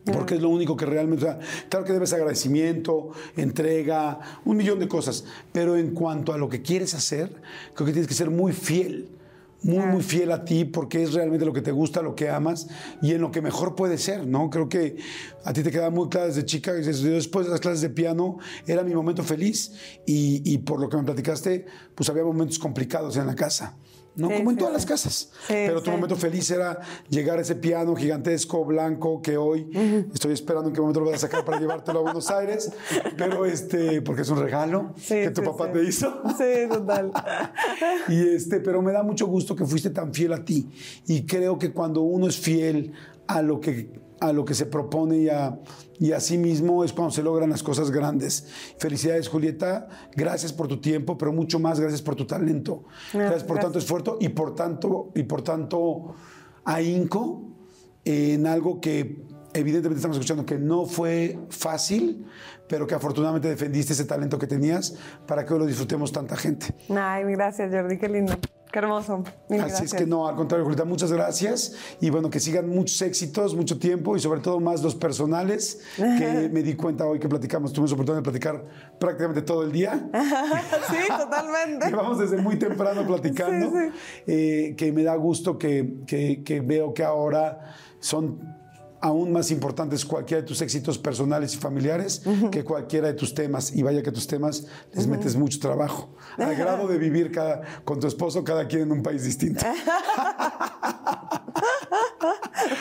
Porque 0.06 0.36
es 0.36 0.42
lo 0.42 0.50
único 0.50 0.76
que 0.76 0.88
realmente. 0.88 1.26
O 1.26 1.28
sea, 1.28 1.40
claro 1.70 1.86
que 1.86 1.94
debes 1.94 2.14
agradecimiento, 2.14 3.12
entrega, 3.36 4.20
un 4.44 4.58
millón 4.58 4.80
de 4.80 4.88
cosas. 4.88 5.26
Pero 5.52 5.76
en 5.76 5.94
cuanto 5.94 6.34
a 6.34 6.38
lo 6.40 6.50
que 6.50 6.64
quieres 6.64 6.96
hacer, 6.96 7.30
creo 7.76 7.86
que 7.86 7.92
tienes 7.92 8.08
que 8.08 8.16
ser 8.16 8.32
muy 8.32 8.54
fiel. 8.54 9.19
Muy, 9.61 9.86
muy 9.86 10.03
fiel 10.03 10.31
a 10.31 10.45
ti 10.45 10.64
porque 10.64 11.03
es 11.03 11.14
realmente 11.14 11.45
lo 11.45 11.52
que 11.52 11.61
te 11.61 11.72
gusta, 11.72 12.02
lo 12.02 12.15
que 12.15 12.30
amas 12.30 12.68
y 13.02 13.11
en 13.11 13.22
lo 13.22 13.30
que 13.30 13.41
mejor 13.41 13.76
puede 13.76 13.98
ser, 13.98 14.26
¿no? 14.26 14.49
Creo 14.49 14.69
que 14.69 14.95
a 15.44 15.52
ti 15.52 15.64
te 15.64 15.72
queda 15.72 15.90
muy 15.90 16.07
claro 16.07 16.27
desde 16.27 16.45
chica, 16.45 16.72
después 16.73 17.45
de 17.45 17.52
las 17.52 17.60
clases 17.60 17.81
de 17.81 17.90
piano 17.90 18.38
era 18.65 18.84
mi 18.84 18.94
momento 18.94 19.23
feliz 19.23 19.73
y, 20.06 20.41
y 20.49 20.60
por 20.60 20.80
lo 20.80 20.88
que 20.88 20.95
me 20.95 21.03
platicaste, 21.03 21.65
pues 21.94 22.10
había 22.10 22.23
momentos 22.23 22.57
complicados 22.57 23.18
en 23.18 23.27
la 23.27 23.36
casa. 23.36 23.76
¿No? 24.15 24.27
Sí, 24.30 24.38
Como 24.38 24.52
en 24.52 24.57
todas 24.57 24.72
sí, 24.72 24.77
las 24.77 24.86
casas. 24.86 25.31
Pero 25.48 25.81
tu 25.81 25.91
momento 25.91 26.15
feliz 26.15 26.49
era 26.52 26.80
llegar 27.10 27.40
a 27.40 27.41
ese 27.41 27.56
piano 27.56 27.95
gigantesco, 27.95 28.65
blanco, 28.65 29.22
que 29.22 29.38
hoy 29.38 29.69
uh 29.73 29.80
-huh. 29.80 30.14
estoy 30.14 30.34
esperando 30.34 30.69
en 30.69 30.76
qué 30.76 30.81
momento 30.81 30.99
lo 30.99 31.07
vas 31.07 31.15
a 31.15 31.27
sacar 31.27 31.45
para 31.45 31.60
llevártelo 31.60 31.99
a 31.99 32.02
Buenos 32.03 32.30
Aires, 32.30 32.72
pero 33.18 33.45
este, 33.45 34.02
porque 34.02 34.22
es 34.22 34.30
un 34.30 34.40
regalo 34.40 34.94
que 35.07 35.31
tu 35.31 35.44
papá 35.44 35.72
te 35.72 35.84
hizo. 35.84 36.22
Sí, 36.38 36.68
total. 36.69 37.11
y 38.10 38.36
este, 38.36 38.60
pero 38.60 38.81
me 38.81 38.91
da 38.91 39.03
mucho 39.03 39.27
gusto 39.27 39.56
que 39.56 39.65
fuiste 39.65 39.90
tan 39.90 40.14
fiel 40.14 40.34
a 40.34 40.44
ti. 40.44 40.68
Y 41.07 41.26
creo 41.26 41.57
que 41.57 41.72
cuando 41.72 42.02
uno 42.02 42.27
es 42.27 42.38
fiel 42.38 42.94
a 43.27 43.41
lo 43.41 43.60
que 43.60 44.10
a 44.22 44.34
lo 44.34 44.44
que 44.44 44.53
se 44.53 44.65
propone 44.65 45.18
y 45.18 45.30
a, 45.30 45.57
y 46.00 46.14
a 46.14 46.20
sí 46.20 46.38
mismo 46.38 46.84
es 46.84 46.94
cuando 46.94 47.12
se 47.12 47.22
logran 47.22 47.50
las 47.50 47.62
cosas 47.62 47.92
grandes. 47.92 48.48
Felicidades, 48.78 49.28
Julieta. 49.28 49.88
Gracias 50.16 50.54
por 50.54 50.68
tu 50.68 50.80
tiempo, 50.80 51.18
pero 51.18 51.34
mucho 51.34 51.60
más 51.60 51.80
gracias 51.80 52.02
por 52.02 52.16
tu 52.16 52.26
talento. 52.26 52.86
No, 53.14 53.20
gracias 53.20 53.44
por 53.44 53.58
gracias. 53.58 53.66
tanto 53.66 53.80
esfuerzo 53.80 54.18
y 54.22 54.30
por 54.30 54.56
tanto, 54.56 55.12
y 55.14 55.24
por 55.24 55.42
tanto 55.42 56.16
ahínco 56.64 57.44
en 58.06 58.48
algo 58.48 58.80
que 58.80 59.24
evidentemente 59.54 59.98
estamos 59.98 60.18
escuchando 60.18 60.46
que 60.46 60.58
no 60.58 60.86
fue 60.86 61.38
fácil, 61.50 62.26
pero 62.68 62.88
que 62.88 62.96
afortunadamente 62.96 63.50
defendiste 63.50 63.94
ese 63.94 64.06
talento 64.06 64.38
que 64.40 64.48
tenías 64.48 64.96
para 65.28 65.46
que 65.46 65.54
hoy 65.54 65.60
lo 65.60 65.66
disfrutemos 65.66 66.12
tanta 66.12 66.38
gente. 66.38 66.74
Ay, 66.90 67.24
gracias, 67.34 67.72
Jordi, 67.74 67.98
qué 67.98 68.08
lindo. 68.08 68.34
Qué 68.72 68.80
hermoso. 68.80 69.18
Mil 69.50 69.62
Así 69.62 69.70
gracias. 69.70 69.82
es 69.82 69.94
que 69.94 70.06
no, 70.06 70.28
al 70.28 70.36
contrario, 70.36 70.64
Julieta, 70.64 70.86
muchas 70.86 71.12
gracias. 71.12 71.74
Y 72.02 72.12
bueno, 72.12 72.30
que 72.30 72.40
sigan 72.40 72.70
muchos 72.70 73.02
éxitos, 73.02 73.56
mucho 73.56 73.80
tiempo 73.80 74.16
y 74.16 74.20
sobre 74.20 74.41
todo 74.41 74.60
más 74.60 74.84
los 74.84 74.94
personales, 74.94 75.80
que 75.96 76.50
me 76.54 76.62
di 76.62 76.76
cuenta 76.76 77.08
hoy 77.08 77.18
que 77.20 77.28
platicamos, 77.28 77.74
tuvimos 77.74 77.91
oportunidad 77.94 78.22
de 78.22 78.30
platicar 78.30 78.64
prácticamente 79.00 79.41
todo 79.41 79.64
el 79.64 79.72
día. 79.72 80.08
sí, 80.90 80.98
totalmente. 81.08 81.88
Llevamos 81.88 82.20
desde 82.20 82.38
muy 82.38 82.58
temprano 82.60 83.06
platicando, 83.08 83.70
Sí, 83.72 83.90
eh, 84.28 84.76
que 84.78 84.91
me 84.91 85.02
da 85.04 85.16
gusto 85.16 85.58
que, 85.58 85.96
que- 86.06 86.44
que 86.44 86.62
veo 86.62 86.94
que 86.94 87.04
ahora 87.04 87.74
son 88.00 88.59
aún 89.02 89.32
más 89.32 89.52
importantes 89.52 90.06
cualquiera 90.06 90.42
de 90.42 90.48
tus 90.48 90.62
éxitos 90.62 90.98
personales 90.98 91.54
y 91.54 91.58
familiares 91.58 92.22
que 92.52 92.64
cualquiera 92.64 93.08
de 93.08 93.14
tus 93.14 93.34
temas. 93.34 93.76
Y 93.76 93.84
vaya 93.84 94.02
que 94.04 94.12
tus 94.12 94.28
temas 94.28 94.66
les 94.94 95.08
metes 95.08 95.36
mucho 95.36 95.60
trabajo. 95.60 96.10
Al 96.38 96.56
grado 96.56 96.88
de 96.88 96.98
vivir 96.98 97.32
cada- 97.32 97.62
con 97.84 98.00
tu 98.00 98.08
esposo, 98.08 98.44
cada 98.44 98.68
quien 98.68 98.84
en 98.84 98.92
un 98.92 99.04
país 99.04 99.24
distinto. 99.24 99.66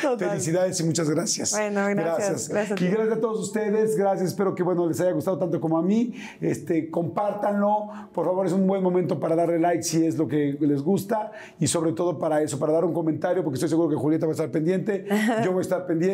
Total. 0.02 0.30
Felicidades 0.30 0.80
y 0.80 0.84
muchas 0.84 1.08
gracias. 1.08 1.52
Bueno, 1.52 1.86
gracias, 1.90 2.48
gracias 2.48 2.78
ti. 2.78 2.86
Y 2.86 2.88
gracias 2.88 3.16
a 3.18 3.20
todos 3.20 3.40
ustedes. 3.40 3.96
Gracias. 3.96 4.28
Espero 4.28 4.54
que 4.54 4.62
bueno, 4.62 4.86
les 4.86 5.00
haya 5.00 5.12
gustado 5.12 5.38
tanto 5.38 5.60
como 5.60 5.78
a 5.78 5.82
mí. 5.82 6.14
Este, 6.40 6.90
compártanlo. 6.90 7.88
Por 8.12 8.26
favor, 8.26 8.46
es 8.46 8.52
un 8.52 8.66
buen 8.66 8.82
momento 8.82 9.18
para 9.18 9.34
darle 9.36 9.58
like 9.58 9.82
si 9.82 10.04
es 10.04 10.16
lo 10.16 10.26
que 10.28 10.56
les 10.60 10.82
gusta. 10.82 11.32
Y 11.58 11.66
sobre 11.66 11.92
todo 11.92 12.18
para 12.18 12.42
eso, 12.42 12.58
para 12.58 12.72
dar 12.72 12.84
un 12.84 12.92
comentario, 12.92 13.42
porque 13.42 13.54
estoy 13.56 13.68
seguro 13.68 13.88
que 13.88 13.96
Julieta 13.96 14.26
va 14.26 14.32
a 14.32 14.34
estar 14.34 14.50
pendiente. 14.50 15.06
Yo 15.44 15.52
voy 15.52 15.60
a 15.60 15.62
estar 15.62 15.86
pendiente 15.86 16.07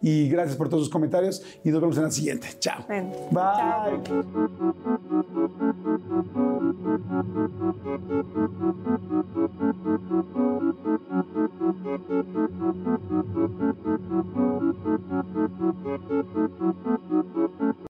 y 0.00 0.28
gracias 0.28 0.56
por 0.56 0.68
todos 0.68 0.84
sus 0.84 0.92
comentarios 0.92 1.42
y 1.64 1.70
nos 1.70 1.80
vemos 1.80 1.96
en 1.96 2.02
la 2.04 2.10
siguiente. 2.10 2.48
Chao. 2.58 2.84
Bye. 3.30 4.02